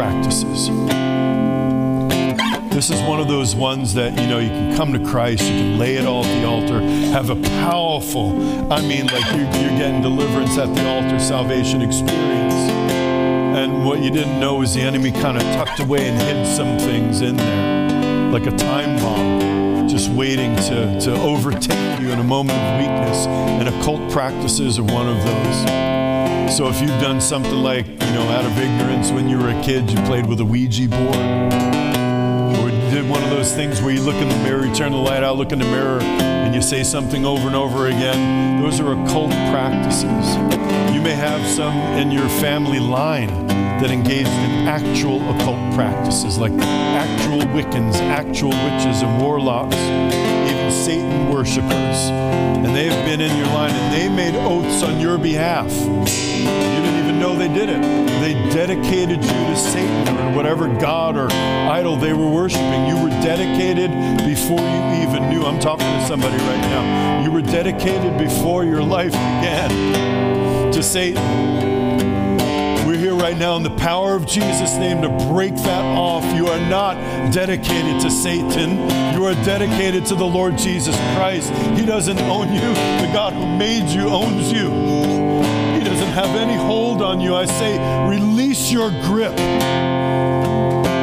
Practices. 0.00 0.68
This 2.74 2.88
is 2.88 3.02
one 3.02 3.20
of 3.20 3.28
those 3.28 3.54
ones 3.54 3.92
that, 3.92 4.18
you 4.18 4.26
know, 4.26 4.38
you 4.38 4.48
can 4.48 4.74
come 4.74 4.94
to 4.94 4.98
Christ, 4.98 5.42
you 5.42 5.50
can 5.50 5.78
lay 5.78 5.96
it 5.96 6.06
all 6.06 6.24
at 6.24 6.40
the 6.40 6.46
altar, 6.46 6.80
have 7.12 7.28
a 7.28 7.36
powerful, 7.60 8.30
I 8.72 8.80
mean, 8.80 9.08
like 9.08 9.26
you're, 9.26 9.44
you're 9.60 9.78
getting 9.78 10.00
deliverance 10.00 10.56
at 10.56 10.74
the 10.74 10.88
altar, 10.88 11.18
salvation 11.20 11.82
experience. 11.82 12.54
And 13.60 13.84
what 13.84 14.00
you 14.00 14.10
didn't 14.10 14.40
know 14.40 14.62
is 14.62 14.72
the 14.72 14.80
enemy 14.80 15.12
kind 15.12 15.36
of 15.36 15.42
tucked 15.42 15.80
away 15.80 16.08
and 16.08 16.18
hid 16.18 16.46
some 16.46 16.78
things 16.78 17.20
in 17.20 17.36
there, 17.36 18.30
like 18.32 18.46
a 18.46 18.56
time 18.56 18.96
bomb 19.00 19.86
just 19.86 20.08
waiting 20.12 20.56
to, 20.56 20.98
to 20.98 21.12
overtake 21.20 22.00
you 22.00 22.08
in 22.10 22.20
a 22.20 22.24
moment 22.24 22.58
of 22.58 22.78
weakness. 22.80 23.26
And 23.26 23.68
occult 23.68 24.10
practices 24.10 24.78
are 24.78 24.84
one 24.84 25.08
of 25.08 25.22
those. 25.22 25.99
So 26.50 26.68
if 26.68 26.80
you've 26.80 27.00
done 27.00 27.20
something 27.20 27.62
like, 27.62 27.86
you 27.86 28.12
know, 28.12 28.28
out 28.28 28.44
of 28.44 28.58
ignorance 28.58 29.10
when 29.12 29.28
you 29.28 29.38
were 29.38 29.48
a 29.48 29.62
kid, 29.62 29.88
you 29.90 29.96
played 30.02 30.26
with 30.26 30.40
a 30.40 30.44
Ouija 30.44 30.88
board, 30.88 31.16
or 32.58 32.70
did 32.90 33.08
one 33.08 33.22
of 33.22 33.30
those 33.30 33.54
things 33.54 33.80
where 33.80 33.94
you 33.94 34.02
look 34.02 34.16
in 34.16 34.28
the 34.28 34.36
mirror, 34.38 34.66
you 34.66 34.74
turn 34.74 34.92
the 34.92 34.98
light 34.98 35.22
out, 35.22 35.36
look 35.36 35.52
in 35.52 35.58
the 35.60 35.64
mirror, 35.64 36.02
and 36.02 36.54
you 36.54 36.60
say 36.60 36.82
something 36.82 37.24
over 37.24 37.46
and 37.46 37.56
over 37.56 37.86
again, 37.86 38.60
those 38.60 38.78
are 38.80 38.92
occult 38.92 39.30
practices. 39.30 40.36
You 40.92 41.00
may 41.00 41.14
have 41.14 41.46
some 41.46 41.74
in 41.96 42.10
your 42.10 42.28
family 42.28 42.80
line 42.80 43.46
that 43.46 43.90
engaged 43.90 44.28
in 44.28 44.68
actual 44.68 45.22
occult 45.30 45.74
practices, 45.74 46.36
like 46.36 46.52
actual 46.52 47.40
Wiccans, 47.52 47.94
actual 47.94 48.50
witches 48.50 49.00
and 49.02 49.22
warlocks, 49.22 49.76
Satan 50.70 51.28
worshippers. 51.30 52.10
And 52.10 52.74
they 52.76 52.86
have 52.88 53.04
been 53.04 53.20
in 53.20 53.36
your 53.36 53.46
line 53.48 53.70
and 53.70 53.94
they 53.94 54.08
made 54.08 54.34
oaths 54.36 54.82
on 54.82 55.00
your 55.00 55.18
behalf. 55.18 55.70
You 55.70 56.46
didn't 56.46 56.98
even 57.04 57.18
know 57.18 57.36
they 57.36 57.48
did 57.48 57.68
it. 57.68 57.82
They 58.20 58.34
dedicated 58.50 59.22
you 59.22 59.30
to 59.30 59.56
Satan 59.56 60.08
or 60.18 60.36
whatever 60.36 60.68
god 60.78 61.16
or 61.16 61.30
idol 61.32 61.96
they 61.96 62.12
were 62.12 62.28
worshiping. 62.28 62.86
You 62.86 63.02
were 63.02 63.10
dedicated 63.22 63.90
before 64.26 64.60
you 64.60 65.02
even 65.02 65.28
knew. 65.30 65.44
I'm 65.44 65.60
talking 65.60 65.86
to 65.86 66.06
somebody 66.06 66.36
right 66.36 66.60
now. 66.70 67.22
You 67.24 67.32
were 67.32 67.42
dedicated 67.42 68.18
before 68.18 68.64
your 68.64 68.82
life 68.82 69.12
began 69.12 70.72
to 70.72 70.82
Satan 70.82 71.59
right 73.20 73.36
now 73.36 73.54
in 73.56 73.62
the 73.62 73.76
power 73.76 74.14
of 74.14 74.26
Jesus' 74.26 74.76
name 74.76 75.02
to 75.02 75.08
break 75.30 75.54
that 75.54 75.84
off. 75.96 76.24
You 76.34 76.46
are 76.46 76.70
not 76.70 76.94
dedicated 77.32 78.00
to 78.00 78.10
Satan. 78.10 78.78
You 79.14 79.26
are 79.26 79.34
dedicated 79.44 80.06
to 80.06 80.14
the 80.14 80.24
Lord 80.24 80.56
Jesus 80.56 80.96
Christ. 81.14 81.52
He 81.78 81.84
doesn't 81.84 82.18
own 82.18 82.52
you. 82.52 82.60
The 82.60 83.10
God 83.12 83.34
who 83.34 83.46
made 83.58 83.88
you 83.90 84.08
owns 84.08 84.50
you. 84.50 84.70
He 85.78 85.84
doesn't 85.84 86.12
have 86.12 86.34
any 86.36 86.54
hold 86.54 87.02
on 87.02 87.20
you. 87.20 87.34
I 87.34 87.44
say, 87.44 87.78
release 88.08 88.72
your 88.72 88.90
grip. 89.02 89.32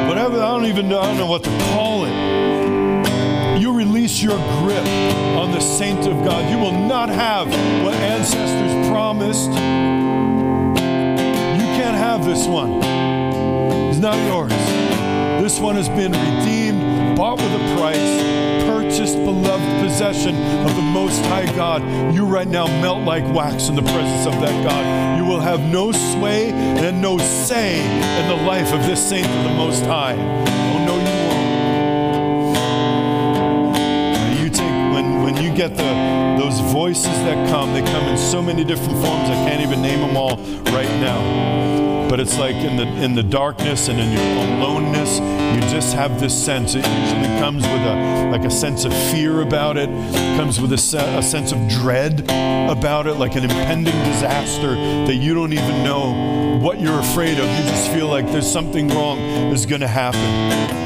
Whatever, 0.08 0.38
I 0.38 0.50
don't 0.50 0.66
even 0.66 0.88
know, 0.88 0.98
I 0.98 1.06
don't 1.06 1.18
know 1.18 1.26
what 1.26 1.44
to 1.44 1.50
call 1.70 2.04
it. 2.04 3.60
You 3.60 3.72
release 3.76 4.20
your 4.20 4.38
grip 4.60 4.86
on 5.36 5.52
the 5.52 5.60
saint 5.60 6.00
of 6.00 6.24
God. 6.24 6.50
You 6.50 6.58
will 6.58 6.72
not 6.72 7.10
have 7.10 7.46
what 7.84 7.94
ancestors 7.94 8.88
promised 8.88 9.50
have 12.18 12.26
this 12.26 12.46
one. 12.46 12.80
It's 13.90 13.98
not 13.98 14.16
yours. 14.26 14.50
This 15.42 15.60
one 15.60 15.76
has 15.76 15.88
been 15.88 16.12
redeemed, 16.12 17.16
bought 17.16 17.38
with 17.38 17.52
a 17.52 17.76
price, 17.78 18.22
purchased, 18.66 19.14
beloved 19.24 19.82
possession 19.84 20.34
of 20.66 20.74
the 20.74 20.82
Most 20.82 21.24
High 21.26 21.46
God. 21.54 21.82
You 22.14 22.26
right 22.26 22.48
now 22.48 22.66
melt 22.66 23.04
like 23.04 23.24
wax 23.32 23.68
in 23.68 23.76
the 23.76 23.82
presence 23.82 24.26
of 24.26 24.40
that 24.40 24.64
God. 24.64 25.18
You 25.18 25.26
will 25.26 25.40
have 25.40 25.60
no 25.60 25.92
sway 25.92 26.50
and 26.50 27.00
no 27.00 27.18
say 27.18 27.80
in 27.80 28.28
the 28.28 28.36
life 28.44 28.72
of 28.72 28.84
this 28.84 29.00
saint 29.08 29.26
of 29.26 29.44
the 29.44 29.54
Most 29.54 29.84
High. 29.84 30.16
Oh, 30.16 30.84
no, 30.86 30.96
you 30.96 31.14
won't. 34.26 34.42
You 34.42 34.50
take, 34.50 34.92
when, 34.92 35.22
when 35.22 35.36
you 35.42 35.54
get 35.54 35.76
the, 35.76 36.36
those 36.38 36.58
voices 36.72 37.04
that 37.04 37.48
come, 37.48 37.72
they 37.74 37.82
come 37.82 38.08
in 38.08 38.18
so 38.18 38.42
many 38.42 38.64
different 38.64 38.98
forms, 39.04 39.30
I 39.30 39.36
can't 39.48 39.62
even 39.62 39.80
name 39.82 40.00
them 40.00 40.16
all 40.16 40.36
right 40.72 40.90
now 41.00 41.77
but 42.08 42.20
it's 42.20 42.38
like 42.38 42.54
in 42.56 42.76
the 42.76 42.86
in 43.04 43.14
the 43.14 43.22
darkness 43.22 43.88
and 43.88 44.00
in 44.00 44.12
your 44.12 44.22
aloneness 44.56 45.18
you 45.54 45.60
just 45.70 45.94
have 45.94 46.20
this 46.20 46.34
sense. 46.34 46.74
It 46.74 46.86
usually 46.86 47.38
comes 47.40 47.62
with 47.62 47.82
a 47.82 48.28
like 48.30 48.44
a 48.44 48.50
sense 48.50 48.84
of 48.84 48.92
fear 49.10 49.42
about 49.42 49.76
it, 49.76 49.88
it 49.90 50.36
comes 50.36 50.60
with 50.60 50.72
a, 50.72 50.78
se- 50.78 51.16
a 51.18 51.22
sense 51.22 51.52
of 51.52 51.68
dread 51.68 52.20
about 52.70 53.06
it 53.06 53.14
like 53.14 53.36
an 53.36 53.44
impending 53.44 53.96
disaster 54.04 54.74
that 55.06 55.14
you 55.14 55.34
don't 55.34 55.52
even 55.52 55.82
know 55.82 56.58
what 56.62 56.80
you're 56.80 57.00
afraid 57.00 57.38
of. 57.38 57.44
You 57.44 57.70
just 57.70 57.90
feel 57.92 58.08
like 58.08 58.26
there's 58.26 58.50
something 58.50 58.88
wrong 58.88 59.18
is 59.52 59.64
going 59.64 59.80
to 59.80 59.88
happen. 59.88 60.20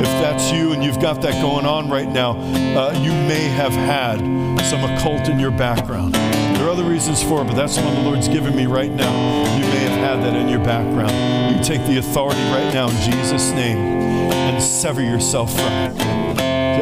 If 0.00 0.08
that's 0.22 0.52
you 0.52 0.72
and 0.72 0.82
you've 0.84 1.00
got 1.00 1.22
that 1.22 1.40
going 1.42 1.66
on 1.66 1.88
right 1.88 2.08
now 2.08 2.32
uh, 2.76 2.92
you 3.02 3.12
may 3.12 3.48
have 3.48 3.72
had 3.72 4.18
some 4.64 4.82
occult 4.84 5.28
in 5.28 5.38
your 5.38 5.50
background 5.50 6.14
there 6.62 6.70
are 6.70 6.74
other 6.74 6.84
reasons 6.84 7.20
for 7.20 7.42
it 7.42 7.44
but 7.46 7.56
that's 7.56 7.74
the 7.74 7.82
one 7.82 7.92
the 7.96 8.02
lord's 8.02 8.28
given 8.28 8.54
me 8.54 8.66
right 8.66 8.92
now 8.92 9.12
you 9.56 9.64
may 9.64 9.80
have 9.80 9.98
had 9.98 10.22
that 10.22 10.36
in 10.36 10.48
your 10.48 10.62
background 10.62 11.56
you 11.56 11.64
take 11.64 11.84
the 11.88 11.98
authority 11.98 12.40
right 12.52 12.72
now 12.72 12.88
in 12.88 12.96
Jesus' 13.10 13.50
name 13.50 13.78
and 13.78 14.62
sever 14.62 15.02
yourself 15.02 15.52
from 15.52 15.72
it. 15.72 16.00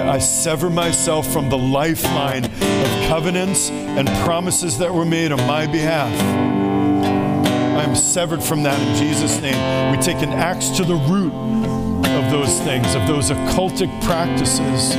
I 0.01 0.19
sever 0.19 0.71
myself 0.71 1.27
from 1.33 1.49
the 1.49 1.57
lifeline 1.57 2.45
of 2.45 3.09
covenants 3.09 3.71
and 3.71 4.09
promises 4.25 4.79
that 4.79 4.93
were 4.93 5.05
made 5.05 5.33
on 5.33 5.39
my 5.47 5.67
behalf. 5.67 6.13
I 6.21 7.83
am 7.83 7.97
severed 7.97 8.43
from 8.43 8.63
that 8.65 8.79
in 8.81 8.97
Jesus' 8.97 9.41
name. 9.41 9.97
We 9.97 10.03
take 10.03 10.23
an 10.23 10.31
axe 10.31 10.69
to 10.71 10.85
the 10.85 10.95
root 10.95 11.33
of 11.33 12.31
those 12.31 12.61
things, 12.61 12.95
of 12.95 13.07
those 13.07 13.31
occultic 13.31 13.89
practices. 14.03 14.95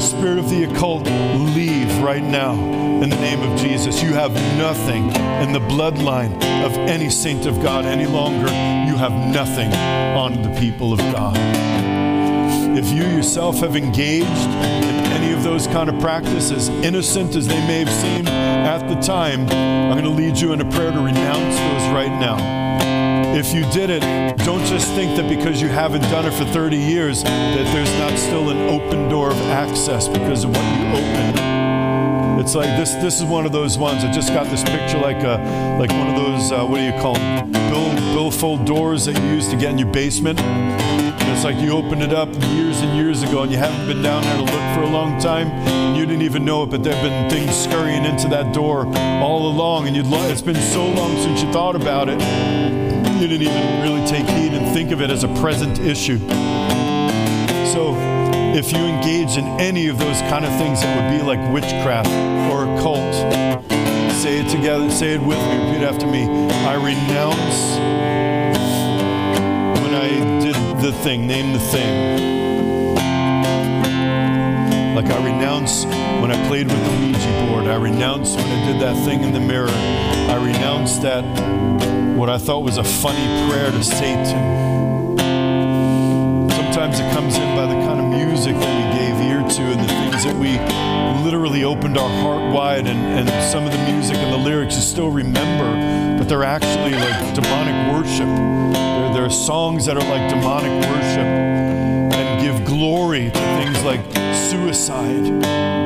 Spirit 0.00 0.38
of 0.38 0.48
the 0.48 0.64
occult, 0.64 1.04
leave 1.54 1.98
right 1.98 2.22
now 2.22 2.54
in 3.02 3.10
the 3.10 3.16
name 3.16 3.40
of 3.40 3.58
Jesus. 3.58 4.02
You 4.02 4.12
have 4.14 4.32
nothing 4.56 5.04
in 5.42 5.52
the 5.52 5.60
bloodline 5.60 6.34
of 6.64 6.72
any 6.88 7.10
saint 7.10 7.46
of 7.46 7.62
God 7.62 7.84
any 7.84 8.06
longer. 8.06 8.48
You 8.48 8.96
have 8.96 9.12
nothing 9.12 9.72
on 9.72 10.42
the 10.42 10.58
people 10.58 10.92
of 10.92 10.98
God. 10.98 11.36
If 12.76 12.90
you 12.92 13.02
yourself 13.02 13.58
have 13.60 13.76
engaged 13.76 14.26
in 14.26 14.94
any 15.12 15.32
of 15.32 15.42
those 15.42 15.66
kind 15.66 15.88
of 15.88 15.98
practices, 16.00 16.68
innocent 16.68 17.36
as 17.36 17.46
they 17.46 17.66
may 17.66 17.80
have 17.80 17.90
seemed 17.90 18.28
at 18.28 18.88
the 18.88 19.00
time, 19.00 19.48
I'm 19.48 20.00
going 20.00 20.04
to 20.04 20.10
lead 20.10 20.38
you 20.38 20.52
in 20.52 20.60
a 20.60 20.70
prayer 20.70 20.92
to 20.92 20.98
renounce 20.98 21.56
those 21.56 21.94
right 21.94 22.20
now. 22.20 22.69
If 23.36 23.54
you 23.54 23.62
did 23.70 23.90
it, 23.90 24.02
don't 24.44 24.64
just 24.66 24.88
think 24.94 25.16
that 25.16 25.28
because 25.28 25.60
you 25.60 25.68
haven't 25.68 26.02
done 26.02 26.26
it 26.26 26.32
for 26.32 26.44
30 26.44 26.76
years 26.76 27.22
that 27.22 27.72
there's 27.72 27.92
not 27.98 28.18
still 28.18 28.50
an 28.50 28.68
open 28.68 29.08
door 29.08 29.30
of 29.30 29.38
access 29.50 30.08
because 30.08 30.44
of 30.44 30.50
what 30.50 30.78
you 30.78 30.88
opened 30.88 31.50
it's 32.40 32.54
like 32.54 32.74
this. 32.78 32.94
This 32.94 33.18
is 33.20 33.24
one 33.24 33.44
of 33.44 33.52
those 33.52 33.76
ones. 33.76 34.02
I 34.02 34.10
just 34.10 34.30
got 34.30 34.46
this 34.46 34.64
picture, 34.64 34.98
like 34.98 35.22
a, 35.22 35.36
like 35.78 35.90
one 35.90 36.08
of 36.08 36.16
those. 36.16 36.50
Uh, 36.50 36.64
what 36.64 36.78
do 36.78 36.84
you 36.84 36.92
call 36.92 37.14
them? 37.14 37.52
Bill, 37.52 37.94
billfold 38.14 38.64
doors 38.64 39.04
that 39.04 39.16
you 39.18 39.24
use 39.34 39.48
to 39.48 39.56
get 39.56 39.70
in 39.70 39.78
your 39.78 39.92
basement. 39.92 40.40
It's 40.40 41.44
like 41.44 41.56
you 41.56 41.72
opened 41.72 42.02
it 42.02 42.12
up 42.12 42.28
years 42.50 42.80
and 42.80 42.96
years 42.96 43.22
ago, 43.22 43.42
and 43.42 43.52
you 43.52 43.58
haven't 43.58 43.86
been 43.86 44.02
down 44.02 44.22
there 44.22 44.36
to 44.36 44.42
look 44.42 44.74
for 44.74 44.82
a 44.82 44.90
long 44.90 45.20
time, 45.20 45.48
and 45.48 45.96
you 45.96 46.06
didn't 46.06 46.22
even 46.22 46.44
know 46.44 46.62
it. 46.62 46.70
But 46.70 46.82
there've 46.82 47.02
been 47.02 47.28
things 47.28 47.54
scurrying 47.54 48.04
into 48.04 48.28
that 48.28 48.54
door 48.54 48.86
all 48.96 49.46
along, 49.46 49.86
and 49.86 49.94
you'd. 49.94 50.06
It's 50.30 50.42
been 50.42 50.56
so 50.56 50.88
long 50.88 51.16
since 51.18 51.42
you 51.42 51.52
thought 51.52 51.76
about 51.76 52.08
it. 52.08 52.89
You 53.20 53.28
didn't 53.28 53.48
even 53.48 53.82
really 53.82 54.06
take 54.06 54.26
heed 54.26 54.54
and 54.54 54.72
think 54.72 54.92
of 54.92 55.02
it 55.02 55.10
as 55.10 55.24
a 55.24 55.28
present 55.42 55.78
issue. 55.78 56.18
So 57.66 57.94
if 58.56 58.72
you 58.72 58.78
engage 58.78 59.36
in 59.36 59.44
any 59.60 59.88
of 59.88 59.98
those 59.98 60.22
kind 60.22 60.42
of 60.46 60.50
things 60.56 60.82
it 60.82 60.86
would 60.96 61.10
be 61.10 61.22
like 61.22 61.52
witchcraft 61.52 62.08
or 62.50 62.64
a 62.64 62.80
cult. 62.80 63.14
say 64.14 64.40
it 64.40 64.48
together, 64.48 64.90
say 64.90 65.12
it 65.12 65.20
with 65.20 65.36
me, 65.36 65.52
repeat 65.52 65.84
after 65.84 66.06
me. 66.06 66.24
I 66.64 66.76
renounce 66.76 67.76
when 69.82 69.94
I 69.94 70.40
did 70.40 70.56
the 70.82 70.92
thing, 71.02 71.26
name 71.26 71.52
the 71.52 71.58
thing. 71.58 72.16
Like 74.96 75.10
I 75.10 75.22
renounce 75.22 75.84
when 76.22 76.30
I 76.30 76.48
played 76.48 76.68
with 76.68 76.82
the 76.82 77.06
Ouija 77.06 77.46
board. 77.46 77.66
I 77.66 77.76
renounce 77.76 78.34
when 78.34 78.46
I 78.46 78.72
did 78.72 78.80
that 78.80 78.96
thing 79.04 79.22
in 79.22 79.34
the 79.34 79.40
mirror. 79.40 80.19
I 80.30 80.36
renounce 80.36 80.98
that 80.98 81.24
what 82.16 82.30
I 82.30 82.38
thought 82.38 82.62
was 82.62 82.76
a 82.76 82.84
funny 82.84 83.50
prayer 83.50 83.70
to 83.72 83.82
Satan. 83.82 85.18
Sometimes 86.50 87.00
it 87.00 87.12
comes 87.12 87.36
in 87.36 87.56
by 87.56 87.66
the 87.66 87.74
kind 87.86 87.98
of 87.98 88.06
music 88.06 88.54
that 88.54 88.72
we 88.78 88.84
gave 88.98 89.14
ear 89.28 89.40
to 89.42 89.62
and 89.62 89.80
the 89.80 89.88
things 89.88 90.24
that 90.24 90.36
we 90.36 90.58
literally 91.28 91.64
opened 91.64 91.98
our 91.98 92.08
heart 92.22 92.54
wide, 92.54 92.86
and, 92.86 92.98
and 92.98 93.28
some 93.52 93.64
of 93.64 93.72
the 93.72 93.92
music 93.92 94.16
and 94.16 94.32
the 94.32 94.36
lyrics 94.36 94.76
you 94.76 94.82
still 94.82 95.10
remember, 95.10 96.16
but 96.16 96.28
they're 96.28 96.44
actually 96.44 96.92
like 96.92 97.34
demonic 97.34 97.92
worship. 97.92 98.28
There 99.14 99.24
are 99.24 99.30
songs 99.30 99.86
that 99.86 99.96
are 99.96 100.08
like 100.08 100.30
demonic 100.30 100.70
worship 100.88 101.26
and 102.14 102.40
give 102.40 102.64
glory 102.64 103.30
to 103.30 103.40
things 103.58 103.82
like 103.82 104.00
suicide. 104.48 105.79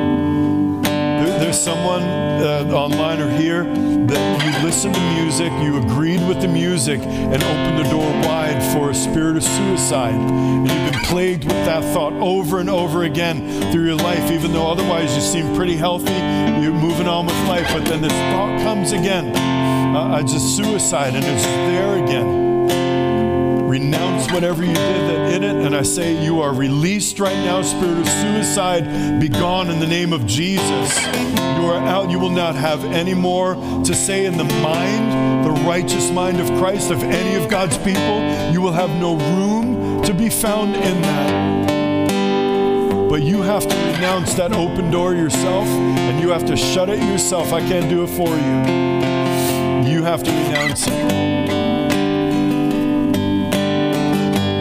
Someone 1.55 2.03
uh, 2.03 2.71
online 2.75 3.21
or 3.21 3.31
here 3.31 3.65
that 3.65 4.45
you 4.45 4.67
listened 4.67 4.95
to 4.95 5.01
music, 5.15 5.51
you 5.63 5.79
agreed 5.79 6.21
with 6.29 6.43
the 6.43 6.49
music, 6.49 7.01
and 7.01 7.43
opened 7.43 7.79
the 7.79 7.89
door 7.91 8.11
wide 8.27 8.61
for 8.73 8.91
a 8.91 8.95
spirit 8.95 9.37
of 9.37 9.45
suicide. 9.45 10.15
And 10.15 10.69
you've 10.69 10.93
been 10.93 11.01
plagued 11.05 11.45
with 11.45 11.65
that 11.65 11.83
thought 11.95 12.13
over 12.15 12.59
and 12.59 12.69
over 12.69 13.05
again 13.05 13.73
through 13.73 13.87
your 13.87 13.97
life, 13.97 14.31
even 14.31 14.53
though 14.53 14.67
otherwise 14.67 15.15
you 15.15 15.23
seem 15.23 15.55
pretty 15.57 15.77
healthy, 15.77 16.13
you're 16.63 16.75
moving 16.75 17.07
on 17.07 17.27
with 17.27 17.37
life, 17.47 17.67
but 17.73 17.85
then 17.85 18.03
this 18.03 18.13
thought 18.13 18.61
comes 18.61 18.93
again. 18.93 19.35
Uh, 19.97 20.17
uh, 20.17 20.23
just 20.23 20.57
suicide, 20.57 21.15
and 21.15 21.25
it's 21.25 21.45
there 21.45 22.05
again 22.05 22.44
renounce 23.75 24.31
whatever 24.31 24.63
you 24.63 24.73
did 24.73 25.11
that 25.11 25.35
in 25.35 25.43
it. 25.43 25.67
And 25.67 25.75
I 25.75 25.83
say, 25.83 26.25
You 26.25 26.41
are 26.41 26.55
released 26.55 27.19
right 27.19 27.37
now, 27.45 27.61
spirit 27.63 27.99
of 27.99 28.09
suicide. 28.09 29.21
Be 29.21 29.29
gone 29.29 29.69
in 29.69 29.81
the 29.81 29.87
name 29.87 30.13
of 30.13 30.25
Jesus. 30.27 30.97
You 31.05 31.65
are 31.73 31.81
out. 31.81 32.09
You 32.09 32.21
will 32.21 32.31
not 32.31 32.55
have 32.55 32.85
any 32.85 33.15
more 33.15 33.55
to 33.85 33.95
say 33.95 34.27
in 34.27 34.37
the 34.37 34.45
mind, 34.45 35.45
the 35.45 35.51
righteous 35.67 36.09
mind 36.13 36.41
of 36.41 36.47
Christ, 36.59 36.93
of 36.93 37.03
any 37.03 37.35
of 37.35 37.51
God's 37.51 37.77
people. 37.79 38.19
You 38.53 38.61
will 38.61 38.73
have 38.73 38.91
no 38.91 39.17
room 39.17 40.03
to 40.05 40.15
be 40.15 40.29
found 40.29 40.77
in 40.77 41.03
that. 41.03 41.65
But 43.11 43.23
you 43.23 43.43
have 43.43 43.67
to 43.67 43.77
renounce 43.93 44.35
that 44.35 44.53
open 44.53 44.93
door 44.93 45.15
yourself 45.15 45.67
and 45.67 46.21
you 46.21 46.31
have 46.31 46.45
to 46.47 46.57
shut 46.57 46.89
it 46.89 47.01
yourself. 47.01 47.53
I 47.53 47.61
can't 47.61 47.89
do 47.89 48.05
it 48.05 48.09
for 48.09 48.29
you. 48.29 49.93
You 49.93 50.05
have 50.05 50.23
to 50.23 50.31
renounce 50.31 50.87
it. 50.87 51.84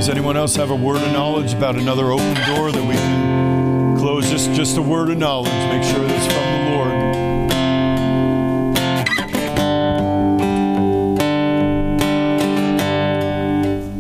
Does 0.04 0.10
anyone 0.10 0.36
else 0.36 0.58
have 0.58 0.70
a 0.70 0.76
word 0.76 1.02
of 1.02 1.14
knowledge 1.14 1.54
about 1.54 1.78
another 1.78 2.12
open 2.12 2.34
door 2.54 2.74
that 2.74 2.84
we 2.86 2.94
can 2.94 3.98
close? 3.98 4.30
Just, 4.30 4.52
just 4.52 4.76
a 4.76 4.82
word 4.82 5.10
of 5.10 5.18
knowledge. 5.18 5.54
Make 5.72 5.82
sure 5.82 6.04
it's 6.04 6.26
from 6.26 6.44
the 6.44 6.72
Lord. 6.76 6.92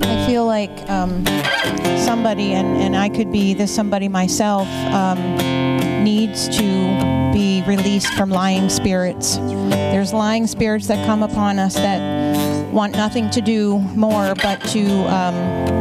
I 0.03 0.27
feel 0.27 0.45
like 0.45 0.89
um, 0.89 1.25
somebody, 2.05 2.51
and, 2.51 2.75
and 2.81 2.97
I 2.97 3.07
could 3.07 3.31
be 3.31 3.53
this 3.53 3.73
somebody 3.73 4.09
myself, 4.09 4.67
um, 4.91 5.37
needs 6.03 6.49
to 6.57 7.31
be 7.31 7.63
released 7.65 8.13
from 8.15 8.29
lying 8.29 8.67
spirits. 8.67 9.37
There's 9.37 10.11
lying 10.11 10.47
spirits 10.47 10.87
that 10.87 11.05
come 11.05 11.23
upon 11.23 11.59
us 11.59 11.75
that 11.75 12.73
want 12.73 12.91
nothing 12.91 13.29
to 13.29 13.39
do 13.39 13.79
more 13.95 14.35
but 14.35 14.59
to 14.65 14.85
um, 15.07 15.72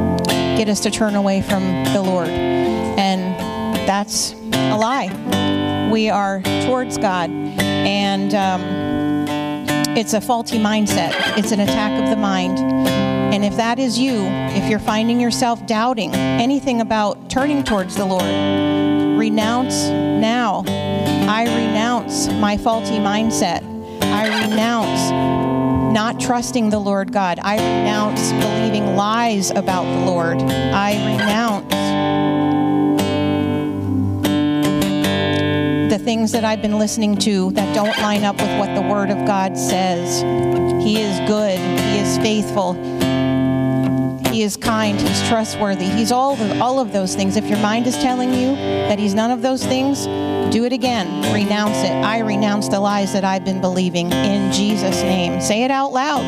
get 0.56 0.68
us 0.68 0.80
to 0.80 0.90
turn 0.90 1.14
away 1.14 1.42
from 1.42 1.62
the 1.92 2.02
Lord. 2.02 2.28
And 2.28 3.34
that's 3.88 4.32
a 4.32 4.76
lie. 4.76 5.88
We 5.90 6.10
are 6.10 6.42
towards 6.64 6.98
God. 6.98 7.30
And 7.30 8.34
um, 8.34 8.60
it's 9.96 10.14
a 10.14 10.20
faulty 10.20 10.58
mindset, 10.58 11.12
it's 11.36 11.52
an 11.52 11.60
attack 11.60 12.02
of 12.02 12.10
the 12.10 12.16
mind. 12.16 12.58
And 12.58 13.44
if 13.44 13.56
that 13.56 13.78
is 13.78 13.98
you, 13.98 14.26
if 14.54 14.68
you're 14.68 14.78
finding 14.78 15.18
yourself 15.18 15.64
doubting 15.66 16.14
anything 16.14 16.82
about 16.82 17.30
turning 17.30 17.64
towards 17.64 17.96
the 17.96 18.04
Lord, 18.04 18.22
renounce 19.18 19.88
now. 19.88 20.64
I 20.66 21.44
renounce 21.44 22.28
my 22.28 22.58
faulty 22.58 22.98
mindset. 22.98 23.62
I 24.02 24.46
renounce 24.46 25.51
not 25.92 26.18
trusting 26.18 26.70
the 26.70 26.78
Lord 26.78 27.12
God. 27.12 27.38
I 27.42 27.56
renounce 27.56 28.32
believing 28.32 28.96
lies 28.96 29.50
about 29.50 29.84
the 29.84 30.06
Lord. 30.06 30.38
I 30.40 30.92
renounce 31.12 31.68
the 35.92 35.98
things 35.98 36.32
that 36.32 36.44
I've 36.44 36.62
been 36.62 36.78
listening 36.78 37.16
to 37.18 37.50
that 37.52 37.74
don't 37.74 37.96
line 37.98 38.24
up 38.24 38.36
with 38.40 38.58
what 38.58 38.74
the 38.74 38.80
Word 38.80 39.10
of 39.10 39.26
God 39.26 39.58
says. 39.58 40.22
He 40.82 41.00
is 41.00 41.18
good, 41.28 41.58
He 41.58 41.98
is 41.98 42.16
faithful. 42.18 42.72
He 44.32 44.42
is 44.42 44.56
kind. 44.56 44.98
He's 44.98 45.28
trustworthy. 45.28 45.84
He's 45.84 46.10
all 46.10 46.40
of, 46.40 46.62
all 46.62 46.80
of 46.80 46.94
those 46.94 47.14
things. 47.14 47.36
If 47.36 47.50
your 47.50 47.58
mind 47.58 47.86
is 47.86 47.94
telling 47.98 48.32
you 48.32 48.56
that 48.56 48.98
he's 48.98 49.12
none 49.12 49.30
of 49.30 49.42
those 49.42 49.62
things, 49.62 50.06
do 50.52 50.64
it 50.64 50.72
again. 50.72 51.32
Renounce 51.32 51.78
it. 51.78 51.90
I 51.90 52.18
renounce 52.18 52.68
the 52.68 52.78
lies 52.78 53.14
that 53.14 53.24
I've 53.24 53.44
been 53.44 53.62
believing 53.62 54.12
in 54.12 54.52
Jesus' 54.52 55.02
name. 55.02 55.40
Say 55.40 55.64
it 55.64 55.70
out 55.70 55.92
loud. 55.92 56.22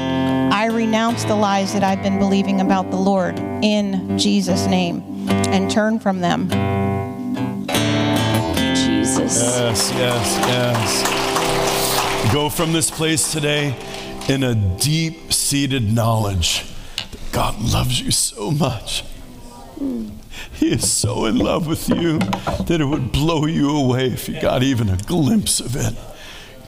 I 0.53 0.67
renounce 0.67 1.25
the 1.25 1.37
lies 1.37 1.75
that 1.75 1.85
I've 1.85 2.03
been 2.03 2.19
believing 2.19 2.63
about 2.63 2.91
the 2.91 2.97
Lord 2.97 3.39
in 3.63 4.19
Jesus' 4.19 4.67
name 4.67 5.29
and 5.29 5.71
turn 5.71 5.99
from 5.99 6.21
them. 6.21 6.49
Jesus. 8.75 9.37
Yes, 9.43 9.93
yes, 9.95 10.39
yes. 10.49 12.33
Go 12.33 12.49
from 12.49 12.73
this 12.73 12.91
place 12.91 13.31
today 13.31 13.77
in 14.29 14.43
a 14.43 14.55
deep 14.55 15.35
seated 15.35 15.93
knowledge 15.93 16.65
that 16.97 17.21
God 17.31 17.61
loves 17.61 18.01
you 18.01 18.11
so 18.11 18.51
much. 18.51 19.03
Hmm. 19.79 20.09
He 20.53 20.73
is 20.73 20.91
so 20.91 21.25
in 21.25 21.37
love 21.37 21.67
with 21.67 21.89
you 21.89 22.19
that 22.19 22.79
it 22.81 22.85
would 22.85 23.13
blow 23.13 23.47
you 23.47 23.71
away 23.71 24.09
if 24.09 24.29
you 24.29 24.41
got 24.41 24.63
even 24.63 24.89
a 24.89 24.97
glimpse 24.97 25.61
of 25.61 25.77
it. 25.77 25.95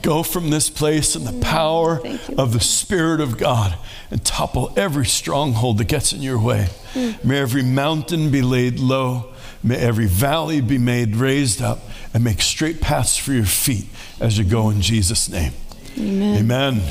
Go 0.01 0.23
from 0.23 0.49
this 0.49 0.69
place 0.69 1.15
in 1.15 1.23
the 1.23 1.39
power 1.43 2.01
of 2.37 2.53
the 2.53 2.59
Spirit 2.59 3.19
of 3.19 3.37
God 3.37 3.77
and 4.11 4.23
topple 4.23 4.71
every 4.77 5.05
stronghold 5.05 5.79
that 5.79 5.87
gets 5.87 6.13
in 6.13 6.21
your 6.21 6.39
way. 6.39 6.69
Hmm. 6.93 7.11
May 7.23 7.39
every 7.39 7.63
mountain 7.63 8.29
be 8.29 8.41
laid 8.41 8.79
low. 8.79 9.33
May 9.63 9.77
every 9.77 10.05
valley 10.05 10.61
be 10.61 10.77
made 10.77 11.15
raised 11.15 11.61
up 11.61 11.79
and 12.13 12.23
make 12.23 12.41
straight 12.41 12.79
paths 12.79 13.17
for 13.17 13.33
your 13.33 13.45
feet 13.45 13.87
as 14.19 14.37
you 14.37 14.45
go 14.45 14.69
in 14.69 14.81
Jesus' 14.81 15.29
name. 15.29 15.53
Amen. 15.99 16.37
Amen. 16.39 16.81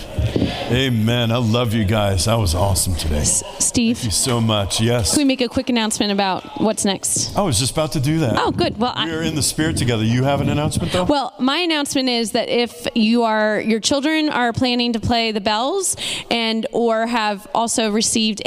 Amen. 0.72 1.30
I 1.30 1.36
love 1.36 1.72
you 1.74 1.84
guys. 1.84 2.24
That 2.24 2.34
was 2.38 2.56
awesome 2.56 2.96
today. 2.96 3.22
Steve, 3.22 3.98
Thank 3.98 4.06
you 4.06 4.10
so 4.10 4.40
much. 4.40 4.80
Yes. 4.80 5.10
can 5.12 5.18
we 5.18 5.24
make 5.24 5.40
a 5.40 5.48
quick 5.48 5.68
announcement 5.68 6.10
about 6.10 6.60
what's 6.60 6.84
next? 6.84 7.36
I 7.36 7.42
was 7.42 7.58
just 7.58 7.70
about 7.72 7.92
to 7.92 8.00
do 8.00 8.18
that. 8.20 8.34
Oh, 8.36 8.50
good. 8.50 8.76
Well, 8.78 8.92
We 8.96 9.10
I, 9.12 9.14
are 9.14 9.22
in 9.22 9.36
the 9.36 9.42
spirit 9.44 9.76
together. 9.76 10.02
You 10.02 10.24
have 10.24 10.40
an 10.40 10.48
announcement 10.48 10.92
though? 10.92 11.04
Well, 11.04 11.32
my 11.38 11.58
announcement 11.58 12.08
is 12.08 12.32
that 12.32 12.48
if 12.48 12.88
you 12.96 13.22
are 13.22 13.60
your 13.60 13.78
children 13.78 14.28
are 14.28 14.52
planning 14.52 14.92
to 14.94 15.00
play 15.00 15.30
the 15.30 15.40
bells 15.40 15.96
and 16.30 16.66
or 16.72 17.06
have 17.06 17.46
also 17.54 17.90
received 17.90 18.42